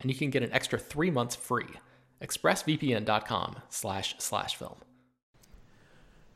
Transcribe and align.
and 0.00 0.10
you 0.10 0.16
can 0.16 0.30
get 0.30 0.42
an 0.42 0.52
extra 0.52 0.78
three 0.78 1.10
months 1.10 1.36
free. 1.36 1.68
ExpressVPN.com 2.22 3.56
slash 3.68 4.14
slash 4.18 4.56
film. 4.56 4.76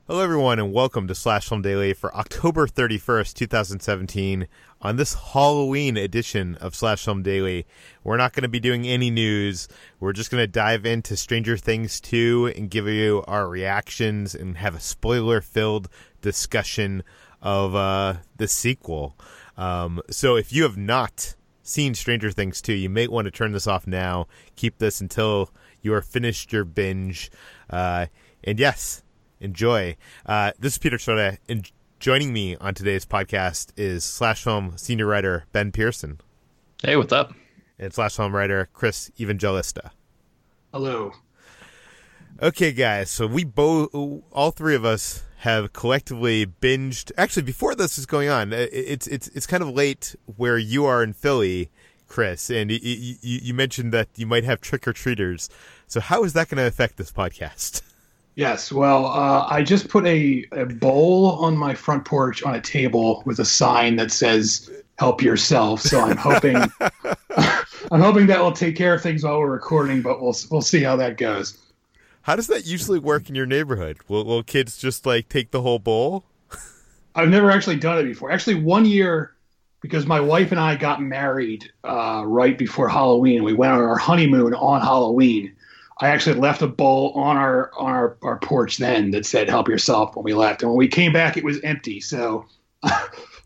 Hello, 0.07 0.20
everyone, 0.23 0.59
and 0.59 0.70
welcome 0.70 1.09
to 1.09 1.15
Slash 1.15 1.48
Film 1.48 1.62
Daily 1.62 1.95
for 1.95 2.15
October 2.15 2.67
31st, 2.67 3.33
2017. 3.33 4.47
On 4.83 4.97
this 4.97 5.15
Halloween 5.15 5.97
edition 5.97 6.57
of 6.57 6.75
Slash 6.75 7.03
Film 7.07 7.23
Daily, 7.23 7.65
we're 8.03 8.19
not 8.19 8.35
going 8.35 8.42
to 8.42 8.48
be 8.51 8.61
doing 8.61 8.87
any 8.87 9.11
news. 9.11 9.67
We're 10.01 10.12
just 10.12 10.31
going 10.31 10.42
to 10.42 10.47
dive 10.47 10.85
into 10.85 11.17
Stranger 11.17 11.57
Things 11.57 12.03
2 12.03 12.53
and 12.55 12.69
give 12.69 12.87
you 12.87 13.25
our 13.27 13.48
reactions 13.48 14.35
and 14.35 14.59
have 14.59 14.75
a 14.75 14.81
spoiler 14.81 15.41
filled 15.41 15.89
discussion 16.20 17.03
of 17.41 17.75
uh, 17.75 18.17
the 18.37 18.47
sequel. 18.47 19.17
Um, 19.57 20.03
so 20.11 20.37
if 20.37 20.53
you 20.53 20.65
have 20.65 20.77
not 20.77 21.35
seen 21.65 21.95
Stranger 21.95 22.31
Things 22.31 22.62
2, 22.62 22.75
you 22.75 22.89
may 22.89 23.09
want 23.09 23.25
to 23.25 23.31
turn 23.31 23.53
this 23.53 23.67
off 23.67 23.87
now. 23.87 24.29
Keep 24.55 24.79
this 24.79 25.01
until 25.01 25.51
you 25.83 25.93
are 25.95 26.03
finished 26.03 26.53
your 26.53 26.65
binge. 26.65 27.31
Uh, 27.69 28.07
and 28.45 28.61
yes, 28.61 29.03
enjoy. 29.41 29.97
Uh, 30.25 30.53
this 30.59 30.75
is 30.75 30.79
Peter 30.79 30.98
Soda, 30.98 31.39
and 31.48 31.70
joining 31.98 32.33
me 32.33 32.55
on 32.57 32.75
today's 32.75 33.07
podcast 33.07 33.73
is 33.77 34.05
Slash 34.05 34.45
Film 34.45 34.77
senior 34.77 35.07
writer 35.07 35.47
Ben 35.53 35.73
Pearson. 35.73 36.20
Hey, 36.83 36.97
what's 36.97 37.12
up? 37.12 37.33
And 37.79 37.92
Slash 37.92 38.17
Film 38.17 38.37
writer 38.37 38.69
Chris 38.73 39.11
Evangelista. 39.19 39.91
Hello. 40.73 41.13
Okay, 42.42 42.73
guys, 42.73 43.11
so 43.11 43.27
we 43.27 43.45
both, 43.45 43.95
all 43.95 44.51
three 44.51 44.74
of 44.74 44.85
us 44.85 45.23
have 45.44 45.74
collectively 45.74 46.46
binged. 46.46 47.12
Actually, 47.18 47.42
before 47.42 47.74
this 47.74 47.98
is 47.98 48.06
going 48.06 48.30
on, 48.30 48.52
it's 48.52 49.06
it's 49.06 49.28
it's 49.28 49.46
kind 49.46 49.62
of 49.62 49.68
late 49.68 50.16
where 50.36 50.56
you 50.56 50.86
are 50.86 51.02
in 51.02 51.12
Philly, 51.12 51.70
Chris, 52.08 52.48
and 52.48 52.70
you, 52.70 52.78
you, 52.82 53.16
you 53.20 53.52
mentioned 53.52 53.92
that 53.92 54.08
you 54.16 54.27
might 54.27 54.44
have 54.44 54.62
trick 54.62 54.88
or 54.88 54.94
treaters. 54.94 55.50
So 55.86 56.00
how 56.00 56.24
is 56.24 56.32
that 56.32 56.48
going 56.48 56.56
to 56.56 56.66
affect 56.66 56.96
this 56.96 57.12
podcast? 57.12 57.82
Yes, 58.36 58.72
well, 58.72 59.06
uh, 59.06 59.46
I 59.48 59.62
just 59.62 59.88
put 59.88 60.05
a, 60.08 60.44
a 60.50 60.66
bowl 60.66 61.38
on 61.38 61.56
my 61.56 61.72
front 61.72 62.05
porch 62.05 62.42
on 62.42 62.56
a 62.56 62.61
table 62.61 63.22
with 63.24 63.38
a 63.38 63.44
sign 63.44 63.94
that 63.94 64.11
says 64.11 64.68
"Help 64.98 65.22
yourself." 65.22 65.80
So 65.80 66.00
I'm 66.00 66.16
hoping 66.16 66.56
I'm 67.92 68.00
hoping 68.00 68.26
that 68.26 68.40
will 68.40 68.50
take 68.50 68.74
care 68.74 68.94
of 68.94 69.02
things 69.02 69.22
while 69.22 69.38
we're 69.38 69.52
recording, 69.52 70.02
but 70.02 70.20
we'll 70.20 70.34
we'll 70.50 70.62
see 70.62 70.82
how 70.82 70.96
that 70.96 71.16
goes. 71.16 71.58
How 72.24 72.36
does 72.36 72.46
that 72.46 72.64
usually 72.64 72.98
work 72.98 73.29
in 73.29 73.35
your 73.35 73.45
neighborhood? 73.45 73.98
Will, 74.08 74.24
will 74.24 74.42
kids 74.42 74.79
just 74.79 75.05
like 75.05 75.29
take 75.29 75.51
the 75.51 75.61
whole 75.61 75.79
bowl? 75.79 76.24
I've 77.14 77.29
never 77.29 77.51
actually 77.51 77.77
done 77.77 77.98
it 77.98 78.05
before. 78.05 78.30
Actually, 78.30 78.55
one 78.55 78.86
year, 78.86 79.35
because 79.83 80.07
my 80.07 80.20
wife 80.20 80.51
and 80.51 80.58
I 80.58 80.77
got 80.77 81.02
married 81.02 81.70
uh, 81.85 82.23
right 82.24 82.57
before 82.57 82.89
Halloween, 82.89 83.45
we 83.45 83.52
went 83.52 83.74
on 83.74 83.80
our 83.80 83.98
honeymoon 83.98 84.55
on 84.55 84.80
Halloween. 84.80 85.55
I 86.01 86.08
actually 86.08 86.40
left 86.40 86.62
a 86.62 86.67
bowl 86.67 87.12
on 87.12 87.36
our 87.36 87.70
on 87.79 87.92
our, 87.92 88.17
our 88.23 88.39
porch 88.39 88.79
then 88.79 89.11
that 89.11 89.27
said 89.27 89.51
"Help 89.51 89.68
yourself" 89.68 90.17
when 90.17 90.24
we 90.24 90.33
left, 90.33 90.62
and 90.62 90.70
when 90.70 90.79
we 90.79 90.89
came 90.89 91.12
back, 91.12 91.36
it 91.36 91.45
was 91.45 91.61
empty. 91.62 92.01
So. 92.01 92.46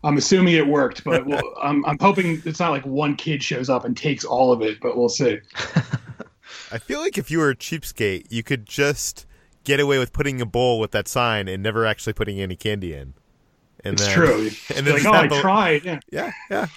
I'm 0.01 0.15
assuming 0.15 0.53
it 0.53 0.65
worked, 0.65 1.03
but 1.03 1.25
we'll, 1.25 1.41
I'm, 1.61 1.83
I'm 1.83 1.97
hoping 1.99 2.41
it's 2.45 2.57
not 2.57 2.71
like 2.71 2.85
one 2.85 3.17
kid 3.17 3.43
shows 3.43 3.69
up 3.69 3.83
and 3.83 3.97
takes 3.97 4.23
all 4.23 4.53
of 4.53 4.61
it, 4.61 4.79
but 4.79 4.95
we'll 4.95 5.09
see. 5.09 5.39
I 6.71 6.77
feel 6.77 6.99
like 6.99 7.17
if 7.17 7.31
you 7.31 7.39
were 7.39 7.49
a 7.49 7.55
cheapskate, 7.55 8.27
you 8.29 8.43
could 8.43 8.65
just 8.65 9.25
get 9.63 9.79
away 9.79 9.99
with 9.99 10.13
putting 10.13 10.41
a 10.41 10.45
bowl 10.45 10.79
with 10.79 10.91
that 10.91 11.07
sign 11.07 11.47
and 11.47 11.61
never 11.61 11.85
actually 11.85 12.13
putting 12.13 12.39
any 12.39 12.55
candy 12.55 12.93
in. 12.93 13.13
And 13.83 13.93
it's 13.93 14.05
then, 14.05 14.15
true. 14.15 14.49
And 14.75 14.85
then 14.85 15.03
like, 15.03 15.05
oh, 15.05 15.13
I 15.13 15.41
tried. 15.41 15.85
Yeah. 15.85 15.99
yeah, 16.11 16.31
yeah. 16.49 16.67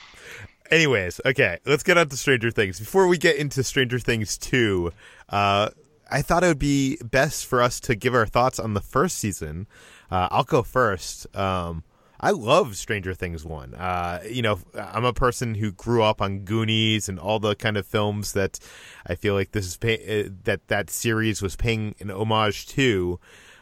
Anyways, 0.70 1.20
okay, 1.26 1.58
let's 1.66 1.82
get 1.82 1.98
on 1.98 2.08
to 2.08 2.16
Stranger 2.16 2.50
Things. 2.50 2.78
Before 2.78 3.06
we 3.06 3.18
get 3.18 3.36
into 3.36 3.62
Stranger 3.62 3.98
Things 3.98 4.38
2, 4.38 4.90
uh, 5.28 5.68
I 6.10 6.22
thought 6.22 6.44
it 6.44 6.48
would 6.48 6.58
be 6.58 6.96
best 7.04 7.46
for 7.46 7.60
us 7.60 7.80
to 7.80 7.94
give 7.94 8.14
our 8.14 8.26
thoughts 8.26 8.58
on 8.58 8.74
the 8.74 8.80
first 8.80 9.18
season. 9.18 9.66
Uh, 10.10 10.28
I'll 10.30 10.44
go 10.44 10.62
first. 10.62 11.34
Um, 11.36 11.84
I 12.22 12.30
love 12.30 12.76
Stranger 12.76 13.14
Things 13.14 13.44
one. 13.44 13.74
Uh, 13.74 14.20
you 14.30 14.42
know, 14.42 14.60
I'm 14.78 15.04
a 15.04 15.12
person 15.12 15.56
who 15.56 15.72
grew 15.72 16.04
up 16.04 16.22
on 16.22 16.40
Goonies 16.40 17.08
and 17.08 17.18
all 17.18 17.40
the 17.40 17.56
kind 17.56 17.76
of 17.76 17.84
films 17.84 18.32
that 18.34 18.60
I 19.04 19.16
feel 19.16 19.34
like 19.34 19.50
this 19.50 19.66
is 19.66 19.76
pay- 19.76 20.26
uh, 20.26 20.28
that 20.44 20.68
that 20.68 20.88
series 20.88 21.42
was 21.42 21.56
paying 21.56 21.96
an 21.98 22.12
homage 22.12 22.66
to. 22.68 23.18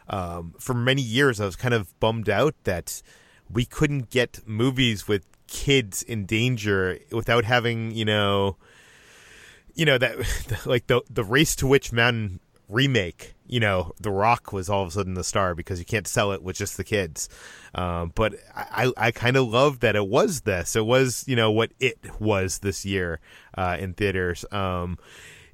Um, 0.07 0.53
for 0.59 0.75
many 0.75 1.01
years, 1.01 1.41
I 1.41 1.45
was 1.45 1.55
kind 1.55 1.73
of 1.73 1.99
bummed 1.99 2.29
out 2.29 2.53
that 2.65 3.01
we 3.49 3.65
couldn't 3.65 4.11
get 4.11 4.41
movies 4.45 5.07
with 5.07 5.25
kids 5.47 6.03
in 6.03 6.25
danger 6.25 6.99
without 7.11 7.45
having, 7.45 7.91
you 7.91 8.05
know, 8.05 8.57
you 9.73 9.85
know 9.85 9.97
that 9.97 10.17
like 10.67 10.85
the 10.85 11.01
the 11.09 11.23
race 11.23 11.55
to 11.55 11.65
Witch 11.65 11.91
Mountain 11.91 12.41
remake, 12.71 13.35
you 13.47 13.59
know, 13.59 13.93
The 13.99 14.11
Rock 14.11 14.53
was 14.53 14.69
all 14.69 14.81
of 14.81 14.87
a 14.87 14.91
sudden 14.91 15.13
the 15.13 15.23
star 15.23 15.53
because 15.55 15.79
you 15.79 15.85
can't 15.85 16.07
sell 16.07 16.31
it 16.31 16.41
with 16.41 16.55
just 16.55 16.77
the 16.77 16.83
kids. 16.83 17.29
Um, 17.75 18.11
but 18.15 18.35
I, 18.55 18.91
I 18.97 19.11
kind 19.11 19.37
of 19.37 19.47
love 19.47 19.81
that 19.81 19.95
it 19.95 20.07
was 20.07 20.41
this. 20.41 20.75
It 20.75 20.85
was, 20.85 21.25
you 21.27 21.35
know, 21.35 21.51
what 21.51 21.71
it 21.79 21.99
was 22.19 22.59
this 22.59 22.85
year 22.85 23.19
uh, 23.57 23.77
in 23.79 23.93
theaters. 23.93 24.45
Um, 24.51 24.97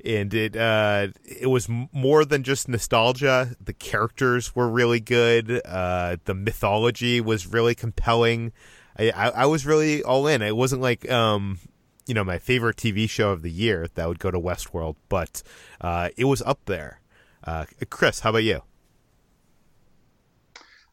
and 0.05 0.33
it 0.33 0.55
uh, 0.55 1.07
it 1.25 1.47
was 1.47 1.67
more 1.91 2.23
than 2.23 2.43
just 2.43 2.69
nostalgia. 2.69 3.55
The 3.59 3.73
characters 3.73 4.55
were 4.55 4.69
really 4.69 4.99
good. 4.99 5.61
Uh, 5.65 6.17
the 6.25 6.33
mythology 6.33 7.19
was 7.19 7.47
really 7.47 7.75
compelling. 7.75 8.53
I, 8.97 9.09
I, 9.09 9.27
I 9.29 9.45
was 9.45 9.65
really 9.65 10.03
all 10.03 10.27
in. 10.27 10.41
It 10.41 10.55
wasn't 10.55 10.81
like 10.81 11.09
um, 11.11 11.59
you 12.05 12.13
know 12.13 12.23
my 12.23 12.39
favorite 12.39 12.77
TV 12.77 13.09
show 13.09 13.31
of 13.31 13.41
the 13.41 13.51
year 13.51 13.87
that 13.95 14.07
would 14.07 14.19
go 14.19 14.31
to 14.31 14.39
Westworld, 14.39 14.95
but 15.09 15.43
uh, 15.81 16.09
it 16.15 16.25
was 16.25 16.41
up 16.43 16.59
there. 16.65 17.01
Uh, 17.47 17.65
Chris, 17.89 18.19
how 18.19 18.31
about 18.31 18.43
you? 18.43 18.61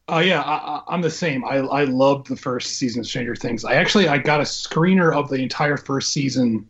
Oh 0.07 0.17
uh, 0.17 0.19
yeah, 0.19 0.41
I, 0.41 0.93
am 0.93 1.01
the 1.01 1.09
same. 1.09 1.43
I 1.43 1.57
I 1.57 1.83
loved 1.83 2.27
the 2.27 2.35
first 2.37 2.77
season 2.77 3.01
of 3.01 3.07
Stranger 3.07 3.35
Things. 3.35 3.65
I 3.65 3.73
actually 3.73 4.07
I 4.07 4.19
got 4.19 4.39
a 4.39 4.43
screener 4.43 5.13
of 5.13 5.29
the 5.29 5.35
entire 5.35 5.77
first 5.77 6.13
season 6.13 6.67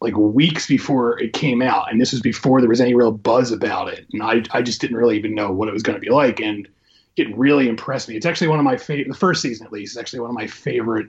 like 0.00 0.14
weeks 0.16 0.66
before 0.68 1.18
it 1.20 1.32
came 1.32 1.62
out, 1.62 1.90
and 1.90 2.00
this 2.00 2.12
was 2.12 2.20
before 2.20 2.60
there 2.60 2.68
was 2.68 2.80
any 2.80 2.94
real 2.94 3.10
buzz 3.10 3.50
about 3.50 3.88
it, 3.88 4.06
and 4.12 4.22
I 4.22 4.42
I 4.52 4.62
just 4.62 4.80
didn't 4.80 4.96
really 4.96 5.16
even 5.18 5.34
know 5.34 5.50
what 5.50 5.68
it 5.68 5.72
was 5.72 5.82
going 5.82 5.96
to 5.96 6.00
be 6.00 6.10
like, 6.10 6.40
and 6.40 6.68
it 7.16 7.36
really 7.36 7.68
impressed 7.68 8.08
me. 8.08 8.16
It's 8.16 8.26
actually 8.26 8.48
one 8.48 8.58
of 8.58 8.64
my 8.64 8.76
favorite. 8.76 9.08
The 9.08 9.18
first 9.18 9.42
season, 9.42 9.66
at 9.66 9.72
least, 9.72 9.94
is 9.94 9.96
actually 9.96 10.20
one 10.20 10.30
of 10.30 10.36
my 10.36 10.46
favorite 10.46 11.08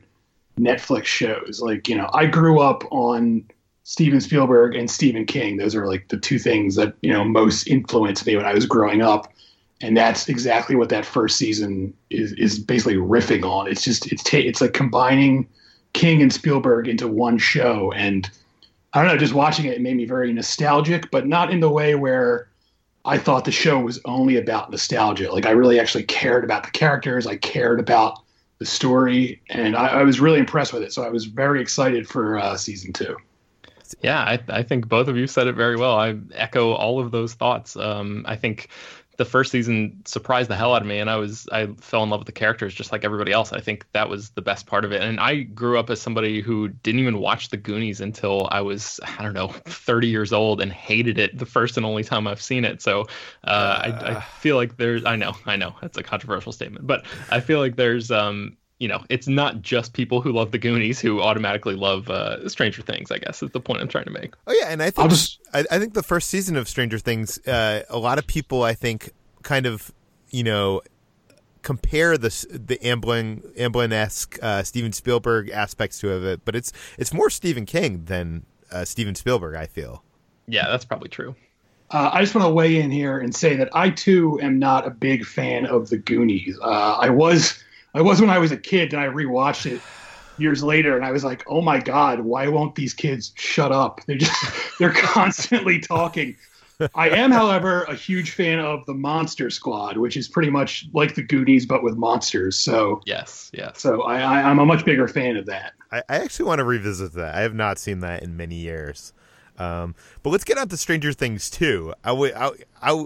Netflix 0.57 1.05
shows. 1.05 1.61
Like 1.61 1.87
you 1.87 1.95
know, 1.95 2.09
I 2.13 2.25
grew 2.25 2.59
up 2.59 2.85
on 2.89 3.43
Steven 3.87 4.19
Spielberg 4.19 4.75
and 4.75 4.91
Stephen 4.91 5.25
King. 5.25 5.55
Those 5.55 5.73
are 5.73 5.87
like 5.87 6.09
the 6.09 6.17
two 6.17 6.39
things 6.39 6.75
that 6.75 6.93
you 7.01 7.13
know 7.13 7.23
most 7.23 7.67
influenced 7.67 8.27
me 8.27 8.35
when 8.35 8.45
I 8.45 8.53
was 8.53 8.65
growing 8.65 9.01
up. 9.01 9.31
and 9.79 9.95
that's 9.95 10.27
exactly 10.27 10.75
what 10.75 10.89
that 10.89 11.05
first 11.05 11.37
season 11.37 11.93
is 12.09 12.33
is 12.33 12.59
basically 12.59 12.97
riffing 12.97 13.45
on. 13.45 13.65
It's 13.69 13.85
just 13.85 14.11
it's 14.11 14.23
ta- 14.23 14.45
it's 14.49 14.59
like 14.59 14.73
combining 14.73 15.47
King 15.93 16.21
and 16.21 16.33
Spielberg 16.33 16.89
into 16.89 17.07
one 17.07 17.37
show, 17.37 17.93
and 17.93 18.29
I 18.91 19.01
don't 19.01 19.09
know, 19.09 19.17
just 19.17 19.33
watching 19.33 19.65
it, 19.67 19.75
it 19.75 19.81
made 19.81 19.95
me 19.95 20.03
very 20.03 20.33
nostalgic, 20.33 21.09
but 21.09 21.25
not 21.25 21.49
in 21.49 21.61
the 21.61 21.69
way 21.69 21.95
where 21.95 22.49
I 23.05 23.17
thought 23.17 23.45
the 23.45 23.53
show 23.53 23.79
was 23.79 24.01
only 24.03 24.35
about 24.35 24.69
nostalgia. 24.69 25.31
Like 25.31 25.45
I 25.45 25.51
really 25.51 25.79
actually 25.79 26.03
cared 26.03 26.43
about 26.43 26.63
the 26.65 26.71
characters, 26.71 27.25
I 27.25 27.37
cared 27.37 27.79
about 27.79 28.19
the 28.59 28.65
story, 28.65 29.41
and 29.49 29.77
I, 29.77 30.01
I 30.01 30.03
was 30.03 30.19
really 30.19 30.39
impressed 30.39 30.73
with 30.73 30.83
it. 30.83 30.91
So 30.91 31.03
I 31.03 31.09
was 31.09 31.23
very 31.23 31.61
excited 31.61 32.05
for 32.05 32.37
uh, 32.37 32.57
season 32.57 32.91
two. 32.91 33.15
Yeah, 34.01 34.19
I, 34.19 34.39
I 34.49 34.63
think 34.63 34.87
both 34.87 35.07
of 35.07 35.17
you 35.17 35.27
said 35.27 35.47
it 35.47 35.53
very 35.53 35.75
well. 35.75 35.97
I 35.97 36.15
echo 36.33 36.73
all 36.73 36.99
of 36.99 37.11
those 37.11 37.33
thoughts. 37.33 37.75
Um, 37.75 38.25
I 38.27 38.35
think 38.35 38.69
the 39.17 39.25
first 39.25 39.51
season 39.51 40.01
surprised 40.05 40.49
the 40.49 40.55
hell 40.55 40.75
out 40.75 40.81
of 40.83 40.87
me 40.87 40.99
and 40.99 41.09
I 41.09 41.15
was 41.15 41.47
I 41.51 41.65
fell 41.79 42.03
in 42.03 42.09
love 42.11 42.19
with 42.19 42.27
the 42.27 42.31
characters 42.31 42.73
just 42.73 42.91
like 42.91 43.03
everybody 43.03 43.31
else. 43.31 43.51
I 43.51 43.59
think 43.59 43.85
that 43.91 44.09
was 44.09 44.29
the 44.29 44.43
best 44.43 44.67
part 44.67 44.85
of 44.85 44.91
it. 44.91 45.01
And 45.01 45.19
I 45.19 45.41
grew 45.41 45.79
up 45.79 45.89
as 45.89 45.99
somebody 45.99 46.39
who 46.39 46.69
didn't 46.69 46.99
even 46.99 47.17
watch 47.17 47.49
the 47.49 47.57
Goonies 47.57 47.99
until 47.99 48.47
I 48.51 48.61
was 48.61 48.99
I 49.17 49.23
don't 49.23 49.33
know 49.33 49.47
30 49.65 50.07
years 50.07 50.31
old 50.31 50.61
and 50.61 50.71
hated 50.71 51.17
it 51.17 51.37
the 51.37 51.47
first 51.47 51.77
and 51.77 51.85
only 51.85 52.03
time 52.03 52.27
I've 52.27 52.41
seen 52.41 52.63
it. 52.63 52.81
So 52.81 53.07
uh, 53.43 53.47
uh, 53.47 54.01
I, 54.05 54.17
I 54.17 54.21
feel 54.21 54.55
like 54.55 54.77
there's 54.77 55.03
I 55.03 55.15
know 55.15 55.33
I 55.45 55.55
know 55.55 55.75
that's 55.81 55.97
a 55.97 56.03
controversial 56.03 56.51
statement, 56.51 56.85
but 56.85 57.05
I 57.31 57.39
feel 57.39 57.59
like 57.59 57.75
there's 57.75 58.11
um 58.11 58.55
you 58.79 58.87
know, 58.87 59.03
it's 59.09 59.27
not 59.27 59.61
just 59.61 59.93
people 59.93 60.21
who 60.21 60.31
love 60.31 60.51
the 60.51 60.57
Goonies 60.57 60.99
who 60.99 61.21
automatically 61.21 61.75
love 61.75 62.09
uh, 62.09 62.47
Stranger 62.47 62.81
Things. 62.81 63.11
I 63.11 63.17
guess 63.17 63.41
is 63.41 63.51
the 63.51 63.59
point 63.59 63.81
I'm 63.81 63.87
trying 63.87 64.05
to 64.05 64.11
make. 64.11 64.35
Oh 64.45 64.53
yeah, 64.53 64.69
and 64.69 64.83
I 64.83 64.91
think 64.91 65.09
just... 65.09 65.39
I, 65.53 65.65
I, 65.71 65.79
think 65.79 65.93
the 65.93 66.03
first 66.03 66.29
season 66.29 66.55
of 66.55 66.67
Stranger 66.67 66.99
Things, 66.99 67.39
uh, 67.47 67.83
a 67.89 67.97
lot 67.97 68.19
of 68.19 68.27
people 68.27 68.63
I 68.63 68.73
think 68.73 69.11
kind 69.43 69.65
of 69.65 69.91
you 70.29 70.43
know 70.43 70.81
compare 71.63 72.17
the 72.17 72.29
the 72.51 72.77
Amblin 72.77 73.41
Amblin 73.57 73.91
esque 73.91 74.37
uh, 74.41 74.61
Steven 74.63 74.93
Spielberg 74.93 75.49
aspects 75.49 75.99
to 75.99 76.25
it, 76.27 76.45
but 76.45 76.55
it's 76.55 76.71
it's 76.99 77.13
more 77.13 77.29
Stephen 77.29 77.65
King 77.65 78.05
than 78.05 78.45
uh, 78.71 78.85
Steven 78.85 79.15
Spielberg. 79.15 79.55
I 79.55 79.65
feel. 79.65 80.03
Yeah, 80.47 80.67
that's 80.69 80.85
probably 80.85 81.09
true. 81.09 81.35
Uh, 81.89 82.09
I 82.13 82.21
just 82.21 82.35
want 82.35 82.45
to 82.45 82.53
weigh 82.53 82.81
in 82.81 82.91
here 82.91 83.17
and 83.17 83.33
say 83.33 83.55
that 83.55 83.69
I 83.73 83.89
too 83.89 84.39
am 84.41 84.59
not 84.59 84.85
a 84.85 84.89
big 84.89 85.25
fan 85.25 85.65
of 85.65 85.89
the 85.89 85.97
Goonies. 85.97 86.59
Uh, 86.61 86.97
I 86.99 87.09
was 87.09 87.63
I 87.97 88.01
was 88.01 88.21
when 88.21 88.29
I 88.29 88.37
was 88.37 88.51
a 88.51 88.57
kid, 88.57 88.93
and 88.93 89.01
I 89.01 89.07
rewatched 89.07 89.65
it 89.65 89.81
years 90.37 90.61
later, 90.61 90.95
and 90.95 91.03
I 91.03 91.11
was 91.11 91.23
like, 91.23 91.43
"Oh 91.47 91.61
my 91.61 91.79
god, 91.79 92.19
why 92.19 92.47
won't 92.47 92.75
these 92.75 92.93
kids 92.93 93.31
shut 93.35 93.71
up? 93.71 94.01
They're 94.05 94.17
just 94.17 94.79
they're 94.79 94.93
constantly 94.93 95.79
talking." 95.79 96.35
I 96.93 97.09
am, 97.09 97.31
however, 97.31 97.85
a 97.85 97.95
huge 97.95 98.29
fan 98.29 98.59
of 98.59 98.85
the 98.85 98.93
Monster 98.93 99.49
Squad, 99.49 99.97
which 99.97 100.15
is 100.15 100.27
pretty 100.27 100.51
much 100.51 100.85
like 100.93 101.15
the 101.15 101.23
Goonies 101.23 101.65
but 101.65 101.81
with 101.81 101.97
monsters. 101.97 102.55
So 102.55 103.01
yes, 103.03 103.49
yes. 103.51 103.79
So 103.79 104.03
I, 104.03 104.19
I, 104.19 104.41
am 104.41 104.59
a 104.59 104.65
much 104.65 104.85
bigger 104.85 105.07
fan 105.07 105.37
of 105.37 105.47
that. 105.47 105.73
I, 105.91 106.03
I, 106.07 106.17
actually 106.17 106.45
want 106.45 106.59
to 106.59 106.65
revisit 106.65 107.13
that. 107.13 107.33
I 107.33 107.39
have 107.39 107.55
not 107.55 107.79
seen 107.79 108.01
that 108.01 108.21
in 108.21 108.37
many 108.37 108.57
years. 108.57 109.11
Um, 109.57 109.95
but 110.21 110.29
let's 110.29 110.43
get 110.43 110.59
on 110.59 110.67
to 110.67 110.77
Stranger 110.77 111.13
Things 111.13 111.49
2. 111.49 111.95
I, 112.03 112.09
w- 112.09 112.33
I, 112.35 112.51
I, 112.79 113.05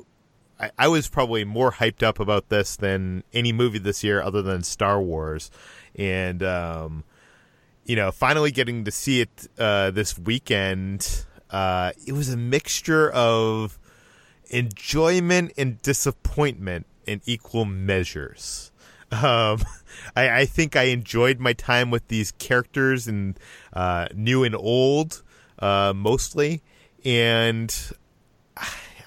I, 0.61 0.71
I 0.77 0.87
was 0.87 1.09
probably 1.09 1.43
more 1.43 1.71
hyped 1.71 2.03
up 2.03 2.19
about 2.19 2.49
this 2.49 2.75
than 2.75 3.23
any 3.33 3.51
movie 3.51 3.79
this 3.79 4.03
year 4.03 4.21
other 4.21 4.41
than 4.41 4.61
Star 4.61 5.01
Wars. 5.01 5.49
And, 5.95 6.43
um, 6.43 7.03
you 7.83 7.95
know, 7.95 8.11
finally 8.11 8.51
getting 8.51 8.85
to 8.85 8.91
see 8.91 9.21
it 9.21 9.47
uh, 9.57 9.89
this 9.91 10.17
weekend, 10.19 11.25
uh, 11.49 11.91
it 12.05 12.13
was 12.13 12.29
a 12.29 12.37
mixture 12.37 13.09
of 13.09 13.79
enjoyment 14.49 15.51
and 15.57 15.81
disappointment 15.81 16.85
in 17.07 17.21
equal 17.25 17.65
measures. 17.65 18.71
Um, 19.11 19.61
I, 20.15 20.41
I, 20.41 20.45
think 20.45 20.75
I 20.75 20.83
enjoyed 20.83 21.39
my 21.39 21.53
time 21.53 21.89
with 21.89 22.07
these 22.07 22.31
characters 22.33 23.07
and 23.07 23.37
uh, 23.73 24.07
new 24.13 24.43
and 24.43 24.55
old, 24.55 25.23
uh, 25.59 25.91
mostly, 25.95 26.61
and 27.03 27.75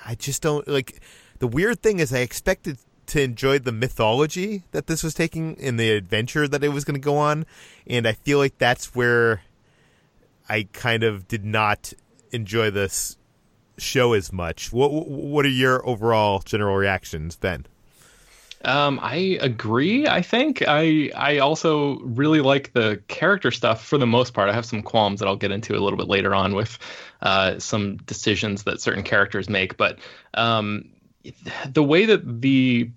I 0.05 0.15
just 0.17 0.43
don't 0.43 0.67
like 0.69 1.01
the 1.39 1.47
weird 1.47 1.83
thing 1.83 1.99
is, 1.99 2.13
I 2.13 2.19
expected 2.19 2.79
to 3.07 3.23
enjoy 3.23 3.59
the 3.59 3.73
mythology 3.73 4.63
that 4.73 4.87
this 4.87 5.03
was 5.03 5.15
taking 5.15 5.57
and 5.61 5.79
the 5.79 5.91
adventure 5.91 6.49
that 6.49 6.65
it 6.65 6.71
was 6.71 6.85
going 6.85 6.95
to 6.95 7.01
go 7.01 7.17
on, 7.17 7.47
and 7.87 8.07
I 8.07 8.13
feel 8.13 8.39
like 8.39 8.59
that's 8.59 8.95
where 8.95 9.43
I 10.49 10.69
kind 10.73 11.03
of 11.03 11.29
did 11.29 11.45
not 11.45 11.93
enjoy 12.33 12.71
this 12.71 13.17
show 13.79 14.13
as 14.13 14.33
much. 14.33 14.73
What 14.73 14.91
What 14.91 15.45
are 15.45 15.51
your 15.51 15.87
overall 15.87 16.41
general 16.41 16.77
reactions, 16.77 17.37
Ben? 17.37 17.67
Um, 18.65 18.99
I 19.03 19.39
agree. 19.43 20.07
I 20.07 20.23
think 20.23 20.63
I 20.67 21.11
I 21.15 21.39
also 21.39 21.99
really 21.99 22.41
like 22.41 22.73
the 22.73 23.03
character 23.09 23.51
stuff 23.51 23.85
for 23.85 23.99
the 23.99 24.07
most 24.07 24.33
part. 24.33 24.49
I 24.49 24.55
have 24.55 24.65
some 24.65 24.83
qualms 24.83 25.21
that 25.21 25.27
I'll 25.27 25.37
get 25.37 25.51
into 25.51 25.77
a 25.77 25.81
little 25.81 25.99
bit 25.99 26.09
later 26.09 26.35
on 26.35 26.55
with 26.55 26.79
uh, 27.21 27.59
some 27.59 27.97
decisions 27.99 28.63
that 28.65 28.81
certain 28.81 29.03
characters 29.03 29.51
make, 29.51 29.77
but 29.77 29.99
um, 30.35 30.89
the 31.67 31.82
way 31.82 32.06
that 32.06 32.41
the 32.43 32.91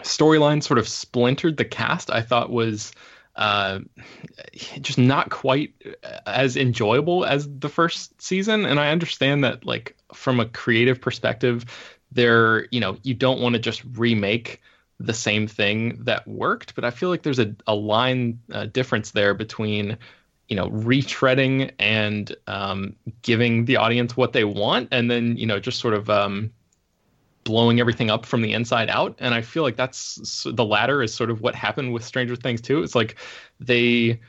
storyline 0.00 0.62
sort 0.62 0.78
of 0.78 0.88
splintered 0.88 1.56
the 1.56 1.64
cast, 1.64 2.10
I 2.10 2.22
thought 2.22 2.50
was 2.50 2.92
uh, 3.36 3.80
just 4.80 4.98
not 4.98 5.30
quite 5.30 5.74
as 6.26 6.56
enjoyable 6.56 7.24
as 7.24 7.48
the 7.58 7.68
first 7.68 8.20
season. 8.20 8.64
And 8.64 8.80
I 8.80 8.90
understand 8.90 9.44
that, 9.44 9.64
like, 9.64 9.96
from 10.12 10.40
a 10.40 10.46
creative 10.46 11.00
perspective, 11.00 11.64
there, 12.12 12.66
you 12.70 12.80
know, 12.80 12.96
you 13.02 13.14
don't 13.14 13.40
want 13.40 13.54
to 13.54 13.60
just 13.60 13.82
remake 13.94 14.60
the 14.98 15.14
same 15.14 15.46
thing 15.46 16.04
that 16.04 16.28
worked, 16.28 16.74
but 16.74 16.84
I 16.84 16.90
feel 16.90 17.08
like 17.08 17.22
there's 17.22 17.38
a, 17.38 17.54
a 17.66 17.74
line 17.74 18.40
uh, 18.52 18.66
difference 18.66 19.12
there 19.12 19.32
between 19.32 19.96
you 20.48 20.56
know 20.56 20.68
retreading 20.68 21.70
and 21.78 22.36
um, 22.48 22.96
giving 23.22 23.64
the 23.64 23.76
audience 23.76 24.16
what 24.16 24.32
they 24.32 24.44
want 24.44 24.88
and 24.90 25.10
then 25.10 25.36
you 25.36 25.46
know 25.46 25.60
just 25.60 25.78
sort 25.78 25.94
of 25.94 26.10
um, 26.10 26.52
blowing 27.50 27.80
everything 27.80 28.10
up 28.10 28.24
from 28.24 28.42
the 28.42 28.52
inside 28.52 28.88
out. 28.88 29.16
And 29.18 29.34
i 29.34 29.42
feel 29.42 29.64
like 29.64 29.76
that's 29.76 30.46
the 30.48 30.64
latter 30.64 31.02
is 31.02 31.12
sort 31.12 31.30
of 31.30 31.40
what 31.40 31.54
happened 31.54 31.92
with 31.92 32.04
stranger 32.04 32.36
things 32.36 32.60
too. 32.60 32.82
It's 32.82 32.94
like 32.94 33.16
they 33.58 34.20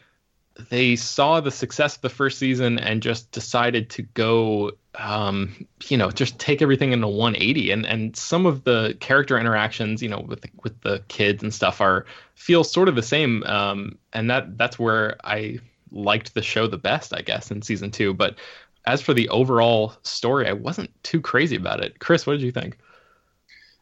they 0.70 0.96
saw 0.96 1.40
the 1.40 1.52
success 1.52 1.96
of 1.96 2.02
the 2.02 2.10
first 2.10 2.38
season 2.38 2.78
and 2.78 3.02
just 3.02 3.32
decided 3.32 3.90
to 3.92 4.02
go 4.02 4.72
um, 4.96 5.66
you 5.88 5.98
know 5.98 6.12
just 6.12 6.38
take 6.40 6.62
everything 6.62 6.92
into 6.92 7.08
180 7.08 7.72
and 7.72 7.86
and 7.86 8.16
some 8.16 8.46
of 8.46 8.64
the 8.66 8.96
character 9.00 9.38
interactions 9.38 10.04
you 10.04 10.10
know 10.10 10.20
with 10.20 10.42
the, 10.42 10.50
with 10.64 10.80
the 10.82 11.02
kids 11.08 11.42
and 11.42 11.54
stuff 11.54 11.80
are 11.80 12.06
feel 12.36 12.64
sort 12.64 12.90
of 12.90 12.96
the 12.96 13.04
same. 13.04 13.44
Um, 13.44 13.98
and 14.14 14.30
that 14.30 14.58
that's 14.58 14.78
where 14.78 15.18
i 15.24 15.60
liked 15.94 16.34
the 16.34 16.42
show 16.42 16.68
the 16.68 16.78
best 16.78 17.14
i 17.14 17.22
guess 17.22 17.52
in 17.52 17.62
season 17.62 17.92
2 17.92 18.14
but 18.14 18.38
as 18.86 19.02
for 19.02 19.14
the 19.14 19.30
overall 19.30 19.94
story 20.04 20.48
i 20.48 20.54
wasn't 20.54 20.90
too 21.04 21.22
crazy 21.22 21.56
about 21.56 21.82
it. 21.82 22.00
Chris 22.00 22.26
what 22.26 22.34
did 22.34 22.42
you 22.42 22.52
think 22.52 22.78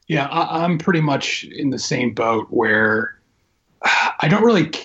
yeah, 0.10 0.26
I, 0.26 0.66
am 0.66 0.80
pretty 0.80 1.02
much 1.02 1.44
in 1.44 1.70
the 1.70 1.80
same 1.80 2.14
boat 2.14 2.48
where 2.50 3.18
I 4.20 4.28
don't 4.28 4.44
really. 4.44 4.72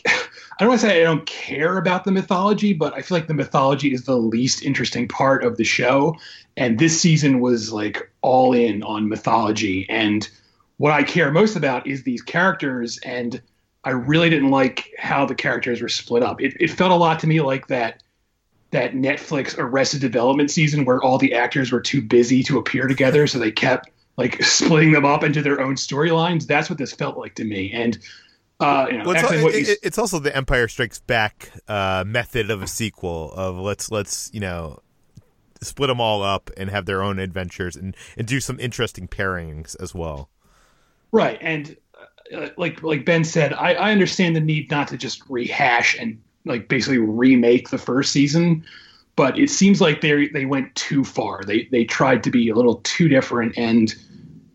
I 0.57 0.62
don't 0.62 0.69
want 0.69 0.83
to 0.83 0.87
say 0.87 1.00
I 1.00 1.04
don't 1.04 1.26
care 1.26 1.78
about 1.78 2.04
the 2.04 2.12
mythology, 2.12 2.75
but 2.75 2.95
I 2.95 3.02
feel 3.02 3.19
like 3.19 3.26
the 3.26 3.35
mythology 3.35 3.93
is 3.93 4.04
the 4.04 4.16
least 4.16 4.62
interesting 4.62 5.09
part 5.09 5.43
of 5.43 5.57
the 5.57 5.64
show. 5.64 6.14
And 6.57 6.78
this 6.78 7.00
season 7.00 7.40
was 7.40 7.73
like 7.73 8.09
all 8.23 8.52
in 8.52 8.85
on 8.85 9.09
mythology. 9.09 9.85
And 9.90 10.28
what 10.76 10.93
I 10.93 11.02
care 11.02 11.33
most 11.33 11.57
about 11.57 11.88
is 11.88 12.04
these 12.04 12.23
characters. 12.23 12.99
And 12.99 13.43
I 13.83 13.90
really 13.90 14.31
didn't 14.31 14.52
like 14.52 14.93
how 14.97 15.26
the 15.26 15.35
characters 15.35 15.83
were 15.83 15.88
split 15.88 16.23
up. 16.23 16.40
It, 16.40 16.57
it 16.61 16.71
felt 16.71 16.93
a 16.93 16.95
lot 16.95 17.19
to 17.21 17.26
me 17.26 17.40
like 17.40 17.66
that 17.66 18.04
that 18.71 18.93
Netflix 18.93 19.57
Arrested 19.59 20.00
Development 20.00 20.49
season 20.49 20.85
where 20.85 21.02
all 21.02 21.19
the 21.19 21.35
actors 21.35 21.73
were 21.73 21.81
too 21.81 22.00
busy 22.00 22.45
to 22.45 22.59
appear 22.59 22.87
together, 22.87 23.26
so 23.26 23.40
they 23.40 23.50
kept 23.50 23.90
like 24.16 24.42
splitting 24.42 24.92
them 24.92 25.04
up 25.04 25.25
into 25.25 25.42
their 25.42 25.61
own 25.61 25.75
storylines. 25.75 26.47
That's 26.47 26.68
what 26.68 26.78
this 26.78 26.92
felt 26.92 27.16
like 27.16 27.35
to 27.37 27.44
me. 27.44 27.73
And 27.73 27.99
uh, 28.61 28.87
you 28.90 28.99
know, 28.99 29.04
well, 29.04 29.49
it's, 29.49 29.68
you... 29.68 29.76
it's, 29.83 29.99
also 29.99 30.18
the 30.18 30.35
Empire 30.35 30.68
Strikes 30.68 31.00
Back 31.00 31.50
uh, 31.68 32.04
method 32.06 32.50
of 32.50 32.62
a 32.62 32.66
sequel 32.66 33.33
of 33.33 33.59
let's 33.59 33.90
let's 33.90 34.30
you 34.33 34.40
know 34.40 34.80
split 35.61 35.88
them 35.88 36.00
all 36.00 36.23
up 36.23 36.50
and 36.56 36.71
have 36.71 36.87
their 36.87 37.02
own 37.02 37.18
adventures 37.18 37.75
and 37.75 37.97
and 38.16 38.26
do 38.26 38.40
some 38.40 38.61
interesting 38.61 39.09
pairings 39.09 39.75
as 39.80 39.94
well. 39.94 40.30
Right, 41.11 41.38
and 41.40 41.76
uh, 42.33 42.50
like 42.56 42.83
like 42.83 43.04
Ben 43.04 43.25
said, 43.25 43.52
I, 43.52 43.75
I 43.75 43.90
understand 43.90 44.37
the 44.37 44.40
need 44.40 44.71
not 44.71 44.88
to 44.88 44.97
just 44.97 45.28
rehash 45.28 45.99
and 45.99 46.23
like 46.44 46.68
basically 46.68 46.99
remake 46.99 47.71
the 47.71 47.78
first 47.78 48.12
season 48.12 48.64
but 49.16 49.38
it 49.38 49.50
seems 49.50 49.80
like 49.80 50.00
they 50.00 50.28
they 50.28 50.44
went 50.44 50.75
too 50.75 51.04
far. 51.04 51.42
They 51.44 51.68
they 51.71 51.85
tried 51.85 52.25
to 52.25 52.30
be 52.30 52.49
a 52.49 52.54
little 52.54 52.76
too 52.76 53.09
different, 53.09 53.56
and 53.56 53.94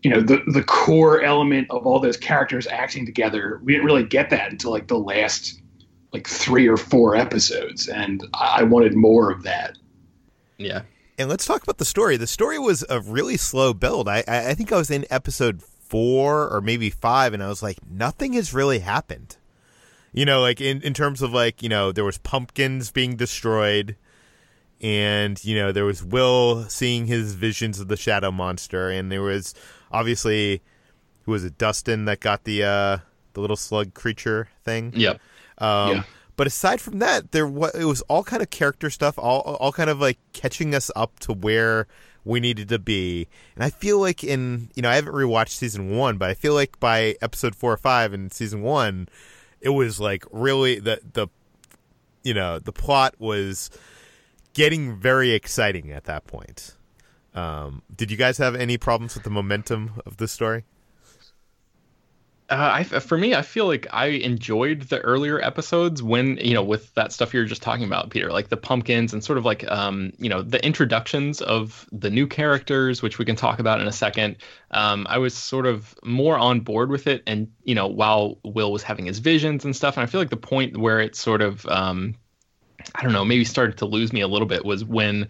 you 0.02 0.10
know 0.10 0.20
the 0.20 0.42
the 0.46 0.62
core 0.62 1.22
element 1.22 1.66
of 1.70 1.86
all 1.86 2.00
those 2.00 2.16
characters 2.16 2.66
acting 2.66 3.06
together, 3.06 3.60
we 3.62 3.72
didn't 3.72 3.86
really 3.86 4.04
get 4.04 4.30
that 4.30 4.50
until 4.50 4.70
like 4.70 4.88
the 4.88 4.98
last 4.98 5.60
like 6.12 6.26
three 6.26 6.66
or 6.66 6.76
four 6.76 7.14
episodes, 7.16 7.88
and 7.88 8.26
I 8.34 8.62
wanted 8.62 8.94
more 8.94 9.30
of 9.30 9.42
that. 9.44 9.76
Yeah. 10.58 10.82
And 11.18 11.28
let's 11.28 11.44
talk 11.44 11.62
about 11.62 11.76
the 11.76 11.84
story. 11.84 12.16
The 12.16 12.26
story 12.26 12.58
was 12.58 12.84
a 12.88 13.00
really 13.00 13.36
slow 13.36 13.74
build. 13.74 14.08
I 14.08 14.24
I 14.26 14.54
think 14.54 14.72
I 14.72 14.76
was 14.76 14.90
in 14.90 15.04
episode 15.10 15.62
four 15.62 16.48
or 16.48 16.60
maybe 16.60 16.88
five, 16.88 17.34
and 17.34 17.42
I 17.42 17.48
was 17.48 17.62
like, 17.62 17.78
nothing 17.90 18.32
has 18.34 18.54
really 18.54 18.78
happened. 18.78 19.36
You 20.12 20.24
know, 20.24 20.40
like 20.40 20.60
in, 20.60 20.82
in 20.82 20.94
terms 20.94 21.22
of 21.22 21.32
like, 21.32 21.62
you 21.62 21.68
know, 21.68 21.92
there 21.92 22.04
was 22.04 22.18
pumpkins 22.18 22.90
being 22.90 23.16
destroyed 23.16 23.96
and, 24.80 25.42
you 25.44 25.54
know, 25.54 25.72
there 25.72 25.84
was 25.84 26.02
Will 26.02 26.68
seeing 26.68 27.06
his 27.06 27.34
visions 27.34 27.78
of 27.78 27.88
the 27.88 27.96
shadow 27.96 28.30
monster 28.30 28.90
and 28.90 29.12
there 29.12 29.22
was 29.22 29.54
obviously 29.90 30.62
who 31.24 31.32
was 31.32 31.44
it, 31.44 31.58
Dustin 31.58 32.06
that 32.06 32.20
got 32.20 32.44
the 32.44 32.64
uh 32.64 32.98
the 33.34 33.40
little 33.40 33.56
slug 33.56 33.94
creature 33.94 34.48
thing? 34.64 34.92
Yep. 34.96 35.20
Um 35.58 35.90
Yeah. 35.90 36.02
but 36.36 36.46
aside 36.46 36.80
from 36.80 36.98
that, 37.00 37.32
there 37.32 37.46
was 37.46 37.74
it 37.74 37.84
was 37.84 38.00
all 38.02 38.24
kind 38.24 38.42
of 38.42 38.50
character 38.50 38.90
stuff, 38.90 39.18
all 39.18 39.40
all 39.40 39.72
kind 39.72 39.90
of 39.90 40.00
like 40.00 40.18
catching 40.32 40.74
us 40.74 40.90
up 40.96 41.18
to 41.20 41.32
where 41.32 41.86
we 42.24 42.38
needed 42.40 42.68
to 42.68 42.78
be. 42.78 43.28
And 43.54 43.64
I 43.64 43.70
feel 43.70 43.98
like 43.98 44.22
in 44.24 44.70
you 44.74 44.82
know 44.82 44.90
I 44.90 44.94
haven't 44.94 45.12
rewatched 45.14 45.50
season 45.50 45.90
one, 45.96 46.18
but 46.18 46.30
I 46.30 46.34
feel 46.34 46.54
like 46.54 46.78
by 46.80 47.16
episode 47.22 47.54
four 47.54 47.72
or 47.72 47.76
five 47.78 48.12
in 48.12 48.30
season 48.30 48.62
one, 48.62 49.08
it 49.60 49.70
was 49.70 50.00
like 50.00 50.24
really 50.30 50.78
the 50.80 51.00
the 51.12 51.28
you 52.22 52.34
know 52.34 52.58
the 52.58 52.72
plot 52.72 53.14
was 53.18 53.70
getting 54.52 54.96
very 54.96 55.30
exciting 55.32 55.92
at 55.92 56.04
that 56.04 56.26
point. 56.26 56.74
Um, 57.34 57.82
did 57.94 58.10
you 58.10 58.16
guys 58.16 58.38
have 58.38 58.54
any 58.54 58.76
problems 58.76 59.14
with 59.14 59.24
the 59.24 59.30
momentum 59.30 60.02
of 60.04 60.16
this 60.16 60.32
story? 60.32 60.64
Uh, 62.50 62.78
I, 62.78 62.82
for 62.82 63.16
me, 63.16 63.32
I 63.32 63.42
feel 63.42 63.66
like 63.66 63.86
I 63.92 64.06
enjoyed 64.06 64.82
the 64.82 64.98
earlier 64.98 65.40
episodes 65.40 66.02
when 66.02 66.36
you 66.38 66.52
know 66.52 66.64
with 66.64 66.92
that 66.94 67.12
stuff 67.12 67.32
you 67.32 67.38
were 67.38 67.46
just 67.46 67.62
talking 67.62 67.84
about, 67.84 68.10
Peter, 68.10 68.32
like 68.32 68.48
the 68.48 68.56
pumpkins 68.56 69.12
and 69.12 69.22
sort 69.22 69.38
of 69.38 69.44
like 69.44 69.70
um, 69.70 70.12
you 70.18 70.28
know 70.28 70.42
the 70.42 70.62
introductions 70.64 71.40
of 71.40 71.86
the 71.92 72.10
new 72.10 72.26
characters, 72.26 73.02
which 73.02 73.20
we 73.20 73.24
can 73.24 73.36
talk 73.36 73.60
about 73.60 73.80
in 73.80 73.86
a 73.86 73.92
second. 73.92 74.38
Um, 74.72 75.06
I 75.08 75.18
was 75.18 75.32
sort 75.32 75.64
of 75.64 75.94
more 76.02 76.36
on 76.36 76.58
board 76.58 76.90
with 76.90 77.06
it, 77.06 77.22
and 77.24 77.52
you 77.62 77.76
know 77.76 77.86
while 77.86 78.38
Will 78.42 78.72
was 78.72 78.82
having 78.82 79.06
his 79.06 79.20
visions 79.20 79.64
and 79.64 79.76
stuff, 79.76 79.96
and 79.96 80.02
I 80.02 80.06
feel 80.06 80.20
like 80.20 80.30
the 80.30 80.36
point 80.36 80.76
where 80.76 80.98
it 80.98 81.14
sort 81.14 81.42
of 81.42 81.64
um, 81.66 82.16
I 82.94 83.02
don't 83.02 83.12
know, 83.12 83.24
maybe 83.24 83.44
started 83.44 83.78
to 83.78 83.86
lose 83.86 84.12
me 84.12 84.20
a 84.20 84.28
little 84.28 84.48
bit 84.48 84.64
was 84.64 84.84
when 84.84 85.28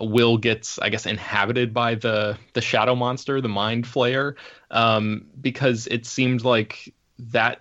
Will 0.00 0.36
gets, 0.36 0.78
I 0.78 0.88
guess, 0.88 1.06
inhabited 1.06 1.74
by 1.74 1.94
the 1.94 2.38
the 2.52 2.60
shadow 2.60 2.94
monster, 2.94 3.40
the 3.40 3.48
mind 3.48 3.84
flayer, 3.84 4.34
um, 4.70 5.26
because 5.40 5.86
it 5.86 6.06
seemed 6.06 6.44
like 6.44 6.94
that. 7.18 7.60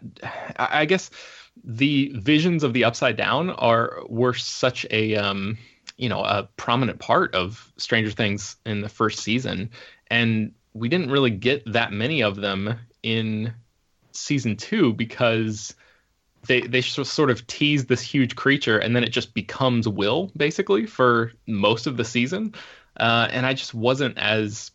I 0.58 0.82
I 0.82 0.86
guess 0.86 1.12
the 1.64 2.12
visions 2.16 2.64
of 2.64 2.74
the 2.74 2.86
upside 2.86 3.18
down 3.18 3.50
are 3.50 4.00
were 4.08 4.34
such 4.34 4.86
a 4.92 5.16
um, 5.16 5.58
you 5.98 6.10
know 6.10 6.24
a 6.24 6.50
prominent 6.58 7.00
part 7.00 7.36
of 7.36 7.72
Stranger 7.78 8.12
Things 8.12 8.56
in 8.66 8.82
the 8.82 8.90
first 8.90 9.20
season, 9.20 9.70
and 10.08 10.54
we 10.74 10.90
didn't 10.90 11.12
really 11.12 11.32
get 11.32 11.72
that 11.72 11.92
many 11.92 12.22
of 12.22 12.36
them 12.36 12.80
in 13.04 13.54
season 14.12 14.56
two 14.56 14.94
because 14.94 15.76
they 16.48 16.62
they 16.62 16.82
sort 16.82 17.30
of 17.30 17.46
tease 17.48 17.86
this 17.86 18.02
huge 18.02 18.36
creature 18.36 18.80
and 18.80 18.96
then 18.96 19.04
it 19.04 19.10
just 19.10 19.34
becomes 19.34 19.88
will 19.88 20.32
basically 20.38 20.86
for 20.86 21.32
most 21.48 21.88
of 21.88 21.98
the 21.98 22.06
season. 22.06 22.54
Uh, 22.98 23.30
and 23.32 23.46
i 23.46 23.54
just 23.54 23.74
wasn't 23.74 24.18
as 24.18 24.72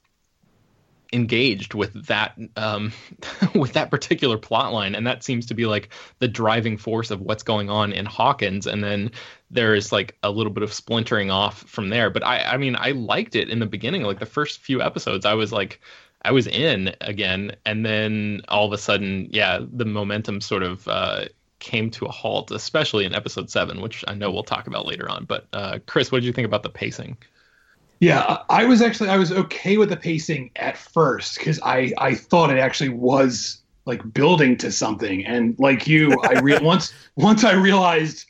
engaged 1.12 1.74
with 1.74 2.06
that 2.06 2.36
um, 2.56 2.92
with 3.54 3.72
that 3.74 3.90
particular 3.90 4.36
plot 4.36 4.72
line. 4.72 4.94
And 4.94 5.06
that 5.06 5.22
seems 5.22 5.46
to 5.46 5.54
be 5.54 5.64
like 5.64 5.90
the 6.18 6.28
driving 6.28 6.76
force 6.76 7.10
of 7.10 7.20
what's 7.20 7.42
going 7.42 7.70
on 7.70 7.92
in 7.92 8.04
hawkins. 8.04 8.66
And 8.66 8.82
then 8.82 9.12
there 9.50 9.74
is 9.74 9.92
like 9.92 10.16
a 10.22 10.30
little 10.30 10.52
bit 10.52 10.64
of 10.64 10.72
splintering 10.72 11.30
off 11.30 11.60
from 11.60 11.88
there. 11.88 12.10
But 12.10 12.24
i 12.24 12.42
i 12.42 12.56
mean 12.56 12.76
i 12.76 12.90
liked 12.90 13.36
it 13.36 13.48
in 13.48 13.60
the 13.60 13.66
beginning. 13.66 14.02
Like 14.02 14.18
the 14.18 14.26
first 14.26 14.60
few 14.60 14.82
episodes 14.82 15.24
i 15.24 15.34
was 15.34 15.52
like 15.52 15.80
I 16.24 16.32
was 16.32 16.46
in 16.46 16.94
again, 17.02 17.54
and 17.66 17.84
then 17.84 18.40
all 18.48 18.66
of 18.66 18.72
a 18.72 18.78
sudden, 18.78 19.28
yeah, 19.30 19.60
the 19.60 19.84
momentum 19.84 20.40
sort 20.40 20.62
of 20.62 20.88
uh, 20.88 21.26
came 21.64 21.90
to 21.90 22.04
a 22.04 22.10
halt, 22.10 22.50
especially 22.50 23.06
in 23.06 23.14
episode 23.14 23.48
seven, 23.48 23.80
which 23.80 24.04
I 24.06 24.14
know 24.14 24.30
we'll 24.30 24.42
talk 24.42 24.66
about 24.66 24.86
later 24.86 25.08
on. 25.08 25.24
But 25.24 25.46
uh, 25.54 25.78
Chris, 25.86 26.12
what 26.12 26.18
did 26.18 26.26
you 26.26 26.32
think 26.32 26.44
about 26.44 26.62
the 26.62 26.68
pacing? 26.68 27.16
Yeah, 28.00 28.38
I 28.50 28.66
was 28.66 28.82
actually 28.82 29.08
I 29.08 29.16
was 29.16 29.32
okay 29.32 29.78
with 29.78 29.88
the 29.88 29.96
pacing 29.96 30.50
at 30.56 30.76
first 30.76 31.38
because 31.38 31.58
I 31.62 31.90
I 31.96 32.14
thought 32.14 32.50
it 32.50 32.58
actually 32.58 32.90
was 32.90 33.62
like 33.86 34.12
building 34.12 34.58
to 34.58 34.70
something, 34.70 35.24
and 35.24 35.56
like 35.58 35.86
you, 35.86 36.14
I 36.22 36.40
re- 36.40 36.58
once 36.62 36.92
once 37.16 37.44
I 37.44 37.54
realized 37.54 38.26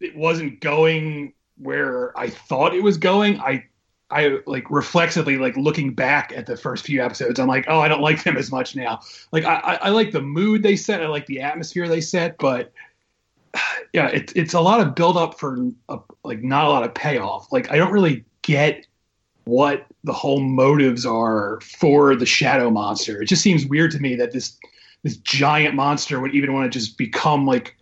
it 0.00 0.16
wasn't 0.16 0.60
going 0.60 1.32
where 1.58 2.18
I 2.18 2.28
thought 2.28 2.74
it 2.74 2.82
was 2.82 2.98
going, 2.98 3.38
I 3.40 3.66
I 4.14 4.38
like 4.46 4.70
reflexively 4.70 5.36
like 5.38 5.56
looking 5.56 5.92
back 5.92 6.32
at 6.34 6.46
the 6.46 6.56
first 6.56 6.84
few 6.84 7.02
episodes, 7.02 7.40
I'm 7.40 7.48
like, 7.48 7.64
oh, 7.68 7.80
I 7.80 7.88
don't 7.88 8.00
like 8.00 8.22
them 8.22 8.36
as 8.36 8.50
much 8.52 8.76
now. 8.76 9.00
Like 9.32 9.44
I 9.44 9.56
I, 9.56 9.74
I 9.74 9.88
like 9.90 10.12
the 10.12 10.22
mood 10.22 10.62
they 10.62 10.76
set, 10.76 11.02
I 11.02 11.08
like 11.08 11.26
the 11.26 11.40
atmosphere 11.40 11.88
they 11.88 12.00
set, 12.00 12.38
but 12.38 12.72
yeah, 13.92 14.06
it's 14.06 14.32
it's 14.34 14.54
a 14.54 14.60
lot 14.60 14.80
of 14.80 14.94
build 14.94 15.16
up 15.16 15.38
for 15.38 15.58
a, 15.88 15.98
like 16.22 16.42
not 16.42 16.64
a 16.64 16.68
lot 16.68 16.84
of 16.84 16.94
payoff. 16.94 17.52
Like 17.52 17.70
I 17.70 17.76
don't 17.76 17.92
really 17.92 18.24
get 18.42 18.86
what 19.44 19.86
the 20.04 20.12
whole 20.12 20.40
motives 20.40 21.04
are 21.04 21.60
for 21.60 22.14
the 22.14 22.26
shadow 22.26 22.70
monster. 22.70 23.20
It 23.20 23.26
just 23.26 23.42
seems 23.42 23.66
weird 23.66 23.90
to 23.92 23.98
me 23.98 24.14
that 24.16 24.32
this 24.32 24.56
this 25.02 25.16
giant 25.18 25.74
monster 25.74 26.20
would 26.20 26.34
even 26.34 26.52
want 26.52 26.72
to 26.72 26.78
just 26.78 26.96
become 26.96 27.46
like 27.46 27.76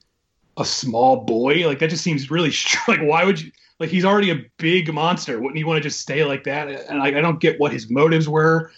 a 0.57 0.65
small 0.65 1.25
boy. 1.25 1.67
Like 1.67 1.79
that 1.81 1.91
just 1.91 2.03
seems 2.03 2.31
really 2.31 2.53
like 2.89 3.01
why 3.01 3.25
would 3.25 3.41
you 3.41 3.53
like 3.83 3.91
he's 3.91 4.05
already 4.05 4.31
a 4.31 4.45
big 4.59 4.95
monster. 4.95 5.41
Wouldn't 5.41 5.57
he 5.57 5.65
want 5.65 5.83
to 5.83 5.83
just 5.83 5.99
stay 5.99 6.25
like 6.25 6.45
that? 6.45 6.69
And 6.69 7.03
I, 7.03 7.09
I 7.09 7.21
don't 7.21 7.41
get 7.41 7.59
what 7.59 7.73
his 7.73 7.91
motives 7.91 8.29
were 8.29 8.71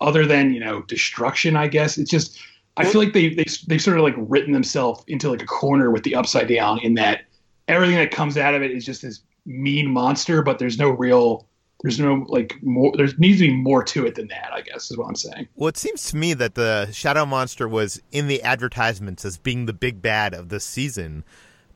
other 0.00 0.26
than 0.26 0.52
you 0.52 0.58
know 0.58 0.82
destruction. 0.82 1.54
I 1.54 1.68
guess 1.68 1.96
it's 1.96 2.10
just 2.10 2.40
I 2.76 2.84
feel 2.84 3.00
like 3.00 3.12
they 3.12 3.28
they 3.28 3.44
they 3.68 3.78
sort 3.78 3.98
of 3.98 4.02
like 4.02 4.16
written 4.16 4.52
themselves 4.52 5.04
into 5.06 5.30
like 5.30 5.42
a 5.42 5.46
corner 5.46 5.92
with 5.92 6.02
the 6.02 6.16
upside 6.16 6.48
down 6.48 6.80
in 6.80 6.94
that 6.94 7.20
everything 7.68 7.94
that 7.94 8.10
comes 8.10 8.36
out 8.36 8.52
of 8.54 8.62
it 8.62 8.72
is 8.72 8.84
just 8.84 9.02
this 9.02 9.20
mean 9.46 9.92
monster, 9.92 10.42
but 10.42 10.58
there's 10.58 10.76
no 10.76 10.90
real 10.90 11.46
there's 11.82 12.00
no 12.00 12.26
like 12.26 12.56
more 12.60 12.92
there 12.96 13.06
needs 13.18 13.38
to 13.38 13.46
be 13.46 13.54
more 13.54 13.84
to 13.84 14.04
it 14.04 14.16
than 14.16 14.26
that 14.26 14.50
i 14.52 14.60
guess 14.60 14.90
is 14.90 14.98
what 14.98 15.06
i'm 15.06 15.14
saying 15.14 15.46
Well, 15.54 15.68
it 15.68 15.76
seems 15.76 16.10
to 16.10 16.16
me 16.16 16.34
that 16.34 16.56
the 16.56 16.90
Shadow 16.90 17.24
Monster 17.24 17.68
was 17.68 18.02
in 18.10 18.26
the 18.26 18.42
advertisements 18.42 19.24
as 19.24 19.38
being 19.38 19.66
the 19.66 19.72
big 19.72 20.02
bad 20.02 20.34
of 20.34 20.48
this 20.48 20.64
season, 20.64 21.22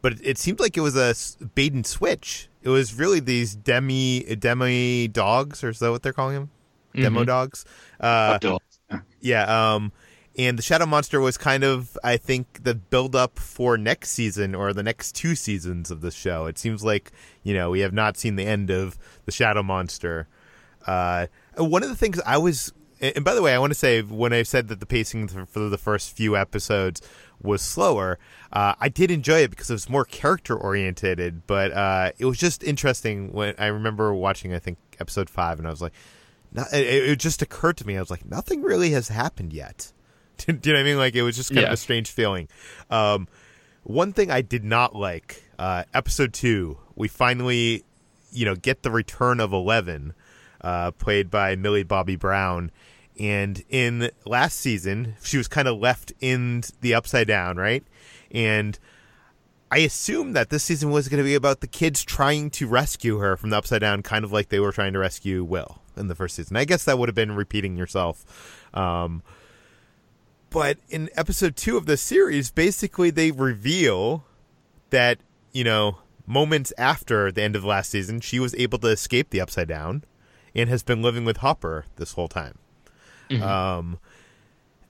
but 0.03 0.15
it 0.23 0.37
seemed 0.37 0.61
like 0.61 0.77
it 0.77 0.81
was 0.83 0.97
a 0.97 1.15
bait 1.55 1.73
and 1.73 1.87
switch. 1.87 2.49
It 2.63 2.69
was 2.69 2.95
really 2.95 3.21
these 3.21 3.55
demi 3.55 4.21
demi 4.37 5.09
dogs, 5.09 5.65
or 5.65 5.71
is 5.71 5.79
that 5.79 5.91
what 5.91 6.03
they're 6.03 6.13
calling 6.13 6.35
them? 6.35 6.51
Demo 6.95 7.23
Mhm. 7.23 7.27
dogs. 7.27 7.65
Uh, 7.99 8.35
Adult. 8.37 8.63
yeah. 9.21 9.75
Um, 9.75 9.93
and 10.37 10.59
the 10.59 10.63
Shadow 10.63 10.87
Monster 10.87 11.21
was 11.21 11.37
kind 11.37 11.63
of, 11.65 11.97
I 12.05 12.17
think, 12.17 12.65
the 12.65 12.75
build 12.75 13.15
up 13.17 13.39
for 13.39 13.77
next 13.79 14.11
season 14.13 14.55
or 14.55 14.73
the 14.73 14.83
next 14.83 15.15
two 15.15 15.35
seasons 15.35 15.91
of 15.91 16.01
the 16.03 16.11
show. 16.11 16.47
It 16.47 16.59
seems 16.59 16.83
like 16.85 17.11
you 17.43 17.55
know 17.55 17.71
we 17.71 17.81
have 17.81 17.93
not 17.93 18.17
seen 18.17 18.37
the 18.37 18.47
end 18.47 18.71
of 18.71 18.99
the 19.25 19.33
Shadow 19.33 19.63
Monster. 19.63 20.29
Uh, 20.87 21.27
one 21.57 21.83
of 21.83 21.89
the 21.89 21.97
things 21.97 22.21
I 22.27 22.39
was, 22.39 22.73
and 23.01 23.25
by 23.25 23.35
the 23.35 23.43
way, 23.43 23.55
I 23.55 23.59
want 23.59 23.73
to 23.73 23.79
say 23.79 24.03
when 24.03 24.33
I 24.33 24.43
said 24.43 24.69
that 24.69 24.81
the 24.81 24.87
pacing 24.87 25.29
for 25.29 25.47
for 25.47 25.61
the 25.69 25.79
first 25.79 26.17
few 26.17 26.37
episodes 26.37 27.01
was 27.43 27.63
slower, 27.63 28.19
uh, 28.53 28.75
I 28.81 28.89
did 28.89 29.11
enjoy 29.11 29.41
it 29.41 29.51
because 29.51 29.71
it 29.71 29.75
was 29.75 29.89
more 29.89 30.05
character 30.05 30.57
oriented. 30.57 31.43
But 31.47 31.73
uh, 31.73 32.13
it 32.19 32.25
was 32.25 32.39
just 32.39 32.63
interesting 32.63 33.33
when 33.33 33.55
I 33.59 33.67
remember 33.67 34.15
watching, 34.15 34.55
I 34.55 34.59
think 34.59 34.79
episode 34.99 35.29
five, 35.29 35.59
and 35.59 35.67
I 35.67 35.71
was 35.71 35.83
like, 35.83 35.93
not, 36.53 36.73
it, 36.73 36.87
it 36.87 37.19
just 37.19 37.43
occurred 37.43 37.77
to 37.79 37.87
me, 37.87 37.97
I 37.97 38.01
was 38.01 38.11
like, 38.11 38.25
nothing 38.25 38.63
really 38.63 38.91
has 38.91 39.09
happened 39.09 39.53
yet. 39.53 39.93
Do 40.39 40.53
you 40.53 40.73
know 40.73 40.79
what 40.79 40.81
I 40.81 40.83
mean? 40.85 40.99
Like 40.99 41.15
it 41.15 41.23
was 41.23 41.37
just 41.37 41.53
kind 41.53 41.67
of 41.67 41.73
a 41.73 41.77
strange 41.77 42.11
feeling. 42.11 42.49
Um, 42.91 43.29
one 43.85 44.13
thing 44.13 44.31
I 44.31 44.43
did 44.43 44.65
not 44.65 44.95
like, 44.95 45.43
uh, 45.59 45.85
episode 45.93 46.33
two, 46.33 46.79
we 46.95 47.09
finally, 47.09 47.85
you 48.31 48.45
know, 48.45 48.55
get 48.55 48.83
the 48.83 48.91
return 48.91 49.41
of 49.41 49.53
Eleven, 49.53 50.15
uh, 50.61 50.93
played 50.93 51.31
by 51.31 51.57
Millie 51.57 51.83
Bobby 51.83 52.17
Brown. 52.17 52.71
And 53.19 53.63
in 53.69 54.11
last 54.25 54.59
season, 54.59 55.17
she 55.23 55.37
was 55.37 55.49
kind 55.49 55.69
of 55.69 55.79
left 55.79 56.13
in 56.21 56.63
the 56.81 56.95
upside 56.95 57.29
down, 57.29 57.57
right? 57.57 57.85
And 58.31 58.79
I 59.71 59.79
assumed 59.79 60.35
that 60.37 60.51
this 60.51 60.65
season 60.65 60.91
was 60.91 61.09
going 61.09 61.19
to 61.19 61.25
be 61.25 61.35
about 61.35 61.61
the 61.61 61.67
kids 61.67 62.05
trying 62.05 62.51
to 62.51 62.67
rescue 62.67 63.19
her 63.19 63.37
from 63.37 63.51
the 63.51 63.57
upside 63.57 63.81
down, 63.81 64.03
kind 64.03 64.25
of 64.25 64.33
like 64.33 64.49
they 64.49 64.61
were 64.61 64.73
trying 64.73 64.93
to 64.93 64.99
rescue 64.99 65.45
Will 65.45 65.81
in 65.97 66.09
the 66.09 66.15
first 66.15 66.37
season. 66.37 66.57
I 66.57 66.65
guess 66.65 66.85
that 66.85 66.99
would 66.99 67.09
have 67.09 67.15
been 67.15 67.37
repeating 67.37 67.77
yourself. 67.77 68.69
Um, 68.75 69.23
but 70.51 70.79
in 70.91 71.09
episode 71.15 71.57
two 71.57 71.77
of 71.77 71.87
the 71.87 71.97
series, 71.97 72.51
basically 72.51 73.11
they 73.11 73.31
reveal 73.31 74.25
that, 74.91 75.19
you 75.53 75.65
know, 75.65 75.99
moments 76.27 76.73
after 76.77 77.33
the 77.33 77.43
end 77.43 77.57
of 77.57 77.63
the 77.63 77.69
last 77.69 77.91
season, 77.91 78.21
she 78.21 78.39
was 78.39 78.55
able 78.57 78.79
to 78.79 78.89
escape 78.89 79.31
the 79.31 79.41
upside 79.41 79.69
down 79.69 80.05
and 80.55 80.69
has 80.69 80.83
been 80.83 81.01
living 81.01 81.25
with 81.25 81.39
Hopper 81.39 81.87
this 81.97 82.13
whole 82.13 82.29
time. 82.29 82.59
Um, 83.41 83.99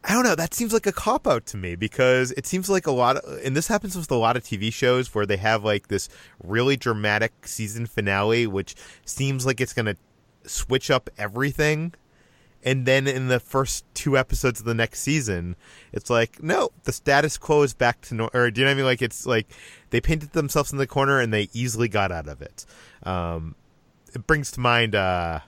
I 0.05 0.15
don't 0.15 0.25
know. 0.25 0.35
That 0.35 0.53
seems 0.53 0.73
like 0.73 0.87
a 0.87 0.93
cop 0.93 1.29
out 1.29 1.47
to 1.47 1.57
me 1.57 1.77
because 1.77 2.33
it 2.33 2.45
seems 2.47 2.69
like 2.69 2.89
a 2.89 2.91
lot 2.93 3.19
of, 3.19 3.39
and 3.45 3.57
this 3.57 3.69
happens 3.69 3.95
with 3.97 4.11
a 4.11 4.17
lot 4.17 4.37
of 4.37 4.43
TV 4.43 4.73
shows 4.73 5.15
where 5.15 5.27
they 5.27 5.37
have 5.37 5.63
like 5.65 5.87
this 5.89 6.09
really 6.43 6.77
dramatic 6.77 7.47
season 7.47 7.87
finale, 7.87 8.47
which 8.49 8.75
seems 9.05 9.47
like 9.47 9.61
it's 9.61 9.73
going 9.73 9.87
to 9.87 9.97
switch 10.45 10.91
up 10.91 11.09
everything. 11.19 11.95
and 12.65 12.87
then 12.87 13.07
in 13.09 13.29
the 13.29 13.41
first 13.41 13.85
two 13.95 14.17
episodes 14.17 14.61
of 14.61 14.67
the 14.67 14.75
next 14.75 15.01
season, 15.01 15.57
it's 15.93 16.09
like, 16.11 16.43
no, 16.43 16.71
the 16.85 16.93
status 16.93 17.37
quo 17.39 17.63
is 17.63 17.75
back 17.75 18.01
to 18.03 18.15
normal. 18.15 18.31
Or 18.35 18.51
do 18.51 18.61
you 18.61 18.65
know 18.65 18.71
what 18.71 18.75
I 18.75 18.77
mean? 18.77 18.85
Like 18.87 19.03
it's 19.03 19.27
like 19.27 19.49
they 19.91 20.01
painted 20.01 20.33
themselves 20.33 20.73
in 20.73 20.79
the 20.79 20.87
corner 20.87 21.21
and 21.21 21.33
they 21.33 21.49
easily 21.53 21.89
got 21.89 22.13
out 22.13 22.29
of 22.29 22.41
it. 22.43 22.65
Um, 23.03 23.55
it 24.15 24.27
brings 24.27 24.51
to 24.53 24.61
mind, 24.61 24.95
uh, 24.95 25.41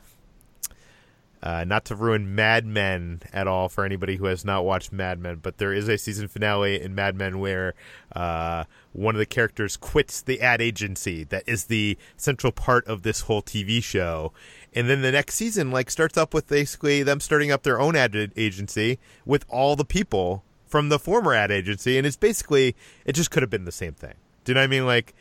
uh, 1.44 1.62
not 1.62 1.84
to 1.84 1.94
ruin 1.94 2.34
Mad 2.34 2.64
Men 2.64 3.20
at 3.32 3.46
all 3.46 3.68
for 3.68 3.84
anybody 3.84 4.16
who 4.16 4.24
has 4.24 4.44
not 4.44 4.64
watched 4.64 4.92
Mad 4.92 5.20
Men, 5.20 5.36
but 5.42 5.58
there 5.58 5.74
is 5.74 5.88
a 5.88 5.98
season 5.98 6.26
finale 6.26 6.80
in 6.80 6.94
Mad 6.94 7.14
Men 7.14 7.38
where 7.38 7.74
uh, 8.16 8.64
one 8.92 9.14
of 9.14 9.18
the 9.18 9.26
characters 9.26 9.76
quits 9.76 10.22
the 10.22 10.40
ad 10.40 10.62
agency 10.62 11.22
that 11.24 11.44
is 11.46 11.64
the 11.66 11.98
central 12.16 12.50
part 12.50 12.86
of 12.86 13.02
this 13.02 13.20
whole 13.22 13.42
TV 13.42 13.82
show, 13.82 14.32
and 14.74 14.88
then 14.88 15.02
the 15.02 15.12
next 15.12 15.34
season 15.34 15.70
like 15.70 15.90
starts 15.90 16.16
up 16.16 16.32
with 16.32 16.48
basically 16.48 17.02
them 17.02 17.20
starting 17.20 17.50
up 17.52 17.62
their 17.62 17.78
own 17.78 17.94
ad 17.94 18.32
agency 18.36 18.98
with 19.26 19.44
all 19.50 19.76
the 19.76 19.84
people 19.84 20.42
from 20.66 20.88
the 20.88 20.98
former 20.98 21.34
ad 21.34 21.50
agency, 21.52 21.98
and 21.98 22.06
it's 22.06 22.16
basically 22.16 22.74
it 23.04 23.12
just 23.12 23.30
could 23.30 23.42
have 23.42 23.50
been 23.50 23.66
the 23.66 23.70
same 23.72 23.92
thing. 23.92 24.14
Do 24.44 24.50
you 24.52 24.54
know 24.54 24.62
what 24.62 24.64
I 24.64 24.68
mean? 24.68 24.86
Like 24.86 25.14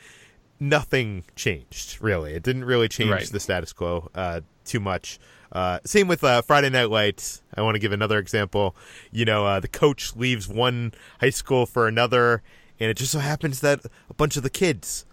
nothing 0.60 1.24
changed 1.36 1.98
really. 2.02 2.34
It 2.34 2.44
didn't 2.44 2.66
really 2.66 2.88
change 2.88 3.10
Right. 3.12 3.26
the 3.30 3.40
status 3.40 3.74
quo 3.74 4.10
uh, 4.16 4.42
too 4.66 4.80
much. 4.80 5.20
Uh, 5.54 5.80
same 5.86 6.08
with 6.08 6.24
uh, 6.24 6.42
Friday 6.42 6.72
Night 6.72 6.90
Lights. 6.90 7.44
I 7.56 7.62
want 7.62 7.76
to 7.76 7.80
give 7.80 7.92
another 7.92 8.18
example. 8.18 8.76
You 9.12 9.24
know, 9.24 9.46
uh, 9.46 9.60
the 9.60 9.68
coach 9.68 10.16
leaves 10.16 10.48
one 10.48 10.94
high 11.22 11.30
school 11.30 11.68
for 11.68 11.88
another, 11.88 12.42
and 12.80 12.90
it 12.90 12.98
just 12.98 13.12
so 13.12 13.20
happens 13.20 13.62
that 13.62 13.86
a 14.10 14.14
bunch 14.16 14.36
of 14.36 14.42
the 14.42 14.50
kids 14.50 15.06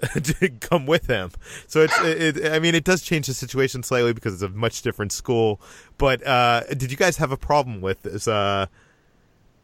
come 0.60 0.84
with 0.84 1.06
him. 1.06 1.30
So 1.66 1.80
it's, 1.80 1.98
it, 2.02 2.36
it, 2.36 2.52
I 2.52 2.58
mean, 2.58 2.74
it 2.74 2.84
does 2.84 3.00
change 3.02 3.26
the 3.26 3.34
situation 3.34 3.82
slightly 3.82 4.12
because 4.12 4.34
it's 4.34 4.42
a 4.42 4.50
much 4.50 4.82
different 4.82 5.10
school. 5.10 5.58
But 5.96 6.24
uh, 6.26 6.64
did 6.64 6.90
you 6.90 6.96
guys 6.98 7.16
have 7.16 7.32
a 7.32 7.38
problem 7.38 7.80
with 7.80 8.02
this? 8.02 8.28
Uh, 8.28 8.66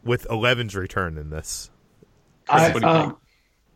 with 0.03 0.27
Eleven's 0.29 0.75
return 0.75 1.17
in 1.17 1.29
this? 1.29 1.69
I, 2.47 3.11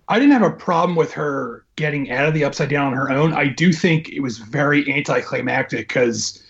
I 0.09 0.17
didn't 0.17 0.33
have 0.33 0.41
a 0.41 0.51
problem 0.51 0.95
with 0.95 1.13
her 1.13 1.65
getting 1.75 2.11
out 2.11 2.25
of 2.25 2.33
the 2.33 2.43
upside 2.43 2.69
down 2.69 2.87
on 2.87 2.93
her 2.93 3.11
own. 3.11 3.31
I 3.33 3.47
do 3.47 3.71
think 3.71 4.09
it 4.09 4.21
was 4.21 4.39
very 4.39 4.91
anticlimactic 4.91 5.87
because 5.87 6.43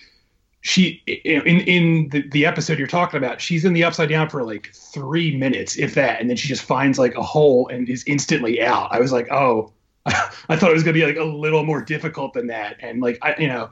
she 0.61 1.01
in 1.05 1.41
in 1.45 2.09
the, 2.09 2.21
the 2.29 2.45
episode 2.45 2.79
you're 2.79 2.87
talking 2.87 3.17
about, 3.17 3.41
she's 3.41 3.65
in 3.65 3.73
the 3.73 3.83
upside 3.83 4.09
down 4.09 4.29
for 4.29 4.43
like 4.43 4.71
three 4.73 5.37
minutes, 5.37 5.77
if 5.77 5.93
that, 5.95 6.19
and 6.19 6.29
then 6.29 6.37
she 6.37 6.47
just 6.47 6.63
finds 6.63 6.97
like 6.97 7.15
a 7.15 7.21
hole 7.21 7.67
and 7.67 7.87
is 7.89 8.03
instantly 8.07 8.61
out. 8.61 8.91
I 8.91 8.99
was 8.99 9.11
like, 9.11 9.31
oh, 9.31 9.73
I 10.05 10.55
thought 10.55 10.71
it 10.71 10.73
was 10.73 10.83
gonna 10.83 10.93
be 10.93 11.05
like 11.05 11.17
a 11.17 11.23
little 11.23 11.63
more 11.63 11.81
difficult 11.81 12.33
than 12.33 12.47
that, 12.47 12.77
and 12.79 13.01
like 13.01 13.19
I, 13.21 13.35
you 13.37 13.47
know, 13.47 13.69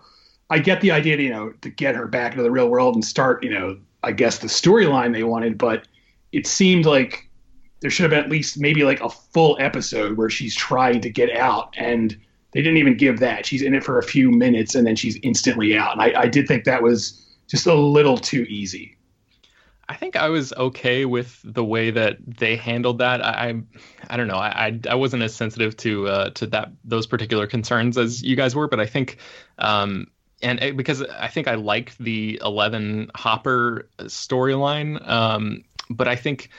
I 0.50 0.60
get 0.60 0.82
the 0.82 0.92
idea, 0.92 1.18
to, 1.18 1.24
you 1.24 1.30
know, 1.30 1.54
to 1.62 1.70
get 1.70 1.96
her 1.96 2.08
back 2.08 2.34
into 2.34 2.44
the 2.44 2.52
real 2.52 2.70
world 2.70 2.96
and 2.96 3.04
start, 3.04 3.44
you 3.44 3.50
know, 3.50 3.78
I 4.04 4.12
guess 4.12 4.40
the 4.40 4.48
storyline 4.48 5.14
they 5.14 5.24
wanted, 5.24 5.58
but 5.58 5.88
it 6.32 6.46
seemed 6.46 6.86
like 6.86 7.27
there 7.80 7.90
should 7.90 8.04
have 8.04 8.12
been 8.12 8.24
at 8.24 8.30
least 8.30 8.60
maybe 8.60 8.84
like 8.84 9.02
a 9.02 9.10
full 9.10 9.58
episode 9.60 10.18
where 10.18 10.30
she's 10.30 10.56
trying 10.56 11.02
to 11.02 11.10
get 11.10 11.36
out 11.36 11.74
and 11.78 12.18
they 12.52 12.62
didn't 12.62 12.78
even 12.78 12.98
give 12.98 13.20
that 13.20 13.46
she's 13.46 13.62
in 13.62 13.74
it 13.74 13.84
for 13.84 14.00
a 14.00 14.04
few 14.04 14.32
minutes 14.32 14.76
and 14.76 14.88
then 14.88 14.96
she's 14.96 15.18
instantly 15.24 15.78
out 15.78 15.94
and 15.94 16.02
i, 16.02 16.22
I 16.22 16.28
did 16.28 16.48
think 16.48 16.64
that 16.64 16.82
was 16.82 17.26
just 17.48 17.68
a 17.68 17.74
little 17.74 18.18
too 18.18 18.46
easy 18.50 18.98
I 19.90 19.96
think 19.96 20.16
I 20.16 20.28
was 20.28 20.52
okay 20.54 21.06
with 21.06 21.40
the 21.46 21.64
way 21.64 21.92
that 21.92 22.18
they 22.26 22.58
handled 22.58 22.98
that. 22.98 23.26
I, 23.26 23.30
I, 23.30 23.62
I 24.10 24.18
don't 24.18 24.28
know. 24.28 24.36
I, 24.36 24.68
I, 24.68 24.80
I 24.90 24.96
wasn't 24.96 25.24
as 25.24 25.34
sensitive 25.34 25.78
to 25.78 26.08
uh, 26.08 26.30
to 26.32 26.48
that 26.48 26.72
those 26.84 27.08
particular 27.08 27.48
concerns 27.48 27.98
as 27.98 28.22
you 28.22 28.36
guys 28.36 28.54
were, 28.54 28.68
but 28.68 28.82
I 28.82 28.86
think, 28.86 29.18
um, 29.60 30.08
and 30.42 30.62
it, 30.62 30.76
because 30.76 31.04
I 31.04 31.30
think 31.30 31.48
I 31.48 31.56
like 31.56 31.96
the 31.98 32.40
Eleven 32.44 33.10
Hopper 33.16 33.88
storyline, 34.00 35.08
um, 35.08 35.64
but 35.90 36.10
I 36.10 36.18
think 36.18 36.50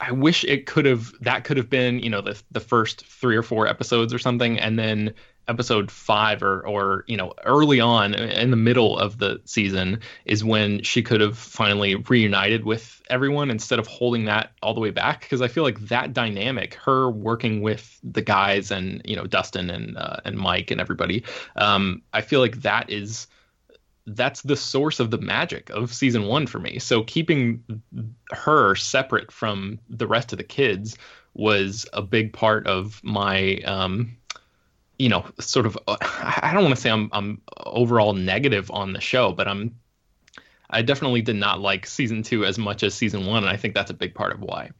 I 0.00 0.12
wish 0.12 0.44
it 0.44 0.66
could 0.66 0.86
have 0.86 1.12
that 1.20 1.44
could 1.44 1.56
have 1.56 1.68
been 1.70 1.98
you 2.00 2.10
know 2.10 2.20
the 2.20 2.40
the 2.50 2.60
first 2.60 3.04
three 3.06 3.36
or 3.36 3.42
four 3.42 3.66
episodes 3.66 4.14
or 4.14 4.18
something, 4.18 4.58
and 4.58 4.78
then 4.78 5.14
episode 5.48 5.90
five 5.90 6.42
or 6.42 6.64
or 6.66 7.04
you 7.08 7.16
know 7.16 7.32
early 7.44 7.80
on 7.80 8.14
in 8.14 8.50
the 8.50 8.56
middle 8.56 8.98
of 8.98 9.18
the 9.18 9.40
season 9.44 9.98
is 10.26 10.44
when 10.44 10.82
she 10.82 11.02
could 11.02 11.20
have 11.20 11.36
finally 11.36 11.96
reunited 11.96 12.64
with 12.64 13.02
everyone 13.10 13.50
instead 13.50 13.78
of 13.78 13.86
holding 13.86 14.26
that 14.26 14.52
all 14.62 14.74
the 14.74 14.80
way 14.80 14.90
back 14.90 15.22
because 15.22 15.40
I 15.40 15.48
feel 15.48 15.64
like 15.64 15.80
that 15.88 16.12
dynamic, 16.12 16.74
her 16.74 17.10
working 17.10 17.62
with 17.62 17.98
the 18.04 18.22
guys 18.22 18.70
and 18.70 19.02
you 19.04 19.16
know 19.16 19.24
Dustin 19.24 19.70
and 19.70 19.96
uh, 19.96 20.18
and 20.24 20.36
Mike 20.36 20.70
and 20.70 20.80
everybody, 20.80 21.24
um, 21.56 22.02
I 22.12 22.20
feel 22.20 22.40
like 22.40 22.62
that 22.62 22.90
is 22.90 23.26
that's 24.14 24.42
the 24.42 24.56
source 24.56 25.00
of 25.00 25.10
the 25.10 25.18
magic 25.18 25.70
of 25.70 25.92
season 25.92 26.26
one 26.26 26.46
for 26.46 26.58
me. 26.58 26.78
So 26.78 27.02
keeping 27.02 27.62
her 28.30 28.74
separate 28.74 29.30
from 29.30 29.78
the 29.88 30.06
rest 30.06 30.32
of 30.32 30.38
the 30.38 30.44
kids 30.44 30.96
was 31.34 31.86
a 31.92 32.02
big 32.02 32.32
part 32.32 32.66
of 32.66 33.00
my 33.04 33.56
um, 33.64 34.16
you 34.98 35.08
know, 35.08 35.24
sort 35.38 35.66
of. 35.66 35.78
Uh, 35.86 35.96
I 36.00 36.50
don't 36.52 36.64
want 36.64 36.74
to 36.74 36.80
say 36.80 36.90
I'm 36.90 37.08
I'm 37.12 37.40
overall 37.64 38.12
negative 38.12 38.70
on 38.70 38.92
the 38.92 39.00
show, 39.00 39.32
but 39.32 39.48
I'm. 39.48 39.76
I 40.70 40.82
definitely 40.82 41.22
did 41.22 41.36
not 41.36 41.60
like 41.60 41.86
season 41.86 42.22
two 42.22 42.44
as 42.44 42.58
much 42.58 42.82
as 42.82 42.94
season 42.94 43.24
one, 43.24 43.42
and 43.42 43.50
I 43.50 43.56
think 43.56 43.74
that's 43.74 43.90
a 43.90 43.94
big 43.94 44.14
part 44.14 44.32
of 44.32 44.40
why. 44.40 44.70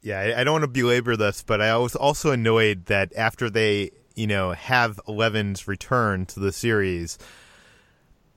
Yeah, 0.00 0.32
I, 0.34 0.44
don't 0.44 0.52
want 0.52 0.62
to 0.62 0.68
belabor 0.68 1.14
this, 1.14 1.42
but 1.42 1.60
I 1.60 1.76
was 1.76 1.94
also 1.94 2.30
annoyed 2.30 2.86
that 2.86 3.12
after 3.14 3.50
they, 3.50 3.90
you 4.14 4.26
know, 4.26 4.52
have 4.52 4.98
Eleven's 5.06 5.68
return 5.68 6.24
to 6.24 6.40
the 6.40 6.52
series, 6.52 7.18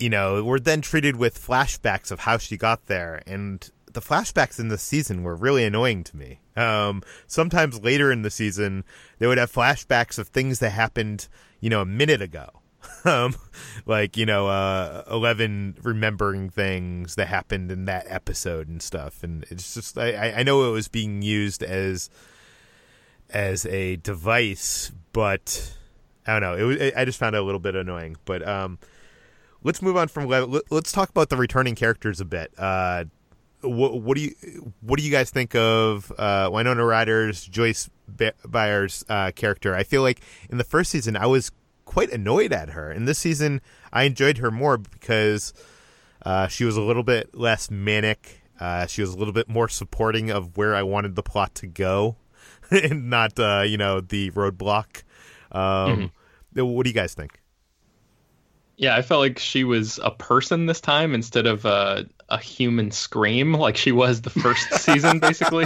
you 0.03 0.09
know, 0.09 0.43
we're 0.43 0.59
then 0.59 0.81
treated 0.81 1.15
with 1.15 1.39
flashbacks 1.39 2.11
of 2.11 2.19
how 2.19 2.37
she 2.37 2.57
got 2.57 2.87
there, 2.87 3.23
and 3.25 3.71
the 3.93 4.01
flashbacks 4.01 4.59
in 4.59 4.67
this 4.67 4.81
season 4.81 5.23
were 5.23 5.33
really 5.33 5.63
annoying 5.63 6.03
to 6.03 6.17
me. 6.17 6.41
Um, 6.57 7.03
sometimes 7.25 7.81
later 7.81 8.11
in 8.11 8.21
the 8.21 8.29
season, 8.29 8.83
they 9.19 9.27
would 9.27 9.37
have 9.37 9.49
flashbacks 9.49 10.19
of 10.19 10.27
things 10.27 10.59
that 10.59 10.71
happened, 10.71 11.29
you 11.61 11.69
know, 11.69 11.79
a 11.79 11.85
minute 11.85 12.21
ago. 12.21 12.49
um, 13.05 13.33
like, 13.85 14.17
you 14.17 14.25
know, 14.25 14.47
uh, 14.47 15.03
11 15.09 15.77
remembering 15.83 16.49
things 16.49 17.15
that 17.15 17.27
happened 17.27 17.71
in 17.71 17.85
that 17.85 18.05
episode 18.09 18.67
and 18.67 18.81
stuff. 18.81 19.23
And 19.23 19.45
it's 19.49 19.73
just, 19.73 19.97
I, 19.97 20.33
I 20.33 20.43
know 20.43 20.67
it 20.69 20.73
was 20.73 20.89
being 20.89 21.21
used 21.21 21.63
as, 21.63 22.09
as 23.29 23.65
a 23.67 23.95
device, 23.95 24.91
but 25.13 25.77
I 26.27 26.37
don't 26.37 26.41
know. 26.41 26.57
It 26.57 26.63
was, 26.63 26.91
I 26.93 27.05
just 27.05 27.19
found 27.19 27.35
it 27.35 27.41
a 27.41 27.45
little 27.45 27.61
bit 27.61 27.75
annoying, 27.75 28.17
but, 28.25 28.45
um, 28.45 28.79
let's 29.63 29.81
move 29.81 29.97
on 29.97 30.07
from, 30.07 30.27
let's 30.69 30.91
talk 30.91 31.09
about 31.09 31.29
the 31.29 31.37
returning 31.37 31.75
characters 31.75 32.19
a 32.21 32.25
bit. 32.25 32.53
Uh, 32.57 33.05
what, 33.61 34.01
what 34.01 34.17
do 34.17 34.23
you 34.23 34.73
what 34.81 34.99
do 34.99 35.05
you 35.05 35.11
guys 35.11 35.29
think 35.29 35.55
of 35.55 36.11
uh, 36.17 36.49
Winona 36.51 36.83
Ryder's 36.83 37.45
Joyce 37.45 37.89
Byers 38.45 39.05
uh, 39.09 39.31
character? 39.31 39.73
I 39.73 39.83
feel 39.83 40.01
like 40.01 40.21
in 40.49 40.57
the 40.57 40.63
first 40.63 40.91
season 40.91 41.15
I 41.15 41.27
was 41.27 41.51
quite 41.85 42.11
annoyed 42.11 42.51
at 42.51 42.71
her. 42.71 42.91
In 42.91 43.05
this 43.05 43.19
season, 43.19 43.61
I 43.91 44.03
enjoyed 44.03 44.39
her 44.39 44.51
more 44.51 44.77
because 44.77 45.53
uh, 46.25 46.47
she 46.47 46.65
was 46.65 46.75
a 46.75 46.81
little 46.81 47.03
bit 47.03 47.35
less 47.35 47.69
manic. 47.69 48.41
Uh, 48.59 48.85
she 48.87 49.01
was 49.01 49.13
a 49.13 49.17
little 49.17 49.33
bit 49.33 49.49
more 49.49 49.67
supporting 49.67 50.29
of 50.29 50.57
where 50.57 50.75
I 50.75 50.83
wanted 50.83 51.15
the 51.15 51.23
plot 51.23 51.55
to 51.55 51.67
go, 51.67 52.17
and 52.71 53.09
not 53.09 53.39
uh, 53.39 53.63
you 53.65 53.77
know 53.77 54.01
the 54.01 54.31
roadblock. 54.31 55.03
Um, 55.51 56.11
mm-hmm. 56.55 56.65
What 56.65 56.83
do 56.83 56.89
you 56.89 56.93
guys 56.93 57.13
think? 57.13 57.42
Yeah, 58.77 58.95
I 58.95 59.01
felt 59.01 59.19
like 59.19 59.39
she 59.39 59.63
was 59.63 59.99
a 60.03 60.11
person 60.11 60.65
this 60.65 60.81
time 60.81 61.13
instead 61.13 61.45
of 61.45 61.65
a, 61.65 62.07
a 62.29 62.39
human 62.39 62.91
scream 62.91 63.53
like 63.53 63.77
she 63.77 63.91
was 63.91 64.21
the 64.21 64.29
first 64.29 64.73
season, 64.73 65.19
basically. 65.19 65.65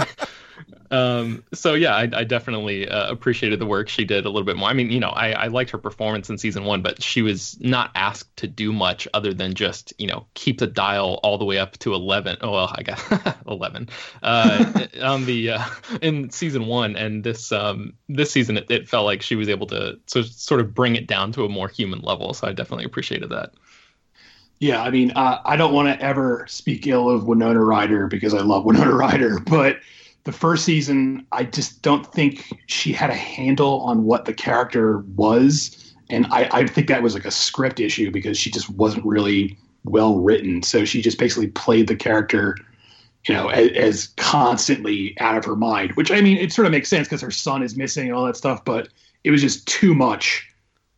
Um, 0.90 1.44
so 1.52 1.74
yeah, 1.74 1.94
I, 1.94 2.08
I 2.12 2.24
definitely 2.24 2.88
uh, 2.88 3.10
appreciated 3.10 3.58
the 3.58 3.66
work 3.66 3.88
she 3.88 4.04
did 4.04 4.24
a 4.24 4.30
little 4.30 4.46
bit 4.46 4.56
more. 4.56 4.68
I 4.68 4.72
mean, 4.72 4.90
you 4.90 5.00
know, 5.00 5.10
I, 5.10 5.32
I 5.32 5.46
liked 5.48 5.70
her 5.70 5.78
performance 5.78 6.30
in 6.30 6.38
season 6.38 6.64
one, 6.64 6.80
but 6.80 7.02
she 7.02 7.20
was 7.20 7.58
not 7.60 7.90
asked 7.94 8.34
to 8.38 8.46
do 8.46 8.72
much 8.72 9.06
other 9.12 9.34
than 9.34 9.54
just 9.54 9.92
you 9.98 10.06
know 10.06 10.26
keep 10.34 10.58
the 10.58 10.66
dial 10.66 11.20
all 11.22 11.36
the 11.36 11.44
way 11.44 11.58
up 11.58 11.76
to 11.78 11.92
eleven. 11.92 12.36
Oh 12.40 12.52
well, 12.52 12.74
I 12.74 12.82
guess 12.82 13.02
eleven 13.46 13.88
uh, 14.22 14.86
on 15.02 15.26
the 15.26 15.50
uh, 15.50 15.64
in 16.00 16.30
season 16.30 16.66
one, 16.66 16.96
and 16.96 17.22
this 17.22 17.52
um, 17.52 17.94
this 18.08 18.30
season 18.30 18.56
it, 18.56 18.70
it 18.70 18.88
felt 18.88 19.04
like 19.04 19.20
she 19.20 19.36
was 19.36 19.48
able 19.48 19.66
to 19.68 19.98
so, 20.06 20.22
sort 20.22 20.60
of 20.60 20.74
bring 20.74 20.96
it 20.96 21.06
down 21.06 21.32
to 21.32 21.44
a 21.44 21.48
more 21.48 21.68
human 21.68 22.00
level. 22.00 22.32
So 22.32 22.48
I 22.48 22.52
definitely 22.52 22.84
appreciated 22.84 23.28
that. 23.30 23.52
Yeah, 24.60 24.82
I 24.82 24.90
mean, 24.90 25.12
uh, 25.12 25.40
I 25.44 25.56
don't 25.56 25.72
want 25.72 25.86
to 25.88 26.04
ever 26.04 26.44
speak 26.48 26.86
ill 26.86 27.08
of 27.08 27.28
Winona 27.28 27.62
Ryder 27.62 28.08
because 28.08 28.34
I 28.34 28.40
love 28.40 28.64
Winona 28.64 28.92
Ryder, 28.92 29.38
but 29.38 29.78
the 30.28 30.32
first 30.32 30.66
season, 30.66 31.24
I 31.32 31.44
just 31.44 31.80
don't 31.80 32.04
think 32.12 32.52
she 32.66 32.92
had 32.92 33.08
a 33.08 33.14
handle 33.14 33.80
on 33.80 34.04
what 34.04 34.26
the 34.26 34.34
character 34.34 34.98
was. 35.16 35.94
And 36.10 36.26
I, 36.26 36.46
I 36.52 36.66
think 36.66 36.88
that 36.88 37.02
was 37.02 37.14
like 37.14 37.24
a 37.24 37.30
script 37.30 37.80
issue 37.80 38.10
because 38.10 38.36
she 38.38 38.50
just 38.50 38.68
wasn't 38.68 39.06
really 39.06 39.56
well 39.84 40.18
written. 40.18 40.62
So 40.62 40.84
she 40.84 41.00
just 41.00 41.18
basically 41.18 41.46
played 41.46 41.88
the 41.88 41.96
character, 41.96 42.58
you 43.26 43.32
know, 43.32 43.48
as, 43.48 43.70
as 43.70 44.06
constantly 44.18 45.18
out 45.18 45.38
of 45.38 45.46
her 45.46 45.56
mind, 45.56 45.92
which 45.92 46.10
I 46.10 46.20
mean, 46.20 46.36
it 46.36 46.52
sort 46.52 46.66
of 46.66 46.72
makes 46.72 46.90
sense 46.90 47.08
because 47.08 47.22
her 47.22 47.30
son 47.30 47.62
is 47.62 47.74
missing 47.74 48.08
and 48.08 48.14
all 48.14 48.26
that 48.26 48.36
stuff, 48.36 48.66
but 48.66 48.90
it 49.24 49.30
was 49.30 49.40
just 49.40 49.66
too 49.66 49.94
much 49.94 50.44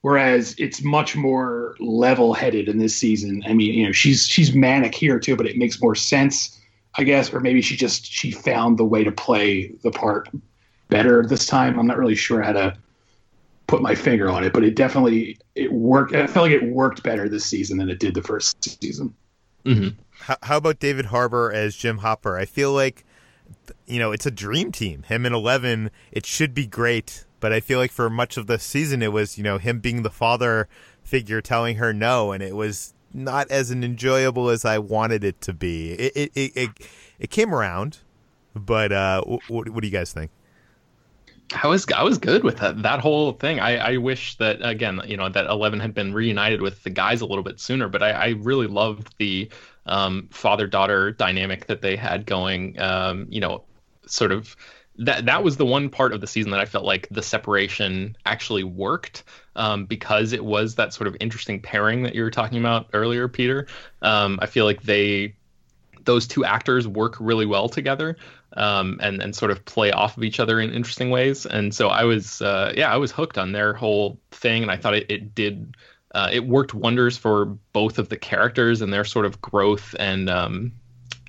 Whereas 0.03 0.55
it's 0.57 0.83
much 0.83 1.15
more 1.15 1.77
level-headed 1.79 2.69
in 2.69 2.79
this 2.79 2.97
season. 2.97 3.43
I 3.47 3.53
mean, 3.53 3.75
you 3.75 3.85
know, 3.85 3.93
she's 3.93 4.27
she's 4.27 4.55
manic 4.55 4.95
here 4.95 5.19
too, 5.19 5.37
but 5.37 5.47
it 5.47 5.59
makes 5.59 5.81
more 5.83 5.95
sense, 5.95 6.59
I 6.97 7.05
guess. 7.05 7.33
Or 7.33 7.41
maybe 7.41 7.63
she 7.63 7.77
just 7.77 8.05
she 8.07 8.31
found 8.31 8.79
the 8.79 8.85
way 8.85 9.05
to 9.05 9.13
play 9.13 9.73
the 9.83 9.91
part 9.91 10.29
better 10.89 11.25
this 11.27 11.47
time. 11.47 11.79
I'm 11.79 11.87
not 11.87 11.99
really 11.99 12.15
sure 12.15 12.43
how 12.43 12.53
to 12.53 12.77
put 13.67 13.81
my 13.81 13.95
finger 13.95 14.29
on 14.29 14.45
it, 14.45 14.53
but 14.53 14.65
it 14.65 14.75
definitely 14.75 15.39
it 15.55 15.73
worked. 15.73 16.15
I 16.15 16.27
felt 16.27 16.51
like 16.51 16.63
it 16.63 16.65
worked 16.65 17.03
better 17.03 17.29
this 17.29 17.45
season 17.45 17.79
than 17.79 17.89
it 17.89 18.01
did 18.01 18.15
the 18.15 18.23
first 18.23 18.83
season. 18.83 19.15
Mm-hmm. 19.65 20.01
How, 20.19 20.37
how 20.43 20.57
about 20.57 20.81
David 20.81 21.07
Harbour 21.07 21.53
as 21.53 21.77
Jim 21.77 21.99
Hopper? 21.99 22.37
I 22.37 22.45
feel 22.45 22.73
like 22.73 23.05
you 23.87 23.99
know 23.99 24.13
it's 24.13 24.27
a 24.27 24.31
dream 24.31 24.73
team. 24.73 25.05
Him 25.05 25.25
and 25.25 25.35
Eleven, 25.35 25.91
it 26.13 26.27
should 26.27 26.55
be 26.55 26.67
great. 26.67 27.25
But 27.39 27.55
I 27.55 27.61
feel 27.61 27.79
like 27.79 27.91
for 27.91 28.11
much 28.11 28.37
of 28.37 28.47
the 28.49 28.59
season, 28.59 29.03
it 29.03 29.13
was 29.13 29.39
you 29.39 29.45
know 29.45 29.59
him 29.59 29.79
being 29.79 30.03
the 30.03 30.11
father 30.11 30.69
figure 31.03 31.41
telling 31.41 31.77
her 31.77 31.93
no, 31.93 32.33
and 32.33 32.43
it 32.43 32.55
was 32.55 32.93
not 33.13 33.51
as 33.51 33.71
an 33.71 33.85
enjoyable 33.85 34.49
as 34.49 34.65
I 34.65 34.79
wanted 34.79 35.25
it 35.25 35.41
to 35.43 35.53
be. 35.53 35.93
It 35.93 36.13
it 36.17 36.33
it, 36.35 36.53
it, 36.57 36.71
it 37.19 37.31
came 37.31 37.55
around, 37.55 37.99
but 38.55 38.93
uh, 38.93 39.23
what, 39.23 39.69
what 39.69 39.81
do 39.81 39.87
you 39.87 39.93
guys 39.93 40.13
think? 40.13 40.31
I 41.53 41.67
was 41.67 41.87
I 41.95 42.03
was 42.03 42.19
good 42.19 42.45
with 42.45 42.59
that 42.59 42.83
that 42.83 43.01
whole 43.01 43.33
thing. 43.33 43.59
I, 43.59 43.95
I 43.95 43.97
wish 43.97 44.37
that 44.37 44.59
again, 44.63 45.01
you 45.07 45.17
know, 45.17 45.29
that 45.29 45.47
Eleven 45.47 45.81
had 45.81 45.95
been 45.95 46.15
reunited 46.15 46.63
with 46.63 46.83
the 46.85 46.91
guys 46.91 47.21
a 47.21 47.27
little 47.27 47.43
bit 47.43 47.59
sooner. 47.59 47.89
But 47.89 48.03
I, 48.03 48.11
I 48.11 48.29
really 48.39 48.69
loved 48.69 49.15
the 49.19 49.51
um, 49.87 50.29
father 50.31 50.67
daughter 50.67 51.11
dynamic 51.11 51.67
that 51.67 51.83
they 51.83 51.97
had 51.97 52.27
going. 52.27 52.81
Um, 52.81 53.27
you 53.31 53.41
know, 53.41 53.65
sort 54.07 54.31
of 54.31 54.57
that 54.99 55.27
that 55.27 55.43
was 55.43 55.57
the 55.57 55.67
one 55.67 55.89
part 55.89 56.13
of 56.13 56.21
the 56.21 56.27
season 56.27 56.53
that 56.53 56.61
I 56.61 56.67
felt 56.67 56.85
like 56.85 57.09
the 57.11 57.23
separation 57.23 58.17
actually 58.27 58.65
worked 58.65 59.25
um, 59.61 59.85
because 59.85 60.33
it 60.33 60.43
was 60.43 60.77
that 60.77 60.95
sort 60.95 61.07
of 61.07 61.15
interesting 61.21 61.61
pairing 61.61 62.03
that 62.05 62.15
you 62.15 62.23
were 62.23 62.31
talking 62.31 62.59
about 62.59 62.89
earlier, 62.95 63.29
Peter. 63.29 63.67
Um, 64.01 64.39
I 64.41 64.47
feel 64.47 64.65
like 64.65 64.83
they 64.83 65.35
those 66.05 66.27
two 66.27 66.47
actors 66.47 66.89
work 66.89 67.17
really 67.21 67.45
well 67.45 67.69
together 67.69 68.17
um, 68.57 68.99
and 69.03 69.23
and 69.23 69.37
sort 69.37 69.51
of 69.51 69.63
play 69.67 69.93
off 69.93 70.17
of 70.17 70.25
each 70.25 70.41
other 70.41 70.61
in 70.61 70.73
interesting 70.73 71.11
ways. 71.11 71.45
And 71.45 71.75
so 71.75 71.89
I 71.89 72.05
was 72.05 72.41
uh, 72.41 72.73
yeah 72.75 72.91
I 72.91 72.97
was 72.97 73.13
hooked 73.13 73.37
on 73.37 73.53
their 73.53 73.75
whole 73.75 74.19
thing, 74.31 74.63
and 74.63 74.71
I 74.71 74.79
thought 74.79 74.95
it, 74.95 75.11
it 75.11 75.35
did. 75.35 75.77
Uh, 76.13 76.29
it 76.33 76.45
worked 76.45 76.75
wonders 76.75 77.17
for 77.17 77.45
both 77.73 77.99
of 77.99 78.09
the 78.09 78.17
characters 78.17 78.81
and 78.81 78.93
their 78.93 79.05
sort 79.05 79.27
of 79.27 79.41
growth 79.41 79.95
and 79.97 80.29
um, 80.29 80.73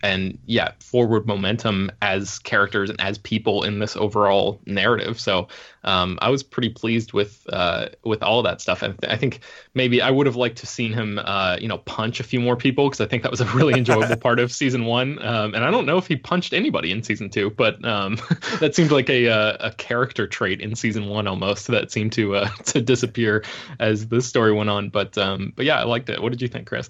and 0.04 0.38
yeah, 0.46 0.72
forward 0.80 1.28
momentum 1.28 1.92
as 2.02 2.40
characters 2.40 2.90
and 2.90 3.00
as 3.00 3.18
people 3.18 3.64
in 3.64 3.80
this 3.80 3.96
overall 3.96 4.60
narrative. 4.66 5.20
So 5.20 5.48
um, 5.84 6.20
I 6.22 6.30
was 6.30 6.44
pretty 6.44 6.70
pleased 6.70 7.14
with 7.14 7.46
uh, 7.52 7.88
with 8.04 8.22
all 8.24 8.40
of 8.40 8.46
that 8.46 8.62
stuff. 8.62 8.82
And 8.82 8.96
I 9.08 9.18
think 9.18 9.42
maybe 9.74 10.02
I 10.02 10.12
would 10.12 10.26
have 10.26 10.36
liked 10.36 10.58
to 10.58 10.68
seen 10.68 10.94
him, 10.94 11.20
uh, 11.24 11.58
you 11.60 11.68
know, 11.68 11.78
punch 11.80 12.20
a 12.20 12.24
few 12.24 12.40
more 12.40 12.56
people 12.56 12.90
because 12.90 13.02
I 13.02 13.06
think 13.06 13.24
that 13.24 13.32
was 13.32 13.42
a 13.42 13.46
really 13.46 13.76
enjoyable 13.78 14.18
part 14.18 14.40
of 14.40 14.52
season 14.52 14.86
one. 14.86 15.24
Um, 15.26 15.54
and 15.54 15.64
I 15.64 15.72
don't 15.72 15.86
know 15.86 15.98
if 15.98 16.08
he 16.08 16.16
punched 16.16 16.54
anybody 16.54 16.92
in 16.92 17.04
season 17.04 17.30
two, 17.30 17.50
but 17.52 17.84
um, 17.86 18.18
that 18.60 18.76
seemed 18.76 18.92
like 18.92 19.10
a, 19.10 19.22
a, 19.26 19.32
uh, 19.32 19.58
a 19.60 19.72
character 19.72 20.26
trait 20.28 20.62
in 20.62 20.76
season 20.76 21.08
one 21.08 21.28
almost 21.28 21.68
that 21.68 21.92
seemed 21.92 22.14
to 22.14 22.36
uh, 22.36 22.50
to 22.66 22.82
disappear 22.82 23.44
as 23.80 24.08
the 24.08 24.22
story 24.22 24.54
went 24.54 24.70
on. 24.70 24.90
But 24.90 25.18
um, 25.18 25.54
but 25.56 25.66
yeah, 25.66 25.80
I 25.80 25.84
liked 25.84 26.10
it. 26.10 26.22
What 26.22 26.32
did 26.32 26.42
you 26.42 26.48
think, 26.48 26.68
Chris? 26.68 26.90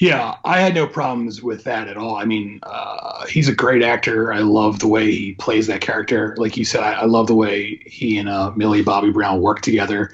Yeah, 0.00 0.36
I 0.44 0.60
had 0.60 0.74
no 0.74 0.86
problems 0.86 1.42
with 1.42 1.64
that 1.64 1.88
at 1.88 1.96
all. 1.96 2.16
I 2.16 2.24
mean, 2.24 2.60
uh, 2.62 3.26
he's 3.26 3.48
a 3.48 3.54
great 3.54 3.82
actor. 3.82 4.32
I 4.32 4.38
love 4.38 4.78
the 4.78 4.86
way 4.86 5.10
he 5.10 5.34
plays 5.34 5.66
that 5.66 5.80
character. 5.80 6.36
Like 6.38 6.56
you 6.56 6.64
said, 6.64 6.82
I, 6.82 6.92
I 6.92 7.04
love 7.04 7.26
the 7.26 7.34
way 7.34 7.82
he 7.84 8.16
and 8.16 8.28
uh, 8.28 8.52
Millie 8.52 8.82
Bobby 8.82 9.10
Brown 9.10 9.40
work 9.40 9.60
together. 9.60 10.12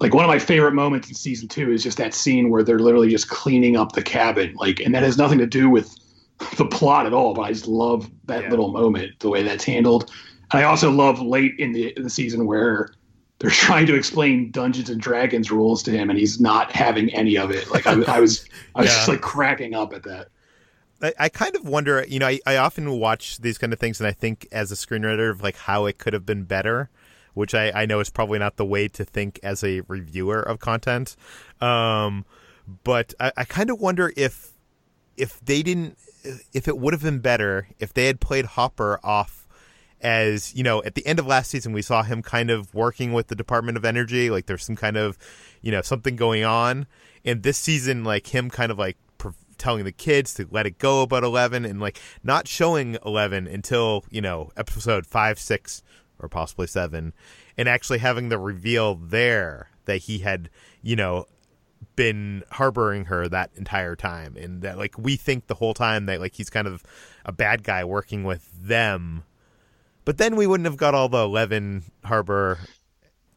Like 0.00 0.14
one 0.14 0.24
of 0.24 0.28
my 0.28 0.38
favorite 0.38 0.72
moments 0.72 1.08
in 1.08 1.14
season 1.14 1.48
two 1.48 1.70
is 1.70 1.82
just 1.82 1.98
that 1.98 2.14
scene 2.14 2.48
where 2.48 2.62
they're 2.62 2.78
literally 2.78 3.10
just 3.10 3.28
cleaning 3.28 3.76
up 3.76 3.92
the 3.92 4.02
cabin. 4.02 4.54
Like, 4.54 4.80
and 4.80 4.94
that 4.94 5.02
has 5.02 5.18
nothing 5.18 5.38
to 5.38 5.46
do 5.46 5.68
with 5.68 5.94
the 6.56 6.66
plot 6.66 7.04
at 7.04 7.12
all. 7.12 7.34
But 7.34 7.42
I 7.42 7.52
just 7.52 7.66
love 7.66 8.10
that 8.24 8.44
yeah. 8.44 8.50
little 8.50 8.72
moment, 8.72 9.18
the 9.20 9.28
way 9.28 9.42
that's 9.42 9.64
handled. 9.64 10.10
And 10.50 10.62
I 10.62 10.64
also 10.64 10.90
love 10.90 11.20
late 11.20 11.58
in 11.58 11.72
the, 11.72 11.92
in 11.94 12.04
the 12.04 12.10
season 12.10 12.46
where 12.46 12.94
they're 13.38 13.50
trying 13.66 13.86
to 13.86 13.94
explain 13.94 14.50
Dungeons 14.50 14.90
and 14.90 15.00
Dragons 15.00 15.50
rules 15.50 15.82
to 15.84 15.90
him, 15.90 16.10
and 16.10 16.18
he's 16.18 16.40
not 16.40 16.72
having 16.72 17.12
any 17.14 17.36
of 17.36 17.50
it. 17.50 17.70
Like 17.70 17.86
I, 17.86 17.92
I 18.02 18.20
was, 18.20 18.46
I 18.74 18.80
was 18.82 18.88
yeah. 18.90 18.94
just 18.94 19.08
like 19.08 19.20
cracking 19.20 19.74
up 19.74 19.92
at 19.92 20.02
that. 20.04 20.28
I, 21.02 21.12
I 21.18 21.28
kind 21.28 21.54
of 21.54 21.68
wonder, 21.68 22.04
you 22.08 22.18
know, 22.18 22.26
I, 22.26 22.40
I 22.46 22.56
often 22.56 22.90
watch 22.98 23.38
these 23.38 23.58
kind 23.58 23.72
of 23.72 23.78
things, 23.78 24.00
and 24.00 24.06
I 24.06 24.12
think 24.12 24.48
as 24.52 24.72
a 24.72 24.74
screenwriter 24.74 25.30
of 25.30 25.42
like 25.42 25.56
how 25.56 25.86
it 25.86 25.98
could 25.98 26.14
have 26.14 26.24
been 26.24 26.44
better, 26.44 26.88
which 27.34 27.54
I, 27.54 27.70
I 27.70 27.86
know 27.86 28.00
is 28.00 28.08
probably 28.08 28.38
not 28.38 28.56
the 28.56 28.64
way 28.64 28.88
to 28.88 29.04
think 29.04 29.38
as 29.42 29.62
a 29.62 29.82
reviewer 29.82 30.40
of 30.40 30.58
content. 30.58 31.16
Um, 31.60 32.24
but 32.82 33.12
I, 33.20 33.32
I 33.36 33.44
kind 33.44 33.70
of 33.70 33.80
wonder 33.80 34.12
if 34.16 34.52
if 35.16 35.40
they 35.40 35.62
didn't, 35.62 35.96
if 36.52 36.68
it 36.68 36.76
would 36.78 36.92
have 36.92 37.02
been 37.02 37.20
better 37.20 37.68
if 37.78 37.94
they 37.94 38.06
had 38.06 38.20
played 38.20 38.44
Hopper 38.44 39.00
off 39.02 39.45
as 40.06 40.54
you 40.54 40.62
know 40.62 40.80
at 40.84 40.94
the 40.94 41.04
end 41.04 41.18
of 41.18 41.26
last 41.26 41.50
season 41.50 41.72
we 41.72 41.82
saw 41.82 42.04
him 42.04 42.22
kind 42.22 42.48
of 42.48 42.72
working 42.72 43.12
with 43.12 43.26
the 43.26 43.34
department 43.34 43.76
of 43.76 43.84
energy 43.84 44.30
like 44.30 44.46
there's 44.46 44.64
some 44.64 44.76
kind 44.76 44.96
of 44.96 45.18
you 45.60 45.72
know 45.72 45.82
something 45.82 46.14
going 46.14 46.44
on. 46.44 46.86
And 47.24 47.42
this 47.42 47.58
season 47.58 48.04
like 48.04 48.28
him 48.28 48.48
kind 48.48 48.70
of 48.70 48.78
like 48.78 48.96
telling 49.58 49.84
the 49.84 49.90
kids 49.90 50.32
to 50.34 50.46
let 50.50 50.64
it 50.64 50.78
go 50.78 51.02
about 51.02 51.24
11 51.24 51.64
and 51.64 51.80
like 51.80 51.98
not 52.22 52.46
showing 52.46 52.98
11 53.04 53.48
until 53.48 54.04
you 54.10 54.20
know 54.20 54.52
episode 54.56 55.06
5 55.06 55.40
6 55.40 55.82
or 56.20 56.28
possibly 56.28 56.68
7 56.68 57.12
and 57.58 57.68
actually 57.68 57.98
having 57.98 58.28
the 58.28 58.38
reveal 58.38 58.94
there 58.94 59.70
that 59.86 60.02
he 60.02 60.18
had 60.18 60.50
you 60.82 60.94
know 60.94 61.26
been 61.96 62.44
harboring 62.52 63.06
her 63.06 63.26
that 63.26 63.50
entire 63.56 63.96
time. 63.96 64.36
And 64.36 64.62
that 64.62 64.78
like 64.78 64.96
we 64.96 65.16
think 65.16 65.48
the 65.48 65.54
whole 65.54 65.74
time 65.74 66.06
that 66.06 66.20
like 66.20 66.36
he's 66.36 66.50
kind 66.50 66.68
of 66.68 66.84
a 67.24 67.32
bad 67.32 67.64
guy 67.64 67.82
working 67.82 68.22
with 68.22 68.48
them 68.54 69.24
but 70.06 70.18
then 70.18 70.36
we 70.36 70.46
wouldn't 70.46 70.64
have 70.64 70.78
got 70.78 70.94
all 70.94 71.10
the 71.10 71.18
Eleven 71.18 71.82
Harbour, 72.04 72.58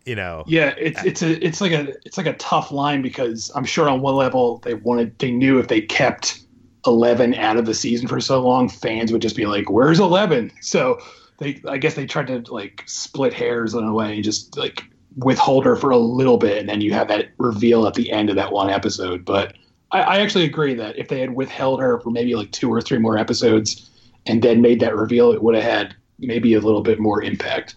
you 0.05 0.15
know. 0.15 0.45
Yeah, 0.47 0.73
it's 0.77 1.03
it's 1.03 1.21
a 1.21 1.45
it's 1.45 1.59
like 1.59 1.73
a 1.73 1.89
it's 2.05 2.17
like 2.17 2.27
a 2.27 2.33
tough 2.33 2.71
line 2.71 3.01
because 3.01 3.51
I'm 3.55 3.65
sure 3.65 3.89
on 3.89 3.99
one 3.99 4.15
level 4.15 4.59
they 4.59 4.75
wanted 4.75 5.17
they 5.19 5.31
knew 5.31 5.59
if 5.59 5.67
they 5.67 5.81
kept 5.81 6.39
Eleven 6.85 7.33
out 7.33 7.57
of 7.57 7.65
the 7.65 7.73
season 7.73 8.07
for 8.07 8.21
so 8.21 8.39
long, 8.39 8.69
fans 8.69 9.11
would 9.11 9.21
just 9.21 9.35
be 9.35 9.47
like, 9.47 9.69
"Where's 9.69 9.99
Eleven?" 9.99 10.51
So 10.61 10.99
they 11.39 11.59
I 11.67 11.77
guess 11.77 11.95
they 11.95 12.05
tried 12.05 12.27
to 12.27 12.53
like 12.53 12.83
split 12.85 13.33
hairs 13.33 13.73
in 13.73 13.83
a 13.83 13.91
way 13.91 14.15
and 14.15 14.23
just 14.23 14.55
like 14.55 14.83
withhold 15.17 15.65
her 15.65 15.75
for 15.75 15.89
a 15.89 15.97
little 15.97 16.37
bit, 16.37 16.59
and 16.59 16.69
then 16.69 16.81
you 16.81 16.93
have 16.93 17.07
that 17.07 17.31
reveal 17.39 17.87
at 17.87 17.95
the 17.95 18.11
end 18.11 18.29
of 18.29 18.35
that 18.35 18.51
one 18.51 18.69
episode. 18.69 19.25
But 19.25 19.55
I, 19.91 20.01
I 20.01 20.19
actually 20.19 20.45
agree 20.45 20.75
that 20.75 20.99
if 20.99 21.07
they 21.07 21.19
had 21.19 21.33
withheld 21.33 21.81
her 21.81 21.99
for 21.99 22.11
maybe 22.11 22.35
like 22.35 22.51
two 22.51 22.71
or 22.71 22.79
three 22.79 22.99
more 22.99 23.17
episodes 23.17 23.89
and 24.27 24.43
then 24.43 24.61
made 24.61 24.79
that 24.81 24.95
reveal, 24.95 25.31
it 25.31 25.41
would 25.41 25.55
have 25.55 25.63
had 25.63 25.95
maybe 26.19 26.53
a 26.53 26.59
little 26.59 26.81
bit 26.81 26.99
more 26.99 27.23
impact. 27.23 27.75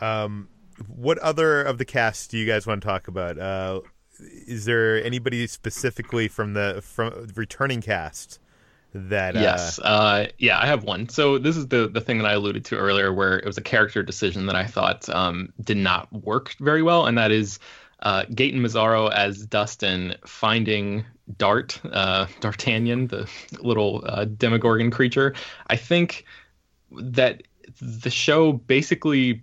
Um, 0.00 0.48
what 0.86 1.18
other 1.18 1.62
of 1.62 1.78
the 1.78 1.84
cast 1.84 2.30
do 2.30 2.38
you 2.38 2.46
guys 2.46 2.66
want 2.66 2.82
to 2.82 2.86
talk 2.86 3.08
about? 3.08 3.38
Uh, 3.38 3.80
is 4.20 4.64
there 4.64 5.02
anybody 5.02 5.46
specifically 5.46 6.28
from 6.28 6.54
the 6.54 6.80
from 6.82 7.28
returning 7.34 7.80
cast 7.80 8.40
that? 8.94 9.36
Uh... 9.36 9.40
Yes, 9.40 9.78
uh, 9.80 10.26
yeah, 10.38 10.58
I 10.60 10.66
have 10.66 10.84
one. 10.84 11.08
So 11.08 11.38
this 11.38 11.56
is 11.56 11.68
the 11.68 11.88
the 11.88 12.00
thing 12.00 12.18
that 12.18 12.26
I 12.26 12.34
alluded 12.34 12.64
to 12.66 12.76
earlier, 12.76 13.12
where 13.12 13.38
it 13.38 13.44
was 13.44 13.58
a 13.58 13.62
character 13.62 14.02
decision 14.02 14.46
that 14.46 14.56
I 14.56 14.66
thought 14.66 15.08
um, 15.08 15.52
did 15.62 15.76
not 15.76 16.12
work 16.12 16.54
very 16.60 16.82
well, 16.82 17.06
and 17.06 17.18
that 17.18 17.30
is 17.30 17.58
uh, 18.00 18.24
Gaten 18.30 18.60
Matarazzo 18.60 19.12
as 19.12 19.46
Dustin 19.46 20.14
finding 20.24 21.04
Dart, 21.36 21.80
uh, 21.92 22.26
D'Artagnan, 22.40 23.08
the 23.08 23.28
little 23.60 24.02
uh, 24.06 24.24
Demogorgon 24.24 24.90
creature. 24.90 25.34
I 25.66 25.76
think 25.76 26.24
that 26.92 27.42
the 27.80 28.10
show 28.10 28.52
basically 28.52 29.42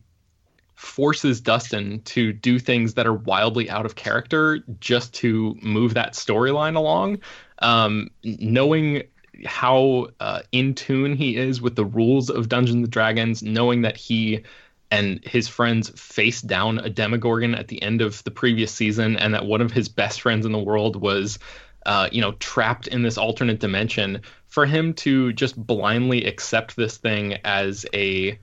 forces 0.75 1.41
Dustin 1.41 2.01
to 2.01 2.33
do 2.33 2.59
things 2.59 2.95
that 2.95 3.07
are 3.07 3.13
wildly 3.13 3.69
out 3.69 3.85
of 3.85 3.95
character 3.95 4.59
just 4.79 5.13
to 5.15 5.57
move 5.61 5.93
that 5.93 6.13
storyline 6.13 6.75
along. 6.75 7.19
Um, 7.59 8.09
knowing 8.23 9.03
how 9.45 10.07
uh, 10.19 10.41
in 10.51 10.75
tune 10.75 11.15
he 11.15 11.37
is 11.37 11.61
with 11.61 11.75
the 11.75 11.85
rules 11.85 12.29
of 12.29 12.49
Dungeons 12.49 12.75
and 12.75 12.89
Dragons, 12.89 13.41
knowing 13.41 13.81
that 13.83 13.97
he 13.97 14.43
and 14.91 15.19
his 15.25 15.47
friends 15.47 15.89
faced 15.89 16.47
down 16.47 16.79
a 16.79 16.89
Demogorgon 16.89 17.55
at 17.55 17.67
the 17.67 17.81
end 17.81 18.01
of 18.01 18.23
the 18.23 18.31
previous 18.31 18.71
season, 18.71 19.17
and 19.17 19.33
that 19.33 19.45
one 19.45 19.61
of 19.61 19.71
his 19.71 19.89
best 19.89 20.21
friends 20.21 20.45
in 20.45 20.51
the 20.51 20.59
world 20.59 20.95
was 20.95 21.39
uh, 21.85 22.09
you 22.11 22.21
know, 22.21 22.31
trapped 22.33 22.87
in 22.87 23.03
this 23.03 23.17
alternate 23.17 23.59
dimension, 23.59 24.21
for 24.55 24.65
him 24.65 24.93
to 24.93 25.33
just 25.33 25.57
blindly 25.67 26.23
accept 26.23 26.77
this 26.77 26.95
thing 26.95 27.33
as 27.43 27.85
a, 27.93 28.39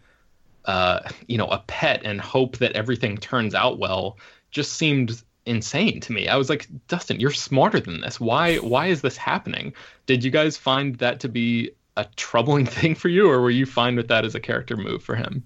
uh, 0.66 1.00
you 1.26 1.38
know, 1.38 1.46
a 1.46 1.64
pet 1.66 2.02
and 2.04 2.20
hope 2.20 2.58
that 2.58 2.72
everything 2.72 3.16
turns 3.16 3.54
out 3.54 3.78
well, 3.78 4.18
just 4.50 4.74
seemed 4.74 5.22
insane 5.46 6.00
to 6.00 6.12
me. 6.12 6.28
I 6.28 6.36
was 6.36 6.50
like, 6.50 6.68
Dustin, 6.86 7.18
you're 7.18 7.30
smarter 7.30 7.80
than 7.80 8.02
this. 8.02 8.20
Why? 8.20 8.56
Why 8.56 8.88
is 8.88 9.00
this 9.00 9.16
happening? 9.16 9.72
Did 10.04 10.22
you 10.22 10.30
guys 10.30 10.58
find 10.58 10.96
that 10.96 11.18
to 11.20 11.30
be 11.30 11.70
a 11.96 12.04
troubling 12.16 12.66
thing 12.78 12.94
for 12.94 13.08
you, 13.08 13.30
or 13.30 13.40
were 13.40 13.48
you 13.50 13.64
fine 13.64 13.96
with 13.96 14.08
that 14.08 14.26
as 14.26 14.34
a 14.34 14.40
character 14.40 14.76
move 14.76 15.02
for 15.02 15.16
him? 15.16 15.42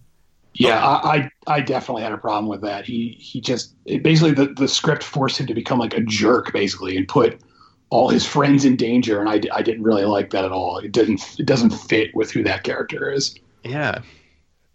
Yeah, 0.55 0.85
I, 0.85 1.31
I, 1.47 1.59
I 1.59 1.61
definitely 1.61 2.03
had 2.03 2.13
a 2.13 2.19
problem 2.19 2.49
with 2.49 2.63
that. 2.63 2.87
He 2.87 3.17
he 3.21 3.41
just 3.41 3.77
basically 3.85 4.33
the, 4.33 4.47
the 4.47 4.67
script 4.67 5.05
forced 5.05 5.39
him 5.39 5.47
to 5.47 5.55
become 5.55 5.79
like 5.79 5.95
a 5.95 6.01
jerk 6.01 6.53
basically 6.53 6.97
and 6.97 7.07
put 7.07 7.41
all 7.91 8.09
his 8.09 8.27
friends 8.27 8.65
in 8.65 8.77
danger, 8.77 9.21
and 9.21 9.29
I, 9.29 9.41
I 9.55 9.63
didn't 9.63 9.83
really 9.83 10.05
like 10.05 10.31
that 10.31 10.45
at 10.45 10.53
all. 10.53 10.79
It 10.79 10.93
didn't 10.93 11.39
it 11.39 11.47
doesn't 11.47 11.71
fit 11.71 12.15
with 12.15 12.31
who 12.31 12.43
that 12.45 12.65
character 12.65 13.11
is. 13.11 13.39
Yeah, 13.65 14.01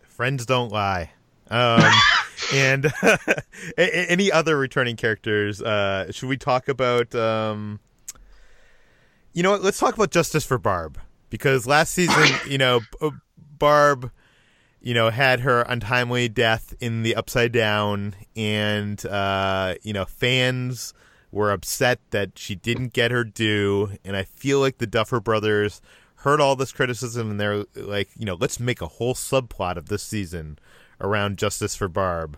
friends 0.08 0.46
don't 0.46 0.72
lie. 0.72 1.12
Um, 1.50 1.84
and 2.54 2.92
any 3.78 4.32
other 4.32 4.58
returning 4.58 4.96
characters? 4.96 5.62
Uh, 5.62 6.12
should 6.12 6.30
we 6.30 6.38
talk 6.38 6.68
about? 6.68 7.14
Um, 7.14 7.80
you 9.34 9.44
know 9.44 9.52
what? 9.52 9.62
Let's 9.62 9.80
talk 9.80 9.96
about 9.96 10.12
Justice 10.12 10.46
for 10.46 10.58
Barb 10.58 11.00
because 11.30 11.68
last 11.68 11.94
season, 11.94 12.28
you 12.48 12.58
know, 12.58 12.82
Barb, 13.58 14.12
you 14.82 14.94
know, 14.94 15.10
had 15.10 15.42
her 15.42 15.62
untimely 15.62 16.30
death 16.30 16.74
in 16.80 17.04
the 17.04 17.16
Upside 17.16 17.52
Down, 17.52 18.16
and 18.36 19.06
uh, 19.06 19.76
you 19.84 19.94
know, 19.94 20.06
fans 20.06 20.94
were 21.32 21.52
upset 21.52 22.00
that 22.12 22.38
she 22.38 22.56
didn't 22.56 22.94
get 22.94 23.12
her 23.12 23.24
due, 23.24 23.98
and 24.04 24.16
I 24.16 24.24
feel 24.24 24.60
like 24.60 24.78
the 24.78 24.88
Duffer 24.88 25.20
Brothers 25.20 25.82
heard 26.22 26.40
all 26.40 26.56
this 26.56 26.72
criticism 26.72 27.32
and 27.32 27.40
they're 27.40 27.66
like, 27.76 28.10
you 28.16 28.26
know, 28.26 28.38
let's 28.40 28.60
make 28.60 28.82
a 28.82 28.88
whole 28.88 29.16
subplot 29.16 29.76
of 29.76 29.88
this 29.88 30.04
season 30.04 30.60
around 31.00 31.38
Justice 31.38 31.76
for 31.76 31.88
Barb. 31.88 32.38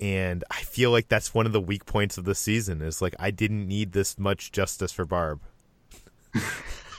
And 0.00 0.42
I 0.50 0.62
feel 0.62 0.90
like 0.90 1.08
that's 1.08 1.32
one 1.32 1.46
of 1.46 1.52
the 1.52 1.60
weak 1.60 1.86
points 1.86 2.18
of 2.18 2.24
the 2.24 2.34
season 2.34 2.82
is 2.82 3.00
like 3.00 3.14
I 3.18 3.30
didn't 3.30 3.68
need 3.68 3.92
this 3.92 4.18
much 4.18 4.50
justice 4.50 4.90
for 4.90 5.04
Barb. 5.04 5.40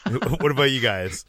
what 0.10 0.52
about 0.52 0.72
you 0.72 0.80
guys? 0.80 1.26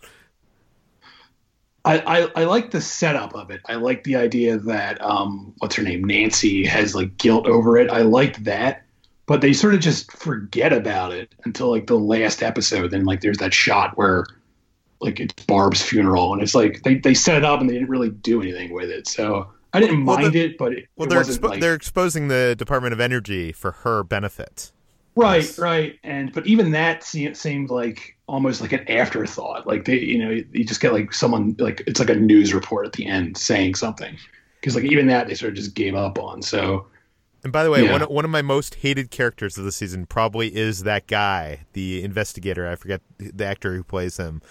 I, 1.84 1.98
I, 1.98 2.42
I, 2.42 2.44
like 2.44 2.70
the 2.70 2.80
setup 2.80 3.34
of 3.34 3.50
it. 3.50 3.60
I 3.66 3.74
like 3.74 4.04
the 4.04 4.14
idea 4.14 4.56
that 4.58 5.02
um, 5.02 5.52
what's 5.58 5.74
her 5.74 5.82
name, 5.82 6.04
Nancy, 6.04 6.64
has 6.64 6.94
like 6.94 7.16
guilt 7.16 7.48
over 7.48 7.76
it. 7.76 7.90
I 7.90 8.02
liked 8.02 8.44
that, 8.44 8.84
but 9.32 9.40
they 9.40 9.54
sort 9.54 9.72
of 9.72 9.80
just 9.80 10.12
forget 10.12 10.74
about 10.74 11.10
it 11.10 11.34
until 11.46 11.70
like 11.70 11.86
the 11.86 11.96
last 11.96 12.42
episode. 12.42 12.90
Then 12.90 13.06
like 13.06 13.22
there's 13.22 13.38
that 13.38 13.54
shot 13.54 13.96
where 13.96 14.26
like 15.00 15.20
it's 15.20 15.32
Barb's 15.44 15.80
funeral, 15.80 16.34
and 16.34 16.42
it's 16.42 16.54
like 16.54 16.82
they, 16.82 16.96
they 16.96 17.14
set 17.14 17.38
it 17.38 17.42
up 17.42 17.58
and 17.58 17.70
they 17.70 17.72
didn't 17.72 17.88
really 17.88 18.10
do 18.10 18.42
anything 18.42 18.74
with 18.74 18.90
it. 18.90 19.08
So 19.08 19.50
I 19.72 19.80
didn't 19.80 20.04
well, 20.04 20.18
mind 20.18 20.34
the, 20.34 20.40
it, 20.40 20.58
but 20.58 20.74
it, 20.74 20.88
well, 20.96 21.06
it 21.06 21.10
they're 21.10 21.22
expo- 21.22 21.48
like, 21.48 21.60
they're 21.62 21.72
exposing 21.72 22.28
the 22.28 22.54
Department 22.58 22.92
of 22.92 23.00
Energy 23.00 23.52
for 23.52 23.72
her 23.72 24.02
benefit. 24.02 24.70
Right, 25.16 25.44
yes. 25.44 25.58
right, 25.58 25.98
and 26.04 26.30
but 26.34 26.46
even 26.46 26.72
that 26.72 27.02
seemed 27.02 27.70
like 27.70 28.18
almost 28.26 28.60
like 28.60 28.72
an 28.72 28.86
afterthought. 28.86 29.66
Like 29.66 29.86
they, 29.86 29.98
you 29.98 30.18
know, 30.18 30.42
you 30.52 30.62
just 30.62 30.82
get 30.82 30.92
like 30.92 31.14
someone 31.14 31.56
like 31.58 31.82
it's 31.86 32.00
like 32.00 32.10
a 32.10 32.16
news 32.16 32.52
report 32.52 32.84
at 32.84 32.92
the 32.92 33.06
end 33.06 33.38
saying 33.38 33.76
something 33.76 34.14
because 34.60 34.74
like 34.74 34.84
even 34.84 35.06
that 35.06 35.26
they 35.26 35.34
sort 35.34 35.52
of 35.52 35.56
just 35.56 35.74
gave 35.74 35.94
up 35.94 36.18
on. 36.18 36.42
So 36.42 36.88
and 37.44 37.52
by 37.52 37.64
the 37.64 37.70
way, 37.70 37.84
yeah. 37.84 37.92
one 37.92 38.02
one 38.02 38.24
of 38.24 38.30
my 38.30 38.42
most 38.42 38.76
hated 38.76 39.10
characters 39.10 39.58
of 39.58 39.64
the 39.64 39.72
season 39.72 40.06
probably 40.06 40.54
is 40.54 40.84
that 40.84 41.06
guy, 41.06 41.60
the 41.72 42.02
investigator. 42.04 42.68
I 42.68 42.76
forget 42.76 43.00
the 43.18 43.44
actor 43.44 43.74
who 43.74 43.82
plays 43.82 44.16
him. 44.16 44.42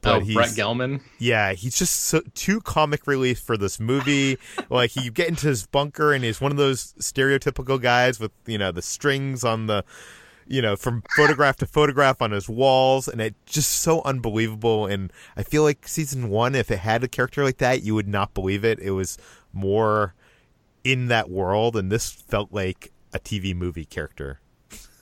But 0.00 0.22
oh, 0.22 0.24
Brett 0.32 0.50
Gelman. 0.50 1.02
Yeah, 1.18 1.52
he's 1.52 1.78
just 1.78 2.04
so, 2.04 2.22
too 2.34 2.62
comic 2.62 3.06
relief 3.06 3.38
for 3.40 3.58
this 3.58 3.78
movie. 3.78 4.38
like 4.70 4.92
he 4.92 5.10
get 5.10 5.28
into 5.28 5.48
his 5.48 5.66
bunker 5.66 6.14
and 6.14 6.24
he's 6.24 6.40
one 6.40 6.50
of 6.50 6.56
those 6.56 6.94
stereotypical 6.94 7.80
guys 7.80 8.18
with 8.18 8.32
you 8.46 8.56
know 8.56 8.72
the 8.72 8.80
strings 8.80 9.44
on 9.44 9.66
the, 9.66 9.84
you 10.46 10.62
know, 10.62 10.76
from 10.76 11.02
photograph 11.14 11.56
to 11.56 11.66
photograph 11.66 12.22
on 12.22 12.30
his 12.30 12.48
walls, 12.48 13.06
and 13.06 13.20
it 13.20 13.34
just 13.44 13.70
so 13.70 14.00
unbelievable. 14.02 14.86
And 14.86 15.12
I 15.36 15.42
feel 15.42 15.62
like 15.62 15.86
season 15.86 16.30
one, 16.30 16.54
if 16.54 16.70
it 16.70 16.78
had 16.78 17.04
a 17.04 17.08
character 17.08 17.44
like 17.44 17.58
that, 17.58 17.82
you 17.82 17.94
would 17.94 18.08
not 18.08 18.32
believe 18.32 18.64
it. 18.64 18.78
It 18.78 18.92
was 18.92 19.18
more 19.52 20.14
in 20.84 21.08
that 21.08 21.30
world, 21.30 21.76
and 21.76 21.90
this 21.90 22.10
felt 22.10 22.52
like 22.52 22.92
a 23.12 23.18
TV 23.18 23.54
movie 23.54 23.84
character. 23.84 24.40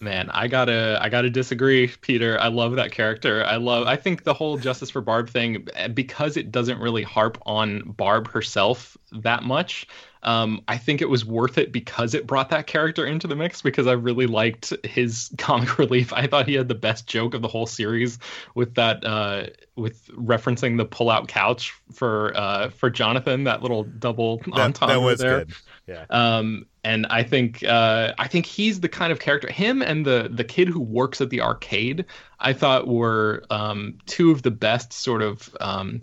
Man, 0.00 0.30
I 0.30 0.46
gotta 0.46 0.98
I 1.00 1.08
gotta 1.08 1.30
disagree, 1.30 1.88
Peter. 2.00 2.38
I 2.40 2.48
love 2.48 2.76
that 2.76 2.92
character. 2.92 3.44
I 3.44 3.56
love 3.56 3.86
I 3.86 3.96
think 3.96 4.22
the 4.22 4.34
whole 4.34 4.56
Justice 4.56 4.90
for 4.90 5.00
Barb 5.00 5.28
thing 5.28 5.66
because 5.92 6.36
it 6.36 6.52
doesn't 6.52 6.78
really 6.78 7.02
harp 7.02 7.38
on 7.46 7.80
Barb 7.96 8.28
herself 8.28 8.96
that 9.10 9.42
much. 9.42 9.88
Um, 10.22 10.62
I 10.66 10.78
think 10.78 11.00
it 11.00 11.08
was 11.08 11.24
worth 11.24 11.58
it 11.58 11.72
because 11.72 12.14
it 12.14 12.26
brought 12.26 12.50
that 12.50 12.66
character 12.66 13.06
into 13.06 13.26
the 13.26 13.36
mix 13.36 13.62
because 13.62 13.86
I 13.86 13.92
really 13.92 14.26
liked 14.26 14.72
his 14.84 15.30
comic 15.38 15.78
relief. 15.78 16.12
I 16.12 16.26
thought 16.26 16.46
he 16.46 16.54
had 16.54 16.68
the 16.68 16.74
best 16.74 17.06
joke 17.06 17.34
of 17.34 17.42
the 17.42 17.48
whole 17.48 17.66
series 17.66 18.18
with 18.54 18.74
that 18.74 19.04
uh, 19.04 19.46
with 19.76 20.06
referencing 20.08 20.76
the 20.76 20.84
pull-out 20.84 21.28
couch 21.28 21.72
for 21.92 22.36
uh, 22.36 22.70
for 22.70 22.90
Jonathan. 22.90 23.44
That 23.44 23.62
little 23.62 23.84
double 23.84 24.38
that, 24.38 24.58
entendre 24.58 24.96
that 24.96 25.00
was 25.00 25.18
there. 25.20 25.44
Good. 25.44 25.54
Yeah. 25.88 26.04
Um, 26.10 26.66
and 26.84 27.06
I 27.06 27.22
think 27.22 27.64
uh, 27.64 28.12
I 28.18 28.28
think 28.28 28.44
he's 28.46 28.80
the 28.80 28.88
kind 28.88 29.10
of 29.10 29.20
character. 29.20 29.50
Him 29.50 29.82
and 29.82 30.04
the 30.04 30.28
the 30.30 30.44
kid 30.44 30.68
who 30.68 30.80
works 30.80 31.20
at 31.20 31.30
the 31.30 31.40
arcade, 31.40 32.04
I 32.38 32.52
thought 32.52 32.86
were 32.86 33.42
um, 33.50 33.98
two 34.06 34.30
of 34.30 34.42
the 34.42 34.50
best 34.50 34.92
sort 34.92 35.22
of 35.22 35.54
um, 35.60 36.02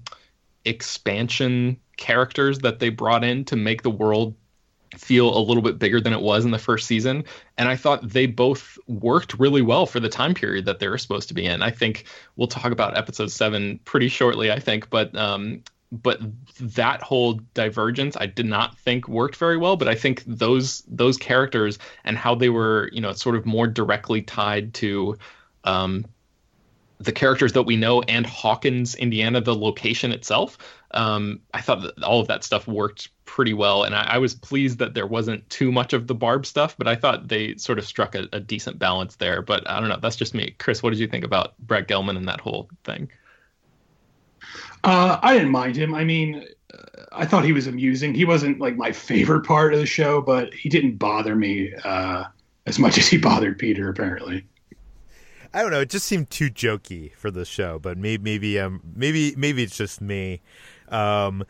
expansion 0.65 1.78
characters 1.98 2.60
that 2.60 2.80
they 2.80 2.89
brought 2.89 3.24
in 3.24 3.45
to 3.45 3.56
make 3.56 3.84
the 3.84 3.91
world 3.91 4.36
feel 4.98 5.38
a 5.38 5.39
little 5.39 5.63
bit 5.63 5.78
bigger 5.78 6.00
than 6.00 6.13
it 6.13 6.21
was 6.21 6.45
in 6.45 6.52
the 6.52 6.58
first 6.58 6.88
season. 6.88 7.24
And 7.58 7.69
I 7.69 7.76
thought 7.76 8.10
they 8.10 8.26
both 8.26 8.78
worked 8.88 9.38
really 9.38 9.62
well 9.62 9.86
for 9.86 10.00
the 10.00 10.10
time 10.10 10.34
period 10.34 10.65
that 10.65 10.80
they 10.80 10.88
were 10.88 10.98
supposed 10.98 11.28
to 11.28 11.34
be 11.34 11.45
in. 11.45 11.62
I 11.62 11.69
think 11.69 12.06
we'll 12.36 12.48
talk 12.48 12.71
about 12.71 12.98
episode 12.98 13.32
seven 13.32 13.80
pretty 13.86 14.08
shortly, 14.08 14.52
I 14.52 14.60
think. 14.60 14.89
But 14.89 15.15
um, 15.15 15.63
but 16.01 16.19
that 16.60 17.01
whole 17.01 17.39
divergence 17.53 18.15
I 18.17 18.25
did 18.25 18.45
not 18.45 18.77
think 18.77 19.08
worked 19.08 19.36
very 19.36 19.58
well. 19.58 19.75
But 19.75 19.88
I 19.88 19.95
think 19.95 20.23
those 20.25 20.84
those 20.88 21.17
characters 21.17 21.79
and 22.03 22.17
how 22.17 22.36
they 22.36 22.49
were, 22.49 22.89
you 22.93 23.01
know, 23.01 23.13
sort 23.13 23.36
of 23.36 23.45
more 23.45 23.67
directly 23.67 24.21
tied 24.21 24.73
to 24.75 25.17
um, 25.63 26.05
the 26.99 27.12
characters 27.12 27.53
that 27.53 27.63
we 27.63 27.75
know 27.75 28.01
and 28.03 28.25
Hawkins, 28.25 28.95
Indiana, 28.95 29.41
the 29.41 29.55
location 29.55 30.12
itself. 30.12 30.58
Um, 30.91 31.41
I 31.53 31.62
thought 31.62 31.81
that 31.81 32.03
all 32.03 32.21
of 32.21 32.27
that 32.27 32.43
stuff 32.43 32.67
worked 32.67 33.10
pretty 33.25 33.53
well, 33.53 33.84
and 33.84 33.93
I, 33.93 34.03
I, 34.13 34.17
was 34.17 34.34
pleased 34.34 34.79
that 34.79 34.93
there 34.93 35.08
wasn't 35.08 35.49
too 35.49 35.71
much 35.71 35.91
of 35.91 36.08
the 36.08 36.15
Barb 36.15 36.45
stuff. 36.45 36.77
But 36.77 36.88
I 36.88 36.95
thought 36.95 37.27
they 37.27 37.55
sort 37.58 37.79
of 37.79 37.86
struck 37.86 38.15
a, 38.15 38.29
a 38.31 38.39
decent 38.39 38.79
balance 38.79 39.17
there. 39.17 39.41
But 39.41 39.69
I 39.69 39.79
don't 39.79 39.89
know. 39.89 39.99
That's 39.99 40.15
just 40.15 40.34
me. 40.34 40.55
Chris, 40.58 40.81
what 40.81 40.91
did 40.91 40.99
you 40.99 41.08
think 41.08 41.25
about 41.25 41.58
Brett 41.58 41.88
Gelman 41.88 42.15
and 42.15 42.29
that 42.29 42.39
whole 42.39 42.69
thing? 42.86 43.10
Uh, 44.86 45.19
I 45.24 45.34
didn't 45.34 45.50
mind 45.50 45.76
him. 45.76 45.95
I 45.95 46.04
mean, 46.04 46.45
uh, 46.74 46.78
I 47.12 47.26
thought 47.26 47.43
he 47.43 47.54
was 47.54 47.65
amusing. 47.65 48.13
He 48.13 48.24
wasn't 48.24 48.60
like 48.60 48.78
my 48.78 48.91
favorite 48.91 49.43
part 49.43 49.74
of 49.74 49.80
the 49.80 49.86
show, 49.86 50.21
but 50.21 50.54
he 50.54 50.69
didn't 50.69 50.98
bother 50.98 51.36
me 51.36 51.74
uh, 51.84 52.26
as 52.67 52.78
much 52.78 53.00
as 53.00 53.08
he 53.08 53.17
bothered 53.17 53.58
Peter. 53.58 53.89
Apparently. 53.89 54.45
I 55.56 55.62
don't 55.62 55.71
know. 55.71 55.80
It 55.80 55.89
just 55.89 56.06
seemed 56.06 56.30
too 56.30 56.52
jokey 56.52 57.15
for 57.15 57.32
the 57.32 57.45
show, 57.45 57.80
but 57.80 57.98
maybe 57.98 58.21
maybe 58.24 58.60
um 58.60 58.82
maybe 58.95 59.34
maybe 59.38 59.63
it's 59.63 59.76
just 59.76 60.02
me. 60.02 60.41
Um, 60.89 61.45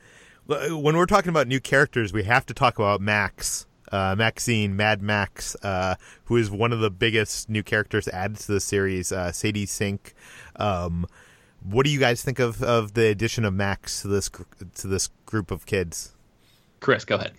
when 0.46 0.96
we're 0.96 1.08
talking 1.08 1.30
about 1.30 1.48
new 1.48 1.60
characters, 1.60 2.14
we 2.14 2.24
have 2.24 2.46
to 2.46 2.54
talk 2.54 2.78
about 2.78 3.02
Max, 3.02 3.66
uh, 3.92 4.16
Maxine, 4.16 4.76
Mad 4.76 5.02
Max, 5.02 5.56
uh, 5.64 5.96
who 6.26 6.38
is 6.38 6.52
one 6.52 6.72
of 6.72 6.80
the 6.80 6.92
biggest 6.92 7.50
new 7.50 7.64
characters 7.64 8.08
added 8.10 8.38
to 8.38 8.52
the 8.52 8.60
series. 8.60 9.12
Uh, 9.12 9.32
Sadie 9.32 9.66
Sink. 9.66 10.14
Um, 10.56 11.08
what 11.70 11.86
do 11.86 11.90
you 11.90 12.00
guys 12.00 12.24
think 12.24 12.40
of, 12.40 12.62
of 12.62 12.94
the 12.94 13.08
addition 13.08 13.46
of 13.46 13.54
Max 13.54 14.02
to 14.02 14.08
this 14.08 14.30
to 14.76 14.88
this 14.88 15.10
group 15.26 15.52
of 15.52 15.66
kids? 15.66 16.14
Chris, 16.80 17.06
go 17.06 17.16
ahead. 17.16 17.34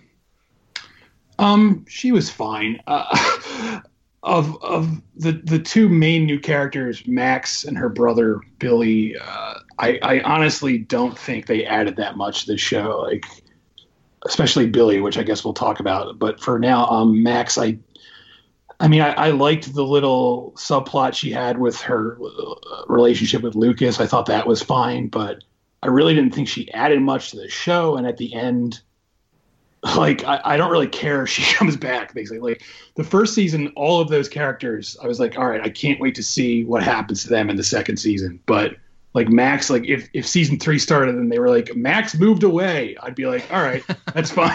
Um, 1.39 1.85
she 1.89 2.13
was 2.13 2.31
fine. 2.31 2.81
Uh, 2.87 3.81
of 4.23 4.61
of 4.63 5.01
the 5.15 5.33
the 5.33 5.59
two 5.59 5.89
main 5.89 6.27
new 6.27 6.41
characters, 6.41 7.07
Max 7.07 7.65
and 7.65 7.79
her 7.79 7.89
brother 7.89 8.41
Billy, 8.59 9.17
uh, 9.17 9.55
I 9.79 9.99
I 10.03 10.21
honestly 10.23 10.79
don't 10.79 11.17
think 11.17 11.47
they 11.47 11.65
added 11.65 11.97
that 11.97 12.17
much 12.17 12.47
to 12.47 12.53
the 12.53 12.59
show. 12.59 13.03
Like, 13.03 13.25
especially 14.25 14.67
Billy, 14.67 15.01
which 15.01 15.19
I 15.19 15.23
guess 15.23 15.45
we'll 15.45 15.55
talk 15.55 15.79
about. 15.79 16.19
But 16.19 16.41
for 16.41 16.59
now, 16.59 16.87
um, 16.89 17.23
Max, 17.23 17.57
I 17.59 17.79
I 18.79 18.89
mean, 18.89 19.01
I, 19.01 19.13
I, 19.13 19.31
liked 19.31 19.73
the 19.75 19.85
little 19.85 20.53
subplot 20.57 21.15
she 21.15 21.31
had 21.31 21.59
with 21.59 21.81
her 21.83 22.19
uh, 22.23 22.85
relationship 22.89 23.43
with 23.43 23.55
Lucas. 23.55 24.01
I 24.01 24.07
thought 24.07 24.27
that 24.27 24.47
was 24.47 24.63
fine, 24.63 25.09
but 25.09 25.45
I 25.83 25.87
really 25.87 26.15
didn't 26.15 26.35
think 26.35 26.49
she 26.49 26.71
added 26.73 27.01
much 27.01 27.31
to 27.31 27.37
the 27.39 27.49
show. 27.49 27.97
And 27.97 28.07
at 28.07 28.19
the 28.19 28.35
end, 28.35 28.81
like, 29.97 30.25
I, 30.25 30.41
I 30.45 30.57
don't 30.57 30.71
really 30.71 30.89
care 30.89 31.23
if 31.23 31.31
she 31.31 31.55
comes 31.57 31.77
back, 31.77 32.13
basically. 32.13 32.39
Like, 32.39 32.63
the 32.97 33.05
first 33.05 33.35
season, 33.35 33.73
all 33.77 34.01
of 34.01 34.09
those 34.09 34.29
characters, 34.29 34.97
I 35.03 35.07
was 35.07 35.21
like, 35.21 35.39
all 35.39 35.49
right, 35.49 35.63
I 35.63 35.71
can't 35.71 36.01
wait 36.01 36.15
to 36.17 36.23
see 36.23 36.65
what 36.65 36.83
happens 36.83 37.23
to 37.23 37.31
them 37.31 37.49
in 37.49 37.57
the 37.57 37.65
second 37.65 37.97
season. 37.97 38.41
But, 38.45 38.77
like, 39.17 39.29
Max, 39.29 39.69
like, 39.71 39.85
if, 39.87 40.09
if 40.13 40.27
season 40.29 40.59
three 40.61 40.79
started 40.79 41.17
and 41.17 41.33
they 41.33 41.41
were 41.41 41.49
like, 41.49 41.75
Max 41.75 42.15
moved 42.15 42.45
away, 42.45 42.97
I'd 43.03 43.15
be 43.17 43.27
like, 43.27 43.53
all 43.53 43.63
right, 43.63 43.83
that's 44.15 44.31
fine. 44.31 44.55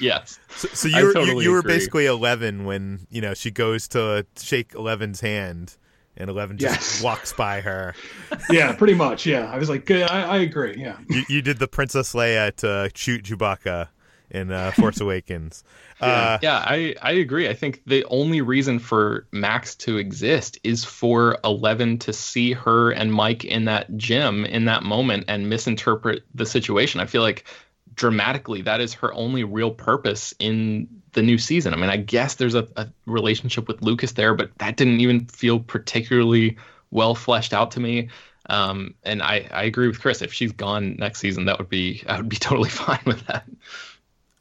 yes. 0.00 0.40
So, 0.56 0.68
so 0.68 0.88
you, 0.88 1.06
were, 1.06 1.12
totally 1.12 1.44
you, 1.44 1.50
you 1.50 1.52
were 1.52 1.62
basically 1.62 2.06
11 2.06 2.64
when, 2.64 3.06
you 3.10 3.20
know, 3.20 3.34
she 3.34 3.50
goes 3.52 3.86
to 3.88 4.26
shake 4.36 4.74
Eleven's 4.74 5.20
hand 5.20 5.76
and 6.16 6.28
Eleven 6.28 6.58
just 6.58 6.74
Yes. 6.74 7.02
walks 7.02 7.32
by 7.32 7.60
her. 7.60 7.94
yeah, 8.50 8.72
pretty 8.72 8.94
much. 8.94 9.24
Yeah, 9.26 9.50
I 9.50 9.58
was 9.58 9.68
like, 9.68 9.86
good. 9.86 10.02
I, 10.10 10.22
I 10.22 10.36
agree. 10.38 10.74
Yeah. 10.76 10.96
You, 11.08 11.22
you 11.28 11.42
did 11.42 11.58
the 11.58 11.68
Princess 11.68 12.12
Leia 12.14 12.54
to 12.56 12.90
shoot 12.94 13.24
Chewbacca 13.24 13.88
in 14.32 14.50
uh, 14.50 14.72
Force 14.72 15.00
Awakens. 15.00 15.62
Uh, 16.02 16.36
Yeah, 16.42 16.56
I, 16.56 16.96
I 17.00 17.12
agree. 17.12 17.48
I 17.48 17.54
think 17.54 17.80
the 17.86 18.04
only 18.06 18.40
reason 18.40 18.80
for 18.80 19.28
Max 19.30 19.76
to 19.76 19.98
exist 19.98 20.58
is 20.64 20.84
for 20.84 21.38
Eleven 21.44 21.96
to 21.98 22.12
see 22.12 22.50
her 22.54 22.90
and 22.90 23.12
Mike 23.12 23.44
in 23.44 23.66
that 23.66 23.96
gym 23.96 24.44
in 24.44 24.64
that 24.64 24.82
moment 24.82 25.26
and 25.28 25.48
misinterpret 25.48 26.24
the 26.34 26.44
situation. 26.44 27.00
I 27.00 27.06
feel 27.06 27.22
like 27.22 27.44
dramatically 27.94 28.62
that 28.62 28.80
is 28.80 28.94
her 28.94 29.14
only 29.14 29.44
real 29.44 29.70
purpose 29.70 30.34
in 30.40 30.88
the 31.12 31.22
new 31.22 31.38
season. 31.38 31.72
I 31.72 31.76
mean, 31.76 31.90
I 31.90 31.98
guess 31.98 32.34
there's 32.34 32.56
a, 32.56 32.66
a 32.74 32.88
relationship 33.06 33.68
with 33.68 33.80
Lucas 33.82 34.12
there, 34.12 34.34
but 34.34 34.50
that 34.58 34.76
didn't 34.76 35.00
even 35.00 35.26
feel 35.26 35.60
particularly 35.60 36.56
well 36.90 37.14
fleshed 37.14 37.52
out 37.52 37.70
to 37.72 37.80
me. 37.80 38.08
Um, 38.48 38.94
and 39.04 39.22
I, 39.22 39.48
I 39.52 39.64
agree 39.64 39.86
with 39.86 40.00
Chris. 40.00 40.20
If 40.20 40.32
she's 40.32 40.52
gone 40.52 40.96
next 40.98 41.20
season, 41.20 41.44
that 41.44 41.58
would 41.58 41.68
be 41.68 42.02
I 42.08 42.16
would 42.16 42.28
be 42.28 42.36
totally 42.48 42.70
fine 42.70 43.02
with 43.06 43.24
that. 43.26 43.44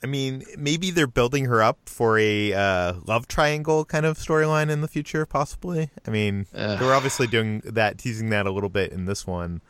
I 0.04 0.08
mean, 0.08 0.44
maybe 0.58 0.90
they're 0.90 1.06
building 1.06 1.46
her 1.46 1.62
up 1.62 1.78
for 1.86 2.18
a 2.18 2.54
uh, 2.54 2.94
love 3.06 3.28
triangle 3.28 3.86
kind 3.86 4.06
of 4.06 4.18
storyline 4.18 4.70
in 4.70 4.82
the 4.82 4.88
future, 4.88 5.26
possibly. 5.26 5.90
I 6.08 6.12
mean, 6.12 6.48
Ugh. 6.56 6.80
they 6.80 6.86
were 6.86 6.94
obviously 6.94 7.28
doing 7.28 7.62
that, 7.66 7.98
teasing 7.98 8.30
that 8.32 8.48
a 8.48 8.52
little 8.52 8.70
bit 8.70 8.92
in 8.92 9.06
this 9.06 9.28
one. 9.28 9.62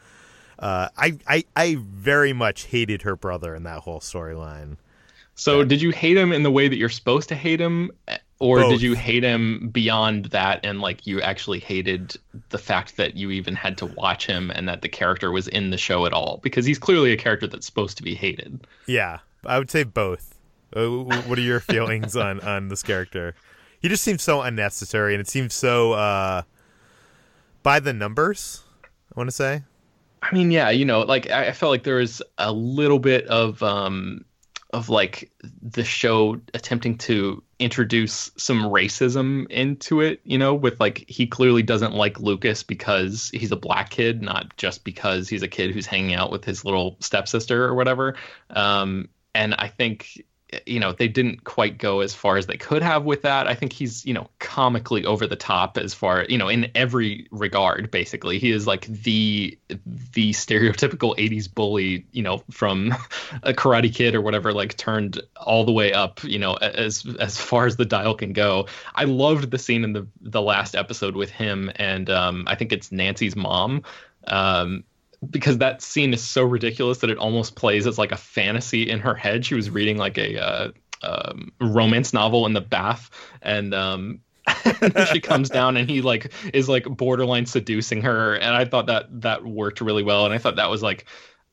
Uh, 0.57 0.89
I, 0.95 1.17
I, 1.27 1.43
I 1.55 1.77
very 1.79 2.33
much 2.33 2.65
hated 2.65 3.01
her 3.01 3.15
brother 3.15 3.55
in 3.55 3.63
that 3.63 3.79
whole 3.79 3.99
storyline. 3.99 4.77
So 5.35 5.63
did 5.63 5.81
you 5.81 5.89
hate 5.89 6.17
him 6.17 6.31
in 6.31 6.43
the 6.43 6.51
way 6.51 6.67
that 6.67 6.75
you're 6.77 6.89
supposed 6.89 7.29
to 7.29 7.35
hate 7.35 7.59
him, 7.59 7.91
or 8.39 8.59
Both. 8.59 8.71
did 8.71 8.81
you 8.81 8.93
hate 8.93 9.23
him 9.23 9.69
beyond 9.69 10.25
that 10.25 10.59
and 10.63 10.81
like 10.81 11.07
you 11.07 11.21
actually 11.21 11.59
hated 11.59 12.15
the 12.49 12.57
fact 12.57 12.97
that 12.97 13.15
you 13.15 13.31
even 13.31 13.55
had 13.55 13.77
to 13.79 13.85
watch 13.85 14.25
him 14.25 14.51
and 14.51 14.67
that 14.69 14.81
the 14.81 14.89
character 14.89 15.31
was 15.31 15.47
in 15.47 15.71
the 15.71 15.77
show 15.77 16.05
at 16.05 16.13
all? 16.13 16.39
Because 16.43 16.65
he's 16.65 16.79
clearly 16.79 17.11
a 17.11 17.17
character 17.17 17.47
that's 17.47 17.65
supposed 17.65 17.97
to 17.97 18.03
be 18.03 18.13
hated. 18.13 18.67
Yeah, 18.85 19.19
I 19.45 19.59
would 19.59 19.71
say 19.71 19.83
both. 19.83 20.35
Uh, 20.75 20.81
w- 20.81 21.03
w- 21.05 21.29
what 21.29 21.37
are 21.37 21.41
your 21.41 21.59
feelings 21.61 22.15
on 22.15 22.39
on 22.41 22.69
this 22.69 22.83
character? 22.83 23.35
He 23.79 23.89
just 23.89 24.03
seems 24.03 24.21
so 24.21 24.41
unnecessary, 24.41 25.13
and 25.13 25.21
it 25.21 25.27
seems 25.27 25.53
so 25.53 25.93
uh, 25.93 26.43
by 27.63 27.79
the 27.79 27.93
numbers. 27.93 28.63
I 28.83 29.19
want 29.19 29.27
to 29.29 29.35
say. 29.35 29.63
I 30.21 30.33
mean, 30.33 30.51
yeah, 30.51 30.69
you 30.69 30.85
know, 30.85 31.01
like 31.01 31.29
I, 31.29 31.47
I 31.47 31.51
felt 31.51 31.71
like 31.71 31.83
there 31.83 31.95
was 31.95 32.21
a 32.37 32.51
little 32.51 32.99
bit 32.99 33.25
of 33.27 33.61
um 33.63 34.23
of 34.73 34.87
like 34.87 35.29
the 35.61 35.83
show 35.83 36.39
attempting 36.53 36.97
to 36.97 37.43
introduce 37.59 38.31
some 38.37 38.61
racism 38.61 39.49
into 39.49 39.99
it, 39.99 40.21
you 40.23 40.37
know, 40.37 40.53
with 40.53 40.79
like 40.79 41.03
he 41.09 41.27
clearly 41.27 41.61
doesn't 41.61 41.93
like 41.93 42.19
Lucas 42.19 42.63
because 42.63 43.29
he's 43.33 43.51
a 43.51 43.57
black 43.57 43.89
kid, 43.89 44.21
not 44.21 44.55
just 44.57 44.83
because 44.85 45.27
he's 45.27 45.43
a 45.43 45.47
kid 45.47 45.71
who's 45.71 45.85
hanging 45.85 46.13
out 46.13 46.31
with 46.31 46.45
his 46.45 46.63
little 46.63 46.95
stepsister 46.99 47.65
or 47.65 47.75
whatever. 47.75 48.15
Um 48.51 49.09
and 49.33 49.55
I 49.55 49.67
think 49.67 50.23
you 50.65 50.79
know 50.79 50.91
they 50.91 51.07
didn't 51.07 51.43
quite 51.43 51.77
go 51.77 52.01
as 52.01 52.13
far 52.13 52.35
as 52.35 52.45
they 52.47 52.57
could 52.57 52.81
have 52.81 53.05
with 53.05 53.21
that. 53.21 53.47
I 53.47 53.55
think 53.55 53.71
he's 53.71 54.05
you 54.05 54.13
know 54.13 54.29
comically 54.39 55.05
over 55.05 55.25
the 55.25 55.35
top 55.35 55.77
as 55.77 55.93
far 55.93 56.25
you 56.27 56.37
know 56.37 56.49
in 56.49 56.69
every 56.75 57.27
regard 57.31 57.89
basically. 57.89 58.39
He 58.39 58.51
is 58.51 58.67
like 58.67 58.85
the 58.85 59.57
the 59.69 60.31
stereotypical 60.31 61.17
80s 61.17 61.53
bully 61.53 62.05
you 62.11 62.23
know 62.23 62.43
from 62.51 62.91
a 63.43 63.53
karate 63.53 63.93
kid 63.93 64.15
or 64.15 64.21
whatever 64.21 64.53
like 64.53 64.75
turned 64.75 65.21
all 65.37 65.63
the 65.63 65.71
way 65.71 65.93
up 65.93 66.23
you 66.23 66.39
know 66.39 66.55
as 66.55 67.05
as 67.19 67.39
far 67.39 67.65
as 67.65 67.77
the 67.77 67.85
dial 67.85 68.15
can 68.15 68.33
go. 68.33 68.67
I 68.93 69.05
loved 69.05 69.51
the 69.51 69.59
scene 69.59 69.83
in 69.83 69.93
the 69.93 70.07
the 70.19 70.41
last 70.41 70.75
episode 70.75 71.15
with 71.15 71.29
him 71.29 71.71
and 71.75 72.09
um 72.09 72.43
i 72.47 72.55
think 72.55 72.71
it's 72.71 72.91
nancy's 72.91 73.35
mom 73.35 73.83
um 74.27 74.83
because 75.29 75.59
that 75.59 75.81
scene 75.81 76.13
is 76.13 76.23
so 76.23 76.43
ridiculous 76.43 76.99
that 76.99 77.09
it 77.09 77.17
almost 77.17 77.55
plays 77.55 77.85
as 77.85 77.97
like 77.97 78.11
a 78.11 78.17
fantasy 78.17 78.89
in 78.89 78.99
her 78.99 79.13
head. 79.13 79.45
She 79.45 79.55
was 79.55 79.69
reading 79.69 79.97
like 79.97 80.17
a 80.17 80.39
uh, 80.39 80.71
um, 81.03 81.51
romance 81.59 82.13
novel 82.13 82.45
in 82.45 82.53
the 82.53 82.61
bath, 82.61 83.09
and 83.41 83.73
um, 83.73 84.19
she 85.11 85.19
comes 85.19 85.49
down 85.49 85.77
and 85.77 85.89
he 85.89 86.01
like 86.01 86.31
is 86.53 86.67
like 86.67 86.85
borderline 86.85 87.45
seducing 87.45 88.01
her, 88.01 88.35
and 88.35 88.55
I 88.55 88.65
thought 88.65 88.87
that 88.87 89.21
that 89.21 89.45
worked 89.45 89.81
really 89.81 90.03
well, 90.03 90.25
and 90.25 90.33
I 90.33 90.39
thought 90.39 90.55
that 90.55 90.69
was 90.69 90.81
like 90.81 91.05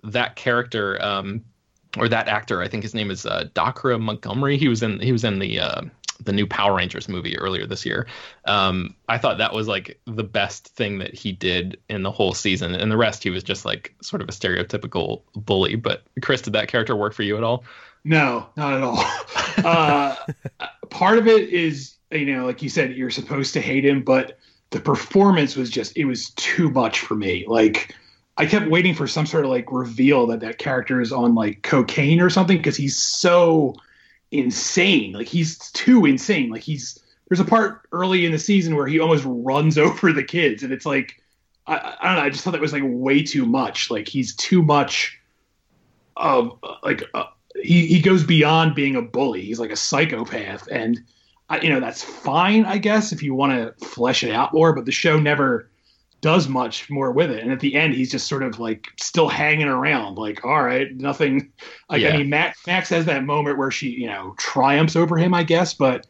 that 0.05 0.37
character. 0.37 1.03
Um, 1.03 1.45
or 1.97 2.07
that 2.07 2.29
actor, 2.29 2.61
I 2.61 2.69
think 2.69 2.83
his 2.83 2.95
name 2.95 3.11
is 3.11 3.25
uh, 3.25 3.49
Dacre 3.55 3.99
Montgomery. 3.99 4.59
He 4.59 4.69
was 4.69 4.83
in 4.83 5.01
he 5.01 5.11
was 5.11 5.25
in 5.25 5.39
the 5.39 5.59
uh, 5.59 5.83
the 6.25 6.33
new 6.33 6.47
Power 6.47 6.75
Rangers 6.77 7.09
movie 7.09 7.39
earlier 7.39 7.67
this 7.67 7.87
year. 7.87 8.07
Um, 8.45 8.95
I 9.09 9.19
thought 9.19 9.39
that 9.39 9.53
was 9.53 9.69
like 9.69 10.01
the 10.07 10.25
best 10.25 10.69
thing 10.69 10.99
that 10.99 11.15
he 11.15 11.33
did 11.33 11.79
in 11.89 12.03
the 12.03 12.11
whole 12.11 12.35
season, 12.35 12.75
and 12.75 12.91
the 12.91 12.97
rest 12.97 13.23
he 13.23 13.31
was 13.31 13.43
just 13.43 13.65
like 13.65 13.95
sort 14.03 14.23
of 14.23 14.29
a 14.29 14.33
stereotypical 14.33 15.23
bully. 15.35 15.77
But 15.77 16.05
Chris, 16.23 16.43
did 16.43 16.53
that 16.55 16.69
character 16.69 16.97
work 16.97 17.15
for 17.15 17.23
you 17.23 17.37
at 17.37 17.45
all? 17.45 17.65
No, 18.05 18.47
not 18.57 18.75
at 18.75 18.83
all. 18.83 19.05
uh, 19.65 20.17
part 20.91 21.19
of 21.19 21.27
it 21.27 21.51
is, 21.51 21.97
you 22.11 22.27
know, 22.27 22.47
like 22.47 22.63
you 22.63 22.69
said, 22.69 22.95
you're 22.95 23.11
supposed 23.11 23.53
to 23.55 23.61
hate 23.61 23.85
him, 23.85 24.03
but 24.03 24.39
the 24.71 24.81
performance 24.81 25.57
was 25.57 25.71
just, 25.71 25.97
it 25.97 26.05
was 26.05 26.31
too 26.31 26.71
much 26.71 27.01
for 27.01 27.15
me. 27.15 27.45
Like, 27.47 27.95
I 28.37 28.47
kept 28.47 28.71
waiting 28.71 28.95
for 28.95 29.07
some 29.07 29.27
sort 29.27 29.45
of 29.45 29.51
like 29.51 29.73
reveal 29.73 30.27
that 30.29 30.41
that 30.41 30.59
character 30.59 31.01
is 31.01 31.13
on 31.13 31.35
like 31.35 31.63
cocaine 31.63 32.21
or 32.21 32.31
something 32.31 32.57
because 32.57 32.77
he's 32.77 32.97
so 32.97 33.75
insane. 34.31 35.13
Like, 35.13 35.29
he's 35.29 35.59
too 35.73 36.05
insane. 36.05 36.51
Like, 36.51 36.63
he's, 36.63 36.99
there's 37.29 37.41
a 37.41 37.45
part 37.45 37.83
early 37.93 38.25
in 38.27 38.33
the 38.33 38.39
season 38.39 38.77
where 38.77 38.87
he 38.87 39.01
almost 39.01 39.25
runs 39.27 39.79
over 39.79 40.13
the 40.13 40.25
kids, 40.25 40.63
and 40.63 40.73
it's 40.73 40.87
like, 40.87 41.23
I, 41.67 41.97
I 42.01 42.07
don't 42.07 42.17
know. 42.17 42.23
I 42.23 42.31
just 42.31 42.45
thought 42.45 42.53
that 42.53 42.61
was 42.61 42.73
like 42.73 42.83
way 42.85 43.23
too 43.23 43.47
much. 43.47 43.91
Like, 43.91 44.09
he's 44.09 44.35
too 44.35 44.63
much 44.63 45.19
of 46.17 46.59
like, 46.83 47.03
uh, 47.15 47.25
he, 47.63 47.87
he 47.87 48.01
goes 48.01 48.25
beyond 48.25 48.75
being 48.75 48.97
a 48.97 49.03
bully. 49.03 49.43
He's 49.43 49.61
like 49.61 49.71
a 49.71 49.77
psychopath, 49.77 50.69
and 50.71 51.01
I, 51.49 51.61
you 51.61 51.71
know 51.71 51.81
that's 51.81 52.03
fine, 52.03 52.65
I 52.65 52.79
guess, 52.79 53.13
if 53.13 53.23
you 53.23 53.35
want 53.35 53.53
to 53.53 53.87
flesh 53.87 54.23
it 54.23 54.33
out 54.33 54.53
more. 54.53 54.73
But 54.73 54.85
the 54.85 54.93
show 54.93 55.19
never 55.19 55.69
does 56.21 56.49
much 56.49 56.91
more 56.91 57.13
with 57.13 57.31
it. 57.31 57.43
And 57.43 57.53
at 57.53 57.61
the 57.61 57.75
end, 57.75 57.95
he's 57.95 58.11
just 58.11 58.27
sort 58.27 58.43
of 58.43 58.59
like 58.59 58.89
still 58.99 59.29
hanging 59.29 59.69
around, 59.69 60.17
like, 60.17 60.45
all 60.45 60.63
right, 60.63 60.95
nothing. 60.97 61.53
Like 61.89 62.03
Yeah. 62.03 62.15
I 62.15 62.19
mean, 62.19 62.29
Max 62.29 62.67
Max 62.67 62.89
has 62.91 63.05
that 63.07 63.25
moment 63.25 63.57
where 63.59 63.71
she, 63.71 63.89
you 63.91 64.07
know, 64.07 64.35
triumphs 64.39 64.97
over 64.97 65.17
him, 65.17 65.33
I 65.35 65.43
guess, 65.43 65.75
but 65.75 66.07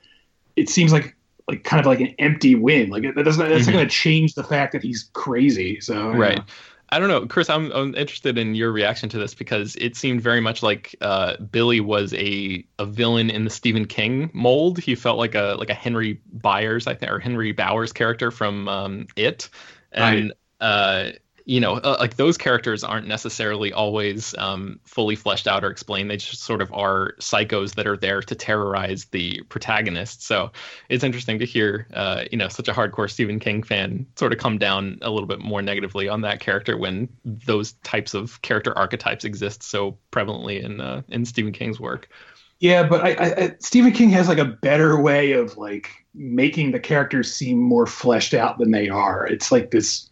it 0.56 0.68
seems 0.68 0.92
like 0.92 1.14
like 1.46 1.64
kind 1.64 1.80
of 1.80 1.86
like 1.86 2.00
an 2.00 2.14
empty 2.18 2.54
win. 2.54 2.90
Like 2.90 3.02
that 3.14 3.22
doesn't 3.22 3.48
that's 3.48 3.64
Mhm. 3.64 3.66
not 3.66 3.72
going 3.72 3.88
to 3.88 3.94
change 3.94 4.34
the 4.34 4.44
fact 4.44 4.72
that 4.72 4.82
he's 4.82 5.10
crazy. 5.12 5.80
So 5.80 6.10
Right. 6.10 6.38
know. 6.38 6.44
I 6.90 6.98
don't 6.98 7.08
know, 7.08 7.26
Chris. 7.26 7.50
I'm, 7.50 7.70
I'm 7.72 7.94
interested 7.96 8.38
in 8.38 8.54
your 8.54 8.72
reaction 8.72 9.10
to 9.10 9.18
this 9.18 9.34
because 9.34 9.76
it 9.76 9.94
seemed 9.94 10.22
very 10.22 10.40
much 10.40 10.62
like 10.62 10.96
uh, 11.02 11.36
Billy 11.36 11.80
was 11.80 12.14
a, 12.14 12.64
a 12.78 12.86
villain 12.86 13.28
in 13.28 13.44
the 13.44 13.50
Stephen 13.50 13.84
King 13.84 14.30
mold. 14.32 14.78
He 14.78 14.94
felt 14.94 15.18
like 15.18 15.34
a 15.34 15.56
like 15.58 15.68
a 15.68 15.74
Henry 15.74 16.18
Byers, 16.32 16.86
I 16.86 16.94
think, 16.94 17.12
or 17.12 17.18
Henry 17.18 17.52
Bowers 17.52 17.92
character 17.92 18.30
from 18.30 18.68
um, 18.68 19.06
It, 19.16 19.50
and 19.92 20.32
uh, 20.60 21.10
you 21.48 21.60
know, 21.60 21.76
uh, 21.76 21.96
like 21.98 22.16
those 22.16 22.36
characters 22.36 22.84
aren't 22.84 23.06
necessarily 23.06 23.72
always 23.72 24.34
um, 24.36 24.80
fully 24.84 25.16
fleshed 25.16 25.48
out 25.48 25.64
or 25.64 25.70
explained. 25.70 26.10
They 26.10 26.18
just 26.18 26.42
sort 26.42 26.60
of 26.60 26.70
are 26.74 27.14
psychos 27.20 27.74
that 27.76 27.86
are 27.86 27.96
there 27.96 28.20
to 28.20 28.34
terrorize 28.34 29.06
the 29.06 29.40
protagonist. 29.48 30.22
So 30.22 30.52
it's 30.90 31.02
interesting 31.02 31.38
to 31.38 31.46
hear, 31.46 31.86
uh, 31.94 32.24
you 32.30 32.36
know, 32.36 32.48
such 32.48 32.68
a 32.68 32.74
hardcore 32.74 33.10
Stephen 33.10 33.40
King 33.40 33.62
fan 33.62 34.06
sort 34.16 34.34
of 34.34 34.38
come 34.38 34.58
down 34.58 34.98
a 35.00 35.10
little 35.10 35.26
bit 35.26 35.40
more 35.40 35.62
negatively 35.62 36.06
on 36.06 36.20
that 36.20 36.40
character 36.40 36.76
when 36.76 37.08
those 37.24 37.72
types 37.82 38.12
of 38.12 38.42
character 38.42 38.76
archetypes 38.76 39.24
exist 39.24 39.62
so 39.62 39.96
prevalently 40.12 40.62
in 40.62 40.82
uh, 40.82 41.00
in 41.08 41.24
Stephen 41.24 41.52
King's 41.52 41.80
work. 41.80 42.10
Yeah, 42.60 42.86
but 42.88 43.04
I, 43.04 43.10
I, 43.12 43.44
I 43.44 43.56
Stephen 43.60 43.92
King 43.92 44.10
has 44.10 44.28
like 44.28 44.38
a 44.38 44.44
better 44.44 45.00
way 45.00 45.32
of 45.32 45.56
like 45.56 45.90
making 46.14 46.72
the 46.72 46.80
characters 46.80 47.32
seem 47.32 47.58
more 47.58 47.86
fleshed 47.86 48.34
out 48.34 48.58
than 48.58 48.72
they 48.72 48.88
are. 48.88 49.26
It's 49.26 49.52
like 49.52 49.70
this 49.70 50.10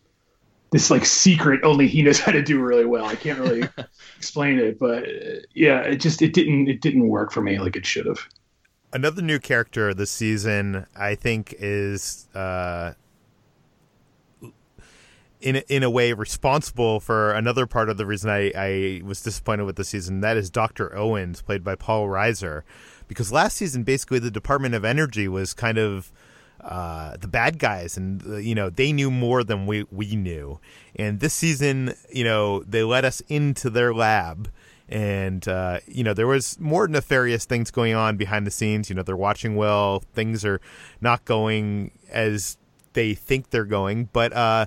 this 0.70 0.90
like 0.90 1.04
secret 1.04 1.60
only 1.64 1.88
he 1.88 2.02
knows 2.02 2.20
how 2.20 2.32
to 2.32 2.42
do 2.42 2.60
really 2.60 2.84
well. 2.84 3.06
I 3.06 3.16
can't 3.16 3.38
really 3.38 3.68
explain 4.16 4.58
it, 4.58 4.78
but 4.78 5.04
uh, 5.04 5.40
yeah, 5.54 5.80
it 5.80 5.96
just 5.96 6.22
it 6.22 6.34
didn't 6.34 6.68
it 6.68 6.80
didn't 6.80 7.08
work 7.08 7.32
for 7.32 7.40
me 7.40 7.58
like 7.58 7.76
it 7.76 7.86
should 7.86 8.06
have. 8.06 8.20
Another 8.92 9.22
new 9.22 9.40
character 9.40 9.92
this 9.92 10.10
season, 10.10 10.86
I 10.96 11.16
think, 11.16 11.54
is 11.58 12.28
uh, 12.34 12.92
in 15.40 15.56
in 15.68 15.82
a 15.82 15.90
way 15.90 16.12
responsible 16.12 17.00
for 17.00 17.32
another 17.32 17.66
part 17.66 17.88
of 17.88 17.96
the 17.96 18.06
reason 18.06 18.30
I, 18.30 18.52
I 18.56 19.02
was 19.04 19.22
disappointed 19.22 19.64
with 19.64 19.76
the 19.76 19.84
season. 19.84 20.20
That 20.20 20.36
is 20.36 20.50
Doctor 20.50 20.96
Owens, 20.96 21.42
played 21.42 21.62
by 21.62 21.74
Paul 21.74 22.06
Reiser, 22.06 22.62
because 23.08 23.32
last 23.32 23.56
season 23.56 23.82
basically 23.82 24.18
the 24.18 24.30
Department 24.30 24.74
of 24.74 24.84
Energy 24.84 25.28
was 25.28 25.54
kind 25.54 25.78
of 25.78 26.12
uh, 26.60 27.16
the 27.18 27.28
bad 27.28 27.58
guys, 27.58 27.96
and 27.96 28.22
uh, 28.26 28.36
you 28.36 28.54
know 28.54 28.70
they 28.70 28.92
knew 28.92 29.10
more 29.10 29.44
than 29.44 29.66
we 29.66 29.84
we 29.90 30.16
knew. 30.16 30.58
And 30.96 31.20
this 31.20 31.34
season, 31.34 31.94
you 32.10 32.24
know, 32.24 32.62
they 32.62 32.82
let 32.82 33.04
us 33.04 33.20
into 33.28 33.70
their 33.70 33.92
lab 33.92 34.48
and 34.88 35.46
uh, 35.48 35.80
you 35.86 36.04
know 36.04 36.14
there 36.14 36.26
was 36.26 36.58
more 36.60 36.86
nefarious 36.86 37.44
things 37.44 37.70
going 37.70 37.94
on 37.94 38.16
behind 38.16 38.46
the 38.46 38.50
scenes. 38.50 38.88
You 38.88 38.96
know 38.96 39.02
they're 39.02 39.16
watching 39.16 39.56
well. 39.56 40.00
Things 40.14 40.44
are 40.44 40.60
not 41.00 41.24
going 41.24 41.90
as 42.10 42.56
they 42.92 43.14
think 43.14 43.50
they're 43.50 43.64
going, 43.64 44.08
but 44.12 44.32
uh, 44.32 44.66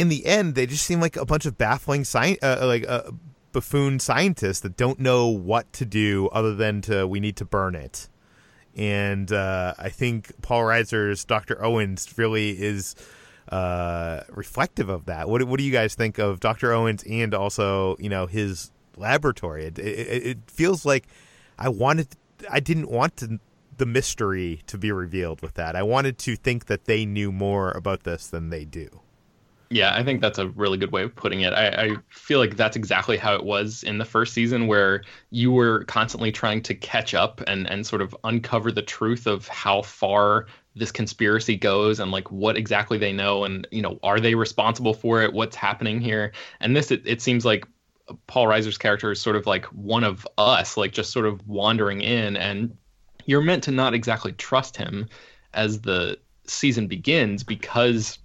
in 0.00 0.08
the 0.08 0.24
end, 0.24 0.54
they 0.54 0.64
just 0.64 0.86
seem 0.86 0.98
like 0.98 1.16
a 1.16 1.26
bunch 1.26 1.44
of 1.44 1.58
baffling 1.58 2.00
sci- 2.06 2.38
uh, 2.40 2.66
like 2.66 2.88
uh, 2.88 3.10
buffoon 3.52 3.98
scientists 3.98 4.60
that 4.60 4.74
don't 4.74 4.98
know 4.98 5.28
what 5.28 5.70
to 5.74 5.84
do 5.84 6.30
other 6.32 6.54
than 6.54 6.80
to 6.80 7.06
we 7.06 7.20
need 7.20 7.36
to 7.36 7.44
burn 7.44 7.74
it. 7.74 8.08
And 8.74 9.30
uh, 9.30 9.74
I 9.78 9.90
think 9.90 10.32
Paul 10.40 10.62
Reiser's 10.62 11.26
Dr. 11.26 11.62
Owens 11.62 12.16
really 12.16 12.50
is 12.50 12.94
uh, 13.50 14.22
reflective 14.30 14.88
of 14.88 15.04
that. 15.04 15.28
What 15.28 15.42
what 15.44 15.58
do 15.58 15.64
you 15.64 15.72
guys 15.72 15.94
think 15.94 16.16
of 16.16 16.40
Dr. 16.40 16.72
Owens 16.72 17.04
and 17.04 17.34
also 17.34 17.98
you 17.98 18.08
know 18.08 18.26
his 18.26 18.72
laboratory? 18.96 19.66
It, 19.66 19.78
it, 19.78 20.26
it 20.26 20.38
feels 20.46 20.86
like 20.86 21.08
I 21.58 21.68
wanted 21.68 22.08
I 22.50 22.60
didn't 22.60 22.88
want 22.88 23.18
to, 23.18 23.38
the 23.76 23.84
mystery 23.84 24.62
to 24.66 24.78
be 24.78 24.92
revealed 24.92 25.42
with 25.42 25.54
that. 25.54 25.76
I 25.76 25.82
wanted 25.82 26.16
to 26.20 26.36
think 26.36 26.66
that 26.66 26.86
they 26.86 27.04
knew 27.04 27.30
more 27.30 27.72
about 27.72 28.04
this 28.04 28.26
than 28.28 28.48
they 28.48 28.64
do. 28.64 29.02
Yeah, 29.72 29.94
I 29.94 30.02
think 30.02 30.20
that's 30.20 30.38
a 30.38 30.48
really 30.48 30.78
good 30.78 30.90
way 30.90 31.04
of 31.04 31.14
putting 31.14 31.42
it. 31.42 31.52
I, 31.52 31.68
I, 31.68 31.96
feel 32.08 32.40
like 32.40 32.56
that's 32.56 32.74
exactly 32.74 33.16
how 33.16 33.36
it 33.36 33.44
was 33.44 33.84
in 33.84 33.98
the 33.98 34.04
first 34.04 34.34
season, 34.34 34.66
where 34.66 35.04
you 35.30 35.52
were 35.52 35.84
constantly 35.84 36.32
trying 36.32 36.60
to 36.62 36.74
catch 36.74 37.14
up 37.14 37.40
and, 37.46 37.70
and 37.70 37.86
sort 37.86 38.02
of 38.02 38.16
uncover 38.24 38.72
the 38.72 38.82
truth 38.82 39.28
of 39.28 39.46
how 39.46 39.82
far 39.82 40.46
this 40.74 40.90
conspiracy 40.90 41.56
goes 41.56 42.00
and 42.00 42.10
like 42.10 42.30
what 42.32 42.56
exactly 42.56 42.98
they 42.98 43.12
know 43.12 43.44
and 43.44 43.66
you 43.70 43.82
know 43.82 43.98
are 44.02 44.20
they 44.20 44.34
responsible 44.34 44.94
for 44.94 45.20
it 45.20 45.32
what's 45.32 45.56
happening 45.56 46.00
here 46.00 46.30
and 46.60 46.76
this 46.76 46.92
it, 46.92 47.02
it 47.04 47.20
seems 47.20 47.44
like 47.44 47.66
paul 48.28 48.46
reiser's 48.46 48.78
character 48.78 49.10
is 49.10 49.20
sort 49.20 49.34
of 49.34 49.46
like 49.46 49.64
one 49.66 50.04
of 50.04 50.26
us 50.38 50.76
like 50.76 50.92
just 50.92 51.10
sort 51.10 51.26
of 51.26 51.46
wandering 51.48 52.00
in 52.00 52.36
and 52.36 52.76
you're 53.26 53.42
meant 53.42 53.64
to 53.64 53.72
not 53.72 53.94
exactly 53.94 54.30
trust 54.32 54.76
him 54.76 55.08
as 55.54 55.80
the 55.80 56.16
season 56.46 56.86
begins 56.86 57.42
because 57.42 58.18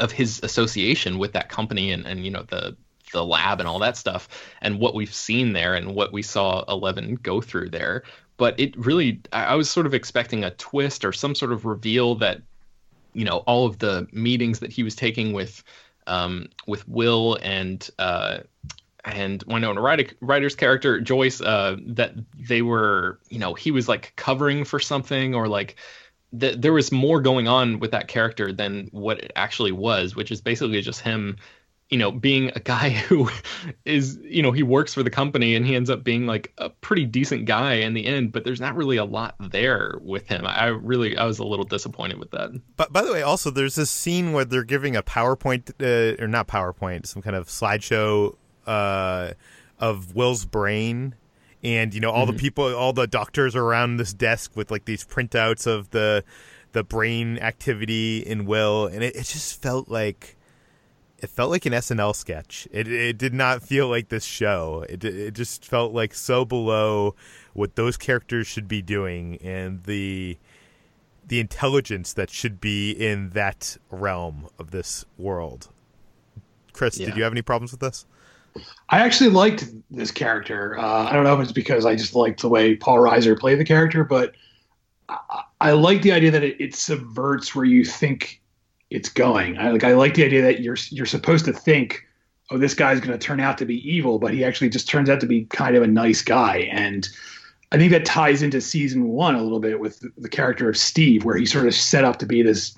of 0.00 0.12
his 0.12 0.40
association 0.42 1.18
with 1.18 1.32
that 1.32 1.48
company 1.48 1.90
and, 1.90 2.06
and 2.06 2.24
you 2.24 2.30
know 2.30 2.42
the 2.42 2.76
the 3.12 3.24
lab 3.24 3.58
and 3.60 3.68
all 3.68 3.78
that 3.78 3.96
stuff 3.96 4.28
and 4.60 4.78
what 4.78 4.94
we've 4.94 5.14
seen 5.14 5.52
there 5.52 5.74
and 5.74 5.94
what 5.94 6.12
we 6.12 6.22
saw 6.22 6.64
Eleven 6.68 7.16
go 7.16 7.40
through 7.40 7.70
there. 7.70 8.02
But 8.36 8.58
it 8.60 8.76
really 8.76 9.20
I 9.32 9.54
was 9.56 9.70
sort 9.70 9.86
of 9.86 9.94
expecting 9.94 10.44
a 10.44 10.50
twist 10.52 11.04
or 11.04 11.12
some 11.12 11.34
sort 11.34 11.52
of 11.52 11.64
reveal 11.64 12.14
that 12.16 12.42
you 13.12 13.24
know 13.24 13.38
all 13.38 13.66
of 13.66 13.78
the 13.78 14.06
meetings 14.12 14.60
that 14.60 14.72
he 14.72 14.82
was 14.82 14.94
taking 14.94 15.32
with 15.32 15.62
um, 16.06 16.48
with 16.66 16.86
Will 16.88 17.38
and 17.42 17.88
uh, 17.98 18.38
and 19.04 19.42
Winona 19.46 19.80
Ryder, 19.80 20.10
Ryder's 20.20 20.54
character 20.54 21.00
Joyce 21.00 21.40
uh, 21.40 21.76
that 21.86 22.14
they 22.34 22.62
were 22.62 23.18
you 23.28 23.38
know 23.38 23.54
he 23.54 23.70
was 23.70 23.88
like 23.88 24.12
covering 24.16 24.64
for 24.64 24.78
something 24.78 25.34
or 25.34 25.48
like 25.48 25.76
that 26.32 26.60
there 26.60 26.72
was 26.72 26.92
more 26.92 27.20
going 27.20 27.48
on 27.48 27.78
with 27.78 27.92
that 27.92 28.08
character 28.08 28.52
than 28.52 28.88
what 28.92 29.18
it 29.18 29.32
actually 29.34 29.72
was, 29.72 30.14
which 30.14 30.30
is 30.30 30.40
basically 30.40 30.80
just 30.80 31.00
him 31.00 31.36
you 31.90 31.96
know, 31.96 32.10
being 32.10 32.50
a 32.54 32.60
guy 32.60 32.90
who 33.08 33.30
is, 33.84 34.18
you 34.22 34.42
know, 34.42 34.52
he 34.52 34.62
works 34.62 34.94
for 34.94 35.02
the 35.02 35.10
company 35.10 35.54
and 35.54 35.66
he 35.66 35.74
ends 35.74 35.90
up 35.90 36.04
being 36.04 36.26
like 36.26 36.52
a 36.58 36.70
pretty 36.70 37.04
decent 37.04 37.46
guy 37.46 37.74
in 37.74 37.94
the 37.94 38.06
end, 38.06 38.32
but 38.32 38.44
there's 38.44 38.60
not 38.60 38.76
really 38.76 38.96
a 38.96 39.04
lot 39.04 39.34
there 39.40 39.98
with 40.02 40.28
him. 40.28 40.46
I 40.46 40.66
really, 40.66 41.16
I 41.16 41.24
was 41.24 41.38
a 41.38 41.44
little 41.44 41.64
disappointed 41.64 42.18
with 42.18 42.30
that. 42.32 42.50
But 42.76 42.92
by 42.92 43.02
the 43.02 43.12
way, 43.12 43.22
also 43.22 43.50
there's 43.50 43.74
this 43.74 43.90
scene 43.90 44.32
where 44.32 44.44
they're 44.44 44.64
giving 44.64 44.96
a 44.96 45.02
PowerPoint, 45.02 45.72
uh, 45.80 46.22
or 46.22 46.28
not 46.28 46.48
PowerPoint, 46.48 47.06
some 47.06 47.22
kind 47.22 47.36
of 47.36 47.48
slideshow 47.48 48.36
uh, 48.66 49.32
of 49.78 50.14
Will's 50.14 50.44
brain. 50.44 51.14
And, 51.62 51.92
you 51.92 52.00
know, 52.00 52.10
all 52.10 52.26
mm-hmm. 52.26 52.36
the 52.36 52.40
people, 52.40 52.74
all 52.74 52.92
the 52.92 53.06
doctors 53.06 53.56
are 53.56 53.64
around 53.64 53.96
this 53.96 54.12
desk 54.12 54.56
with 54.56 54.70
like 54.70 54.84
these 54.84 55.04
printouts 55.04 55.66
of 55.66 55.90
the, 55.90 56.24
the 56.72 56.84
brain 56.84 57.38
activity 57.38 58.18
in 58.18 58.46
Will. 58.46 58.86
And 58.86 59.02
it, 59.02 59.16
it 59.16 59.24
just 59.24 59.60
felt 59.60 59.88
like, 59.88 60.36
it 61.18 61.28
felt 61.30 61.50
like 61.50 61.66
an 61.66 61.72
SNL 61.72 62.14
sketch. 62.14 62.68
It 62.70 62.86
it 62.86 63.18
did 63.18 63.34
not 63.34 63.62
feel 63.62 63.88
like 63.88 64.08
this 64.08 64.24
show. 64.24 64.84
It 64.88 65.02
it 65.02 65.34
just 65.34 65.64
felt 65.64 65.92
like 65.92 66.14
so 66.14 66.44
below 66.44 67.16
what 67.54 67.74
those 67.74 67.96
characters 67.96 68.46
should 68.46 68.68
be 68.68 68.82
doing 68.82 69.36
and 69.42 69.82
the 69.82 70.38
the 71.26 71.40
intelligence 71.40 72.12
that 72.14 72.30
should 72.30 72.60
be 72.60 72.92
in 72.92 73.30
that 73.30 73.76
realm 73.90 74.48
of 74.58 74.70
this 74.70 75.04
world. 75.18 75.68
Chris, 76.72 76.98
yeah. 76.98 77.06
did 77.06 77.16
you 77.16 77.22
have 77.24 77.32
any 77.32 77.42
problems 77.42 77.72
with 77.72 77.80
this? 77.80 78.06
I 78.88 79.00
actually 79.00 79.30
liked 79.30 79.66
this 79.90 80.10
character. 80.10 80.78
Uh, 80.78 81.04
I 81.04 81.12
don't 81.12 81.24
know 81.24 81.34
if 81.34 81.40
it's 81.40 81.52
because 81.52 81.84
I 81.86 81.94
just 81.94 82.14
liked 82.14 82.40
the 82.40 82.48
way 82.48 82.76
Paul 82.76 82.98
Reiser 82.98 83.38
played 83.38 83.58
the 83.58 83.64
character, 83.64 84.04
but 84.04 84.34
I, 85.08 85.42
I 85.60 85.72
like 85.72 86.02
the 86.02 86.12
idea 86.12 86.30
that 86.30 86.44
it, 86.44 86.60
it 86.60 86.74
subverts 86.74 87.54
where 87.54 87.64
you 87.64 87.84
think 87.84 88.40
it's 88.90 89.08
going. 89.08 89.58
I 89.58 89.70
like 89.70 89.84
I 89.84 89.94
like 89.94 90.14
the 90.14 90.24
idea 90.24 90.42
that 90.42 90.60
you're 90.60 90.76
you're 90.90 91.06
supposed 91.06 91.44
to 91.46 91.52
think, 91.52 92.04
oh, 92.50 92.58
this 92.58 92.74
guy's 92.74 93.00
going 93.00 93.18
to 93.18 93.24
turn 93.26 93.40
out 93.40 93.58
to 93.58 93.66
be 93.66 93.88
evil, 93.88 94.18
but 94.18 94.32
he 94.32 94.44
actually 94.44 94.70
just 94.70 94.88
turns 94.88 95.10
out 95.10 95.20
to 95.20 95.26
be 95.26 95.44
kind 95.46 95.76
of 95.76 95.82
a 95.82 95.86
nice 95.86 96.22
guy. 96.22 96.68
And 96.70 97.08
I 97.70 97.76
think 97.76 97.92
that 97.92 98.06
ties 98.06 98.42
into 98.42 98.60
season 98.60 99.08
one 99.08 99.34
a 99.34 99.42
little 99.42 99.60
bit 99.60 99.80
with 99.80 100.02
the 100.16 100.28
character 100.28 100.68
of 100.68 100.76
Steve, 100.76 101.24
where 101.24 101.36
he's 101.36 101.52
sort 101.52 101.66
of 101.66 101.74
set 101.74 102.04
up 102.04 102.18
to 102.18 102.26
be 102.26 102.42
this 102.42 102.74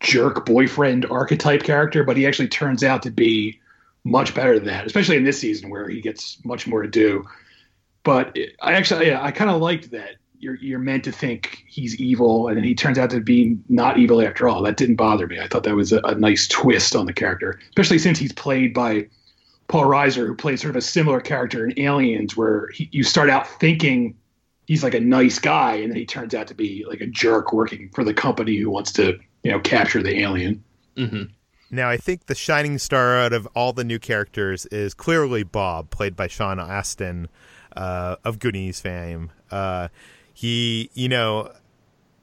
jerk 0.00 0.46
boyfriend 0.46 1.04
archetype 1.06 1.62
character, 1.62 2.04
but 2.04 2.16
he 2.16 2.26
actually 2.26 2.48
turns 2.48 2.82
out 2.82 3.02
to 3.02 3.10
be 3.10 3.59
much 4.04 4.34
better 4.34 4.54
than 4.58 4.66
that, 4.66 4.86
especially 4.86 5.16
in 5.16 5.24
this 5.24 5.38
season 5.38 5.70
where 5.70 5.88
he 5.88 6.00
gets 6.00 6.42
much 6.44 6.66
more 6.66 6.82
to 6.82 6.88
do. 6.88 7.24
But 8.02 8.36
I 8.62 8.72
actually, 8.74 9.08
yeah, 9.08 9.22
I 9.22 9.30
kind 9.30 9.50
of 9.50 9.60
liked 9.60 9.90
that 9.90 10.16
you're 10.38 10.56
you're 10.56 10.78
meant 10.78 11.04
to 11.04 11.12
think 11.12 11.64
he's 11.66 12.00
evil, 12.00 12.48
and 12.48 12.56
then 12.56 12.64
he 12.64 12.74
turns 12.74 12.98
out 12.98 13.10
to 13.10 13.20
be 13.20 13.58
not 13.68 13.98
evil 13.98 14.22
after 14.22 14.48
all. 14.48 14.62
That 14.62 14.76
didn't 14.76 14.96
bother 14.96 15.26
me. 15.26 15.38
I 15.38 15.46
thought 15.46 15.64
that 15.64 15.76
was 15.76 15.92
a, 15.92 16.00
a 16.00 16.14
nice 16.14 16.48
twist 16.48 16.96
on 16.96 17.06
the 17.06 17.12
character, 17.12 17.60
especially 17.68 17.98
since 17.98 18.18
he's 18.18 18.32
played 18.32 18.72
by 18.72 19.06
Paul 19.68 19.84
Reiser, 19.84 20.26
who 20.26 20.34
plays 20.34 20.62
sort 20.62 20.70
of 20.70 20.76
a 20.76 20.82
similar 20.82 21.20
character 21.20 21.66
in 21.66 21.78
Aliens, 21.78 22.36
where 22.36 22.68
he, 22.72 22.88
you 22.90 23.04
start 23.04 23.28
out 23.28 23.46
thinking 23.46 24.16
he's 24.66 24.82
like 24.82 24.94
a 24.94 25.00
nice 25.00 25.38
guy, 25.38 25.74
and 25.74 25.90
then 25.90 25.98
he 25.98 26.06
turns 26.06 26.34
out 26.34 26.46
to 26.46 26.54
be 26.54 26.84
like 26.88 27.02
a 27.02 27.06
jerk 27.06 27.52
working 27.52 27.90
for 27.94 28.02
the 28.02 28.14
company 28.14 28.56
who 28.56 28.70
wants 28.70 28.92
to 28.92 29.18
you 29.42 29.52
know 29.52 29.60
capture 29.60 30.02
the 30.02 30.20
alien. 30.20 30.64
Mm-hmm. 30.96 31.24
Now, 31.70 31.88
I 31.88 31.96
think 31.96 32.26
the 32.26 32.34
shining 32.34 32.78
star 32.78 33.18
out 33.18 33.32
of 33.32 33.46
all 33.54 33.72
the 33.72 33.84
new 33.84 33.98
characters 33.98 34.66
is 34.66 34.92
clearly 34.92 35.44
Bob, 35.44 35.90
played 35.90 36.16
by 36.16 36.26
Sean 36.26 36.58
Astin 36.58 37.28
uh, 37.76 38.16
of 38.24 38.40
Goonies 38.40 38.80
fame. 38.80 39.30
Uh, 39.50 39.88
he, 40.34 40.90
you 40.94 41.08
know, 41.08 41.52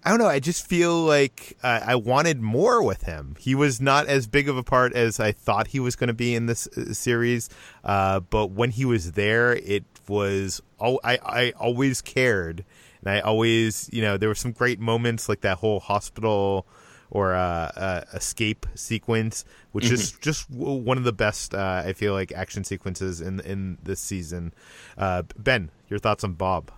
I 0.04 0.10
don't 0.10 0.20
know. 0.20 0.28
I 0.28 0.40
just 0.40 0.66
feel 0.66 1.02
like 1.02 1.58
uh, 1.64 1.82
I 1.86 1.96
wanted 1.96 2.42
more 2.42 2.84
with 2.84 3.04
him. 3.04 3.36
He 3.40 3.56
was 3.56 3.82
not 3.82 4.08
as 4.08 4.28
big 4.28 4.50
of 4.50 4.58
a 4.58 4.64
part 4.64 4.94
as 4.94 5.20
I 5.20 5.32
thought 5.32 5.68
he 5.68 5.80
was 5.80 5.96
going 5.96 6.08
to 6.08 6.14
be 6.14 6.36
in 6.36 6.46
this 6.46 6.68
uh, 6.68 6.94
series. 6.94 7.50
Uh, 7.84 8.22
but 8.22 8.52
when 8.52 8.72
he 8.72 8.86
was 8.86 9.14
there, 9.14 9.54
it 9.54 9.84
was. 10.08 10.62
Oh, 10.80 11.00
I 11.04 11.20
I 11.24 11.54
always 11.60 12.02
cared, 12.02 12.64
and 13.02 13.12
I 13.12 13.20
always, 13.20 13.90
you 13.92 14.02
know, 14.02 14.16
there 14.16 14.30
were 14.30 14.36
some 14.36 14.52
great 14.52 14.80
moments 14.80 15.28
like 15.28 15.42
that 15.42 15.58
whole 15.58 15.80
hospital 15.80 16.68
or 17.10 17.34
uh, 17.34 17.72
uh, 17.76 18.02
escape 18.14 18.66
sequence, 18.76 19.46
which 19.72 19.86
mm-hmm. 19.86 19.94
is 19.96 20.12
just 20.14 20.50
one 20.50 20.98
of 20.98 21.04
the 21.04 21.14
best. 21.14 21.54
Uh, 21.54 21.84
I 21.86 21.94
feel 21.94 22.14
like 22.14 22.32
action 22.32 22.64
sequences 22.64 23.22
in 23.22 23.40
in 23.42 23.78
this 23.84 24.00
season. 24.00 24.54
Uh, 24.98 25.24
ben, 25.38 25.72
your 25.90 26.00
thoughts 26.00 26.24
on 26.24 26.34
Bob? 26.34 26.72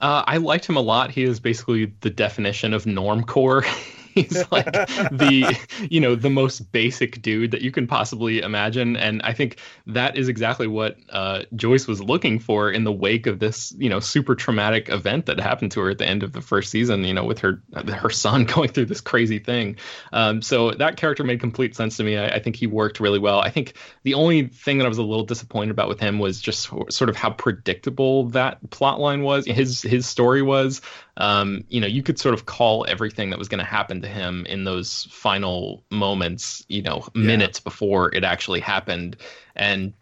Uh, 0.00 0.24
I 0.26 0.38
liked 0.38 0.66
him 0.66 0.76
a 0.76 0.80
lot. 0.80 1.10
He 1.10 1.24
is 1.24 1.40
basically 1.40 1.92
the 2.00 2.10
definition 2.10 2.72
of 2.72 2.84
normcore. 2.84 3.64
he's 4.14 4.50
like 4.50 4.72
the 4.72 5.56
you 5.90 6.00
know 6.00 6.14
the 6.14 6.30
most 6.30 6.72
basic 6.72 7.20
dude 7.22 7.50
that 7.50 7.62
you 7.62 7.70
can 7.70 7.86
possibly 7.86 8.40
imagine. 8.40 8.96
And 8.96 9.22
i 9.22 9.32
think 9.32 9.58
that 9.86 10.16
is 10.16 10.28
exactly 10.28 10.66
what 10.66 10.96
uh, 11.10 11.42
joyce 11.54 11.86
was 11.86 12.00
looking 12.00 12.38
for 12.38 12.70
in 12.70 12.84
the 12.84 12.92
wake 12.92 13.26
of 13.26 13.38
this 13.38 13.74
you 13.78 13.88
know 13.88 14.00
super 14.00 14.34
traumatic 14.34 14.88
event 14.88 15.26
that 15.26 15.40
happened 15.40 15.72
to 15.72 15.80
her 15.80 15.90
at 15.90 15.98
the 15.98 16.06
end 16.06 16.22
of 16.22 16.32
the 16.32 16.40
first 16.40 16.70
season 16.70 17.04
you 17.04 17.14
know 17.14 17.24
with 17.24 17.38
her 17.38 17.62
her 17.88 18.10
son 18.10 18.44
going 18.54 18.68
through 18.68 18.86
this 18.86 19.00
crazy 19.00 19.38
thing. 19.38 19.76
Um, 20.12 20.42
so 20.42 20.72
that 20.72 20.96
character 20.96 21.24
made 21.24 21.40
complete 21.40 21.74
sense 21.76 21.96
to 21.96 22.04
me. 22.04 22.16
I, 22.16 22.28
I, 22.36 22.38
think 22.38 22.56
he 22.56 22.66
worked 22.66 23.00
really 23.00 23.18
well. 23.18 23.40
I 23.40 23.50
think 23.50 23.74
the 24.02 24.14
only 24.14 24.46
thing 24.46 24.78
that 24.78 24.84
i 24.84 24.88
was 24.88 24.98
a 24.98 25.02
little 25.02 25.24
disappointed 25.24 25.70
about 25.70 25.88
with 25.88 26.00
him 26.00 26.18
was 26.18 26.40
just 26.40 26.68
sort 26.90 27.08
of 27.08 27.16
how 27.16 27.30
predictable 27.30 28.24
that 28.30 28.58
plot 28.70 29.00
line 29.00 29.22
was 29.22 29.46
his 29.46 29.82
his 29.82 30.06
story 30.06 30.42
was 30.42 30.80
um, 31.20 31.64
you 31.68 31.80
know, 31.80 31.86
you 31.86 32.02
could 32.02 32.18
sort 32.18 32.34
of 32.34 32.46
call 32.46 32.86
everything 32.88 33.28
that 33.30 33.38
was 33.38 33.46
going 33.46 33.58
to 33.58 33.64
happen 33.64 34.00
to 34.00 34.08
him 34.08 34.46
in 34.46 34.64
those 34.64 35.06
final 35.10 35.84
moments, 35.90 36.64
you 36.68 36.82
know, 36.82 37.06
minutes 37.14 37.60
yeah. 37.60 37.64
before 37.64 38.14
it 38.14 38.24
actually 38.24 38.60
happened. 38.60 39.18
And 39.54 39.92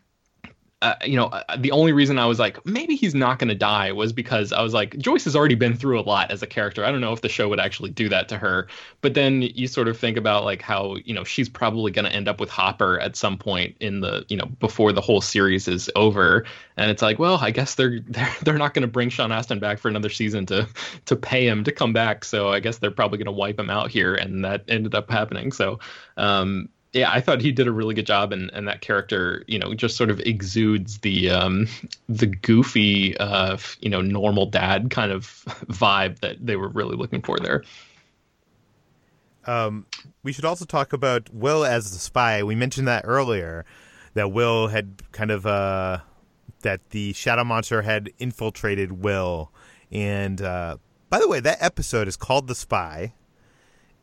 uh, 0.81 0.95
you 1.05 1.17
know, 1.17 1.27
uh, 1.27 1.57
the 1.57 1.73
only 1.73 1.93
reason 1.93 2.21
I 2.21 2.27
was 2.27 2.39
like, 2.39 2.65
maybe 2.65 2.95
he's 2.95 3.15
not 3.15 3.41
going 3.41 3.49
to 3.49 3.55
die 3.57 3.91
was 3.91 4.13
because 4.13 4.53
I 4.53 4.63
was 4.63 4.73
like, 4.73 4.97
Joyce 4.97 5.25
has 5.25 5.35
already 5.35 5.57
been 5.57 5.75
through 5.75 5.99
a 5.99 6.03
lot 6.03 6.31
as 6.31 6.41
a 6.41 6.47
character. 6.47 6.85
I 6.85 6.93
don't 6.93 7.01
know 7.01 7.13
if 7.13 7.21
the 7.21 7.29
show 7.29 7.49
would 7.49 7.59
actually 7.59 7.91
do 7.91 8.09
that 8.11 8.29
to 8.29 8.39
her. 8.39 8.69
But 9.01 9.15
then 9.15 9.43
you 9.43 9.67
sort 9.67 9.89
of 9.89 9.99
think 9.99 10.17
about 10.17 10.45
like 10.45 10.63
how, 10.63 10.95
you 11.05 11.15
know, 11.15 11.25
she's 11.25 11.49
probably 11.49 11.91
going 11.91 12.05
to 12.05 12.13
end 12.13 12.29
up 12.29 12.39
with 12.39 12.49
Hopper 12.49 13.01
at 13.01 13.17
some 13.17 13.37
point 13.37 13.75
in 13.81 14.01
the, 14.01 14.25
you 14.29 14.37
know, 14.37 14.47
before 14.61 14.93
the 14.93 15.01
whole 15.01 15.21
series 15.21 15.67
is 15.67 15.91
over. 15.97 16.45
And 16.77 16.93
it's 16.93 17.03
like, 17.03 17.19
well, 17.19 17.39
I 17.43 17.51
guess 17.51 17.75
they're 17.75 17.99
they're, 18.09 18.37
they're 18.43 18.59
not 18.59 18.73
going 18.73 18.83
to 18.83 18.89
bring 18.89 19.09
Sean 19.09 19.33
Astin 19.33 19.59
back 19.59 19.81
for 19.81 19.89
another 19.89 20.11
season 20.11 20.47
to 20.47 20.69
to 21.07 21.17
pay 21.17 21.49
him 21.49 21.65
to 21.65 21.73
come 21.73 21.93
back. 21.93 22.25
So 22.25 22.51
I 22.51 22.61
guess 22.61 22.79
they're 22.79 22.93
probably 22.93 23.19
going 23.19 23.27
to 23.27 23.33
wipe 23.33 23.59
him 23.59 23.71
out 23.71 23.91
here. 23.91 24.15
And 24.15 24.45
that 24.45 24.63
ended 24.69 24.95
up 24.95 25.11
happening. 25.11 25.51
So, 25.51 25.81
um, 26.17 26.69
yeah, 26.93 27.11
I 27.13 27.21
thought 27.21 27.41
he 27.41 27.53
did 27.53 27.67
a 27.67 27.73
really 27.73 27.95
good 27.95 28.07
job, 28.07 28.33
and, 28.33 28.51
and 28.55 28.67
that 28.67 28.81
character, 28.81 29.45
you 29.47 29.59
know, 29.59 29.75
just 29.75 29.97
sort 29.97 30.11
of 30.11 30.21
exudes 30.21 30.99
the 30.99 31.31
um, 31.31 31.67
the 32.09 32.27
goofy, 32.27 33.17
uh, 33.19 33.59
you 33.81 33.91
know, 33.91 34.01
normal 34.01 34.47
dad 34.47 34.91
kind 34.91 35.13
of 35.13 35.25
vibe 35.67 36.21
that 36.21 36.45
they 36.45 36.57
were 36.57 36.69
really 36.69 36.97
looking 36.97 37.21
for 37.21 37.39
there. 37.39 37.63
Um, 39.45 39.87
we 40.23 40.33
should 40.33 40.45
also 40.45 40.65
talk 40.65 40.93
about 40.93 41.33
Will 41.33 41.65
as 41.65 41.93
the 41.93 41.99
spy. 41.99 42.43
We 42.43 42.55
mentioned 42.55 42.89
that 42.89 43.05
earlier, 43.07 43.65
that 44.15 44.33
Will 44.33 44.69
had 44.69 45.03
kind 45.13 45.31
of 45.31 45.47
uh, 45.47 45.99
that 46.63 46.91
the 46.91 47.13
shadow 47.13 47.45
monster 47.45 47.83
had 47.83 48.11
infiltrated 48.19 48.93
Will, 48.93 49.53
and 49.93 50.41
uh, 50.41 50.79
by 51.11 51.19
the 51.19 51.29
way, 51.29 51.41
that 51.41 51.59
episode 51.61 52.09
is 52.09 52.17
called 52.17 52.49
the 52.49 52.55
spy 52.55 53.13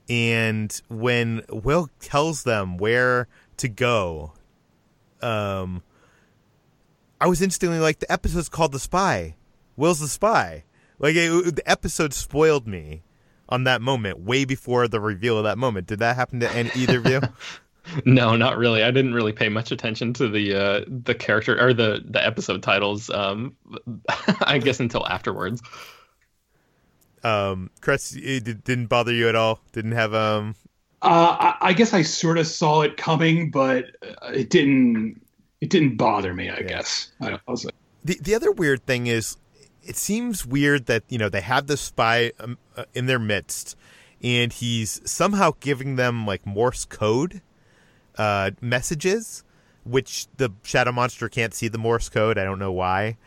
and 0.10 0.82
when 0.88 1.44
Will 1.50 1.90
tells 2.00 2.44
them 2.44 2.78
where 2.78 3.28
to 3.58 3.68
go, 3.68 4.34
um, 5.22 5.82
I 7.20 7.28
was 7.28 7.42
instantly 7.42 7.80
like, 7.80 8.00
the 8.00 8.12
episode's 8.12 8.50
called 8.50 8.72
The 8.72 8.80
Spy. 8.80 9.36
Will's 9.78 10.00
the 10.00 10.08
spy. 10.08 10.64
Like 11.00 11.16
it, 11.16 11.56
the 11.56 11.70
episode 11.70 12.14
spoiled 12.14 12.68
me 12.68 13.04
on 13.50 13.66
that 13.66 13.82
moment, 13.82 14.20
way 14.20 14.46
before 14.46 14.88
the 14.88 15.00
reveal 15.00 15.38
of 15.38 15.44
that 15.44 15.58
moment. 15.58 15.88
Did 15.88 16.00
that 16.00 16.16
happen 16.16 16.40
to 16.40 16.52
any, 16.52 16.72
either 16.76 17.00
of 17.00 17.08
you? 17.08 17.22
no, 18.06 18.36
not 18.36 18.58
really. 18.58 18.84
I 18.84 18.92
didn't 18.92 19.14
really 19.14 19.34
pay 19.34 19.50
much 19.50 19.72
attention 19.72 20.14
to 20.14 20.30
the 20.30 20.56
uh, 20.56 20.86
the 20.88 21.14
character 21.14 21.62
or 21.62 21.74
the 21.74 22.04
the 22.04 22.26
episode 22.26 22.64
titles. 22.64 23.10
Um, 23.10 23.56
I 24.42 24.60
guess 24.60 24.80
until 24.80 25.06
afterwards. 25.06 25.62
Um, 27.26 27.72
Chris, 27.82 28.16
it 28.16 28.64
didn't 28.64 28.86
bother 28.86 29.12
you 29.12 29.28
at 29.28 29.36
all. 29.36 29.60
Didn't 29.72 29.94
have 29.94 30.14
um. 30.14 30.56
Uh, 31.02 31.36
I, 31.40 31.70
I 31.70 31.74
guess 31.74 31.92
I 31.92 32.04
sort 32.04 32.38
of 32.38 32.46
saw 32.46 32.82
it 32.82 32.98
coming, 32.98 33.50
but 33.50 33.98
it 34.32 34.52
didn't. 34.52 35.22
It 35.60 35.72
didn't 35.72 35.98
bother 35.98 36.36
me. 36.36 36.50
I 36.50 36.58
yeah. 36.58 36.62
guess. 36.64 37.12
I, 37.20 37.40
was 37.48 37.66
like, 37.66 37.74
the 38.04 38.20
the 38.22 38.36
other 38.36 38.52
weird 38.52 38.86
thing 38.86 39.08
is, 39.08 39.38
it 39.82 39.96
seems 39.98 40.46
weird 40.46 40.86
that 40.86 41.04
you 41.10 41.18
know 41.18 41.28
they 41.28 41.42
have 41.42 41.66
this 41.66 41.82
spy 41.82 42.32
um, 42.40 42.60
uh, 42.78 42.86
in 42.94 43.08
their 43.08 43.20
midst, 43.20 43.76
and 44.22 44.54
he's 44.54 45.02
somehow 45.10 45.54
giving 45.60 45.96
them 45.96 46.28
like 46.28 46.46
Morse 46.46 46.86
code 46.86 47.42
uh, 48.20 48.52
messages, 48.62 49.44
which 49.84 50.28
the 50.38 50.52
shadow 50.62 50.92
monster 50.92 51.28
can't 51.28 51.56
see 51.56 51.70
the 51.70 51.80
Morse 51.80 52.08
code. 52.08 52.38
I 52.38 52.44
don't 52.44 52.60
know 52.60 52.72
why 52.72 53.18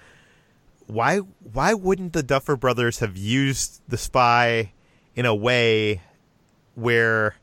why 0.89 1.19
why 1.19 1.75
wouldn't 1.75 2.15
the 2.15 2.23
Duffer 2.23 2.57
brothers 2.57 2.99
have 2.99 3.17
used 3.17 3.83
the 3.87 3.99
spy 3.99 4.73
in 5.15 5.27
a 5.27 5.35
way 5.35 6.03
where 6.75 7.37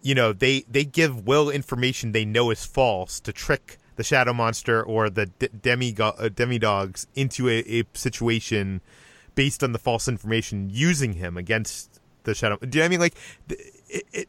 you 0.00 0.14
know 0.14 0.32
they 0.32 0.64
they 0.68 0.84
give 0.84 1.26
Will 1.26 1.50
information 1.50 2.12
they 2.12 2.24
know 2.24 2.50
is 2.50 2.64
false 2.64 3.20
to 3.20 3.32
trick 3.32 3.78
the 3.96 4.02
shadow 4.02 4.32
monster 4.32 4.82
or 4.82 5.10
the 5.10 5.26
d- 5.26 5.48
demi 5.60 5.94
uh, 6.00 6.30
demi 6.34 6.58
dogs 6.58 7.06
into 7.14 7.48
a, 7.48 7.58
a, 7.68 7.84
situation 7.92 8.80
based 9.34 9.62
on 9.62 9.72
the 9.72 9.78
false 9.78 10.08
information 10.08 10.70
using 10.70 11.12
him 11.14 11.36
against 11.36 12.00
the 12.24 12.34
shadow 12.34 12.56
do 12.56 12.78
you 12.78 12.82
know 12.82 12.86
I 12.86 12.88
mean? 12.88 13.00
Like 13.00 13.14
it, 13.50 14.06
it 14.12 14.28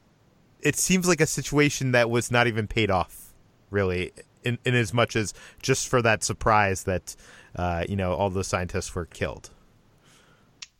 it 0.62 0.76
seems 0.76 1.08
like 1.08 1.22
a 1.22 1.28
situation 1.28 1.94
that 1.94 2.10
was 2.10 2.32
not 2.32 2.48
even 2.48 2.68
paid 2.68 2.92
off 2.92 3.34
really 3.70 4.12
in, 4.44 4.58
in 4.66 4.76
as 4.76 4.94
much 4.94 5.16
as 5.16 5.34
just 5.62 5.88
for 5.88 6.02
that 6.02 6.24
surprise 6.24 6.84
that 6.84 7.16
uh, 7.56 7.86
you 7.88 7.96
know 7.96 8.14
all 8.14 8.30
the 8.30 8.44
scientists 8.44 8.94
were 8.96 9.06
killed. 9.06 9.50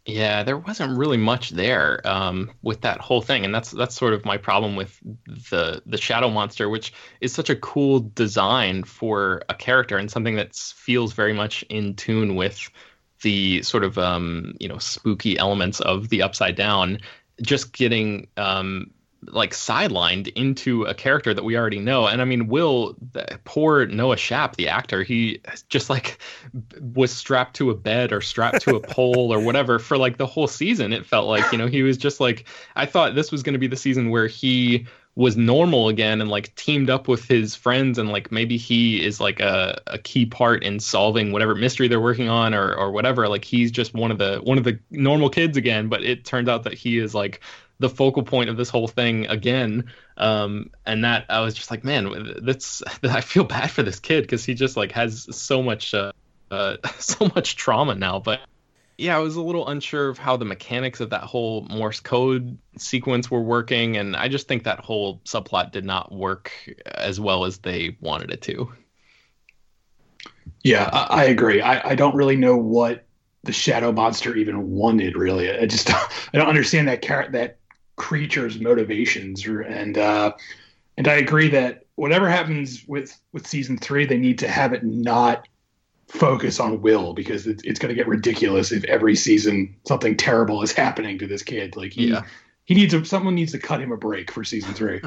Yeah, 0.06 0.44
there 0.44 0.58
wasn't 0.58 0.98
really 0.98 1.16
much 1.16 1.52
there 1.52 2.02
um, 2.04 2.52
with 2.62 2.82
that 2.82 3.00
whole 3.00 3.22
thing, 3.22 3.46
and 3.46 3.56
that's 3.56 3.72
that's 3.72 3.96
sort 3.96 4.14
of 4.14 4.26
my 4.26 4.38
problem 4.38 4.76
with 4.76 5.00
the 5.26 5.82
the 5.86 5.98
shadow 5.98 6.30
monster, 6.30 6.68
which 6.68 6.94
is 7.22 7.34
such 7.34 7.50
a 7.50 7.56
cool 7.56 8.12
design 8.14 8.84
for 8.84 9.44
a 9.48 9.54
character 9.54 9.98
and 9.98 10.12
something 10.12 10.36
that 10.36 10.56
feels 10.56 11.14
very 11.14 11.32
much 11.32 11.64
in 11.70 11.96
tune 11.96 12.36
with 12.36 12.70
the 13.22 13.62
sort 13.62 13.86
of 13.86 13.98
um, 13.98 14.56
you 14.60 14.68
know 14.68 14.78
spooky 14.78 15.38
elements 15.38 15.80
of 15.80 16.10
the 16.10 16.22
Upside 16.22 16.58
Down. 16.58 17.00
Just 17.42 17.72
getting 17.72 18.28
um, 18.36 18.92
like 19.32 19.52
sidelined 19.52 20.32
into 20.34 20.84
a 20.84 20.94
character 20.94 21.34
that 21.34 21.44
we 21.44 21.58
already 21.58 21.80
know. 21.80 22.08
And 22.08 22.22
I 22.22 22.26
mean, 22.26 22.48
Will, 22.48 22.96
poor 23.44 23.86
Noah 23.86 24.16
Schnapp, 24.16 24.56
the 24.56 24.70
actor, 24.70 25.04
he 25.04 25.42
just 25.70 25.90
like 25.90 26.20
was 26.80 27.12
strapped 27.12 27.56
to 27.58 27.70
a 27.70 27.76
bed 27.76 28.12
or 28.12 28.22
strapped 28.22 28.62
to 28.62 28.76
a 28.76 28.80
pole 28.88 29.34
or 29.34 29.40
whatever 29.40 29.80
for 29.80 29.98
like 29.98 30.18
the 30.18 30.26
whole 30.26 30.48
season. 30.48 30.94
It 30.94 31.06
felt 31.06 31.28
like, 31.28 31.52
you 31.52 31.58
know, 31.58 31.68
he 31.68 31.84
was 31.84 31.98
just 31.98 32.20
like, 32.20 32.46
I 32.76 32.86
thought 32.86 33.16
this 33.16 33.32
was 33.32 33.44
going 33.44 33.54
to 33.54 33.60
be 33.60 33.68
the 33.68 33.78
season 33.78 34.10
where 34.10 34.28
he 34.28 34.88
was 35.16 35.38
normal 35.38 35.90
again 35.90 36.22
and 36.22 36.30
like 36.30 36.56
teamed 36.56 36.90
up 36.90 37.08
with 37.08 37.26
his 37.26 37.54
friends 37.56 38.00
and 38.00 38.10
like 38.10 38.32
maybe 38.32 38.58
he 38.58 39.04
is 39.04 39.20
like 39.20 39.40
a, 39.40 39.80
a 39.86 40.00
key 40.00 40.26
part 40.26 40.64
in 40.64 40.80
solving 40.80 41.32
whatever 41.32 41.54
mystery 41.54 41.88
they're 41.88 42.02
working 42.02 42.30
on 42.30 42.54
or 42.54 42.74
or 42.74 42.92
whatever 42.92 43.28
like 43.28 43.46
he's 43.46 43.70
just 43.72 43.94
one 43.94 44.10
of 44.10 44.18
the 44.18 44.38
one 44.38 44.58
of 44.58 44.64
the 44.64 44.80
normal 44.90 45.30
kids 45.30 45.56
again 45.56 45.88
but 45.88 46.04
it 46.04 46.26
turns 46.26 46.50
out 46.50 46.64
that 46.64 46.74
he 46.74 46.98
is 46.98 47.14
like 47.14 47.42
the 47.84 47.90
focal 47.90 48.24
point 48.24 48.50
of 48.50 48.56
this 48.56 48.70
whole 48.70 48.88
thing 48.88 49.28
again. 49.28 49.92
Um, 50.16 50.70
and 50.86 51.04
that 51.04 51.26
I 51.30 51.42
was 51.42 51.54
just 51.54 51.70
like, 51.70 51.84
man, 51.84 52.38
that's 52.42 52.82
I 53.04 53.20
feel 53.22 53.44
bad 53.44 53.70
for 53.70 53.84
this 53.84 54.00
kid 54.00 54.22
because 54.22 54.46
he 54.46 54.54
just 54.54 54.78
like 54.78 54.94
has 54.94 55.28
so 55.36 55.62
much 55.62 55.94
uh, 55.94 56.14
uh, 56.50 56.78
so 56.98 57.30
much 57.36 57.58
trauma 57.58 57.94
now. 57.94 58.20
But 58.20 58.40
yeah, 58.98 59.18
I 59.18 59.20
was 59.20 59.36
a 59.36 59.42
little 59.42 59.68
unsure 59.68 60.08
of 60.08 60.18
how 60.18 60.38
the 60.38 60.46
mechanics 60.46 61.02
of 61.02 61.10
that 61.10 61.24
whole 61.24 61.68
Morse 61.70 62.00
code 62.00 62.58
sequence 62.78 63.30
were 63.30 63.42
working, 63.42 63.98
and 63.98 64.16
I 64.16 64.30
just 64.30 64.48
think 64.48 64.64
that 64.64 64.80
whole 64.80 65.20
subplot 65.26 65.72
did 65.74 65.84
not 65.84 66.14
work 66.14 66.52
as 66.86 67.20
well 67.20 67.44
as 67.44 67.58
they 67.58 67.98
wanted 68.00 68.32
it 68.32 68.42
to. 68.44 68.72
Yeah, 70.64 70.90
I, 70.94 71.22
I 71.22 71.24
agree. 71.26 71.62
I, 71.62 71.90
I 71.90 71.96
don't 71.96 72.16
really 72.16 72.38
know 72.38 72.56
what 72.56 73.04
the 73.44 73.52
shadow 73.52 73.92
monster 73.92 74.38
even 74.38 74.72
wanted. 74.72 75.18
Really, 75.18 75.52
I 75.52 75.66
just 75.66 75.94
I 75.94 76.08
don't 76.34 76.48
understand 76.48 76.88
that 76.88 77.06
car- 77.06 77.30
that 77.32 77.58
creature's 77.96 78.60
motivations 78.60 79.46
and 79.46 79.98
uh, 79.98 80.34
and 80.98 81.08
I 81.08 81.16
agree 81.16 81.50
that 81.50 81.86
whatever 81.96 82.30
happens 82.30 82.86
with 82.88 83.20
with 83.32 83.48
season 83.48 83.78
three, 83.78 84.06
they 84.06 84.18
need 84.18 84.40
to 84.40 84.48
have 84.48 84.74
it 84.74 84.84
not 84.84 85.48
focus 86.08 86.60
on 86.60 86.82
Will 86.82 87.14
because 87.14 87.48
it's, 87.48 87.64
it's 87.64 87.80
going 87.80 87.90
to 87.90 87.96
get 87.96 88.08
ridiculous 88.08 88.72
if 88.72 88.84
every 88.84 89.16
season 89.16 89.76
something 89.88 90.16
terrible 90.16 90.62
is 90.62 90.72
happening 90.72 91.18
to 91.20 91.28
this 91.28 91.44
kid. 91.44 91.76
Like 91.76 91.94
he 91.94 92.10
yeah. 92.10 92.24
he 92.66 92.76
needs 92.76 92.94
a, 92.94 93.04
someone 93.06 93.36
needs 93.36 93.52
to 93.54 93.60
cut 93.60 93.82
him 93.82 93.92
a 93.92 93.98
break 93.98 94.32
for 94.32 94.44
season 94.44 94.74
three. 94.74 95.02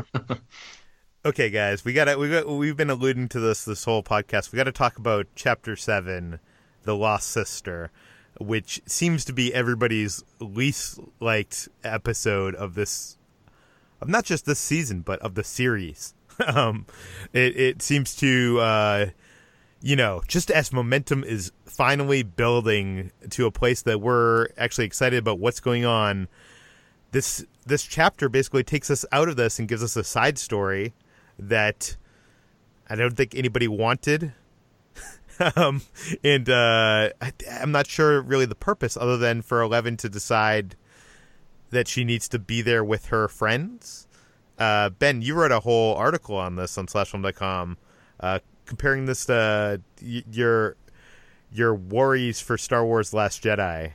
okay, 1.25 1.51
guys, 1.51 1.85
we 1.85 1.93
got 1.93 2.19
we 2.19 2.31
got 2.31 2.49
we've 2.49 2.77
been 2.77 2.91
alluding 2.91 3.29
to 3.31 3.41
this 3.41 3.65
this 3.65 3.85
whole 3.85 4.03
podcast. 4.03 4.53
We 4.53 4.57
got 4.57 4.65
to 4.65 4.73
talk 4.73 4.99
about 4.99 5.27
chapter 5.35 5.77
seven, 5.77 6.41
the 6.83 6.97
lost 6.97 7.29
sister 7.29 7.91
which 8.39 8.81
seems 8.87 9.25
to 9.25 9.33
be 9.33 9.53
everybody's 9.55 10.23
least 10.41 11.01
liked 11.21 11.69
episode 11.85 12.55
of 12.55 12.75
this 12.75 13.17
of 14.01 14.09
not 14.09 14.25
just 14.25 14.47
this 14.47 14.59
season 14.59 15.01
but 15.01 15.21
of 15.21 15.35
the 15.35 15.45
series. 15.45 16.15
Um 16.47 16.85
it, 17.33 17.59
it 17.59 17.83
seems 17.83 18.15
to 18.17 18.59
uh 18.61 19.07
you 19.81 19.97
know 19.97 20.23
just 20.29 20.51
as 20.51 20.73
momentum 20.73 21.25
is 21.25 21.51
finally 21.65 22.23
building 22.23 23.11
to 23.31 23.47
a 23.47 23.51
place 23.51 23.83
that 23.83 24.01
we're 24.01 24.49
actually 24.59 24.85
excited 24.85 25.19
about 25.19 25.39
what's 25.39 25.61
going 25.61 25.87
on 25.87 26.29
this 27.13 27.45
this 27.67 27.85
chapter 27.85 28.29
basically 28.29 28.63
takes 28.63 28.91
us 28.91 29.05
out 29.13 29.29
of 29.29 29.37
this 29.37 29.59
and 29.59 29.69
gives 29.69 29.83
us 29.83 29.97
a 29.97 30.05
side 30.05 30.39
story 30.39 30.93
that 31.39 31.97
i 32.89 32.95
don't 32.95 33.17
think 33.17 33.35
anybody 33.35 33.69
wanted 33.69 34.33
um, 35.57 35.83
and 36.25 36.49
uh, 36.49 37.11
I, 37.21 37.33
am 37.49 37.73
not 37.73 37.87
sure 37.87 38.21
really 38.21 38.47
the 38.47 38.55
purpose 38.55 38.97
other 38.97 39.17
than 39.17 39.43
for 39.43 39.61
Eleven 39.61 39.97
to 39.99 40.09
decide 40.09 40.77
that 41.71 41.89
she 41.89 42.05
needs 42.05 42.29
to 42.29 42.39
be 42.39 42.63
there 42.63 42.85
with 42.85 43.07
her 43.07 43.29
friends. 43.29 44.07
Uh, 44.59 44.91
ben, 44.91 45.23
you 45.23 45.35
wrote 45.35 45.53
a 45.53 45.61
whole 45.61 45.95
article 45.95 46.37
on 46.37 46.57
this 46.57 46.79
on 46.79 46.87
slashfilm.com, 46.87 47.77
uh, 48.21 48.39
comparing 48.65 49.07
this 49.07 49.27
to 49.27 49.81
y- 50.03 50.25
your 50.31 50.77
your 51.53 51.75
worries 51.75 52.41
for 52.41 52.57
Star 52.57 52.85
Wars: 52.85 53.13
Last 53.13 53.43
Jedi. 53.43 53.93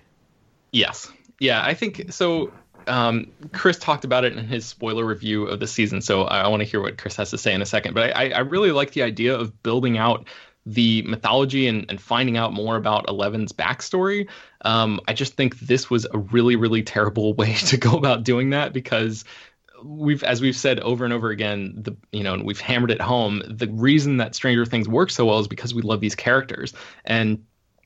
Yes, 0.71 1.11
yeah, 1.39 1.63
I 1.63 1.73
think 1.73 2.11
so. 2.13 2.51
Um, 2.87 3.31
Chris 3.53 3.77
talked 3.77 4.05
about 4.05 4.25
it 4.25 4.35
in 4.35 4.47
his 4.47 4.65
spoiler 4.65 5.05
review 5.05 5.45
of 5.45 5.59
the 5.59 5.67
season, 5.67 6.01
so 6.01 6.23
I, 6.23 6.41
I 6.41 6.47
want 6.47 6.61
to 6.61 6.65
hear 6.65 6.81
what 6.81 6.97
Chris 6.97 7.15
has 7.15 7.29
to 7.31 7.37
say 7.37 7.53
in 7.53 7.61
a 7.61 7.65
second. 7.65 7.93
But 7.93 8.15
I, 8.15 8.29
I 8.29 8.39
really 8.39 8.71
like 8.71 8.91
the 8.91 9.03
idea 9.03 9.35
of 9.35 9.61
building 9.63 9.97
out 9.97 10.27
the 10.65 11.01
mythology 11.03 11.67
and, 11.67 11.85
and 11.89 11.99
finding 11.99 12.37
out 12.37 12.53
more 12.53 12.75
about 12.75 13.09
Eleven's 13.09 13.51
backstory. 13.51 14.29
Um, 14.63 14.99
I 15.07 15.13
just 15.13 15.33
think 15.33 15.59
this 15.59 15.89
was 15.89 16.05
a 16.13 16.17
really, 16.17 16.55
really 16.55 16.83
terrible 16.83 17.33
way 17.35 17.53
to 17.53 17.77
go 17.77 17.97
about 17.97 18.23
doing 18.23 18.51
that 18.51 18.73
because 18.73 19.25
we've 19.83 20.23
as 20.23 20.41
we've 20.41 20.55
said 20.55 20.79
over 20.81 21.03
and 21.03 21.13
over 21.13 21.29
again 21.29 21.73
the 21.75 21.95
you 22.11 22.23
know 22.23 22.35
and 22.35 22.45
we've 22.45 22.59
hammered 22.59 22.91
it 22.91 23.01
home 23.01 23.41
the 23.47 23.67
reason 23.67 24.17
that 24.17 24.35
stranger 24.35 24.65
things 24.65 24.87
works 24.87 25.15
so 25.15 25.25
well 25.25 25.39
is 25.39 25.47
because 25.47 25.73
we 25.73 25.81
love 25.81 25.99
these 25.99 26.13
characters 26.13 26.73
and 27.05 27.43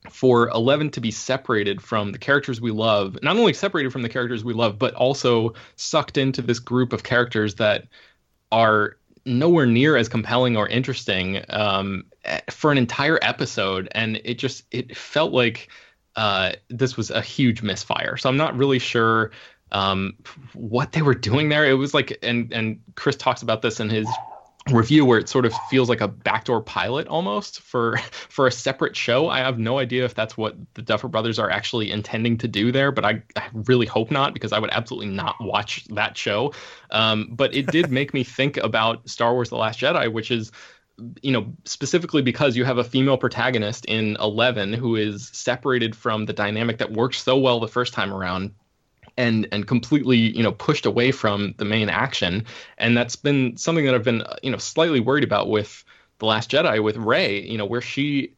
for 0.09 0.49
11 0.49 0.91
to 0.91 1.01
be 1.01 1.09
separated 1.09 1.82
from 1.82 2.11
the 2.11 2.17
characters 2.17 2.59
we 2.59 2.71
love 2.71 3.17
not 3.23 3.38
only 3.38 3.53
separated 3.53 3.91
from 3.91 4.01
the 4.01 4.09
characters 4.09 4.43
we 4.43 4.53
love 4.53 4.78
but 4.78 4.93
also 4.95 5.53
sucked 5.78 6.17
into 6.17 6.41
this 6.41 6.59
group 6.59 6.93
of 6.93 7.03
characters 7.03 7.55
that 7.55 7.88
are 8.51 8.97
nowhere 9.26 9.65
near 9.65 9.95
as 9.97 10.07
compelling 10.07 10.55
or 10.55 10.67
interesting 10.67 11.43
um, 11.49 12.03
for 12.49 12.71
an 12.71 12.78
entire 12.78 13.19
episode 13.21 13.88
and 13.91 14.21
it 14.23 14.36
just 14.36 14.63
it 14.71 14.95
felt 14.95 15.32
like 15.32 15.69
uh, 16.15 16.53
this 16.69 16.95
was 16.95 17.11
a 17.11 17.21
huge 17.21 17.61
misfire 17.61 18.17
so 18.17 18.30
i'm 18.30 18.38
not 18.38 18.55
really 18.57 18.80
sure 18.80 19.32
um, 19.71 20.13
what 20.53 20.91
they 20.91 21.01
were 21.01 21.15
doing 21.15 21.49
there. 21.49 21.65
It 21.65 21.73
was 21.73 21.93
like, 21.93 22.17
and 22.23 22.51
and 22.53 22.80
Chris 22.95 23.15
talks 23.15 23.41
about 23.41 23.61
this 23.61 23.80
in 23.80 23.89
his 23.89 24.07
review 24.71 25.05
where 25.05 25.19
it 25.19 25.30
sort 25.30 25.45
of 25.45 25.53
feels 25.69 25.89
like 25.89 26.01
a 26.01 26.07
backdoor 26.07 26.59
pilot 26.59 27.07
almost 27.07 27.61
for 27.61 27.97
for 28.30 28.47
a 28.47 28.51
separate 28.51 28.95
show. 28.95 29.28
I 29.30 29.39
have 29.39 29.59
no 29.59 29.78
idea 29.80 30.05
if 30.05 30.15
that's 30.15 30.38
what 30.38 30.55
the 30.76 30.82
Duffer 30.82 31.07
Brothers 31.07 31.39
are 31.39 31.49
actually 31.49 31.91
intending 31.91 32.38
to 32.39 32.47
do 32.47 32.71
there, 32.71 32.91
but 32.91 33.05
I, 33.05 33.21
I 33.36 33.47
really 33.53 33.86
hope 33.86 34.11
not 34.11 34.34
because 34.34 34.53
I 34.53 34.59
would 34.59 34.71
absolutely 34.71 35.11
not 35.11 35.36
watch 35.39 35.86
that 35.91 36.17
show. 36.17 36.53
Um, 36.91 37.30
but 37.32 37.53
it 37.53 37.67
did 37.67 37.91
make 37.91 38.13
me 38.13 38.23
think 38.23 38.57
about 38.57 39.07
Star 39.09 39.34
Wars: 39.34 39.49
The 39.49 39.57
Last 39.57 39.80
Jedi, 39.80 40.11
which 40.11 40.32
is 40.32 40.51
you 41.22 41.32
know 41.32 41.54
specifically 41.66 42.22
because 42.22 42.56
you 42.56 42.64
have 42.64 42.78
a 42.78 42.84
female 42.84 43.18
protagonist 43.18 43.86
in 43.86 44.16
11 44.20 44.74
who 44.74 44.96
is 44.96 45.30
separated 45.34 45.96
from 45.96 46.26
the 46.26 46.34
dynamic 46.34 46.78
that 46.78 46.93
worked 46.93 47.16
so 47.16 47.38
well 47.38 47.60
the 47.60 47.68
first 47.68 47.93
time 47.93 48.14
around 48.14 48.52
and 49.18 49.48
and 49.52 49.68
completely 49.68 50.18
you 50.18 50.43
know 50.43 50.52
pushed 50.52 50.86
away 50.86 51.12
from 51.12 51.54
the 51.58 51.66
main 51.66 51.89
action. 51.89 52.46
And 52.78 52.96
that's 52.96 53.16
been 53.16 53.58
something 53.58 53.86
that 53.86 53.96
I've 53.96 54.04
been 54.04 54.24
you 54.43 54.52
know 54.52 54.58
slightly 54.58 55.00
worried 55.00 55.24
about 55.24 55.50
with 55.50 55.84
the 56.20 56.26
last 56.26 56.50
jedi 56.50 56.82
with 56.82 56.96
Rey 56.96 57.41
you 57.41 57.58
know 57.58 57.66
where 57.66 57.82
she 57.82 58.34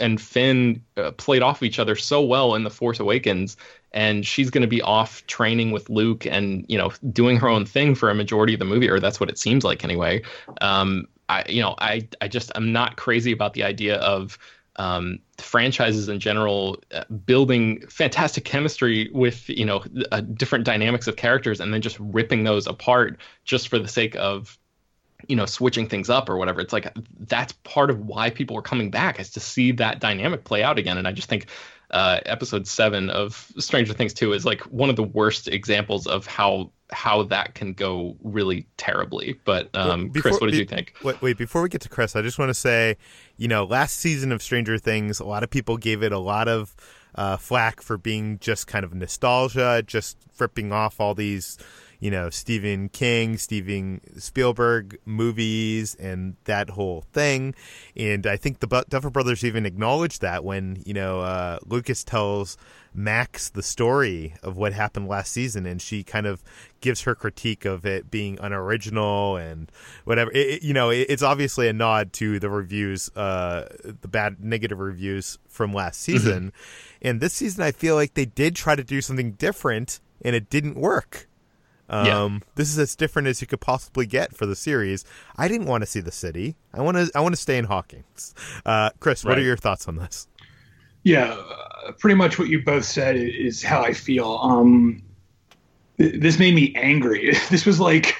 and 0.00 0.20
finn 0.20 0.82
uh, 0.96 1.10
played 1.12 1.42
off 1.42 1.62
each 1.62 1.78
other 1.78 1.96
so 1.96 2.22
well 2.22 2.54
in 2.54 2.64
the 2.64 2.70
force 2.70 3.00
awakens. 3.00 3.56
And 3.92 4.26
she's 4.26 4.50
going 4.50 4.62
to 4.62 4.68
be 4.68 4.82
off 4.82 5.26
training 5.26 5.70
with 5.70 5.88
luke 5.88 6.26
and 6.26 6.64
you 6.68 6.78
know 6.78 6.92
doing 7.12 7.36
her 7.38 7.48
own 7.48 7.64
thing 7.64 7.94
for 7.94 8.10
a 8.10 8.14
majority 8.14 8.52
of 8.52 8.58
the 8.58 8.64
movie 8.64 8.90
or 8.90 9.00
that's 9.00 9.20
what 9.20 9.28
it 9.28 9.38
seems 9.38 9.64
like 9.64 9.84
anyway. 9.84 10.22
Um 10.60 11.08
i 11.28 11.44
you 11.48 11.60
know 11.60 11.74
i 11.78 12.06
i 12.20 12.28
just 12.28 12.50
i'm 12.54 12.72
not 12.72 12.96
crazy 12.96 13.32
about 13.32 13.54
the 13.54 13.62
idea 13.62 13.96
of 13.96 14.38
um, 14.78 15.20
franchises 15.38 16.10
in 16.10 16.20
general 16.20 16.76
uh, 16.92 17.04
building 17.24 17.80
fantastic 17.88 18.44
chemistry 18.44 19.10
with 19.12 19.48
you 19.48 19.64
know 19.64 19.82
uh, 20.12 20.20
different 20.20 20.66
dynamics 20.66 21.06
of 21.06 21.16
characters 21.16 21.60
and 21.60 21.72
then 21.72 21.80
just 21.80 21.98
ripping 21.98 22.44
those 22.44 22.66
apart 22.66 23.18
just 23.44 23.68
for 23.68 23.78
the 23.78 23.88
sake 23.88 24.14
of 24.16 24.58
you 25.28 25.36
know 25.36 25.46
switching 25.46 25.88
things 25.88 26.10
up 26.10 26.28
or 26.28 26.36
whatever. 26.36 26.60
It's 26.60 26.72
like 26.72 26.92
that's 27.20 27.52
part 27.64 27.90
of 27.90 28.00
why 28.00 28.30
people 28.30 28.56
are 28.58 28.62
coming 28.62 28.90
back 28.90 29.18
is 29.18 29.30
to 29.30 29.40
see 29.40 29.72
that 29.72 30.00
dynamic 30.00 30.44
play 30.44 30.62
out 30.62 30.78
again. 30.78 30.98
And 30.98 31.08
i 31.08 31.12
just 31.12 31.28
think 31.28 31.46
uh, 31.90 32.20
episode 32.26 32.66
seven 32.66 33.10
of 33.10 33.52
stranger 33.58 33.92
things 33.92 34.12
2 34.12 34.32
is 34.32 34.44
like 34.44 34.60
one 34.62 34.90
of 34.90 34.96
the 34.96 35.04
worst 35.04 35.48
examples 35.48 36.06
of 36.06 36.26
how 36.26 36.70
how 36.90 37.22
that 37.24 37.54
can 37.54 37.72
go 37.72 38.16
really 38.22 38.66
terribly. 38.76 39.38
But 39.44 39.74
um, 39.74 40.08
before, 40.08 40.30
Chris, 40.30 40.40
what 40.40 40.46
did 40.46 40.52
be, 40.52 40.58
you 40.58 40.64
think? 40.66 40.94
Wait, 41.02 41.20
wait, 41.20 41.36
before 41.36 41.62
we 41.62 41.68
get 41.68 41.80
to 41.82 41.88
Chris, 41.88 42.14
I 42.14 42.22
just 42.22 42.38
want 42.38 42.50
to 42.50 42.54
say, 42.54 42.96
you 43.36 43.48
know, 43.48 43.64
last 43.64 43.96
season 43.96 44.32
of 44.32 44.42
Stranger 44.42 44.78
Things, 44.78 45.20
a 45.20 45.24
lot 45.24 45.42
of 45.42 45.50
people 45.50 45.76
gave 45.76 46.02
it 46.02 46.12
a 46.12 46.18
lot 46.18 46.48
of 46.48 46.76
uh, 47.14 47.36
flack 47.36 47.82
for 47.82 47.98
being 47.98 48.38
just 48.38 48.66
kind 48.66 48.84
of 48.84 48.94
nostalgia, 48.94 49.82
just 49.86 50.16
ripping 50.38 50.72
off 50.72 51.00
all 51.00 51.14
these 51.14 51.58
you 52.00 52.10
know 52.10 52.30
Stephen 52.30 52.88
King, 52.88 53.36
Steven 53.36 54.00
Spielberg 54.18 54.98
movies, 55.04 55.94
and 55.96 56.36
that 56.44 56.70
whole 56.70 57.02
thing. 57.12 57.54
And 57.96 58.26
I 58.26 58.36
think 58.36 58.60
the 58.60 58.84
Duffer 58.88 59.10
Brothers 59.10 59.44
even 59.44 59.66
acknowledged 59.66 60.20
that 60.22 60.44
when 60.44 60.82
you 60.84 60.94
know 60.94 61.20
uh, 61.20 61.58
Lucas 61.66 62.04
tells 62.04 62.56
Max 62.96 63.50
the 63.50 63.62
story 63.62 64.34
of 64.42 64.56
what 64.56 64.72
happened 64.72 65.06
last 65.06 65.30
season, 65.30 65.66
and 65.66 65.82
she 65.82 66.02
kind 66.02 66.26
of 66.26 66.42
gives 66.80 67.02
her 67.02 67.14
critique 67.14 67.66
of 67.66 67.84
it 67.84 68.10
being 68.10 68.38
unoriginal 68.40 69.36
and 69.36 69.70
whatever. 70.04 70.30
It, 70.32 70.48
it, 70.48 70.62
you 70.62 70.72
know, 70.72 70.90
it, 70.90 71.06
it's 71.10 71.22
obviously 71.22 71.68
a 71.68 71.74
nod 71.74 72.14
to 72.14 72.38
the 72.38 72.48
reviews, 72.48 73.10
uh, 73.14 73.68
the 73.84 74.08
bad 74.08 74.42
negative 74.42 74.78
reviews 74.78 75.38
from 75.46 75.74
last 75.74 76.00
mm-hmm. 76.00 76.12
season. 76.12 76.42
Mm-hmm. 76.46 77.08
And 77.08 77.20
this 77.20 77.34
season, 77.34 77.62
I 77.62 77.72
feel 77.72 77.94
like 77.94 78.14
they 78.14 78.24
did 78.24 78.56
try 78.56 78.74
to 78.74 78.84
do 78.84 79.02
something 79.02 79.32
different, 79.32 80.00
and 80.22 80.34
it 80.34 80.48
didn't 80.48 80.76
work. 80.76 81.28
Um, 81.88 82.06
yeah. 82.06 82.38
This 82.56 82.70
is 82.70 82.78
as 82.78 82.96
different 82.96 83.28
as 83.28 83.40
you 83.40 83.46
could 83.46 83.60
possibly 83.60 84.06
get 84.06 84.34
for 84.34 84.46
the 84.46 84.56
series. 84.56 85.04
I 85.36 85.48
didn't 85.48 85.66
want 85.66 85.82
to 85.82 85.86
see 85.86 86.00
the 86.00 86.12
city. 86.12 86.56
I 86.72 86.82
want 86.82 86.96
to. 86.96 87.10
I 87.14 87.20
want 87.20 87.34
to 87.34 87.40
stay 87.40 87.58
in 87.58 87.64
Hawkins. 87.64 88.34
Uh, 88.64 88.90
Chris, 89.00 89.24
what 89.24 89.38
are 89.38 89.42
your 89.42 89.56
thoughts 89.56 89.88
on 89.88 89.96
this? 89.96 90.26
Yeah, 91.04 91.34
uh, 91.86 91.92
pretty 91.92 92.16
much 92.16 92.38
what 92.38 92.48
you 92.48 92.62
both 92.64 92.84
said 92.84 93.16
is 93.16 93.62
how 93.62 93.82
I 93.82 93.92
feel. 93.92 94.40
Um, 94.42 95.02
th- 95.98 96.20
this 96.20 96.38
made 96.38 96.54
me 96.54 96.74
angry. 96.74 97.30
this 97.50 97.64
was 97.64 97.78
like 97.78 98.16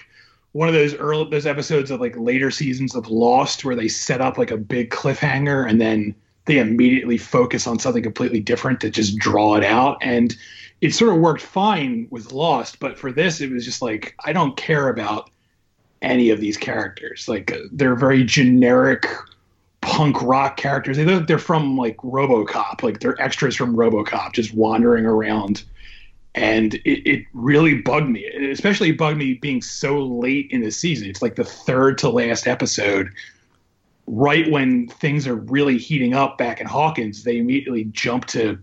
one 0.52 0.68
of 0.68 0.74
those 0.74 0.94
early 0.94 1.28
those 1.28 1.46
episodes 1.46 1.90
of 1.90 2.00
like 2.00 2.16
later 2.16 2.50
seasons 2.50 2.94
of 2.94 3.08
Lost 3.08 3.64
where 3.64 3.74
they 3.74 3.88
set 3.88 4.20
up 4.20 4.38
like 4.38 4.50
a 4.50 4.56
big 4.56 4.90
cliffhanger 4.90 5.68
and 5.68 5.80
then 5.80 6.14
they 6.46 6.58
immediately 6.58 7.18
focus 7.18 7.66
on 7.66 7.78
something 7.78 8.02
completely 8.02 8.40
different 8.40 8.80
to 8.80 8.90
just 8.90 9.18
draw 9.18 9.56
it 9.56 9.64
out 9.64 9.98
and 10.00 10.36
it 10.80 10.94
sort 10.94 11.14
of 11.14 11.20
worked 11.20 11.42
fine 11.42 12.06
with 12.10 12.32
Lost, 12.32 12.80
but 12.80 12.98
for 12.98 13.10
this, 13.10 13.40
it 13.40 13.50
was 13.50 13.64
just 13.64 13.80
like 13.82 14.14
I 14.24 14.32
don't 14.32 14.56
care 14.56 14.88
about 14.88 15.30
any 16.02 16.30
of 16.30 16.40
these 16.40 16.56
characters. 16.56 17.28
Like 17.28 17.56
they're 17.72 17.94
very 17.94 18.24
generic 18.24 19.06
punk 19.80 20.20
rock 20.22 20.56
characters. 20.56 20.96
They 20.96 21.04
look 21.04 21.26
they're 21.26 21.38
from 21.38 21.76
like 21.76 21.96
RoboCop, 21.98 22.82
like 22.82 23.00
they're 23.00 23.20
extras 23.20 23.56
from 23.56 23.76
RoboCop, 23.76 24.32
just 24.32 24.54
wandering 24.54 25.06
around. 25.06 25.64
And 26.34 26.74
it, 26.74 27.08
it 27.10 27.24
really 27.32 27.80
bugged 27.80 28.10
me. 28.10 28.26
It 28.26 28.50
especially 28.50 28.92
bugged 28.92 29.16
me 29.16 29.34
being 29.34 29.62
so 29.62 30.02
late 30.02 30.48
in 30.50 30.60
the 30.60 30.70
season. 30.70 31.08
It's 31.08 31.22
like 31.22 31.36
the 31.36 31.44
third 31.44 31.96
to 31.98 32.10
last 32.10 32.46
episode. 32.46 33.10
Right 34.06 34.50
when 34.50 34.86
things 34.88 35.26
are 35.26 35.34
really 35.34 35.78
heating 35.78 36.14
up 36.14 36.38
back 36.38 36.60
in 36.60 36.66
Hawkins, 36.66 37.24
they 37.24 37.38
immediately 37.38 37.84
jump 37.84 38.26
to 38.26 38.58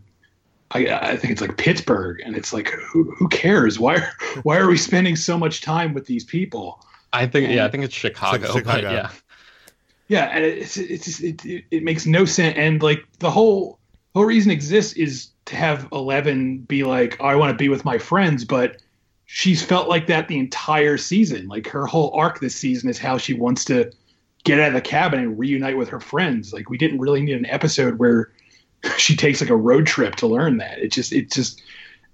I, 0.74 0.88
I, 0.88 1.18
think 1.18 1.32
it's 1.32 1.42
like 1.42 1.58
Pittsburgh, 1.58 2.20
and 2.26 2.36
it's 2.36 2.52
like 2.52 2.70
who, 2.70 3.12
who 3.12 3.28
cares? 3.28 3.80
Why 3.80 3.98
are, 3.98 4.14
why 4.44 4.58
are 4.58 4.68
we 4.68 4.78
spending 4.78 5.16
so 5.16 5.38
much 5.38 5.62
time 5.62 5.94
with 5.94 6.08
these 6.08 6.24
people? 6.24 6.84
I 7.12 7.28
think 7.28 7.46
and, 7.46 7.56
yeah, 7.56 7.66
I 7.66 7.70
think 7.70 7.84
it's 7.84 7.94
Chicago. 7.94 8.46
It's 8.46 8.54
Chicago. 8.56 8.92
yeah, 8.92 9.10
yeah, 10.08 10.26
and 10.26 10.44
it's 10.44 10.78
it's 10.78 11.20
it, 11.20 11.46
it, 11.46 11.66
it 11.70 11.84
makes 11.84 12.06
no 12.06 12.26
sense. 12.26 12.58
And 12.58 12.82
like 12.82 13.06
the 13.20 13.30
whole 13.30 13.80
whole 14.16 14.26
reason 14.26 14.52
exists 14.52 14.94
is 14.94 15.30
to 15.46 15.56
have 15.56 15.88
Eleven 15.92 16.60
be 16.60 16.84
like, 16.84 17.18
oh, 17.20 17.26
I 17.26 17.36
want 17.36 17.52
to 17.52 17.58
be 17.58 17.70
with 17.70 17.86
my 17.86 18.00
friends, 18.00 18.44
but 18.44 18.82
she's 19.26 19.64
felt 19.64 19.88
like 19.88 20.08
that 20.08 20.28
the 20.28 20.40
entire 20.40 20.98
season. 20.98 21.48
Like 21.48 21.68
her 21.68 21.86
whole 21.86 22.12
arc 22.16 22.40
this 22.40 22.56
season 22.56 22.90
is 22.90 22.98
how 22.98 23.20
she 23.20 23.34
wants 23.34 23.66
to 23.66 23.92
get 24.44 24.60
out 24.60 24.70
of 24.70 24.74
the 24.74 24.82
cabin 24.82 25.20
and 25.20 25.40
reunite 25.40 25.78
with 25.78 25.90
her 25.90 26.00
friends. 26.00 26.54
Like 26.54 26.70
we 26.70 26.78
didn't 26.78 27.00
really 27.00 27.22
need 27.22 27.36
an 27.36 27.46
episode 27.46 28.00
where 28.00 28.32
she 28.98 29.16
takes 29.16 29.42
like 29.42 29.50
a 29.50 29.56
road 29.56 29.86
trip 29.86 30.16
to 30.18 30.28
learn 30.28 30.58
that. 30.58 30.80
It 30.80 30.92
just 30.92 31.14
it 31.14 31.32
just 31.32 31.62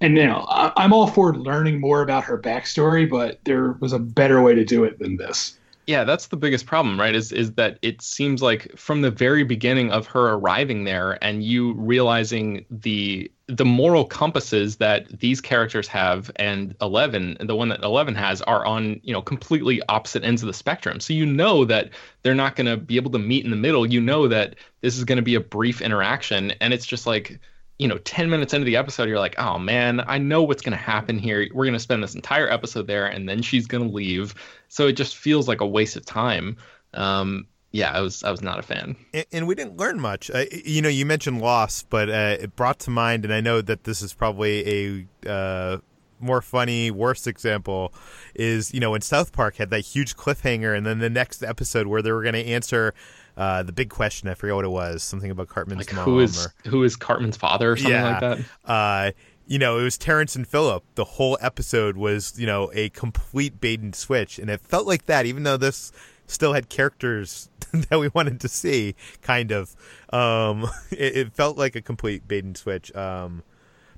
and 0.02 0.18
you 0.18 0.26
know 0.26 0.46
I, 0.50 0.72
I'm 0.78 0.94
all 0.94 1.08
for 1.08 1.36
learning 1.36 1.80
more 1.80 2.02
about 2.02 2.24
her 2.26 2.38
backstory, 2.38 3.10
but 3.10 3.40
there 3.44 3.74
was 3.74 3.94
a 3.94 4.00
better 4.00 4.42
way 4.42 4.56
to 4.56 4.66
do 4.66 4.84
it 4.84 5.00
than 5.00 5.18
this. 5.18 5.58
Yeah, 5.90 6.04
that's 6.04 6.28
the 6.28 6.38
biggest 6.38 6.68
problem, 6.68 7.00
right? 7.00 7.16
Is 7.16 7.32
is 7.32 7.54
that 7.54 7.80
it 7.82 8.04
seems 8.04 8.44
like 8.44 8.78
from 8.78 9.02
the 9.02 9.10
very 9.10 9.44
beginning 9.44 9.92
of 9.92 10.06
her 10.06 10.34
arriving 10.34 10.84
there 10.84 11.18
and 11.24 11.44
you 11.44 11.74
realizing 11.74 12.64
the 12.70 13.32
the 13.48 13.66
moral 13.66 14.06
compasses 14.06 14.76
that 14.76 15.08
these 15.20 15.42
characters 15.42 15.88
have 15.88 16.30
and 16.36 16.76
11 16.80 17.38
and 17.40 17.50
the 17.50 17.56
one 17.56 17.70
that 17.70 17.82
11 17.82 18.14
has 18.14 18.44
are 18.44 18.64
on 18.68 19.02
you 19.02 19.12
know 19.12 19.24
completely 19.24 19.82
opposite 19.90 20.24
ends 20.24 20.44
of 20.44 20.48
the 20.48 20.54
spectrum 20.54 21.00
so 21.00 21.12
you 21.12 21.26
know 21.26 21.66
that 21.66 21.90
they're 22.22 22.36
not 22.36 22.56
going 22.56 22.68
to 22.68 22.78
be 22.78 22.96
able 22.96 23.10
to 23.10 23.18
meet 23.18 23.44
in 23.44 23.50
the 23.50 23.58
middle 23.58 23.88
you 23.88 24.00
know 24.00 24.28
that 24.28 24.58
this 24.82 24.96
is 24.96 25.04
going 25.04 25.16
to 25.16 25.24
be 25.24 25.34
a 25.34 25.40
brief 25.40 25.82
interaction 25.82 26.52
and 26.62 26.72
it's 26.72 26.86
just 26.86 27.08
like 27.08 27.40
you 27.80 27.88
know 27.88 27.98
10 27.98 28.30
minutes 28.30 28.54
into 28.54 28.66
the 28.66 28.76
episode 28.76 29.10
you're 29.10 29.20
like 29.20 29.40
oh 29.40 29.58
man 29.58 30.02
i 30.08 30.18
know 30.18 30.44
what's 30.44 30.62
going 30.62 30.78
to 30.78 30.78
happen 30.78 31.18
here 31.18 31.48
we're 31.54 31.66
going 31.66 31.74
to 31.74 31.80
spend 31.80 32.04
this 32.04 32.14
entire 32.14 32.50
episode 32.50 32.86
there 32.86 33.08
and 33.08 33.28
then 33.28 33.42
she's 33.42 33.66
going 33.66 33.88
to 33.88 33.94
leave 33.94 34.36
so 34.68 34.88
it 34.88 34.94
just 34.94 35.16
feels 35.16 35.48
like 35.48 35.62
a 35.62 35.68
waste 35.68 35.96
of 35.96 36.06
time 36.06 36.58
um, 36.94 37.48
yeah, 37.72 37.92
I 37.92 38.02
was 38.02 38.24
I 38.24 38.32
was 38.32 38.42
not 38.42 38.60
a 38.60 38.64
fan. 38.64 38.96
And, 39.14 39.26
and 39.32 39.48
we 39.48 39.56
didn't 39.56 39.78
learn 39.78 40.00
much. 40.00 40.32
Uh, 40.32 40.46
you 40.66 40.82
know, 40.82 40.90
you 40.90 41.06
mentioned 41.06 41.42
Lost, 41.42 41.90
but 41.90 42.10
uh, 42.10 42.38
it 42.40 42.56
brought 42.56 42.80
to 42.80 42.90
mind, 42.90 43.26
and 43.26 43.34
I 43.34 43.42
know 43.42 43.62
that 43.62 43.84
this 43.84 44.02
is 44.02 44.14
probably 44.14 45.08
a 45.26 45.30
uh, 45.30 45.78
more 46.20 46.42
funny, 46.42 46.92
worst 46.92 47.28
example 47.28 47.94
is 48.34 48.74
you 48.74 48.80
know 48.80 48.92
when 48.92 49.02
South 49.02 49.32
Park 49.32 49.58
had 49.58 49.70
that 49.70 49.82
huge 49.82 50.16
cliffhanger, 50.16 50.76
and 50.76 50.86
then 50.86 51.00
the 51.00 51.10
next 51.10 51.44
episode 51.44 51.88
where 51.88 52.02
they 52.02 52.12
were 52.12 52.24
going 52.24 52.34
to 52.34 52.46
answer 52.46 52.94
uh, 53.40 53.64
the 53.64 53.72
big 53.72 53.90
question. 53.90 54.30
I 54.30 54.36
forget 54.36 54.54
what 54.56 54.66
it 54.66 54.70
was. 54.70 55.02
Something 55.02 55.32
about 55.32 55.48
Cartman's 55.48 55.88
Like 55.88 55.96
mom. 55.96 56.06
who 56.06 56.20
is 56.20 56.46
or, 56.46 56.70
who 56.70 56.84
is 56.84 56.96
Cartman's 56.96 57.38
father 57.38 57.72
or 57.72 57.76
something 57.78 57.92
Yeah. 57.94 58.20
like 58.20 58.20
that? 58.66 58.70
uh, 58.72 59.12
you 59.48 59.58
know, 59.58 59.80
it 59.80 59.84
was 59.84 59.98
Terrence 59.98 60.36
and 60.36 60.48
Philip. 60.48 60.84
The 60.94 61.04
whole 61.06 61.36
episode 61.42 61.98
was, 61.98 62.40
you 62.40 62.46
know, 62.46 62.70
a 62.76 62.90
complete 62.90 63.60
bait 63.60 63.80
and 63.80 63.96
switch, 63.96 64.38
and 64.38 64.48
it 64.50 64.62
felt 64.62 64.86
like 64.86 65.08
that, 65.08 65.26
even 65.26 65.42
though 65.42 65.58
this 65.58 65.92
still 66.28 66.54
had 66.54 66.70
characters 66.70 67.50
that 67.90 67.98
we 68.00 68.10
wanted 68.10 68.40
to 68.42 68.48
see. 68.48 68.94
Kind 69.24 69.52
of, 69.52 69.76
um, 70.14 70.70
it, 70.92 71.18
it 71.18 71.34
felt 71.34 71.58
like 71.58 71.76
a 71.76 71.82
complete 71.82 72.28
bait 72.28 72.44
and 72.44 72.56
switch. 72.56 72.94
Um, 72.96 73.42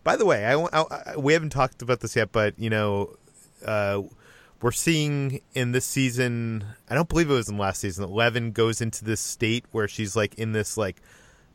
by 0.05 0.15
the 0.15 0.25
way, 0.25 0.45
I, 0.45 0.53
I- 0.57 1.11
I- 1.13 1.17
we 1.17 1.33
haven't 1.33 1.49
talked 1.49 1.81
about 1.81 1.99
this 1.99 2.15
yet, 2.15 2.31
but 2.31 2.57
you 2.57 2.69
know, 2.69 3.15
uh, 3.65 4.03
we're 4.61 4.71
seeing 4.71 5.41
in 5.53 5.71
this 5.71 5.85
season. 5.85 6.63
I 6.89 6.95
don't 6.95 7.09
believe 7.09 7.29
it 7.29 7.33
was 7.33 7.49
in 7.49 7.57
last 7.57 7.81
season. 7.81 8.03
Eleven 8.03 8.51
goes 8.51 8.81
into 8.81 9.03
this 9.05 9.21
state 9.21 9.65
where 9.71 9.87
she's 9.87 10.15
like 10.15 10.35
in 10.35 10.51
this 10.51 10.77
like 10.77 11.01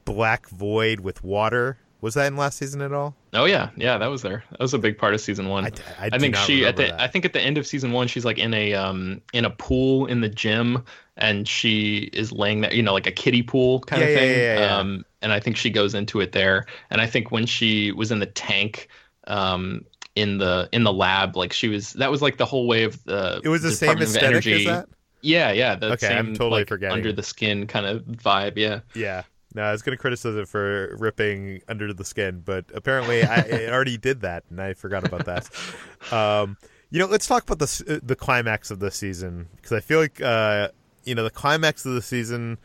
black 0.05 0.49
void 0.49 1.01
with 1.01 1.23
water. 1.25 1.79
Was 2.03 2.15
that 2.15 2.27
in 2.27 2.37
last 2.37 2.59
season 2.59 2.83
at 2.83 2.93
all? 2.93 3.17
Oh 3.33 3.47
yeah, 3.47 3.71
yeah, 3.77 3.97
that 3.99 4.07
was 4.09 4.23
there. 4.23 4.45
That 4.51 4.61
was 4.61 4.75
a 4.75 4.79
big 4.79 4.99
part 4.99 5.15
of 5.15 5.21
season 5.21 5.49
one. 5.49 5.65
I- 5.65 5.71
I 5.99 6.09
do 6.11 6.19
think 6.21 6.37
she 6.37 6.65
at 6.67 6.77
the 6.77 6.85
that. 6.85 7.01
I 7.01 7.09
think 7.09 7.25
at 7.25 7.33
the 7.33 7.41
end 7.41 7.59
of 7.59 7.67
season 7.67 7.93
one, 7.93 8.07
she's 8.07 8.25
like 8.25 8.39
in 8.39 8.53
a 8.55 8.75
um 8.75 9.23
in 9.33 9.45
a 9.45 9.51
pool 9.51 10.07
in 10.07 10.21
the 10.21 10.29
gym, 10.29 10.85
and 11.17 11.49
she 11.49 12.11
is 12.13 12.33
laying 12.33 12.61
there, 12.61 12.73
you 12.75 12.83
know, 12.83 12.93
like 12.93 13.07
a 13.07 13.13
kiddie 13.13 13.43
pool 13.43 13.81
kind 13.81 14.03
Yeah, 14.03 14.09
of 14.09 14.15
thing. 14.15 14.31
yeah, 14.39 14.59
yeah. 14.61 14.77
Um, 14.79 15.05
and 15.23 15.33
I 15.33 15.41
think 15.41 15.57
she 15.57 15.71
goes 15.71 15.95
into 15.95 16.21
it 16.21 16.33
there. 16.33 16.67
And 16.91 17.01
I 17.01 17.07
think 17.07 17.31
when 17.33 17.47
she 17.47 17.91
was 17.93 18.13
in 18.13 18.19
the 18.21 18.27
tank, 18.27 18.89
um, 19.27 19.85
in 20.17 20.39
the 20.39 20.69
in 20.73 20.83
the 20.83 20.93
lab, 20.93 21.37
like 21.37 21.53
she 21.53 21.69
was 21.69 21.93
that 21.95 22.11
was 22.11 22.23
like 22.23 22.37
the 22.39 22.45
whole 22.47 22.67
way 22.67 22.83
of 22.85 23.03
the. 23.05 23.41
It 23.45 23.49
was 23.49 23.63
the 23.63 23.71
same 23.71 23.91
Department 23.99 24.11
aesthetic 24.11 24.37
as 24.39 24.47
Energy. 24.47 24.65
that. 24.67 24.89
Yeah, 25.23 25.53
yeah. 25.53 25.75
The 25.77 25.93
Okay, 25.93 26.09
same, 26.09 26.19
I'm 26.19 26.35
totally 26.35 26.61
like, 26.63 26.69
forgetting. 26.69 26.97
under 26.97 27.13
the 27.13 27.23
skin 27.23 27.67
kind 27.67 27.87
of 27.87 28.03
vibe. 28.05 28.57
Yeah. 28.57 28.81
Yeah. 28.95 29.23
No, 29.55 29.63
I 29.63 29.73
was 29.73 29.81
going 29.83 29.97
to 29.97 30.01
criticize 30.01 30.35
it 30.37 30.49
for 30.49 30.95
ripping 30.99 31.63
under 31.69 31.93
the 31.95 32.05
skin, 32.05 32.43
but 32.45 32.67
apparently 32.75 33.25
I 33.25 33.37
it 33.41 33.71
already 33.73 33.97
did 33.97 34.21
that, 34.21 34.45
and 34.51 34.61
I 34.61 34.75
forgot 34.75 35.07
about 35.07 35.25
that. 35.27 35.49
Um, 36.13 36.57
you 36.91 36.99
know, 36.99 37.07
let's 37.07 37.27
talk 37.27 37.43
about 37.43 37.59
the 37.59 37.85
uh, 37.97 38.01
the 38.03 38.17
climax 38.17 38.71
of 38.71 38.79
the 38.81 38.91
season 38.91 39.49
because 39.57 39.73
I 39.73 39.81
feel 39.81 39.99
like 39.99 40.21
uh, 40.21 40.69
you 41.05 41.15
know 41.15 41.25
the 41.25 41.31
climax 41.31 41.87
of 41.87 41.95
the 41.95 42.03
season 42.03 42.59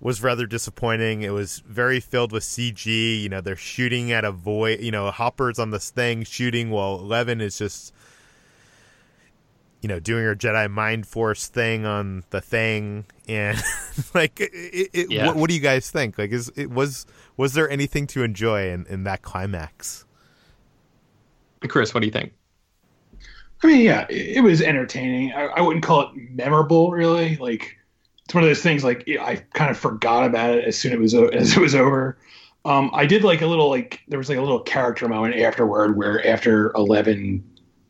was 0.00 0.22
rather 0.22 0.46
disappointing. 0.46 1.22
It 1.22 1.30
was 1.32 1.58
very 1.66 2.00
filled 2.00 2.32
with 2.32 2.44
CG. 2.44 3.20
You 3.22 3.28
know, 3.28 3.40
they're 3.40 3.56
shooting 3.56 4.12
at 4.12 4.24
a 4.24 4.32
void. 4.32 4.80
You 4.80 4.90
know, 4.90 5.10
Hopper's 5.10 5.58
on 5.58 5.70
this 5.70 5.90
thing 5.90 6.22
shooting 6.24 6.70
while 6.70 6.94
Eleven 6.96 7.40
is 7.40 7.58
just 7.58 7.92
you 9.80 9.88
know 9.88 10.00
doing 10.00 10.24
her 10.24 10.34
Jedi 10.34 10.70
Mind 10.70 11.06
Force 11.06 11.46
thing 11.48 11.86
on 11.86 12.24
the 12.30 12.40
thing, 12.40 13.04
and 13.28 13.58
like, 14.14 14.40
it, 14.40 14.50
it, 14.92 15.10
Yeah. 15.10 15.26
what, 15.26 15.36
what 15.36 15.48
do 15.48 15.54
you 15.54 15.60
guys 15.60 15.90
think? 15.90 16.18
Like, 16.18 16.30
is 16.30 16.50
it 16.56 16.70
was 16.70 17.06
was 17.36 17.54
there 17.54 17.68
anything 17.70 18.06
to 18.08 18.22
enjoy 18.22 18.70
in, 18.70 18.86
in 18.86 19.04
that 19.04 19.22
climax? 19.22 20.04
Chris, 21.68 21.92
what 21.92 22.00
do 22.00 22.06
you 22.06 22.12
think? 22.12 22.32
I 23.64 23.66
mean, 23.66 23.80
yeah, 23.80 24.06
it, 24.08 24.36
it 24.36 24.40
was 24.42 24.62
entertaining. 24.62 25.32
I, 25.32 25.46
I 25.46 25.60
wouldn't 25.60 25.84
call 25.84 26.02
it 26.02 26.30
memorable, 26.30 26.92
really. 26.92 27.36
Like 27.36 27.76
it's 28.28 28.34
one 28.34 28.44
of 28.44 28.50
those 28.50 28.60
things. 28.62 28.84
Like 28.84 29.08
I 29.08 29.36
kind 29.54 29.70
of 29.70 29.78
forgot 29.78 30.26
about 30.26 30.50
it 30.50 30.64
as 30.66 30.76
soon 30.76 31.02
as 31.02 31.14
it 31.14 31.18
was 31.18 31.32
as 31.32 31.56
it 31.56 31.60
was 31.60 31.74
over. 31.74 32.18
Um, 32.66 32.90
I 32.92 33.06
did 33.06 33.24
like 33.24 33.40
a 33.40 33.46
little 33.46 33.70
like 33.70 34.00
there 34.06 34.18
was 34.18 34.28
like 34.28 34.36
a 34.36 34.42
little 34.42 34.60
character 34.60 35.08
moment 35.08 35.36
afterward 35.36 35.96
where 35.96 36.26
after 36.26 36.70
Eleven 36.72 37.42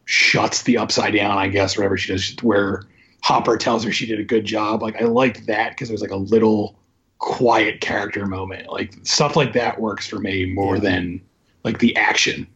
shuts 0.04 0.62
the 0.62 0.78
upside 0.78 1.12
down, 1.14 1.36
I 1.36 1.48
guess, 1.48 1.76
whatever 1.76 1.96
she 1.96 2.12
does, 2.12 2.36
where 2.42 2.84
Hopper 3.24 3.56
tells 3.56 3.82
her 3.82 3.90
she 3.90 4.06
did 4.06 4.20
a 4.20 4.24
good 4.24 4.44
job. 4.44 4.80
Like 4.80 5.02
I 5.02 5.06
liked 5.06 5.46
that 5.48 5.70
because 5.70 5.90
it 5.90 5.92
was 5.92 6.02
like 6.02 6.12
a 6.12 6.16
little 6.16 6.78
quiet 7.18 7.80
character 7.80 8.24
moment. 8.24 8.70
Like 8.70 8.94
stuff 9.02 9.34
like 9.34 9.54
that 9.54 9.80
works 9.80 10.06
for 10.06 10.20
me 10.20 10.44
more 10.46 10.76
Yeah. 10.76 10.82
than 10.82 11.20
like 11.64 11.80
the 11.80 11.96
action. 11.96 12.46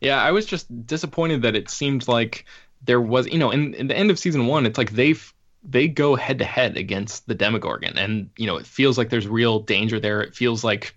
Yeah, 0.00 0.20
I 0.20 0.32
was 0.32 0.46
just 0.46 0.66
disappointed 0.86 1.42
that 1.42 1.54
it 1.54 1.70
seemed 1.70 2.08
like 2.08 2.46
there 2.84 3.00
was, 3.00 3.28
you 3.28 3.38
know, 3.38 3.50
in, 3.50 3.74
in 3.74 3.86
the 3.86 3.96
end 3.96 4.10
of 4.10 4.18
season 4.18 4.46
one, 4.46 4.64
it's 4.66 4.78
like 4.78 4.92
they've 4.92 5.32
they 5.62 5.88
go 5.88 6.14
head 6.16 6.38
to 6.38 6.44
head 6.44 6.76
against 6.76 7.26
the 7.26 7.34
Demogorgon, 7.34 7.98
and 7.98 8.30
you 8.36 8.46
know, 8.46 8.56
it 8.56 8.66
feels 8.66 8.96
like 8.96 9.10
there's 9.10 9.28
real 9.28 9.60
danger 9.60 10.00
there. 10.00 10.20
It 10.22 10.34
feels 10.34 10.64
like, 10.64 10.96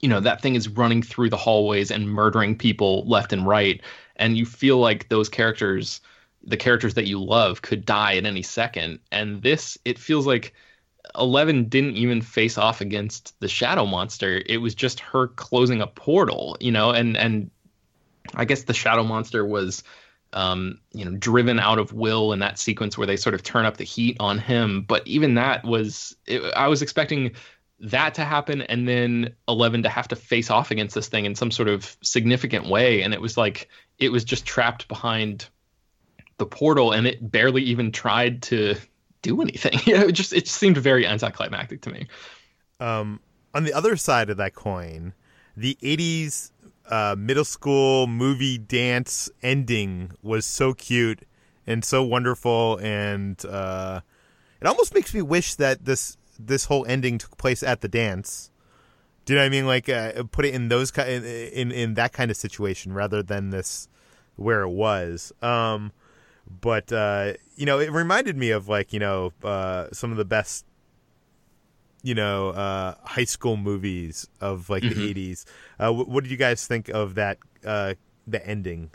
you 0.00 0.08
know, 0.08 0.20
that 0.20 0.40
thing 0.40 0.54
is 0.54 0.68
running 0.68 1.02
through 1.02 1.30
the 1.30 1.36
hallways 1.36 1.90
and 1.90 2.08
murdering 2.08 2.56
people 2.56 3.04
left 3.06 3.32
and 3.32 3.46
right, 3.46 3.80
and 4.16 4.36
you 4.36 4.46
feel 4.46 4.78
like 4.78 5.08
those 5.08 5.28
characters, 5.28 6.00
the 6.42 6.56
characters 6.56 6.94
that 6.94 7.06
you 7.06 7.22
love, 7.22 7.62
could 7.62 7.84
die 7.84 8.16
at 8.16 8.26
any 8.26 8.42
second. 8.42 9.00
And 9.12 9.42
this, 9.42 9.78
it 9.84 9.98
feels 9.98 10.26
like. 10.26 10.54
Eleven 11.18 11.70
didn't 11.70 11.96
even 11.96 12.20
face 12.20 12.58
off 12.58 12.82
against 12.82 13.34
the 13.40 13.48
shadow 13.48 13.86
monster. 13.86 14.42
It 14.44 14.58
was 14.58 14.74
just 14.74 15.00
her 15.00 15.28
closing 15.28 15.80
a 15.80 15.86
portal, 15.86 16.58
you 16.60 16.70
know, 16.70 16.90
and 16.90 17.16
and 17.16 17.50
I 18.34 18.44
guess 18.44 18.64
the 18.64 18.74
shadow 18.74 19.04
monster 19.04 19.42
was, 19.46 19.82
um, 20.32 20.80
you 20.92 21.04
know, 21.04 21.12
driven 21.12 21.58
out 21.58 21.78
of 21.78 21.92
will 21.92 22.32
in 22.32 22.40
that 22.40 22.58
sequence 22.58 22.98
where 22.98 23.06
they 23.06 23.16
sort 23.16 23.34
of 23.34 23.42
turn 23.42 23.64
up 23.64 23.76
the 23.76 23.84
heat 23.84 24.16
on 24.20 24.38
him. 24.38 24.82
But 24.82 25.06
even 25.06 25.34
that 25.34 25.64
was, 25.64 26.16
it, 26.26 26.42
I 26.54 26.68
was 26.68 26.82
expecting 26.82 27.32
that 27.80 28.14
to 28.14 28.24
happen 28.24 28.62
and 28.62 28.88
then 28.88 29.34
Eleven 29.46 29.82
to 29.84 29.88
have 29.88 30.08
to 30.08 30.16
face 30.16 30.50
off 30.50 30.70
against 30.70 30.94
this 30.94 31.08
thing 31.08 31.24
in 31.24 31.34
some 31.34 31.50
sort 31.50 31.68
of 31.68 31.96
significant 32.02 32.66
way. 32.66 33.02
And 33.02 33.14
it 33.14 33.20
was 33.20 33.36
like, 33.36 33.68
it 33.98 34.10
was 34.10 34.24
just 34.24 34.44
trapped 34.44 34.88
behind 34.88 35.48
the 36.38 36.46
portal 36.46 36.92
and 36.92 37.06
it 37.06 37.30
barely 37.30 37.62
even 37.62 37.92
tried 37.92 38.42
to 38.42 38.76
do 39.22 39.40
anything. 39.40 39.78
It 39.86 40.12
just, 40.12 40.32
it 40.32 40.48
seemed 40.48 40.76
very 40.76 41.06
anticlimactic 41.06 41.82
to 41.82 41.90
me. 41.90 42.06
Um, 42.80 43.20
on 43.54 43.64
the 43.64 43.72
other 43.72 43.96
side 43.96 44.30
of 44.30 44.36
that 44.36 44.54
coin, 44.54 45.14
the 45.56 45.76
'80s 45.82 46.52
uh, 46.88 47.14
middle 47.18 47.44
school 47.44 48.06
movie 48.06 48.58
dance 48.58 49.30
ending 49.42 50.12
was 50.22 50.44
so 50.44 50.74
cute 50.74 51.22
and 51.66 51.84
so 51.84 52.02
wonderful, 52.02 52.78
and 52.82 53.44
uh, 53.44 54.00
it 54.60 54.66
almost 54.66 54.94
makes 54.94 55.14
me 55.14 55.22
wish 55.22 55.54
that 55.56 55.84
this 55.84 56.16
this 56.38 56.66
whole 56.66 56.86
ending 56.86 57.18
took 57.18 57.36
place 57.36 57.62
at 57.62 57.80
the 57.80 57.88
dance. 57.88 58.50
Do 59.24 59.34
you 59.34 59.38
know 59.38 59.42
what 59.42 59.46
I 59.46 59.50
mean? 59.50 59.66
Like, 59.66 59.88
uh, 59.88 60.22
put 60.30 60.46
it 60.46 60.54
in 60.54 60.68
those 60.68 60.90
in, 60.96 61.24
in 61.24 61.72
in 61.72 61.94
that 61.94 62.12
kind 62.12 62.30
of 62.30 62.36
situation 62.36 62.92
rather 62.92 63.22
than 63.22 63.50
this 63.50 63.88
where 64.36 64.62
it 64.62 64.70
was. 64.70 65.32
Um, 65.42 65.92
but 66.48 66.92
uh, 66.92 67.34
you 67.56 67.66
know, 67.66 67.78
it 67.78 67.92
reminded 67.92 68.36
me 68.36 68.50
of 68.50 68.68
like 68.68 68.92
you 68.92 69.00
know 69.00 69.32
uh, 69.44 69.88
some 69.92 70.10
of 70.10 70.16
the 70.16 70.24
best 70.24 70.64
you 72.08 72.14
know 72.14 72.48
uh, 72.50 72.94
high 73.04 73.24
school 73.34 73.56
movies 73.56 74.26
of 74.40 74.70
like 74.70 74.82
Mhm. 74.82 74.94
the 74.94 75.08
eighties. 75.10 75.46
Uh, 75.78 75.92
wh- 75.92 76.08
what 76.08 76.24
did 76.24 76.30
you 76.30 76.38
guys 76.38 76.66
think 76.66 76.88
of 76.88 77.14
that? 77.16 77.36
Uh, 77.64 77.94
the 78.26 78.40
ending. 78.46 78.90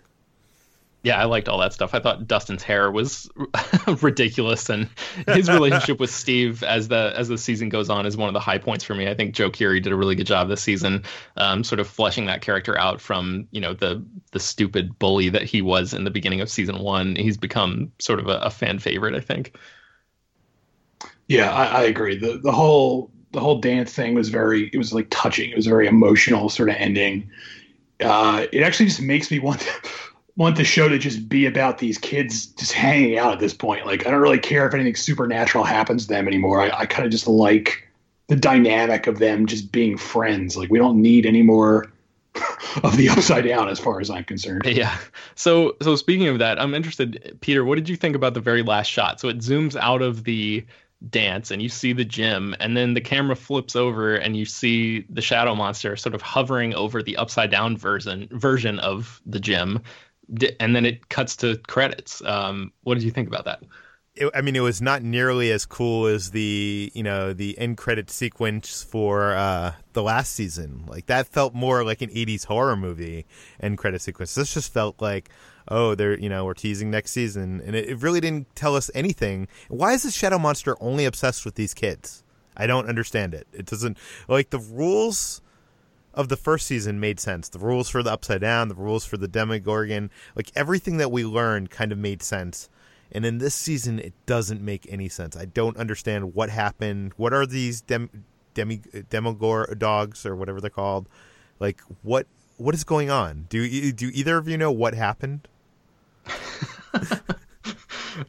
Yeah, 1.06 1.20
I 1.20 1.26
liked 1.26 1.50
all 1.50 1.60
that 1.60 1.74
stuff. 1.74 1.94
I 1.94 2.00
thought 2.00 2.28
Dustin's 2.30 2.64
hair 2.64 2.90
was 2.90 3.30
ridiculous, 4.02 4.70
and 4.70 4.88
his 5.28 5.50
relationship 5.50 6.00
with 6.00 6.10
Steve 6.10 6.64
as 6.64 6.88
the 6.88 7.14
as 7.18 7.28
the 7.28 7.38
season 7.38 7.68
goes 7.68 7.90
on 7.90 8.06
is 8.06 8.16
one 8.16 8.30
of 8.30 8.34
the 8.34 8.40
high 8.40 8.58
points 8.58 8.86
for 8.86 8.96
me. 8.96 9.10
I 9.10 9.14
think 9.14 9.36
Joe 9.36 9.50
Keery 9.52 9.84
did 9.84 9.92
a 9.92 9.98
really 9.98 10.16
good 10.16 10.28
job 10.28 10.48
this 10.48 10.62
season, 10.62 11.04
um, 11.36 11.64
sort 11.66 11.82
of 11.82 11.88
fleshing 11.90 12.26
that 12.28 12.40
character 12.42 12.78
out 12.80 13.02
from 13.02 13.48
you 13.52 13.60
know 13.60 13.74
the 13.74 14.02
the 14.32 14.40
stupid 14.40 14.98
bully 14.98 15.28
that 15.30 15.44
he 15.44 15.62
was 15.62 15.94
in 15.94 16.06
the 16.06 16.12
beginning 16.12 16.40
of 16.40 16.50
season 16.50 16.80
one. 16.80 17.18
He's 17.18 17.38
become 17.38 17.92
sort 18.00 18.20
of 18.20 18.28
a, 18.28 18.38
a 18.38 18.50
fan 18.50 18.80
favorite, 18.80 19.14
I 19.14 19.20
think. 19.20 19.58
Yeah, 21.28 21.52
I, 21.52 21.66
I 21.66 21.82
agree. 21.84 22.18
the 22.18 22.38
the 22.38 22.52
whole 22.52 23.10
The 23.32 23.40
whole 23.40 23.60
dance 23.60 23.92
thing 23.94 24.14
was 24.14 24.30
very. 24.30 24.70
It 24.74 24.78
was 24.78 24.94
like 24.94 25.08
touching. 25.10 25.50
It 25.50 25.56
was 25.56 25.66
a 25.68 25.70
very 25.70 25.88
emotional 25.88 26.50
sort 26.50 26.70
of 26.70 26.76
ending. 26.76 27.30
Uh, 28.00 28.46
it 28.52 28.62
actually 28.62 28.88
just 28.88 29.02
makes 29.02 29.32
me 29.32 29.40
want 29.40 29.68
want 30.36 30.56
the 30.58 30.64
show 30.64 30.90
to 30.90 30.98
just 30.98 31.30
be 31.30 31.46
about 31.46 31.78
these 31.78 31.98
kids 31.98 32.48
just 32.48 32.74
hanging 32.74 33.18
out 33.18 33.34
at 33.34 33.40
this 33.40 33.54
point. 33.54 33.86
Like 33.86 34.06
I 34.06 34.12
don't 34.12 34.22
really 34.22 34.40
care 34.40 34.68
if 34.68 34.74
anything 34.74 34.96
supernatural 34.96 35.64
happens 35.64 36.08
to 36.08 36.14
them 36.14 36.28
anymore. 36.28 36.62
I, 36.62 36.70
I 36.82 36.86
kind 36.86 37.06
of 37.06 37.12
just 37.12 37.28
like 37.28 37.88
the 38.28 38.36
dynamic 38.36 39.08
of 39.08 39.20
them 39.20 39.46
just 39.48 39.72
being 39.72 39.98
friends. 39.98 40.56
Like 40.58 40.70
we 40.70 40.78
don't 40.80 41.02
need 41.02 41.26
any 41.26 41.42
more 41.44 41.92
of 42.84 42.98
the 42.98 43.10
upside 43.10 43.46
down 43.46 43.70
as 43.70 43.80
far 43.80 44.00
as 44.02 44.10
I'm 44.10 44.24
concerned. 44.24 44.64
Yeah. 44.66 44.98
So 45.36 45.76
so 45.82 45.96
speaking 45.96 46.28
of 46.28 46.40
that, 46.40 46.60
I'm 46.60 46.74
interested, 46.74 47.38
Peter. 47.42 47.64
What 47.64 47.76
did 47.76 47.90
you 47.90 47.96
think 47.96 48.16
about 48.16 48.34
the 48.34 48.42
very 48.42 48.64
last 48.64 48.88
shot? 48.88 49.20
So 49.20 49.30
it 49.30 49.38
zooms 49.40 49.76
out 49.76 50.02
of 50.02 50.24
the 50.24 50.66
dance 51.10 51.52
and 51.52 51.62
you 51.62 51.70
see 51.70 51.92
the 51.94 52.06
gym 52.06 52.56
and 52.60 52.78
then 52.78 52.94
the 52.94 53.02
camera 53.02 53.36
flips 53.36 53.76
over 53.76 54.16
and 54.16 54.38
you 54.38 54.46
see 54.46 55.06
the 55.10 55.22
shadow 55.22 55.54
monster 55.54 55.96
sort 55.96 56.16
of 56.16 56.22
hovering 56.22 56.74
over 56.76 57.04
the 57.04 57.18
upside 57.18 57.52
down 57.52 57.76
version 57.76 58.28
version 58.32 58.80
of 58.80 59.22
the 59.26 59.40
gym 59.40 59.82
and 60.60 60.76
then 60.76 60.86
it 60.86 61.10
cuts 61.10 61.36
to 61.36 61.58
credits 61.68 62.24
um, 62.26 62.72
what 62.84 62.94
did 62.94 63.04
you 63.04 63.12
think 63.12 63.28
about 63.28 63.44
that 63.46 63.62
it, 64.16 64.30
I 64.36 64.42
mean, 64.42 64.56
it 64.56 64.60
was 64.60 64.82
not 64.82 65.02
nearly 65.02 65.52
as 65.52 65.66
cool 65.66 66.06
as 66.06 66.32
the 66.32 66.92
you 66.94 67.04
know 67.04 67.34
the 67.34 67.58
end 67.58 67.78
credit 67.78 68.12
sequence 68.12 68.84
for 68.84 69.34
uh, 69.34 69.74
the 69.94 70.04
last 70.04 70.34
season. 70.34 70.86
Like 70.88 71.08
that 71.08 71.28
felt 71.28 71.54
more 71.54 71.84
like 71.84 72.02
an 72.02 72.10
'80s 72.10 72.46
horror 72.46 72.76
movie 72.76 73.26
end 73.60 73.78
credit 73.78 74.02
sequence. 74.02 74.36
This 74.36 74.54
just 74.54 74.72
felt 74.72 75.02
like, 75.02 75.30
oh, 75.68 75.96
they're 75.96 76.18
you 76.18 76.30
know 76.30 76.46
we're 76.46 76.54
teasing 76.54 76.92
next 76.92 77.12
season, 77.12 77.62
and 77.66 77.76
it, 77.76 77.90
it 77.90 78.02
really 78.02 78.20
didn't 78.20 78.54
tell 78.56 78.76
us 78.76 78.90
anything. 78.94 79.48
Why 79.70 79.94
is 79.94 80.04
the 80.04 80.12
Shadow 80.12 80.40
Monster 80.40 80.76
only 80.80 81.06
obsessed 81.06 81.46
with 81.46 81.56
these 81.56 81.74
kids? 81.74 82.24
I 82.56 82.68
don't 82.68 82.88
understand 82.88 83.34
it. 83.34 83.48
It 83.54 83.66
doesn't 83.66 83.98
like 84.28 84.52
the 84.52 84.60
rules 84.60 85.42
of 86.14 86.30
the 86.30 86.38
first 86.38 86.68
season 86.68 87.00
made 87.00 87.20
sense. 87.20 87.50
The 87.50 87.60
rules 87.60 87.90
for 87.90 88.04
the 88.04 88.12
upside 88.12 88.42
down, 88.42 88.68
the 88.68 88.76
rules 88.76 89.06
for 89.06 89.18
the 89.18 89.28
Demogorgon, 89.28 90.12
like 90.36 90.52
everything 90.56 90.98
that 90.98 91.12
we 91.12 91.26
learned 91.26 91.72
kind 91.72 91.92
of 91.92 91.98
made 91.98 92.22
sense. 92.22 92.70
And 93.12 93.26
in 93.26 93.38
this 93.38 93.56
season, 93.56 94.00
it 94.00 94.14
doesn't 94.26 94.62
make 94.62 94.86
any 94.90 95.10
sense. 95.10 95.36
I 95.36 95.46
don't 95.46 95.78
understand 95.78 96.34
what 96.34 96.50
happened. 96.50 97.14
What 97.18 97.34
are 97.34 97.46
these 97.46 97.82
dem, 97.82 98.26
demi 98.54 98.78
demogor 98.78 99.78
dogs 99.78 100.26
or 100.26 100.36
whatever 100.36 100.62
they're 100.62 100.70
called? 100.70 101.08
Like 101.60 101.82
what 102.02 102.28
what 102.58 102.76
is 102.76 102.84
going 102.84 103.10
on? 103.10 103.46
Do 103.50 103.92
do 103.92 104.12
either 104.14 104.38
of 104.38 104.48
you 104.48 104.58
know 104.58 104.72
what 104.72 104.94
happened? 104.94 105.48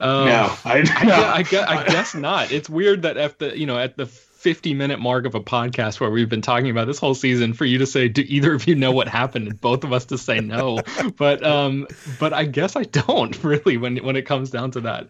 Um, 0.00 0.24
no, 0.26 0.56
I, 0.64 0.82
I, 0.96 1.04
no. 1.04 1.14
I, 1.14 1.42
guess, 1.42 1.68
I 1.68 1.84
guess 1.84 2.14
not. 2.14 2.50
It's 2.50 2.70
weird 2.70 3.02
that 3.02 3.18
at 3.18 3.38
the 3.38 3.56
you 3.56 3.66
know 3.66 3.78
at 3.78 3.98
the 3.98 4.06
50 4.06 4.72
minute 4.72 4.98
mark 4.98 5.26
of 5.26 5.34
a 5.34 5.40
podcast 5.40 6.00
where 6.00 6.10
we've 6.10 6.28
been 6.28 6.40
talking 6.40 6.70
about 6.70 6.86
this 6.86 6.98
whole 6.98 7.14
season 7.14 7.52
for 7.52 7.66
you 7.66 7.76
to 7.76 7.86
say 7.86 8.08
do 8.08 8.24
either 8.26 8.54
of 8.54 8.66
you 8.66 8.74
know 8.74 8.92
what 8.92 9.08
happened 9.08 9.46
and 9.46 9.60
both 9.60 9.84
of 9.84 9.92
us 9.92 10.06
to 10.06 10.16
say 10.16 10.40
no 10.40 10.78
but 11.16 11.44
um 11.44 11.86
but 12.18 12.32
i 12.32 12.44
guess 12.44 12.76
i 12.76 12.82
don't 12.82 13.44
really 13.44 13.76
when 13.76 13.98
when 13.98 14.16
it 14.16 14.22
comes 14.22 14.50
down 14.50 14.70
to 14.70 14.80
that 14.80 15.06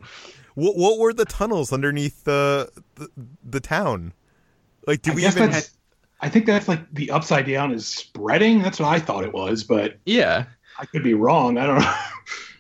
What 0.55 0.77
what 0.77 0.99
were 0.99 1.13
the 1.13 1.25
tunnels 1.25 1.73
underneath 1.73 2.25
the 2.25 2.71
the, 2.95 3.09
the 3.45 3.61
town? 3.61 4.13
Like, 4.87 5.03
do 5.03 5.13
we 5.13 5.23
guess 5.23 5.37
even? 5.37 5.51
that's. 5.51 5.71
I 6.21 6.29
think 6.29 6.47
that's 6.47 6.69
like 6.69 6.93
the 6.93 7.11
upside 7.11 7.47
down 7.47 7.73
is 7.73 7.87
spreading. 7.87 8.63
That's 8.63 8.79
what 8.81 8.89
I 8.89 8.99
thought 8.99 9.25
it 9.25 9.33
was, 9.33 9.65
but 9.65 9.99
yeah 10.05 10.47
I 10.79 10.87
could 10.87 11.03
be 11.03 11.15
wrong. 11.15 11.59
I 11.59 11.67
don't 11.67 11.79
know. 11.81 11.95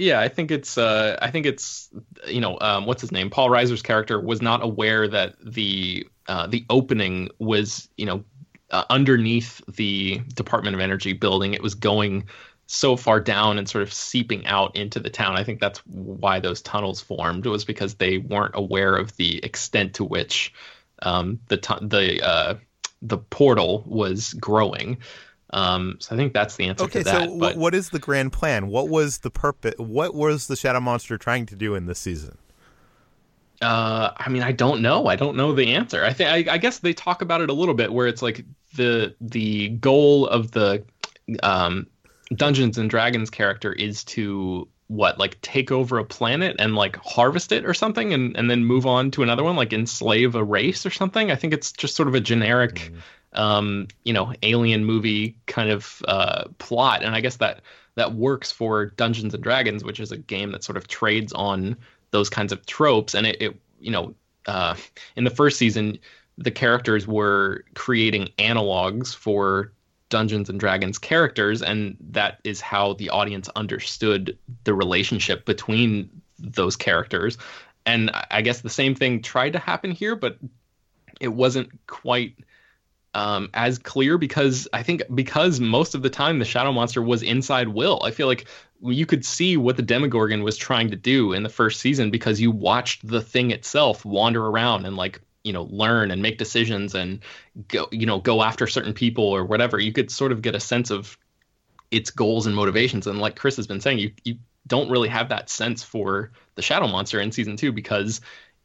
yeah 0.00 0.18
i 0.20 0.28
think 0.28 0.50
it's 0.50 0.78
uh 0.78 1.16
i 1.20 1.30
think 1.30 1.46
it's 1.46 1.90
you 2.26 2.40
know 2.40 2.58
um 2.60 2.86
what's 2.86 3.00
his 3.00 3.12
name? 3.12 3.30
Paul 3.30 3.50
reiser's 3.50 3.82
character 3.82 4.20
was 4.20 4.40
not 4.40 4.62
aware 4.62 5.06
that 5.08 5.34
the 5.44 6.06
uh 6.26 6.46
the 6.46 6.64
opening 6.70 7.28
was 7.38 7.88
you 7.96 8.06
know 8.06 8.24
uh, 8.70 8.84
underneath 8.88 9.60
the 9.66 10.20
department 10.34 10.76
of 10.76 10.80
energy 10.80 11.12
building. 11.12 11.54
It 11.54 11.62
was 11.62 11.74
going 11.74 12.28
so 12.66 12.96
far 12.96 13.18
down 13.20 13.58
and 13.58 13.68
sort 13.68 13.82
of 13.82 13.92
seeping 13.92 14.46
out 14.46 14.76
into 14.76 15.00
the 15.00 15.10
town. 15.10 15.36
I 15.36 15.42
think 15.42 15.60
that's 15.60 15.80
why 15.86 16.38
those 16.38 16.62
tunnels 16.62 17.00
formed 17.00 17.46
was 17.46 17.64
because 17.64 17.94
they 17.94 18.18
weren't 18.18 18.54
aware 18.54 18.94
of 18.94 19.16
the 19.16 19.44
extent 19.44 19.94
to 19.94 20.04
which 20.04 20.52
um 21.02 21.40
the 21.48 21.56
tu- 21.56 21.86
the 21.86 22.22
uh 22.22 22.54
the 23.02 23.18
portal 23.18 23.82
was 23.86 24.34
growing 24.34 24.98
um 25.52 25.96
so 26.00 26.14
i 26.14 26.18
think 26.18 26.32
that's 26.32 26.56
the 26.56 26.64
answer 26.66 26.84
Okay, 26.84 27.00
to 27.00 27.02
that 27.02 27.28
so 27.28 27.36
but 27.38 27.56
what 27.56 27.74
is 27.74 27.90
the 27.90 27.98
grand 27.98 28.32
plan? 28.32 28.68
What 28.68 28.88
was 28.88 29.18
the 29.18 29.30
purpose? 29.30 29.74
What 29.78 30.14
was 30.14 30.46
the 30.46 30.56
shadow 30.56 30.80
monster 30.80 31.18
trying 31.18 31.46
to 31.46 31.56
do 31.56 31.74
in 31.74 31.86
this 31.86 31.98
season? 31.98 32.38
Uh, 33.62 34.10
I 34.16 34.30
mean, 34.30 34.42
I 34.42 34.52
don't 34.52 34.80
know. 34.80 35.06
I 35.06 35.16
don't 35.16 35.36
know 35.36 35.52
the 35.52 35.74
answer. 35.74 36.02
I 36.04 36.12
think 36.14 36.48
I, 36.48 36.54
I 36.54 36.58
guess 36.58 36.78
they 36.78 36.94
talk 36.94 37.20
about 37.20 37.42
it 37.42 37.50
a 37.50 37.52
little 37.52 37.74
bit, 37.74 37.92
where 37.92 38.06
it's 38.06 38.22
like 38.22 38.44
the 38.74 39.14
the 39.20 39.68
goal 39.70 40.26
of 40.28 40.52
the 40.52 40.82
um, 41.42 41.86
Dungeons 42.34 42.78
and 42.78 42.88
Dragons 42.88 43.28
character 43.28 43.72
is 43.74 44.02
to 44.04 44.66
what 44.86 45.18
like 45.18 45.40
take 45.42 45.70
over 45.70 45.98
a 45.98 46.04
planet 46.04 46.56
and 46.58 46.74
like 46.74 46.96
harvest 46.96 47.52
it 47.52 47.66
or 47.66 47.74
something, 47.74 48.14
and 48.14 48.34
and 48.34 48.50
then 48.50 48.64
move 48.64 48.86
on 48.86 49.10
to 49.12 49.22
another 49.22 49.44
one, 49.44 49.56
like 49.56 49.74
enslave 49.74 50.34
a 50.34 50.42
race 50.42 50.86
or 50.86 50.90
something. 50.90 51.30
I 51.30 51.36
think 51.36 51.52
it's 51.52 51.70
just 51.70 51.96
sort 51.96 52.08
of 52.08 52.14
a 52.14 52.20
generic, 52.20 52.90
um, 53.32 53.88
you 54.04 54.12
know, 54.12 54.32
alien 54.42 54.84
movie 54.84 55.36
kind 55.46 55.70
of 55.70 56.02
uh, 56.08 56.44
plot, 56.58 57.02
and 57.02 57.14
I 57.14 57.20
guess 57.20 57.36
that 57.36 57.62
that 57.94 58.14
works 58.14 58.50
for 58.52 58.86
Dungeons 58.86 59.34
and 59.34 59.42
Dragons, 59.42 59.84
which 59.84 60.00
is 60.00 60.12
a 60.12 60.16
game 60.16 60.52
that 60.52 60.64
sort 60.64 60.76
of 60.76 60.88
trades 60.88 61.32
on 61.32 61.76
those 62.10 62.30
kinds 62.30 62.52
of 62.52 62.64
tropes. 62.66 63.14
And 63.14 63.26
it, 63.26 63.40
it 63.40 63.60
you 63.80 63.90
know 63.90 64.14
uh, 64.46 64.74
in 65.16 65.24
the 65.24 65.30
first 65.30 65.58
season 65.58 65.98
the 66.38 66.50
characters 66.50 67.06
were 67.06 67.64
creating 67.74 68.28
analogs 68.38 69.14
for 69.14 69.72
dungeons 70.08 70.48
and 70.48 70.58
dragons 70.58 70.98
characters. 70.98 71.62
And 71.62 71.96
that 72.10 72.40
is 72.44 72.60
how 72.60 72.94
the 72.94 73.10
audience 73.10 73.48
understood 73.50 74.36
the 74.64 74.74
relationship 74.74 75.44
between 75.44 76.08
those 76.38 76.76
characters. 76.76 77.36
And 77.86 78.10
I- 78.10 78.26
i 78.30 78.42
guess 78.42 78.60
the 78.62 78.70
same 78.70 78.94
thing 78.94 79.22
tried 79.22 79.52
to 79.52 79.58
happen 79.58 79.90
here 79.90 80.16
but 80.16 80.38
it 81.20 81.28
wasn't 81.28 81.68
quite 81.86 82.34
um, 83.14 83.50
as 83.54 83.78
clear 83.78 84.18
because 84.18 84.68
I 84.72 84.82
think 84.82 85.02
because 85.14 85.60
most 85.60 85.94
of 85.94 86.02
the 86.02 86.10
time 86.10 86.38
the 86.38 86.44
shadow 86.44 86.72
monster 86.72 87.02
was 87.02 87.22
inside 87.22 87.68
Will. 87.68 88.00
I 88.04 88.10
feel 88.10 88.26
like 88.26 88.46
you 88.82 89.06
could 89.06 89.24
see 89.24 89.56
what 89.56 89.76
the 89.76 89.82
Demogorgon 89.82 90.42
was 90.42 90.56
trying 90.56 90.90
to 90.90 90.96
do 90.96 91.32
in 91.32 91.42
the 91.42 91.48
first 91.48 91.80
season 91.80 92.10
because 92.10 92.40
you 92.40 92.50
watched 92.50 93.06
the 93.06 93.20
thing 93.20 93.50
itself 93.50 94.04
wander 94.04 94.46
around 94.46 94.86
and 94.86 94.96
like 94.96 95.20
you 95.42 95.52
know 95.52 95.64
learn 95.70 96.10
and 96.10 96.22
make 96.22 96.38
decisions 96.38 96.94
and 96.94 97.20
go 97.68 97.88
you 97.90 98.06
know 98.06 98.20
go 98.20 98.42
after 98.42 98.66
certain 98.66 98.94
people 98.94 99.24
or 99.24 99.44
whatever. 99.44 99.78
You 99.78 99.92
could 99.92 100.10
sort 100.10 100.32
of 100.32 100.42
get 100.42 100.54
a 100.54 100.60
sense 100.60 100.90
of 100.90 101.18
its 101.90 102.10
goals 102.10 102.46
and 102.46 102.54
motivations. 102.54 103.06
And 103.06 103.18
like 103.18 103.36
Chris 103.36 103.56
has 103.56 103.66
been 103.66 103.80
saying, 103.80 103.98
you 103.98 104.12
you 104.24 104.36
don't 104.66 104.90
really 104.90 105.08
have 105.08 105.30
that 105.30 105.50
sense 105.50 105.82
for 105.82 106.30
the 106.54 106.62
shadow 106.62 106.86
monster 106.86 107.20
in 107.20 107.32
season 107.32 107.56
two 107.56 107.72
because 107.72 108.20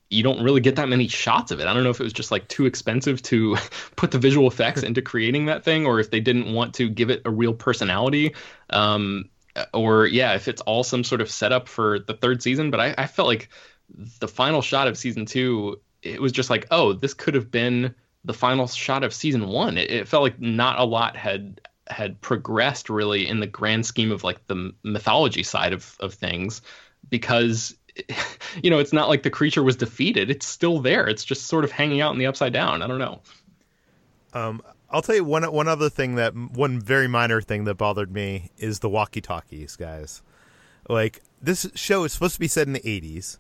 you 0.10 0.24
don't 0.24 0.44
really 0.44 0.62
get 0.62 0.76
that 0.76 0.88
many 0.88 1.08
shots 1.08 1.52
of 1.52 1.60
it. 1.60 1.68
I 1.68 1.74
don't 1.74 1.84
know 1.84 1.90
if 1.90 2.00
it 2.00 2.04
was 2.04 2.14
just 2.14 2.32
like 2.32 2.48
too 2.48 2.66
expensive 2.66 3.22
to 3.24 3.58
put 3.96 4.12
the 4.12 4.20
visual 4.20 4.48
effects 4.48 4.84
into 4.84 5.02
creating 5.02 5.46
that 5.46 5.64
thing, 5.64 5.86
or 5.86 6.00
if 6.00 6.12
they 6.12 6.20
didn't 6.20 6.54
want 6.54 6.74
to 6.76 6.90
give 6.90 7.10
it 7.10 7.22
a 7.26 7.32
real 7.32 7.54
personality. 7.54 8.36
Um, 8.70 9.30
or 9.74 10.06
yeah, 10.06 10.34
if 10.34 10.48
it's 10.48 10.62
all 10.62 10.84
some 10.84 11.04
sort 11.04 11.22
of 11.22 11.32
setup 11.32 11.68
for 11.68 12.00
the 12.00 12.14
third 12.14 12.44
season. 12.44 12.72
But 12.72 12.80
I, 12.80 12.96
I 12.98 13.08
felt 13.08 13.28
like 13.28 13.50
the 14.20 14.28
final 14.28 14.62
shot 14.62 14.88
of 14.88 14.98
season 14.98 15.26
two, 15.26 15.80
it 16.02 16.22
was 16.22 16.32
just 16.32 16.50
like, 16.50 16.68
oh, 16.72 16.94
this 16.94 17.14
could 17.14 17.34
have 17.34 17.50
been 17.50 17.96
the 18.26 18.34
final 18.34 18.68
shot 18.68 19.04
of 19.04 19.14
season 19.14 19.48
one. 19.48 19.78
It, 19.78 19.90
it 19.90 20.08
felt 20.08 20.24
like 20.24 20.40
not 20.40 20.80
a 20.80 20.84
lot 20.84 21.16
had 21.16 21.62
had 21.88 22.20
progressed 22.20 22.90
really 22.90 23.28
in 23.28 23.40
the 23.40 23.48
grand 23.48 23.86
scheme 23.86 24.12
of 24.12 24.24
like 24.24 24.46
the 24.48 24.74
mythology 24.84 25.44
side 25.44 25.72
of 25.74 25.96
of 26.00 26.14
things 26.14 26.62
because 27.10 27.76
you 28.64 28.70
know, 28.70 28.80
it's 28.80 28.94
not 28.94 29.10
like 29.10 29.24
the 29.24 29.30
creature 29.30 29.64
was 29.64 29.76
defeated. 29.76 30.30
It's 30.30 30.46
still 30.46 30.80
there. 30.80 31.08
It's 31.08 31.24
just 31.24 31.48
sort 31.48 31.64
of 31.64 31.72
hanging 31.72 32.02
out 32.02 32.14
in 32.14 32.20
the 32.20 32.26
upside 32.26 32.54
down. 32.54 32.82
I 32.82 32.88
don't 32.88 33.00
know. 33.00 33.22
Um, 34.34 34.62
I'll 34.90 35.02
tell 35.02 35.16
you 35.16 35.24
one 35.24 35.44
one 35.52 35.68
other 35.68 35.90
thing 35.90 36.16
that 36.16 36.36
one 36.36 36.80
very 36.80 37.08
minor 37.08 37.42
thing 37.42 37.64
that 37.66 37.76
bothered 37.76 38.12
me 38.12 38.52
is 38.58 38.80
the 38.80 38.90
walkie 38.90 39.22
talkies, 39.22 39.76
guys. 39.76 40.22
Like 40.88 41.22
this 41.42 41.68
show 41.76 42.04
is 42.04 42.14
supposed 42.14 42.36
to 42.36 42.40
be 42.40 42.48
set 42.48 42.68
in 42.68 42.74
the 42.74 42.80
'80s, 42.82 43.38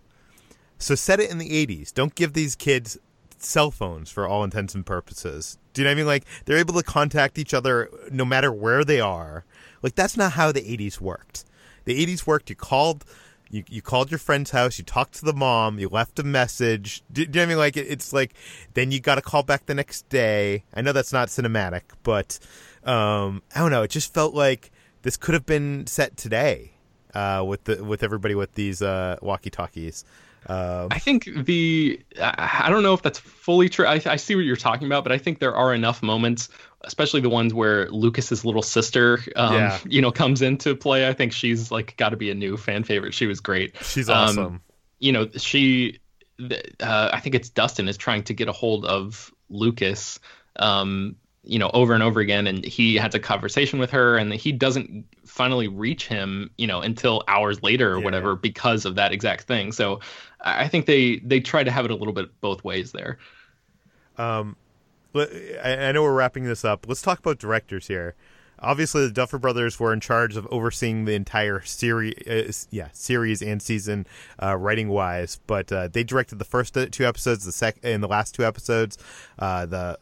so 0.78 0.95
set 0.95 1.20
it 1.20 1.30
in 1.30 1.38
the 1.38 1.49
'80s. 1.49 1.93
Don't 1.93 2.16
give 2.16 2.34
these 2.34 2.56
kids 2.56 2.97
cell 3.38 3.70
phones 3.72 4.10
for 4.10 4.28
all 4.28 4.43
intents 4.43 4.74
and 4.74 4.86
purposes. 4.86 5.58
Do 5.74 5.82
you 5.82 5.84
know 5.84 5.91
what 5.91 5.95
I 5.95 5.97
mean? 5.97 6.08
Like 6.08 6.26
they're 6.45 6.58
able 6.58 6.74
to 6.76 6.84
contact 6.84 7.38
each 7.38 7.53
other 7.53 7.89
no 8.12 8.26
matter 8.26 8.51
where 8.51 8.84
they 8.84 8.99
are. 8.99 9.45
Like 9.82 9.95
that's 9.95 10.18
not 10.18 10.34
how 10.34 10.51
the 10.51 10.62
'80s 10.62 10.99
worked. 10.99 11.45
The 11.84 12.06
'80s 12.06 12.26
worked. 12.26 12.49
You 12.49 12.56
called 12.56 13.06
you, 13.50 13.64
you 13.70 13.82
called 13.82 14.12
your 14.12 14.18
friend's 14.18 14.52
house, 14.52 14.78
you 14.78 14.84
talked 14.84 15.16
to 15.16 15.26
the 15.26 15.34
mom, 15.34 15.80
you 15.80 15.89
left 15.89 16.20
a 16.20 16.24
message. 16.24 17.04
Do, 17.12 17.26
do 17.26 17.39
you 17.39 17.41
know 17.41 17.41
what 17.41 17.46
I 17.46 17.50
mean? 17.50 17.58
Like, 17.58 17.78
it, 17.78 17.88
it's 17.89 18.14
like, 18.14 18.34
then 18.74 18.91
you 18.91 19.00
got 19.00 19.16
to 19.16 19.22
call 19.22 19.43
back 19.43 19.66
the 19.66 19.76
next 19.76 20.08
day. 20.10 20.64
I 20.74 20.82
know 20.82 20.91
that's 20.91 21.14
not 21.14 21.30
cinematic, 21.30 21.82
but 22.04 22.39
um, 22.84 23.41
I 23.56 23.60
don't 23.60 23.72
know. 23.72 23.84
It 23.84 23.91
just 23.91 24.14
felt 24.14 24.34
like 24.34 24.72
this 25.02 25.18
could 25.18 25.34
have 25.34 25.46
been 25.46 25.88
set 25.88 26.18
today 26.18 26.72
uh, 27.14 27.43
with 27.48 27.64
the 27.66 27.84
with 27.84 28.04
everybody 28.04 28.36
with 28.36 28.54
these 28.54 28.82
uh, 28.82 29.18
walkie 29.22 29.50
talkies. 29.50 30.04
Um, 30.48 30.89
I 30.91 31.00
think 31.00 31.28
the 31.46 32.00
I, 32.22 32.68
don't 32.70 32.84
know 32.84 32.93
if 32.93 33.02
that's 33.02 33.18
fully 33.18 33.68
true. 33.68 33.88
I, 33.88 34.00
I 34.06 34.16
see 34.16 34.36
what 34.36 34.46
you're 34.46 34.56
talking 34.56 34.86
about, 34.86 35.04
but 35.04 35.12
I 35.12 35.18
think 35.18 35.39
there 35.39 35.56
are 35.56 35.74
enough 35.74 36.04
moments, 36.04 36.50
especially 36.86 37.22
the 37.22 37.30
ones 37.30 37.54
where 37.54 37.90
Lucas's 37.90 38.46
little 38.46 38.62
sister, 38.62 39.20
um, 39.36 39.54
Yeah. 39.54 39.80
you 39.88 40.02
know, 40.02 40.12
comes 40.12 40.42
into 40.42 40.76
play. 40.76 41.08
I 41.08 41.14
think 41.14 41.34
she's 41.34 41.72
like 41.72 41.98
got 41.98 42.10
to 42.10 42.18
be 42.18 42.30
a 42.32 42.36
new 42.36 42.58
fan 42.58 42.84
favorite. 42.84 43.14
She 43.14 43.28
was 43.28 43.40
great. 43.40 43.76
she's 43.82 44.10
Um, 44.10 44.16
awesome. 44.16 44.62
you 45.00 45.12
know, 45.12 45.30
she, 45.36 46.00
uh, 46.80 47.10
I 47.14 47.20
think 47.20 47.36
it's 47.36 47.50
Dustin 47.50 47.88
is 47.88 47.98
trying 47.98 48.24
to 48.24 48.34
get 48.34 48.48
a 48.48 48.52
hold 48.52 48.86
of 48.86 49.34
Lucas, 49.50 50.20
um, 50.58 51.16
you 51.44 51.60
know, 51.60 51.70
over 51.74 51.94
and 51.94 52.02
over 52.02 52.20
again, 52.20 52.48
and 52.48 52.66
he 52.66 52.96
has 52.96 53.14
a 53.14 53.20
conversation 53.20 53.78
with 53.78 53.92
her, 53.92 54.18
and 54.18 54.34
he 54.34 54.52
doesn't 54.52 55.06
finally 55.28 55.68
reach 55.68 56.08
him, 56.08 56.50
you 56.58 56.66
know, 56.66 56.82
until 56.82 57.24
hours 57.28 57.62
later 57.62 57.94
or 57.94 58.00
Yeah. 58.00 58.04
whatever 58.06 58.36
because 58.36 58.86
of 58.86 58.96
that 58.96 59.12
exact 59.12 59.44
thing. 59.44 59.72
So, 59.72 60.00
I 60.42 60.68
think 60.68 60.86
they 60.88 61.18
they 61.18 61.40
try 61.42 61.64
to 61.64 61.72
have 61.72 61.86
it 61.86 61.92
a 61.92 61.96
little 61.96 62.14
bit 62.14 62.40
both 62.42 62.64
ways 62.64 62.92
there. 62.92 63.20
Um, 64.18 64.56
I, 65.16 65.88
I 65.88 65.91
know 65.91 66.03
we're 66.03 66.13
wrapping 66.13 66.43
this 66.43 66.66
up. 66.66 66.86
Let's 66.88 67.01
talk 67.01 67.20
about 67.20 67.39
directors 67.39 67.88
here. 67.88 68.16
Obviously, 68.59 69.05
the 69.05 69.11
Duffer 69.11 69.38
Brothers 69.38 69.80
were 69.80 69.91
in 69.91 69.99
charge 69.99 70.38
of 70.38 70.47
overseeing 70.47 71.05
the 71.05 71.13
entire 71.13 71.61
series, 71.61 72.16
uh, 72.28 72.51
yeah, 72.72 72.88
series 72.93 73.41
and 73.41 73.61
season, 73.61 74.07
uh, 74.41 74.55
writing 74.55 74.88
wise. 74.89 75.39
But 75.45 75.72
uh, 75.72 75.89
they 75.89 76.03
directed 76.03 76.39
the 76.39 76.45
first 76.45 76.78
two 76.91 77.05
episodes, 77.05 77.45
the 77.45 77.51
sec, 77.51 77.78
and 77.84 78.01
the 78.01 78.07
last 78.07 78.34
two 78.34 78.45
episodes. 78.45 78.97
Uh, 79.38 79.66
the 79.66 79.99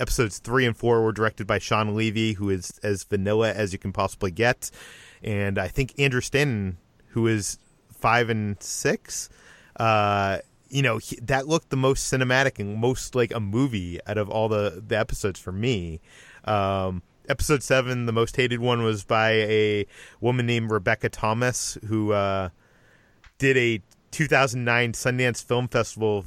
episodes 0.00 0.38
three 0.38 0.66
and 0.66 0.76
four 0.76 1.02
were 1.02 1.12
directed 1.12 1.46
by 1.46 1.58
Shawn 1.58 1.94
Levy, 1.94 2.32
who 2.32 2.50
is 2.50 2.78
as 2.82 3.04
vanilla 3.04 3.52
as 3.52 3.72
you 3.72 3.78
can 3.78 3.92
possibly 3.92 4.32
get, 4.32 4.70
and 5.22 5.56
I 5.58 5.68
think 5.68 5.94
Andrew 5.98 6.20
Stanton, 6.20 6.78
who 7.10 7.28
is 7.28 7.58
five 7.92 8.28
and 8.30 8.60
six. 8.60 9.28
You 10.72 10.82
know 10.82 10.98
he, 10.98 11.16
that 11.22 11.46
looked 11.46 11.70
the 11.70 11.76
most 11.76 12.12
cinematic 12.12 12.58
and 12.58 12.76
most 12.76 13.14
like 13.14 13.32
a 13.32 13.40
movie 13.40 14.00
out 14.06 14.18
of 14.18 14.30
all 14.30 14.48
the 14.48 14.82
the 14.86 14.98
episodes 14.98 15.38
for 15.38 15.52
me. 15.52 16.00
Um, 16.44 17.02
episode 17.28 17.62
seven, 17.62 18.06
the 18.06 18.12
most 18.12 18.36
hated 18.36 18.60
one, 18.60 18.82
was 18.82 19.04
by 19.04 19.32
a 19.32 19.86
woman 20.20 20.46
named 20.46 20.70
Rebecca 20.70 21.08
Thomas 21.08 21.76
who 21.86 22.12
uh, 22.12 22.48
did 23.38 23.56
a 23.56 23.82
2009 24.12 24.92
Sundance 24.92 25.44
Film 25.44 25.68
Festival 25.68 26.24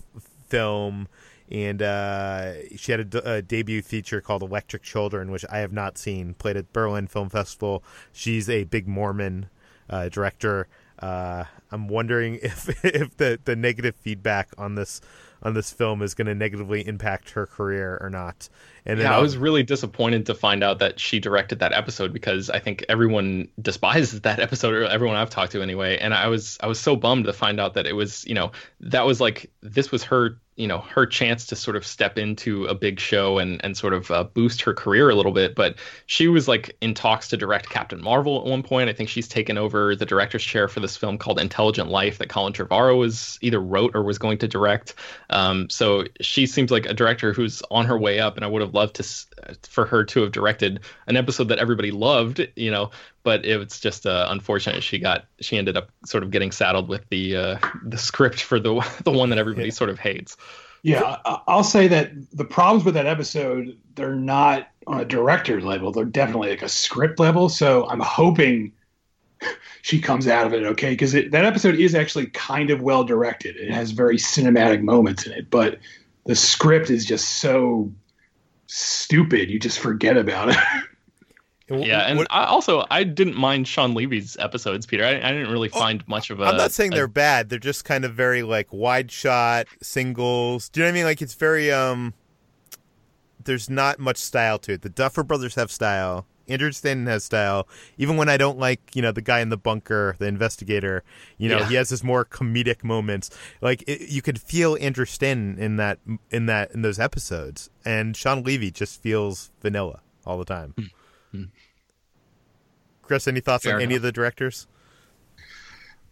film 0.47 1.07
and 1.51 1.81
uh, 1.81 2.53
she 2.75 2.91
had 2.91 3.13
a, 3.13 3.33
a, 3.33 3.41
debut 3.41 3.81
feature 3.81 4.19
called 4.19 4.41
Electric 4.41 4.81
Children, 4.81 5.29
which 5.29 5.45
I 5.49 5.59
have 5.59 5.71
not 5.71 5.97
seen. 5.97 6.33
Played 6.33 6.57
at 6.57 6.73
Berlin 6.73 7.07
Film 7.07 7.29
Festival. 7.29 7.83
She's 8.11 8.49
a 8.49 8.63
big 8.63 8.87
Mormon 8.87 9.49
uh, 9.89 10.09
director. 10.09 10.67
Uh, 10.97 11.43
I'm 11.75 11.89
wondering 11.89 12.35
if 12.41 12.83
if 12.83 13.17
the, 13.17 13.39
the 13.43 13.55
negative 13.55 13.95
feedback 13.95 14.49
on 14.57 14.75
this 14.75 15.01
on 15.43 15.53
this 15.53 15.71
film 15.71 16.01
is 16.01 16.15
going 16.15 16.27
to 16.27 16.33
negatively 16.33 16.87
impact 16.87 17.31
her 17.31 17.45
career 17.45 17.99
or 18.01 18.09
not. 18.09 18.49
And 18.85 18.99
yeah, 18.99 19.15
I 19.15 19.19
was 19.19 19.35
really 19.35 19.63
disappointed 19.63 20.27
to 20.27 20.35
find 20.35 20.63
out 20.63 20.79
that 20.79 20.99
she 20.99 21.19
directed 21.19 21.59
that 21.59 21.73
episode 21.73 22.13
because 22.13 22.49
I 22.49 22.59
think 22.59 22.85
everyone 22.87 23.47
despises 23.59 24.21
that 24.21 24.39
episode, 24.39 24.73
or 24.73 24.85
everyone 24.85 25.15
I've 25.15 25.29
talked 25.29 25.53
to 25.53 25.61
anyway. 25.61 25.97
And 25.97 26.13
I 26.13 26.27
was 26.27 26.57
I 26.61 26.67
was 26.67 26.79
so 26.79 26.95
bummed 26.95 27.25
to 27.25 27.33
find 27.33 27.59
out 27.59 27.73
that 27.73 27.87
it 27.87 27.93
was 27.93 28.25
you 28.25 28.35
know 28.35 28.51
that 28.81 29.05
was 29.05 29.19
like 29.19 29.51
this 29.61 29.91
was 29.91 30.03
her 30.03 30.39
you 30.55 30.67
know 30.67 30.79
her 30.79 31.05
chance 31.05 31.47
to 31.47 31.55
sort 31.55 31.75
of 31.75 31.85
step 31.85 32.17
into 32.17 32.65
a 32.65 32.75
big 32.75 32.99
show 32.99 33.39
and 33.39 33.59
and 33.63 33.75
sort 33.75 33.93
of 33.93 34.09
uh, 34.11 34.23
boost 34.23 34.61
her 34.61 34.73
career 34.73 35.09
a 35.09 35.15
little 35.15 35.31
bit. 35.31 35.55
But 35.55 35.77
she 36.05 36.27
was 36.27 36.47
like 36.47 36.77
in 36.79 36.93
talks 36.93 37.27
to 37.29 37.37
direct 37.37 37.69
captain 37.69 38.01
marvel 38.01 38.39
at 38.39 38.45
one 38.45 38.63
point. 38.63 38.89
I 38.89 38.93
think 38.93 39.09
she's 39.09 39.27
taken 39.27 39.57
over 39.57 39.95
the 39.95 40.05
director's 40.05 40.43
chair 40.43 40.67
for 40.67 40.79
this 40.79 40.95
film 40.95 41.17
called 41.17 41.39
intelligent 41.39 41.89
life 41.89 42.19
that 42.19 42.29
colin 42.29 42.53
trevorrow 42.53 42.97
was 42.97 43.39
either 43.41 43.59
wrote 43.59 43.95
or 43.95 44.03
was 44.03 44.17
going 44.17 44.37
to 44.39 44.47
direct. 44.47 44.93
Um, 45.31 45.69
so 45.69 46.05
she 46.21 46.45
seems 46.45 46.71
like 46.71 46.85
a 46.85 46.93
director 46.93 47.33
who's 47.33 47.61
on 47.71 47.85
her 47.85 47.97
way 47.97 48.19
up 48.19 48.35
and 48.35 48.45
i 48.45 48.47
would 48.47 48.61
have 48.61 48.73
loved 48.75 48.95
to 48.95 49.03
for 49.63 49.85
her 49.85 50.03
to 50.03 50.21
have 50.21 50.31
directed 50.31 50.79
an 51.07 51.17
episode 51.17 51.47
that 51.47 51.57
everybody 51.57 51.89
loved 51.89 52.47
you 52.55 52.69
know 52.69 52.91
but 53.25 53.43
it 53.43 53.57
was 53.57 53.79
just 53.79 54.05
uh, 54.05 54.27
unfortunate 54.29 54.81
she 54.81 54.99
got 54.99 55.25
she 55.41 55.57
ended 55.57 55.75
up 55.75 55.89
sort 56.05 56.23
of 56.23 56.31
getting 56.31 56.51
saddled 56.51 56.87
with 56.87 57.09
the 57.09 57.35
uh, 57.35 57.57
the 57.83 57.97
script 57.97 58.41
for 58.41 58.57
the 58.59 58.87
the 59.03 59.11
one 59.11 59.29
that 59.29 59.39
everybody 59.39 59.67
yeah. 59.67 59.73
sort 59.73 59.89
of 59.89 59.99
hates. 59.99 60.37
Yeah, 60.83 61.17
I'll 61.47 61.63
say 61.63 61.87
that 61.87 62.11
the 62.31 62.45
problems 62.45 62.85
with 62.85 62.93
that 62.93 63.07
episode 63.07 63.75
they're 63.95 64.15
not 64.15 64.69
on 64.85 65.01
a 65.01 65.05
director 65.05 65.59
level; 65.59 65.91
they're 65.91 66.05
definitely 66.05 66.51
like 66.51 66.61
a 66.61 66.69
script 66.69 67.19
level. 67.19 67.49
So 67.49 67.89
I'm 67.89 67.99
hoping 67.99 68.71
she 69.81 69.99
comes 69.99 70.27
out 70.27 70.45
of 70.45 70.53
it 70.53 70.63
okay 70.63 70.91
because 70.91 71.13
that 71.13 71.33
episode 71.33 71.75
is 71.75 71.95
actually 71.95 72.27
kind 72.27 72.69
of 72.69 72.81
well 72.81 73.03
directed. 73.03 73.57
It 73.57 73.71
has 73.71 73.89
very 73.91 74.17
cinematic 74.17 74.83
moments 74.83 75.25
in 75.25 75.31
it, 75.31 75.49
but 75.49 75.79
the 76.25 76.35
script 76.35 76.91
is 76.91 77.03
just 77.03 77.39
so 77.39 77.91
stupid 78.67 79.49
you 79.49 79.59
just 79.59 79.79
forget 79.79 80.17
about 80.17 80.49
it. 80.49 80.57
yeah, 81.69 82.01
and 82.01 82.19
what, 82.19 82.27
I 82.29 82.45
also 82.45 82.85
I 82.89 83.03
didn't 83.03 83.35
mind 83.35 83.67
Shawn 83.67 83.93
Levy's 83.93 84.37
episodes, 84.37 84.85
Peter. 84.85 85.03
I, 85.03 85.17
I 85.17 85.31
didn't 85.31 85.51
really 85.51 85.69
oh, 85.73 85.79
find 85.79 86.01
oh, 86.01 86.05
much 86.07 86.29
of 86.29 86.39
a. 86.39 86.45
I'm 86.45 86.57
not 86.57 86.71
saying 86.71 86.93
a, 86.93 86.95
they're 86.95 87.07
bad. 87.07 87.49
They're 87.49 87.59
just 87.59 87.85
kind 87.85 88.05
of 88.05 88.13
very 88.13 88.43
like 88.43 88.71
wide 88.71 89.11
shot 89.11 89.67
singles. 89.81 90.69
Do 90.69 90.79
you 90.79 90.83
know 90.83 90.89
what 90.89 90.93
I 90.93 90.95
mean? 90.95 91.05
Like 91.05 91.21
it's 91.21 91.35
very 91.35 91.71
um. 91.71 92.13
There's 93.43 93.69
not 93.69 93.99
much 93.99 94.17
style 94.17 94.57
to 94.59 94.73
it. 94.73 94.81
The 94.81 94.89
Duffer 94.89 95.23
Brothers 95.23 95.53
have 95.53 95.69
style. 95.69 96.25
Andrew 96.47 96.71
Stanton 96.71 97.07
has 97.07 97.23
style. 97.23 97.67
Even 97.97 98.17
when 98.17 98.29
I 98.29 98.37
don't 98.37 98.57
like, 98.57 98.95
you 98.95 99.01
know, 99.01 99.11
the 99.11 99.21
guy 99.21 99.39
in 99.39 99.49
the 99.49 99.57
bunker, 99.57 100.15
the 100.19 100.27
investigator, 100.27 101.03
you 101.37 101.49
know, 101.49 101.59
yeah. 101.59 101.67
he 101.69 101.75
has 101.75 101.89
his 101.89 102.03
more 102.03 102.25
comedic 102.25 102.83
moments. 102.83 103.29
Like 103.61 103.83
it, 103.87 104.09
you 104.09 104.21
could 104.21 104.39
feel 104.39 104.77
Andrew 104.79 105.05
Stanton 105.05 105.57
in 105.57 105.77
that 105.77 105.99
in 106.31 106.45
that 106.47 106.71
in 106.71 106.81
those 106.81 106.99
episodes, 106.99 107.69
and 107.83 108.15
Shawn 108.15 108.43
Levy 108.43 108.71
just 108.71 109.01
feels 109.01 109.51
vanilla 109.61 110.01
all 110.25 110.37
the 110.37 110.45
time. 110.45 110.73
Mm. 111.33 111.49
Chris, 113.01 113.27
any 113.27 113.39
thoughts 113.39 113.63
Fair 113.63 113.75
on 113.75 113.81
enough. 113.81 113.87
any 113.87 113.95
of 113.95 114.01
the 114.01 114.11
directors? 114.11 114.67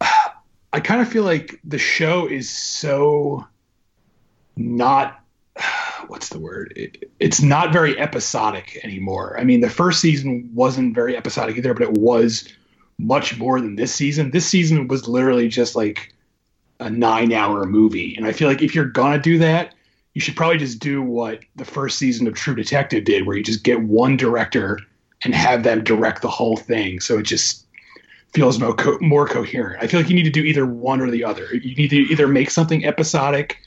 I 0.00 0.80
kind 0.80 1.00
of 1.00 1.08
feel 1.08 1.24
like 1.24 1.60
the 1.64 1.78
show 1.78 2.26
is 2.26 2.50
so 2.50 3.46
not 4.56 5.23
what's 6.08 6.28
the 6.28 6.38
word? 6.38 6.72
It, 6.76 7.10
it's 7.20 7.42
not 7.42 7.72
very 7.72 7.98
episodic 7.98 8.78
anymore. 8.82 9.38
I 9.38 9.44
mean, 9.44 9.60
the 9.60 9.70
first 9.70 10.00
season 10.00 10.50
wasn't 10.54 10.94
very 10.94 11.16
episodic 11.16 11.56
either, 11.56 11.74
but 11.74 11.82
it 11.82 11.92
was 11.92 12.48
much 12.98 13.38
more 13.38 13.60
than 13.60 13.76
this 13.76 13.94
season. 13.94 14.30
This 14.30 14.46
season 14.46 14.88
was 14.88 15.08
literally 15.08 15.48
just 15.48 15.74
like 15.74 16.14
a 16.80 16.90
nine 16.90 17.32
hour 17.32 17.64
movie. 17.64 18.14
And 18.16 18.26
I 18.26 18.32
feel 18.32 18.48
like 18.48 18.62
if 18.62 18.74
you're 18.74 18.84
going 18.84 19.12
to 19.12 19.18
do 19.18 19.38
that, 19.38 19.74
you 20.14 20.20
should 20.20 20.36
probably 20.36 20.58
just 20.58 20.78
do 20.78 21.02
what 21.02 21.40
the 21.56 21.64
first 21.64 21.98
season 21.98 22.26
of 22.26 22.34
True 22.34 22.54
Detective 22.54 23.04
did, 23.04 23.26
where 23.26 23.36
you 23.36 23.42
just 23.42 23.64
get 23.64 23.82
one 23.82 24.16
director 24.16 24.78
and 25.24 25.34
have 25.34 25.64
them 25.64 25.82
direct 25.82 26.22
the 26.22 26.28
whole 26.28 26.56
thing. 26.56 27.00
So 27.00 27.18
it 27.18 27.24
just 27.24 27.66
feels 28.32 28.58
more 28.58 28.74
co- 28.74 28.98
more 29.00 29.26
coherent. 29.26 29.82
I 29.82 29.86
feel 29.86 30.00
like 30.00 30.08
you 30.08 30.14
need 30.14 30.24
to 30.24 30.30
do 30.30 30.42
either 30.42 30.66
one 30.66 31.00
or 31.00 31.10
the 31.10 31.24
other. 31.24 31.54
You 31.54 31.74
need 31.74 31.90
to 31.90 31.96
either 31.96 32.28
make 32.28 32.50
something 32.50 32.84
episodic 32.84 33.58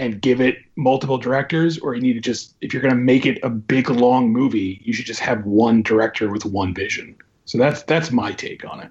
and 0.00 0.20
give 0.22 0.40
it 0.40 0.56
multiple 0.76 1.18
directors, 1.18 1.78
or 1.78 1.94
you 1.94 2.00
need 2.00 2.14
to 2.14 2.20
just 2.20 2.56
if 2.62 2.72
you're 2.72 2.82
going 2.82 2.94
to 2.94 3.00
make 3.00 3.26
it 3.26 3.38
a 3.42 3.50
big 3.50 3.90
long 3.90 4.32
movie, 4.32 4.80
you 4.82 4.94
should 4.94 5.04
just 5.04 5.20
have 5.20 5.44
one 5.44 5.82
director 5.82 6.30
with 6.30 6.46
one 6.46 6.74
vision. 6.74 7.14
So 7.44 7.58
that's 7.58 7.82
that's 7.82 8.10
my 8.10 8.32
take 8.32 8.64
on 8.64 8.80
it. 8.80 8.90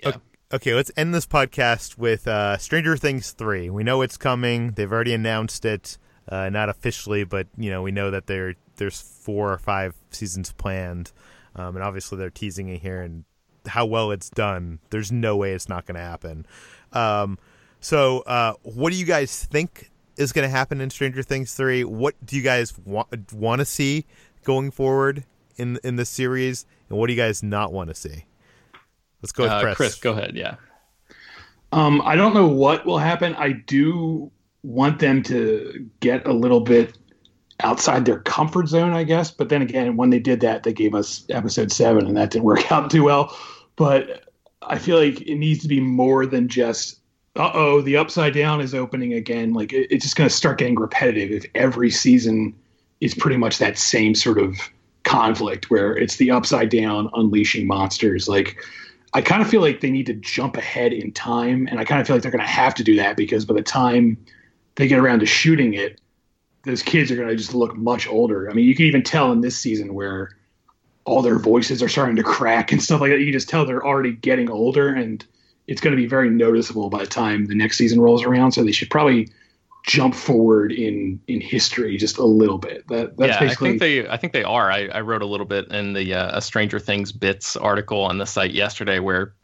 Yeah. 0.00 0.16
Okay, 0.52 0.74
let's 0.74 0.90
end 0.94 1.14
this 1.14 1.24
podcast 1.24 1.96
with 1.96 2.28
uh, 2.28 2.58
Stranger 2.58 2.98
Things 2.98 3.32
three. 3.32 3.70
We 3.70 3.82
know 3.82 4.02
it's 4.02 4.18
coming. 4.18 4.72
They've 4.72 4.92
already 4.92 5.14
announced 5.14 5.64
it, 5.64 5.96
uh, 6.28 6.50
not 6.50 6.68
officially, 6.68 7.24
but 7.24 7.46
you 7.56 7.70
know 7.70 7.80
we 7.80 7.90
know 7.90 8.10
that 8.10 8.26
there 8.26 8.54
there's 8.76 9.00
four 9.00 9.50
or 9.52 9.58
five 9.58 9.94
seasons 10.10 10.52
planned. 10.52 11.12
Um, 11.54 11.76
and 11.76 11.84
obviously 11.84 12.18
they're 12.18 12.30
teasing 12.30 12.68
it 12.68 12.80
here 12.80 13.00
and 13.02 13.24
how 13.66 13.86
well 13.86 14.10
it's 14.10 14.28
done. 14.28 14.80
There's 14.90 15.10
no 15.10 15.36
way 15.36 15.52
it's 15.52 15.68
not 15.68 15.86
going 15.86 15.96
to 15.96 16.02
happen. 16.02 16.46
Um, 16.92 17.38
so, 17.80 18.20
uh, 18.20 18.54
what 18.62 18.90
do 18.90 18.98
you 18.98 19.04
guys 19.04 19.44
think 19.44 19.91
is 20.16 20.32
going 20.32 20.46
to 20.48 20.50
happen 20.50 20.80
in 20.80 20.90
Stranger 20.90 21.22
Things 21.22 21.54
three? 21.54 21.84
What 21.84 22.14
do 22.24 22.36
you 22.36 22.42
guys 22.42 22.74
want 22.84 23.32
want 23.32 23.60
to 23.60 23.64
see 23.64 24.06
going 24.44 24.70
forward 24.70 25.24
in 25.56 25.78
in 25.84 25.96
the 25.96 26.04
series, 26.04 26.66
and 26.88 26.98
what 26.98 27.06
do 27.06 27.12
you 27.12 27.20
guys 27.20 27.42
not 27.42 27.72
want 27.72 27.88
to 27.88 27.94
see? 27.94 28.24
Let's 29.22 29.32
go 29.32 29.44
with 29.44 29.52
uh, 29.52 29.60
Chris. 29.62 29.76
Chris, 29.76 29.94
go 29.96 30.12
ahead. 30.12 30.34
Yeah. 30.34 30.56
Um, 31.70 32.02
I 32.04 32.16
don't 32.16 32.34
know 32.34 32.48
what 32.48 32.84
will 32.84 32.98
happen. 32.98 33.34
I 33.36 33.52
do 33.52 34.30
want 34.62 34.98
them 34.98 35.22
to 35.24 35.88
get 36.00 36.26
a 36.26 36.32
little 36.32 36.60
bit 36.60 36.96
outside 37.60 38.04
their 38.04 38.20
comfort 38.20 38.68
zone, 38.68 38.92
I 38.92 39.04
guess. 39.04 39.30
But 39.30 39.48
then 39.48 39.62
again, 39.62 39.96
when 39.96 40.10
they 40.10 40.18
did 40.18 40.40
that, 40.40 40.64
they 40.64 40.72
gave 40.72 40.94
us 40.94 41.24
episode 41.30 41.72
seven, 41.72 42.06
and 42.06 42.16
that 42.16 42.30
didn't 42.30 42.44
work 42.44 42.70
out 42.72 42.90
too 42.90 43.04
well. 43.04 43.36
But 43.76 44.24
I 44.60 44.78
feel 44.78 44.98
like 44.98 45.20
it 45.22 45.36
needs 45.36 45.62
to 45.62 45.68
be 45.68 45.80
more 45.80 46.26
than 46.26 46.48
just, 46.48 47.00
uh 47.36 47.50
oh, 47.54 47.80
the 47.80 47.96
upside 47.96 48.34
down 48.34 48.60
is 48.60 48.74
opening 48.74 49.14
again. 49.14 49.52
Like 49.54 49.72
it, 49.72 49.88
it's 49.90 50.04
just 50.04 50.16
going 50.16 50.28
to 50.28 50.34
start 50.34 50.58
getting 50.58 50.78
repetitive 50.78 51.30
if 51.30 51.50
every 51.54 51.90
season 51.90 52.54
is 53.00 53.14
pretty 53.14 53.36
much 53.36 53.58
that 53.58 53.78
same 53.78 54.14
sort 54.14 54.38
of 54.38 54.58
conflict 55.04 55.70
where 55.70 55.96
it's 55.96 56.16
the 56.16 56.30
upside 56.30 56.68
down 56.68 57.10
unleashing 57.14 57.66
monsters. 57.66 58.28
Like 58.28 58.56
I 59.14 59.22
kind 59.22 59.42
of 59.42 59.48
feel 59.48 59.60
like 59.60 59.80
they 59.80 59.90
need 59.90 60.06
to 60.06 60.14
jump 60.14 60.56
ahead 60.56 60.92
in 60.92 61.12
time, 61.12 61.66
and 61.70 61.78
I 61.78 61.84
kind 61.84 62.00
of 62.00 62.06
feel 62.06 62.16
like 62.16 62.22
they're 62.22 62.30
going 62.30 62.44
to 62.44 62.50
have 62.50 62.74
to 62.76 62.84
do 62.84 62.96
that 62.96 63.16
because 63.16 63.44
by 63.44 63.54
the 63.54 63.62
time 63.62 64.16
they 64.76 64.88
get 64.88 64.98
around 64.98 65.20
to 65.20 65.26
shooting 65.26 65.74
it, 65.74 66.00
those 66.64 66.82
kids 66.82 67.10
are 67.10 67.16
going 67.16 67.28
to 67.28 67.36
just 67.36 67.54
look 67.54 67.76
much 67.76 68.06
older. 68.06 68.50
I 68.50 68.54
mean, 68.54 68.66
you 68.66 68.74
can 68.74 68.86
even 68.86 69.02
tell 69.02 69.32
in 69.32 69.40
this 69.40 69.56
season 69.56 69.94
where 69.94 70.36
all 71.04 71.20
their 71.20 71.38
voices 71.38 71.82
are 71.82 71.88
starting 71.88 72.16
to 72.16 72.22
crack 72.22 72.72
and 72.72 72.80
stuff 72.80 73.00
like 73.00 73.10
that. 73.10 73.18
You 73.18 73.26
can 73.26 73.32
just 73.32 73.48
tell 73.48 73.66
they're 73.66 73.84
already 73.84 74.12
getting 74.12 74.50
older, 74.50 74.88
and 74.88 75.24
it's 75.66 75.80
going 75.80 75.92
to 75.94 76.00
be 76.00 76.06
very 76.06 76.30
noticeable 76.30 76.90
by 76.90 77.00
the 77.00 77.06
time 77.06 77.46
the 77.46 77.54
next 77.54 77.78
season 77.78 78.00
rolls 78.00 78.22
around. 78.24 78.52
So 78.52 78.64
they 78.64 78.72
should 78.72 78.90
probably 78.90 79.28
jump 79.84 80.14
forward 80.14 80.72
in 80.72 81.20
in 81.26 81.40
history 81.40 81.96
just 81.96 82.18
a 82.18 82.24
little 82.24 82.58
bit. 82.58 82.86
That 82.88 83.16
that's 83.16 83.34
yeah, 83.34 83.40
basically. 83.40 83.68
I 83.68 83.70
think 83.70 83.80
they 83.80 84.08
I 84.08 84.16
think 84.16 84.32
they 84.32 84.44
are. 84.44 84.70
I, 84.70 84.86
I 84.86 85.00
wrote 85.00 85.22
a 85.22 85.26
little 85.26 85.46
bit 85.46 85.70
in 85.70 85.92
the 85.92 86.14
uh, 86.14 86.38
a 86.38 86.42
Stranger 86.42 86.78
Things 86.78 87.12
bits 87.12 87.56
article 87.56 88.00
on 88.02 88.18
the 88.18 88.26
site 88.26 88.52
yesterday 88.52 88.98
where 88.98 89.34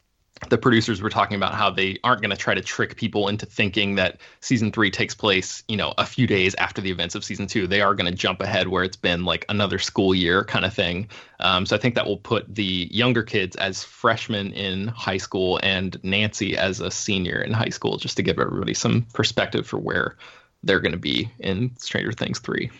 the 0.47 0.57
producers 0.57 1.01
were 1.01 1.09
talking 1.09 1.35
about 1.35 1.53
how 1.53 1.69
they 1.69 1.97
aren't 2.03 2.21
going 2.21 2.31
to 2.31 2.37
try 2.37 2.53
to 2.53 2.61
trick 2.61 2.95
people 2.95 3.27
into 3.27 3.45
thinking 3.45 3.95
that 3.95 4.19
season 4.39 4.71
three 4.71 4.89
takes 4.89 5.13
place, 5.13 5.63
you 5.67 5.75
know, 5.75 5.93
a 5.97 6.05
few 6.05 6.25
days 6.27 6.55
after 6.55 6.81
the 6.81 6.89
events 6.89 7.13
of 7.13 7.25
season 7.25 7.45
two. 7.45 7.67
They 7.67 7.81
are 7.81 7.93
going 7.93 8.09
to 8.09 8.15
jump 8.15 8.41
ahead 8.41 8.69
where 8.69 8.83
it's 8.83 8.95
been 8.95 9.25
like 9.25 9.45
another 9.49 9.79
school 9.79 10.15
year 10.15 10.45
kind 10.45 10.63
of 10.63 10.73
thing. 10.73 11.09
Um, 11.41 11.65
so 11.65 11.75
I 11.75 11.79
think 11.79 11.95
that 11.95 12.05
will 12.05 12.17
put 12.17 12.53
the 12.55 12.87
younger 12.89 13.21
kids 13.21 13.55
as 13.57 13.83
freshmen 13.83 14.53
in 14.53 14.87
high 14.87 15.17
school 15.17 15.59
and 15.61 16.01
Nancy 16.03 16.55
as 16.57 16.79
a 16.79 16.89
senior 16.89 17.41
in 17.41 17.51
high 17.51 17.69
school, 17.69 17.97
just 17.97 18.15
to 18.17 18.23
give 18.23 18.39
everybody 18.39 18.73
some 18.73 19.05
perspective 19.13 19.67
for 19.67 19.77
where 19.77 20.15
they're 20.63 20.79
going 20.79 20.93
to 20.93 20.97
be 20.97 21.31
in 21.39 21.75
Stranger 21.77 22.11
Things 22.13 22.39
three. 22.39 22.71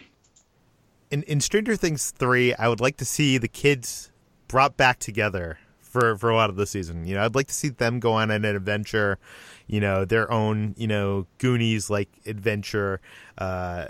In 1.12 1.24
in 1.24 1.42
Stranger 1.42 1.76
Things 1.76 2.12
three, 2.12 2.54
I 2.54 2.68
would 2.68 2.80
like 2.80 2.98
to 2.98 3.06
see 3.06 3.38
the 3.38 3.48
kids 3.48 4.12
brought 4.48 4.78
back 4.78 5.00
together 5.00 5.60
for 5.90 6.16
for 6.18 6.30
a 6.30 6.36
lot 6.36 6.50
of 6.50 6.56
the 6.56 6.66
season. 6.66 7.06
You 7.06 7.16
know, 7.16 7.26
I'd 7.26 7.36
like 7.36 7.48
to 7.48 7.54
see 7.54 7.70
them 7.70 8.00
go 8.00 8.14
on 8.14 8.32
an 8.32 8.46
adventure, 8.46 9.18
you 9.68 9.80
know, 9.80 10.06
their 10.06 10.32
own, 10.32 10.76
you 10.78 10.88
know, 10.88 11.28
Goonies 11.40 11.90
like 11.90 12.10
adventure. 12.26 13.02
Uh, 13.38 13.88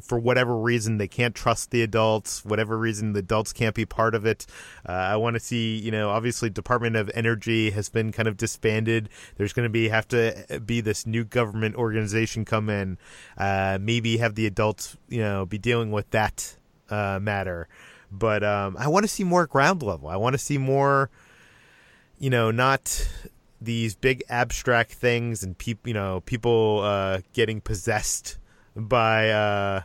for 0.00 0.18
whatever 0.18 0.56
reason 0.56 0.98
they 0.98 1.08
can't 1.08 1.34
trust 1.34 1.70
the 1.70 1.82
adults 1.82 2.44
whatever 2.44 2.78
reason 2.78 3.12
the 3.12 3.18
adults 3.18 3.52
can't 3.52 3.74
be 3.74 3.84
part 3.84 4.14
of 4.14 4.24
it 4.24 4.46
uh, 4.88 4.92
i 4.92 5.16
want 5.16 5.34
to 5.34 5.40
see 5.40 5.76
you 5.76 5.90
know 5.90 6.10
obviously 6.10 6.48
department 6.48 6.94
of 6.94 7.10
energy 7.14 7.70
has 7.70 7.88
been 7.88 8.12
kind 8.12 8.28
of 8.28 8.36
disbanded 8.36 9.08
there's 9.36 9.52
going 9.52 9.64
to 9.64 9.70
be 9.70 9.88
have 9.88 10.06
to 10.06 10.60
be 10.64 10.80
this 10.80 11.06
new 11.06 11.24
government 11.24 11.74
organization 11.74 12.44
come 12.44 12.70
in 12.70 12.96
uh, 13.36 13.76
maybe 13.80 14.18
have 14.18 14.36
the 14.36 14.46
adults 14.46 14.96
you 15.08 15.20
know 15.20 15.44
be 15.44 15.58
dealing 15.58 15.90
with 15.90 16.08
that 16.10 16.56
uh, 16.90 17.18
matter 17.20 17.68
but 18.12 18.44
um, 18.44 18.76
i 18.78 18.86
want 18.86 19.02
to 19.02 19.08
see 19.08 19.24
more 19.24 19.46
ground 19.46 19.82
level 19.82 20.08
i 20.08 20.16
want 20.16 20.34
to 20.34 20.38
see 20.38 20.58
more 20.58 21.10
you 22.24 22.30
know 22.30 22.50
not 22.50 23.06
these 23.60 23.94
big 23.94 24.24
abstract 24.30 24.92
things 24.92 25.42
and 25.42 25.58
people 25.58 25.86
you 25.86 25.92
know 25.92 26.22
people 26.24 26.80
uh, 26.82 27.20
getting 27.34 27.60
possessed 27.60 28.38
by 28.74 29.28
uh 29.28 29.82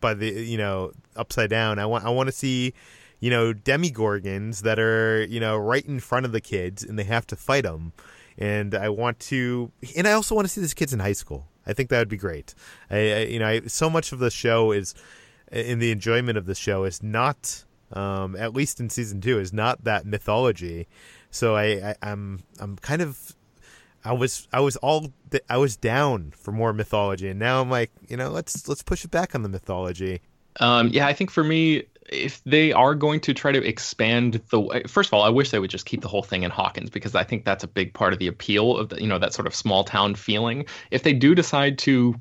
by 0.00 0.14
the 0.14 0.26
you 0.26 0.58
know 0.58 0.90
upside 1.14 1.48
down. 1.48 1.78
I 1.78 1.86
want 1.86 2.04
I 2.04 2.10
want 2.10 2.26
to 2.26 2.32
see 2.32 2.74
you 3.20 3.30
know 3.30 3.52
demogorgons 3.52 4.62
that 4.62 4.80
are 4.80 5.24
you 5.26 5.38
know 5.38 5.56
right 5.56 5.86
in 5.86 6.00
front 6.00 6.26
of 6.26 6.32
the 6.32 6.40
kids 6.40 6.82
and 6.82 6.98
they 6.98 7.04
have 7.04 7.24
to 7.28 7.36
fight 7.36 7.62
them. 7.62 7.92
And 8.36 8.74
I 8.74 8.88
want 8.88 9.18
to, 9.32 9.72
and 9.96 10.06
I 10.06 10.12
also 10.12 10.34
want 10.36 10.46
to 10.46 10.52
see 10.52 10.60
these 10.60 10.74
kids 10.74 10.92
in 10.92 11.00
high 11.00 11.12
school. 11.12 11.48
I 11.66 11.72
think 11.72 11.88
that 11.90 11.98
would 11.98 12.08
be 12.08 12.16
great. 12.16 12.54
I, 12.88 12.96
I 12.96 13.18
you 13.22 13.38
know, 13.40 13.48
I, 13.48 13.60
so 13.66 13.90
much 13.90 14.12
of 14.12 14.20
the 14.20 14.30
show 14.30 14.70
is, 14.70 14.94
in 15.50 15.80
the 15.80 15.90
enjoyment 15.90 16.38
of 16.38 16.46
the 16.46 16.54
show 16.54 16.84
is 16.84 17.02
not, 17.02 17.64
um, 17.92 18.36
at 18.36 18.54
least 18.54 18.78
in 18.78 18.90
season 18.90 19.20
two, 19.20 19.40
is 19.40 19.52
not 19.52 19.82
that 19.82 20.06
mythology. 20.06 20.86
So 21.30 21.56
I, 21.56 21.64
I 21.90 21.94
I'm 22.02 22.40
I'm 22.58 22.76
kind 22.76 23.02
of 23.02 23.34
I 24.04 24.12
was 24.12 24.48
I 24.52 24.60
was 24.60 24.76
all 24.76 25.12
I 25.48 25.56
was 25.58 25.76
down 25.76 26.32
for 26.36 26.52
more 26.52 26.72
mythology, 26.72 27.28
and 27.28 27.38
now 27.38 27.60
I'm 27.60 27.70
like, 27.70 27.90
you 28.08 28.16
know, 28.16 28.30
let's 28.30 28.68
let's 28.68 28.82
push 28.82 29.04
it 29.04 29.10
back 29.10 29.34
on 29.34 29.42
the 29.42 29.48
mythology. 29.48 30.20
Um, 30.60 30.88
yeah, 30.88 31.06
I 31.06 31.12
think 31.12 31.30
for 31.30 31.44
me, 31.44 31.84
if 32.10 32.42
they 32.44 32.72
are 32.72 32.94
going 32.94 33.20
to 33.20 33.34
try 33.34 33.52
to 33.52 33.64
expand 33.64 34.40
the, 34.50 34.82
first 34.86 35.10
of 35.10 35.14
all, 35.14 35.22
I 35.22 35.28
wish 35.28 35.50
they 35.50 35.58
would 35.58 35.70
just 35.70 35.86
keep 35.86 36.00
the 36.00 36.08
whole 36.08 36.22
thing 36.22 36.42
in 36.42 36.50
Hawkins 36.50 36.90
because 36.90 37.14
I 37.14 37.22
think 37.22 37.44
that's 37.44 37.64
a 37.64 37.68
big 37.68 37.94
part 37.94 38.12
of 38.12 38.18
the 38.18 38.26
appeal 38.26 38.76
of 38.76 38.88
the, 38.88 39.00
you 39.00 39.06
know 39.06 39.18
that 39.18 39.34
sort 39.34 39.46
of 39.46 39.54
small 39.54 39.84
town 39.84 40.14
feeling. 40.14 40.66
If 40.90 41.02
they 41.02 41.12
do 41.12 41.34
decide 41.34 41.78
to, 41.78 42.14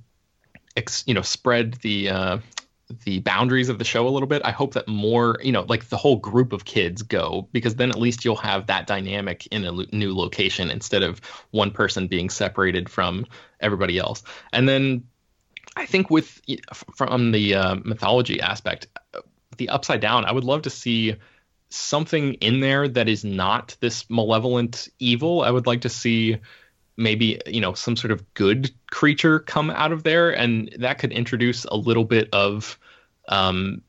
ex, 0.76 1.04
you 1.08 1.14
know, 1.14 1.22
spread 1.22 1.76
the 1.76 2.10
uh, 2.10 2.38
the 3.04 3.20
boundaries 3.20 3.70
of 3.70 3.80
the 3.80 3.84
show 3.84 4.08
a 4.08 4.10
little 4.10 4.28
bit. 4.28 4.42
I 4.46 4.52
hope 4.52 4.74
that 4.74 4.88
more, 4.88 5.38
you 5.44 5.52
know, 5.52 5.64
like 5.64 5.90
the 5.90 5.98
whole 5.98 6.18
group 6.18 6.54
of 6.54 6.66
kids 6.66 7.02
go 7.02 7.48
because 7.52 7.76
then 7.76 7.90
at 7.90 7.98
least 7.98 8.24
you'll 8.24 8.36
have 8.38 8.68
that 8.68 8.88
dynamic 8.88 9.48
in 9.48 9.66
a 9.66 9.72
new 9.72 10.16
location 10.16 10.72
instead 10.72 11.04
of 11.04 11.20
one 11.52 11.72
person 11.72 12.08
being 12.08 12.30
separated 12.30 12.90
from 12.90 13.26
everybody 13.60 13.98
else. 13.98 14.24
And 14.54 14.68
then 14.70 15.04
I 15.76 15.86
think 15.86 16.10
with 16.10 16.42
from 16.96 17.32
the 17.32 17.56
uh, 17.56 17.76
mythology 17.84 18.40
aspect, 18.42 18.88
the 19.58 19.70
upside 19.70 20.02
down, 20.02 20.26
I 20.26 20.32
would 20.32 20.46
love 20.46 20.64
to 20.64 20.70
see 20.70 21.16
something 21.70 22.36
in 22.36 22.62
there 22.62 22.88
that 22.88 23.10
is 23.10 23.26
not 23.26 23.76
this 23.82 24.10
malevolent 24.10 24.88
evil. 25.00 25.42
I 25.42 25.52
would 25.52 25.68
like 25.68 25.82
to 25.82 25.90
see 25.90 26.38
maybe 26.98 27.40
you 27.46 27.62
know 27.62 27.74
some 27.74 27.96
sort 27.96 28.12
of 28.12 28.34
good 28.34 28.72
creature 28.92 29.40
come 29.40 29.70
out 29.70 29.92
of 29.92 30.04
there 30.04 30.32
and 30.32 30.76
that 30.80 30.98
could 30.98 31.12
introduce 31.12 31.64
a 31.66 31.76
little 31.76 32.04
bit 32.04 32.28
of 32.34 32.78
um 33.30 33.82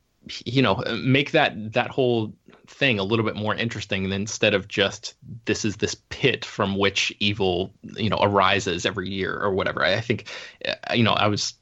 you 0.44 0.62
know 0.62 0.82
make 1.02 1.32
that 1.32 1.72
that 1.72 1.90
whole 1.90 2.32
thing 2.66 2.98
a 2.98 3.04
little 3.04 3.24
bit 3.24 3.34
more 3.34 3.54
interesting 3.54 4.04
than 4.04 4.12
instead 4.12 4.52
of 4.54 4.68
just 4.68 5.14
this 5.46 5.64
is 5.64 5.76
this 5.76 5.96
pit 6.10 6.44
from 6.44 6.76
which 6.76 7.12
evil 7.18 7.72
you 7.96 8.10
know 8.10 8.18
arises 8.20 8.84
every 8.84 9.08
year 9.08 9.38
or 9.38 9.52
whatever. 9.52 9.84
I 9.84 10.00
think 10.00 10.28
uh, 10.66 10.74
you 10.94 11.02
know 11.02 11.12
i 11.12 11.26
was 11.26 11.54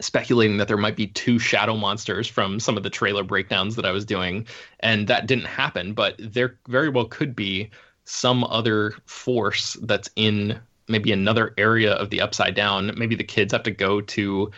speculating 0.00 0.56
that 0.56 0.66
there 0.66 0.76
might 0.76 0.96
be 0.96 1.06
two 1.06 1.38
shadow 1.38 1.76
monsters 1.76 2.26
from 2.26 2.58
some 2.58 2.76
of 2.76 2.82
the 2.82 2.90
trailer 2.90 3.22
breakdowns 3.22 3.76
that 3.76 3.86
i 3.86 3.92
was 3.92 4.04
doing 4.04 4.46
and 4.80 5.06
that 5.06 5.26
didn't 5.26 5.46
happen 5.46 5.94
but 5.94 6.16
there 6.18 6.58
very 6.68 6.88
well 6.88 7.04
could 7.04 7.36
be 7.36 7.70
some 8.04 8.44
other 8.44 8.94
force 9.06 9.76
that's 9.82 10.10
in 10.16 10.60
maybe 10.88 11.12
another 11.12 11.54
area 11.56 11.92
of 11.92 12.10
the 12.10 12.20
upside 12.20 12.54
down. 12.54 12.92
Maybe 12.96 13.14
the 13.14 13.24
kids 13.24 13.52
have 13.52 13.62
to 13.64 13.70
go 13.70 14.00
to 14.00 14.50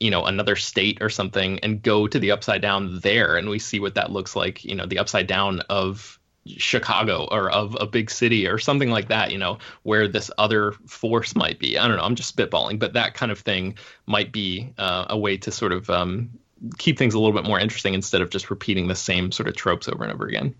you 0.00 0.10
know 0.10 0.24
another 0.24 0.56
state 0.56 0.98
or 1.00 1.08
something 1.08 1.58
and 1.60 1.82
go 1.82 2.06
to 2.06 2.18
the 2.18 2.30
upside 2.30 2.62
down 2.62 3.00
there. 3.00 3.36
And 3.36 3.48
we 3.48 3.58
see 3.58 3.80
what 3.80 3.94
that 3.94 4.12
looks 4.12 4.36
like 4.36 4.64
you 4.64 4.74
know 4.74 4.86
the 4.86 4.98
upside 4.98 5.26
down 5.26 5.60
of 5.70 6.18
chicago 6.46 7.26
or 7.30 7.50
of 7.50 7.74
a 7.80 7.86
big 7.86 8.10
city 8.10 8.46
or 8.46 8.58
something 8.58 8.90
like 8.90 9.08
that 9.08 9.32
you 9.32 9.38
know 9.38 9.56
where 9.84 10.06
this 10.06 10.30
other 10.38 10.72
force 10.86 11.34
might 11.34 11.58
be. 11.58 11.78
I 11.78 11.88
don't 11.88 11.96
know. 11.96 12.04
I'm 12.04 12.16
just 12.16 12.36
spitballing 12.36 12.78
but 12.78 12.92
that 12.92 13.14
kind 13.14 13.32
of 13.32 13.40
thing 13.40 13.76
might 14.06 14.32
be 14.32 14.72
uh, 14.78 15.06
a 15.08 15.18
way 15.18 15.36
to 15.38 15.50
sort 15.50 15.72
of 15.72 15.88
um, 15.90 16.30
keep 16.78 16.98
things 16.98 17.14
a 17.14 17.18
little 17.18 17.34
bit 17.34 17.48
more 17.48 17.58
interesting 17.58 17.94
instead 17.94 18.20
of 18.20 18.30
just 18.30 18.50
repeating 18.50 18.88
the 18.88 18.94
same 18.94 19.32
sort 19.32 19.48
of 19.48 19.56
tropes 19.56 19.88
over 19.88 20.04
and 20.04 20.12
over 20.12 20.26
again 20.26 20.54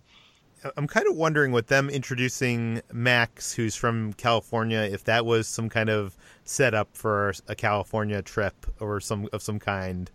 I'm 0.77 0.87
kind 0.87 1.07
of 1.07 1.17
wondering 1.17 1.53
with 1.53 1.67
them 1.69 1.91
introducing 1.91 2.83
Max, 2.93 3.53
who's 3.53 3.77
from 3.77 4.13
California, 4.15 4.81
if 4.81 5.05
that 5.05 5.27
was 5.27 5.47
some 5.47 5.69
kind 5.69 5.91
of 5.91 6.17
setup 6.45 6.97
for 6.97 7.35
a 7.49 7.55
California 7.55 8.23
trip 8.23 8.67
or 8.81 9.01
some 9.01 9.29
of 9.33 9.43
some 9.43 9.59
kind, 9.59 10.11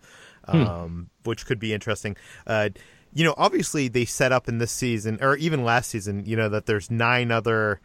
hmm. 0.48 0.62
um, 0.62 1.10
which 1.24 1.46
could 1.46 1.58
be 1.58 1.72
interesting. 1.72 2.16
Uh, 2.46 2.70
you 3.12 3.24
know, 3.24 3.34
obviously 3.36 3.88
they 3.88 4.04
set 4.04 4.32
up 4.32 4.48
in 4.48 4.58
this 4.58 4.72
season 4.72 5.18
or 5.20 5.36
even 5.36 5.64
last 5.64 5.90
season, 5.90 6.24
you 6.26 6.36
know, 6.36 6.48
that 6.48 6.66
there's 6.66 6.90
nine 6.90 7.30
other 7.30 7.80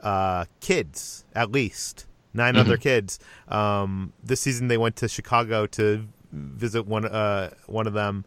uh, 0.00 0.44
kids 0.60 1.24
at 1.34 1.50
least 1.50 2.06
nine 2.36 2.54
mm-hmm. 2.54 2.60
other 2.60 2.76
kids. 2.76 3.18
Um, 3.48 4.12
this 4.22 4.40
season 4.40 4.68
they 4.68 4.76
went 4.76 4.96
to 4.96 5.08
Chicago 5.08 5.66
to 5.68 6.06
visit 6.32 6.86
one 6.86 7.06
uh, 7.06 7.50
one 7.66 7.86
of 7.86 7.94
them, 7.94 8.24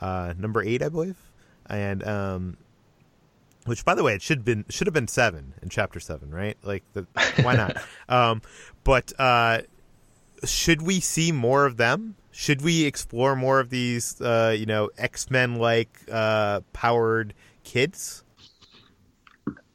uh, 0.00 0.34
number 0.38 0.62
eight, 0.62 0.82
I 0.82 0.88
believe, 0.88 1.16
and 1.66 2.06
um, 2.06 2.56
which 3.68 3.84
by 3.84 3.94
the 3.94 4.02
way 4.02 4.14
it 4.14 4.22
should 4.22 4.44
been 4.44 4.64
should 4.68 4.86
have 4.86 4.94
been 4.94 5.08
seven 5.08 5.54
in 5.62 5.68
chapter 5.68 6.00
seven 6.00 6.30
right 6.30 6.56
like 6.62 6.82
the, 6.94 7.06
why 7.42 7.54
not 7.54 7.76
um, 8.08 8.42
but 8.84 9.12
uh, 9.18 9.60
should 10.44 10.82
we 10.82 11.00
see 11.00 11.30
more 11.32 11.66
of 11.66 11.76
them 11.76 12.16
should 12.30 12.62
we 12.62 12.84
explore 12.84 13.36
more 13.36 13.60
of 13.60 13.70
these 13.70 14.20
uh, 14.20 14.54
you 14.58 14.66
know 14.66 14.90
x-men 14.98 15.56
like 15.56 15.90
uh, 16.10 16.60
powered 16.72 17.34
kids 17.64 18.24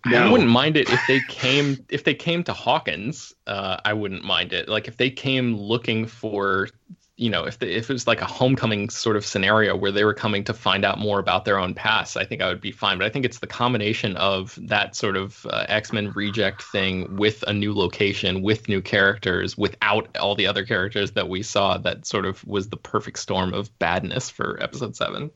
no. 0.05 0.21
I 0.21 0.29
wouldn't 0.29 0.49
mind 0.49 0.75
it 0.75 0.89
if 0.89 0.99
they 1.07 1.21
came 1.29 1.77
if 1.89 2.03
they 2.03 2.13
came 2.13 2.43
to 2.43 2.53
Hawkins. 2.53 3.33
Uh, 3.47 3.77
I 3.85 3.93
wouldn't 3.93 4.25
mind 4.25 4.51
it. 4.51 4.67
Like 4.67 4.89
if 4.89 4.97
they 4.97 5.09
came 5.09 5.55
looking 5.55 6.07
for 6.07 6.67
you 7.15 7.29
know, 7.29 7.43
if 7.43 7.59
the, 7.59 7.71
if 7.71 7.89
it 7.89 7.93
was 7.93 8.07
like 8.07 8.21
a 8.21 8.25
homecoming 8.25 8.89
sort 8.89 9.15
of 9.15 9.25
scenario 9.25 9.75
where 9.75 9.91
they 9.91 10.03
were 10.03 10.15
coming 10.15 10.43
to 10.45 10.53
find 10.53 10.83
out 10.83 10.97
more 10.97 11.19
about 11.19 11.45
their 11.45 11.59
own 11.59 11.75
past, 11.75 12.17
I 12.17 12.25
think 12.25 12.41
I 12.41 12.47
would 12.47 12.61
be 12.61 12.71
fine. 12.71 12.97
But 12.97 13.05
I 13.05 13.09
think 13.09 13.23
it's 13.23 13.37
the 13.37 13.47
combination 13.47 14.17
of 14.17 14.57
that 14.63 14.95
sort 14.95 15.15
of 15.15 15.45
uh, 15.45 15.65
X 15.69 15.93
Men 15.93 16.11
reject 16.11 16.63
thing 16.63 17.15
with 17.15 17.43
a 17.43 17.53
new 17.53 17.73
location, 17.73 18.41
with 18.41 18.67
new 18.67 18.81
characters, 18.81 19.55
without 19.55 20.17
all 20.17 20.35
the 20.35 20.47
other 20.47 20.65
characters 20.65 21.11
that 21.11 21.29
we 21.29 21.43
saw, 21.43 21.77
that 21.77 22.05
sort 22.07 22.25
of 22.25 22.43
was 22.47 22.69
the 22.69 22.77
perfect 22.77 23.19
storm 23.19 23.53
of 23.53 23.77
badness 23.77 24.31
for 24.31 24.61
episode 24.61 24.95
seven. 24.95 25.29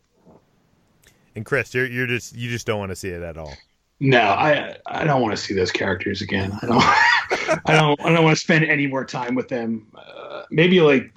And 1.35 1.45
Chris, 1.45 1.75
you're 1.75 1.85
you're 1.85 2.07
just 2.07 2.35
you 2.35 2.49
just 2.49 2.65
don't 2.65 2.79
want 2.79 2.89
to 2.89 2.95
see 2.95 3.09
it 3.09 3.21
at 3.21 3.37
all. 3.37 3.53
No, 3.99 4.21
I 4.21 4.77
I 4.87 5.03
don't 5.03 5.21
want 5.21 5.37
to 5.37 5.41
see 5.41 5.53
those 5.53 5.71
characters 5.71 6.23
again. 6.23 6.57
I 6.59 6.65
don't 6.65 6.81
I 7.67 7.75
don't 7.75 8.01
I 8.01 8.11
don't 8.11 8.23
want 8.23 8.35
to 8.35 8.41
spend 8.41 8.65
any 8.65 8.87
more 8.87 9.05
time 9.05 9.35
with 9.35 9.47
them. 9.47 9.87
Uh, 9.95 10.43
maybe 10.49 10.81
like 10.81 11.13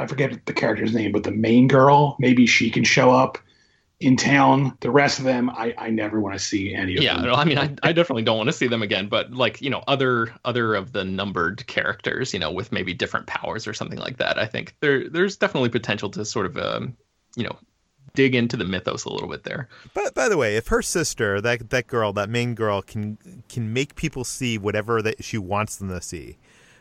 I 0.00 0.06
forget 0.06 0.46
the 0.46 0.54
character's 0.54 0.94
name, 0.94 1.12
but 1.12 1.24
the 1.24 1.30
main 1.30 1.68
girl, 1.68 2.16
maybe 2.18 2.46
she 2.46 2.70
can 2.70 2.84
show 2.84 3.10
up 3.10 3.38
in 4.00 4.16
town. 4.16 4.76
The 4.80 4.90
rest 4.90 5.18
of 5.18 5.26
them, 5.26 5.50
I, 5.50 5.74
I 5.76 5.90
never 5.90 6.20
want 6.20 6.34
to 6.34 6.38
see 6.38 6.74
any 6.74 6.96
of 6.96 7.02
yeah, 7.02 7.16
them. 7.16 7.26
Yeah, 7.26 7.34
I 7.34 7.44
mean, 7.44 7.58
I, 7.58 7.74
I 7.82 7.92
definitely 7.92 8.22
don't 8.22 8.38
want 8.38 8.48
to 8.48 8.54
see 8.54 8.66
them 8.66 8.82
again. 8.82 9.08
But 9.08 9.32
like, 9.32 9.60
you 9.60 9.68
know, 9.68 9.84
other 9.86 10.34
other 10.44 10.74
of 10.74 10.92
the 10.92 11.04
numbered 11.04 11.66
characters, 11.66 12.32
you 12.32 12.40
know, 12.40 12.50
with 12.50 12.72
maybe 12.72 12.94
different 12.94 13.26
powers 13.26 13.66
or 13.66 13.74
something 13.74 13.98
like 13.98 14.16
that. 14.16 14.38
I 14.38 14.46
think 14.46 14.74
there 14.80 15.08
there's 15.08 15.36
definitely 15.36 15.68
potential 15.68 16.08
to 16.10 16.24
sort 16.24 16.46
of, 16.46 16.56
um, 16.56 16.96
you 17.36 17.44
know, 17.44 17.58
dig 18.14 18.34
into 18.34 18.56
the 18.56 18.64
mythos 18.64 19.04
a 19.04 19.10
little 19.10 19.28
bit 19.28 19.44
there. 19.44 19.68
But 19.92 20.14
by 20.14 20.30
the 20.30 20.38
way, 20.38 20.56
if 20.56 20.68
her 20.68 20.80
sister, 20.80 21.42
that 21.42 21.68
that 21.68 21.86
girl, 21.86 22.14
that 22.14 22.30
main 22.30 22.54
girl, 22.54 22.80
can 22.80 23.18
can 23.50 23.72
make 23.72 23.96
people 23.96 24.24
see 24.24 24.56
whatever 24.56 25.02
that 25.02 25.22
she 25.22 25.36
wants 25.36 25.76
them 25.76 25.88
to 25.90 26.00
see, 26.00 26.38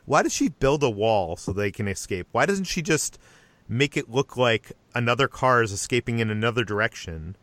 why 0.09 0.23
does 0.23 0.33
she 0.33 0.49
build 0.49 0.81
a 0.81 0.89
wall 0.89 1.35
so 1.35 1.53
they 1.53 1.69
can 1.69 1.87
escape? 1.87 2.27
Why 2.31 2.47
doesn't 2.47 2.63
she 2.63 2.81
just 2.81 3.19
make 3.67 3.95
it 3.95 4.09
look 4.09 4.35
like 4.35 4.71
another 4.95 5.27
car 5.27 5.61
is 5.61 5.71
escaping 5.71 6.17
in 6.17 6.31
another 6.31 6.63
direction 6.63 7.35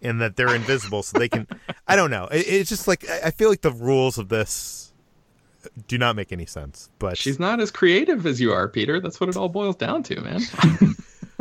and 0.00 0.18
that 0.18 0.34
they're 0.34 0.54
invisible 0.54 1.02
so 1.02 1.18
they 1.18 1.28
can 1.28 1.46
I 1.86 1.96
don't 1.96 2.10
know. 2.10 2.24
It, 2.32 2.46
it's 2.48 2.70
just 2.70 2.88
like 2.88 3.06
I 3.10 3.30
feel 3.30 3.50
like 3.50 3.60
the 3.60 3.72
rules 3.72 4.16
of 4.16 4.30
this 4.30 4.94
do 5.86 5.98
not 5.98 6.16
make 6.16 6.32
any 6.32 6.46
sense. 6.46 6.88
But 6.98 7.18
she's 7.18 7.38
not 7.38 7.60
as 7.60 7.70
creative 7.70 8.24
as 8.24 8.40
you 8.40 8.52
are, 8.52 8.68
Peter. 8.68 9.00
That's 9.00 9.20
what 9.20 9.28
it 9.28 9.36
all 9.36 9.50
boils 9.50 9.76
down 9.76 10.02
to, 10.04 10.18
man. 10.22 10.40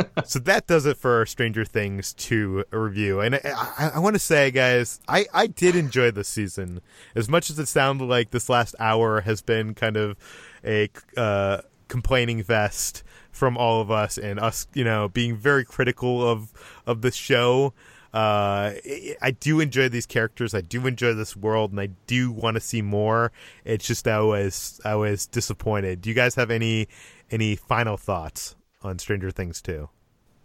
so 0.26 0.40
that 0.40 0.68
does 0.68 0.86
it 0.86 0.98
for 0.98 1.26
Stranger 1.26 1.66
Things 1.66 2.14
2 2.14 2.66
review. 2.72 3.20
And 3.20 3.36
I, 3.36 3.42
I, 3.46 3.92
I 3.96 4.00
want 4.00 4.16
to 4.16 4.20
say, 4.20 4.52
guys, 4.52 5.00
I, 5.08 5.26
I 5.34 5.48
did 5.48 5.76
enjoy 5.76 6.12
this 6.12 6.28
season. 6.28 6.82
As 7.16 7.30
much 7.30 7.50
as 7.50 7.58
it 7.60 7.68
sounded 7.68 8.06
like 8.06 8.32
this 8.32 8.50
last 8.50 8.76
hour 8.80 9.22
has 9.22 9.42
been 9.42 9.74
kind 9.74 9.98
of 9.98 10.18
a 10.64 10.90
uh, 11.16 11.62
complaining 11.88 12.44
fest 12.44 13.04
from 13.32 13.58
all 13.58 13.82
of 13.82 13.92
us 13.92 14.18
and 14.18 14.40
us, 14.40 14.68
you 14.74 14.84
know, 14.84 15.08
being 15.08 15.36
very 15.36 15.64
critical 15.64 16.28
of, 16.28 16.52
of 16.86 17.02
the 17.02 17.12
show. 17.12 17.74
Uh, 18.14 18.74
I 19.22 19.32
do 19.40 19.60
enjoy 19.60 19.90
these 19.90 20.06
characters. 20.06 20.54
I 20.54 20.62
do 20.62 20.88
enjoy 20.88 21.14
this 21.14 21.36
world, 21.36 21.72
and 21.72 21.80
I 21.80 21.90
do 22.08 22.32
want 22.32 22.56
to 22.56 22.62
see 22.62 22.82
more. 22.82 23.32
It's 23.64 23.86
just 23.86 24.08
I 24.08 24.22
was 24.22 24.82
I 24.84 24.96
was 24.96 25.28
disappointed. 25.28 26.02
Do 26.02 26.10
you 26.10 26.16
guys 26.16 26.34
have 26.36 26.50
any 26.50 26.88
any 27.30 27.56
final 27.56 27.98
thoughts 27.98 28.56
on 28.82 28.98
Stranger 28.98 29.30
Things 29.30 29.62
2? 29.62 29.90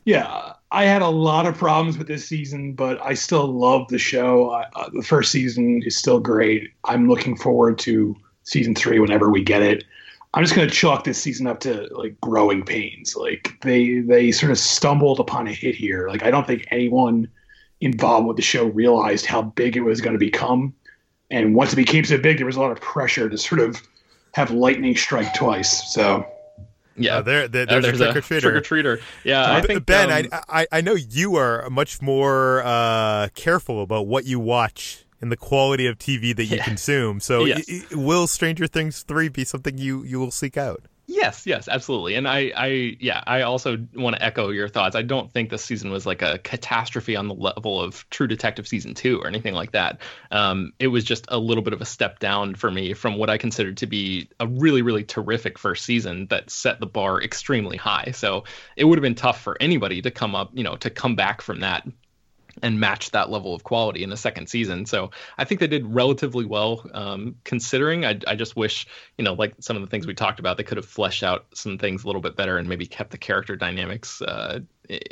Yeah, 0.05 0.55
I 0.73 0.85
had 0.85 1.01
a 1.01 1.09
lot 1.09 1.47
of 1.47 1.57
problems 1.57 1.97
with 1.97 2.09
this 2.09 2.27
season, 2.27 2.73
but 2.73 3.01
I 3.01 3.15
still 3.15 3.47
love 3.47 3.87
the 3.89 3.99
show. 3.99 4.49
uh, 4.51 4.91
the 4.93 5.03
first 5.03 5.31
season 5.31 5.81
is 5.85 5.97
still 5.97 6.19
great. 6.19 6.73
I'm 6.85 7.09
looking 7.09 7.37
forward 7.37 7.79
to 7.81 8.17
season 8.43 8.75
three 8.75 8.99
whenever 8.99 9.31
we 9.31 9.45
get 9.45 9.63
it. 9.63 9.85
I'm 10.35 10.43
just 10.43 10.55
going 10.55 10.67
to 10.67 10.75
chalk 10.75 11.05
this 11.05 11.21
season 11.21 11.47
up 11.47 11.61
to 11.61 11.89
like 11.93 12.19
growing 12.21 12.65
pains. 12.65 13.15
Like 13.15 13.59
they 13.61 13.99
they 14.01 14.33
sort 14.33 14.51
of 14.51 14.59
stumbled 14.59 15.21
upon 15.21 15.47
a 15.47 15.53
hit 15.53 15.75
here. 15.75 16.09
Like 16.09 16.23
I 16.23 16.31
don't 16.31 16.47
think 16.47 16.67
anyone 16.71 17.29
involved 17.81 18.27
with 18.27 18.37
the 18.37 18.43
show 18.43 18.67
realized 18.67 19.27
how 19.27 19.43
big 19.43 19.77
it 19.77 19.83
was 19.83 20.01
going 20.01 20.15
to 20.15 20.19
become. 20.19 20.75
And 21.31 21.55
once 21.55 21.73
it 21.73 21.77
became 21.77 22.05
so 22.05 22.19
big, 22.19 22.39
there 22.39 22.47
was 22.47 22.57
a 22.57 22.61
lot 22.61 22.71
of 22.71 22.81
pressure 22.81 23.29
to 23.29 23.37
sort 23.37 23.61
of 23.61 23.81
have 24.33 24.51
lightning 24.51 24.97
strike 24.97 25.35
twice. 25.35 25.93
So 25.93 26.27
yeah, 26.97 27.17
uh, 27.17 27.23
there, 27.23 27.49
there, 27.49 27.67
there's, 27.67 27.85
uh, 27.85 27.89
there's, 27.89 28.01
a 28.01 28.13
trick 28.13 28.17
or 28.17 28.21
treater. 28.21 28.41
Trick 28.41 28.55
or 28.55 28.61
treater. 28.61 29.03
Yeah, 29.25 29.43
uh, 29.43 29.55
I 29.55 29.61
think 29.63 29.87
Ben, 29.87 30.11
um, 30.11 30.41
I, 30.49 30.61
I, 30.63 30.67
I 30.73 30.81
know 30.81 30.95
you 30.95 31.37
are 31.37 31.69
much 31.71 32.03
more 32.03 32.63
uh, 32.65 33.29
careful 33.35 33.83
about 33.83 34.07
what 34.07 34.27
you 34.27 34.39
watch 34.39 35.05
and 35.23 35.33
the 35.33 35.37
quality 35.37 35.87
of 35.87 35.97
TV 35.97 36.37
that 36.37 36.45
you 36.45 36.57
yeah. 36.57 36.65
consume. 36.65 37.21
So, 37.21 37.45
yes. 37.45 37.65
y- 37.69 37.83
will 37.93 38.27
Stranger 38.27 38.67
Things 38.67 39.03
three 39.03 39.29
be 39.29 39.45
something 39.45 39.79
you 39.79 40.03
you 40.05 40.19
will 40.19 40.33
seek 40.33 40.57
out? 40.57 40.83
Yes, 41.07 41.47
yes, 41.47 41.69
absolutely. 41.69 42.15
And 42.15 42.29
I, 42.29 42.53
I, 42.57 42.97
yeah, 42.99 43.23
I 43.27 43.43
also 43.43 43.77
want 43.95 44.17
to 44.17 44.25
echo 44.25 44.51
your 44.51 44.69
thoughts. 44.69 44.95
I 44.95 45.03
don't 45.03 45.31
think 45.31 45.51
this 45.51 45.63
season 45.63 45.91
was 45.91 46.07
like 46.07 46.23
a 46.23 46.39
catastrophe 46.39 47.17
on 47.17 47.27
the 47.27 47.35
level 47.35 47.81
of 47.81 48.09
True 48.09 48.29
Detective 48.29 48.69
season 48.69 48.95
two 48.95 49.21
or 49.21 49.27
anything 49.27 49.53
like 49.53 49.73
that. 49.73 50.01
Um, 50.31 50.73
it 50.79 50.87
was 50.87 51.03
just 51.05 51.27
a 51.29 51.39
little 51.39 51.63
bit 51.63 51.73
of 51.75 51.81
a 51.81 51.85
step 51.85 52.21
down 52.21 52.55
for 52.55 52.71
me 52.71 52.95
from 52.95 53.19
what 53.19 53.31
I 53.31 53.37
considered 53.37 53.79
to 53.79 53.87
be 53.87 54.31
a 54.39 54.47
really, 54.47 54.81
really 54.81 55.03
terrific 55.03 55.59
first 55.59 55.85
season 55.85 56.29
that 56.29 56.51
set 56.51 56.79
the 56.79 56.87
bar 56.87 57.21
extremely 57.21 57.77
high. 57.77 58.13
So 58.13 58.45
it 58.77 58.85
would 58.85 58.97
have 58.97 59.03
been 59.03 59.17
tough 59.17 59.41
for 59.43 59.57
anybody 59.61 60.03
to 60.03 60.11
come 60.11 60.35
up, 60.37 60.51
you 60.55 60.63
know, 60.63 60.77
to 60.77 60.89
come 60.89 61.17
back 61.17 61.43
from 61.43 61.61
that 61.61 61.87
and 62.61 62.79
match 62.79 63.11
that 63.13 63.31
level 63.31 63.55
of 63.55 63.65
quality 63.65 64.03
in 64.03 64.11
the 64.11 64.17
second 64.17 64.49
season. 64.49 64.85
So 64.85 65.11
I 65.39 65.45
think 65.45 65.61
they 65.61 65.67
did 65.67 65.87
relatively 65.87 66.45
well, 66.45 66.87
um, 66.93 67.37
considering. 67.45 68.05
I, 68.05 68.19
I 68.27 68.35
just 68.35 68.57
wish, 68.57 68.87
you 69.17 69.25
know, 69.25 69.33
like 69.33 69.55
some 69.61 69.77
of 69.77 69.83
the 69.83 69.89
things 69.89 70.07
we 70.07 70.15
talked 70.15 70.39
about, 70.39 70.57
they 70.57 70.63
could 70.63 70.77
have 70.77 70.87
fleshed 70.87 71.23
out 71.23 71.47
some 71.55 71.79
things 71.79 72.05
a 72.05 72.07
little 72.07 72.21
bit 72.21 72.37
better 72.37 72.59
and 72.59 72.69
maybe 72.69 72.87
kept 72.87 73.11
the 73.11 73.19
character 73.19 73.57
dynamics, 73.57 74.21
uh, 74.21 74.61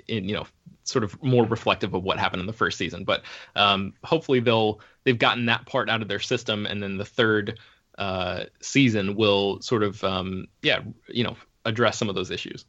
in 0.08 0.28
you 0.28 0.34
know, 0.34 0.46
sort 0.84 1.04
of 1.04 1.22
more 1.22 1.46
reflective 1.46 1.94
of 1.94 2.02
what 2.02 2.18
happened 2.18 2.40
in 2.40 2.46
the 2.46 2.52
first 2.52 2.76
season. 2.76 3.04
But 3.04 3.22
um, 3.56 3.94
hopefully 4.04 4.40
they'll 4.40 4.80
they've 5.04 5.18
gotten 5.18 5.46
that 5.46 5.66
part 5.66 5.88
out 5.88 6.02
of 6.02 6.08
their 6.08 6.20
system, 6.20 6.66
and 6.66 6.82
then 6.82 6.98
the 6.98 7.04
third 7.04 7.58
uh, 7.96 8.44
season 8.60 9.14
will 9.14 9.60
sort 9.62 9.82
of 9.82 10.02
um, 10.04 10.46
yeah, 10.62 10.80
you 11.08 11.24
know, 11.24 11.36
address 11.64 11.98
some 11.98 12.08
of 12.08 12.14
those 12.14 12.30
issues. 12.30 12.64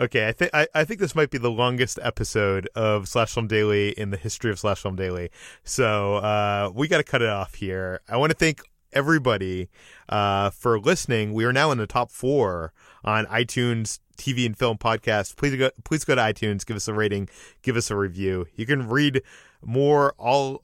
Okay, 0.00 0.26
I 0.28 0.32
think 0.32 0.50
I 0.54 0.84
think 0.84 1.00
this 1.00 1.14
might 1.14 1.30
be 1.30 1.38
the 1.38 1.50
longest 1.50 1.98
episode 2.02 2.68
of 2.74 3.08
Slash 3.08 3.34
Film 3.34 3.46
Daily 3.46 3.90
in 3.90 4.10
the 4.10 4.16
history 4.16 4.50
of 4.50 4.58
Slash 4.58 4.82
Film 4.82 4.96
Daily. 4.96 5.30
So 5.64 6.16
uh, 6.16 6.70
we 6.74 6.88
got 6.88 6.98
to 6.98 7.04
cut 7.04 7.22
it 7.22 7.28
off 7.28 7.54
here. 7.54 8.00
I 8.08 8.16
want 8.16 8.30
to 8.30 8.36
thank 8.36 8.62
everybody 8.92 9.68
uh, 10.08 10.50
for 10.50 10.78
listening. 10.80 11.32
We 11.32 11.44
are 11.44 11.52
now 11.52 11.70
in 11.72 11.78
the 11.78 11.86
top 11.86 12.10
four 12.10 12.72
on 13.04 13.26
iTunes 13.26 14.00
TV 14.16 14.46
and 14.46 14.56
Film 14.56 14.78
podcast. 14.78 15.36
Please 15.36 15.56
go 15.56 15.70
please 15.84 16.04
go 16.04 16.14
to 16.14 16.20
iTunes, 16.20 16.64
give 16.64 16.76
us 16.76 16.88
a 16.88 16.94
rating, 16.94 17.28
give 17.62 17.76
us 17.76 17.90
a 17.90 17.96
review. 17.96 18.46
You 18.54 18.66
can 18.66 18.88
read 18.88 19.22
more 19.62 20.14
all 20.18 20.62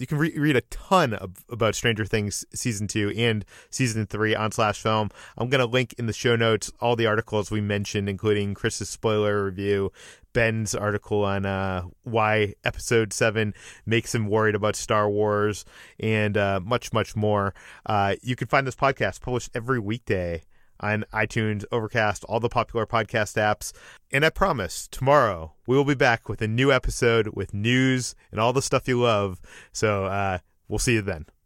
you 0.00 0.06
can 0.06 0.18
re- 0.18 0.36
read 0.36 0.56
a 0.56 0.62
ton 0.62 1.12
of, 1.12 1.44
about 1.50 1.74
Stranger 1.74 2.06
Things 2.06 2.44
season 2.54 2.88
two 2.88 3.12
and 3.16 3.44
season 3.68 4.06
three 4.06 4.34
on 4.34 4.50
Slash 4.50 4.80
Film. 4.80 5.10
I'm 5.36 5.48
going 5.48 5.60
to 5.60 5.66
link 5.66 5.94
in 5.98 6.06
the 6.06 6.12
show 6.12 6.36
notes 6.36 6.72
all 6.80 6.96
the 6.96 7.06
articles 7.06 7.50
we 7.50 7.60
mentioned, 7.60 8.08
including 8.08 8.54
Chris's 8.54 8.88
spoiler 8.88 9.44
review, 9.44 9.92
Ben's 10.32 10.74
article 10.74 11.24
on 11.24 11.44
uh, 11.44 11.82
why 12.02 12.54
Episode 12.64 13.12
Seven 13.12 13.52
makes 13.84 14.14
him 14.14 14.28
worried 14.28 14.54
about 14.54 14.74
Star 14.74 15.10
Wars, 15.10 15.64
and 15.98 16.36
uh, 16.36 16.60
much, 16.64 16.92
much 16.92 17.14
more. 17.14 17.52
Uh, 17.84 18.16
you 18.22 18.36
can 18.36 18.48
find 18.48 18.66
this 18.66 18.76
podcast 18.76 19.20
published 19.20 19.50
every 19.54 19.78
weekday 19.78 20.42
on 20.80 21.04
iTunes, 21.12 21.64
Overcast, 21.70 22.24
all 22.24 22.40
the 22.40 22.48
popular 22.48 22.86
podcast 22.86 23.36
apps. 23.36 23.72
And 24.10 24.24
I 24.24 24.30
promise, 24.30 24.88
tomorrow 24.90 25.54
we 25.66 25.76
will 25.76 25.84
be 25.84 25.94
back 25.94 26.28
with 26.28 26.42
a 26.42 26.48
new 26.48 26.72
episode 26.72 27.28
with 27.28 27.54
news 27.54 28.14
and 28.30 28.40
all 28.40 28.52
the 28.52 28.62
stuff 28.62 28.88
you 28.88 29.00
love. 29.00 29.40
So 29.72 30.06
uh, 30.06 30.38
we'll 30.68 30.78
see 30.78 30.94
you 30.94 31.02
then. 31.02 31.26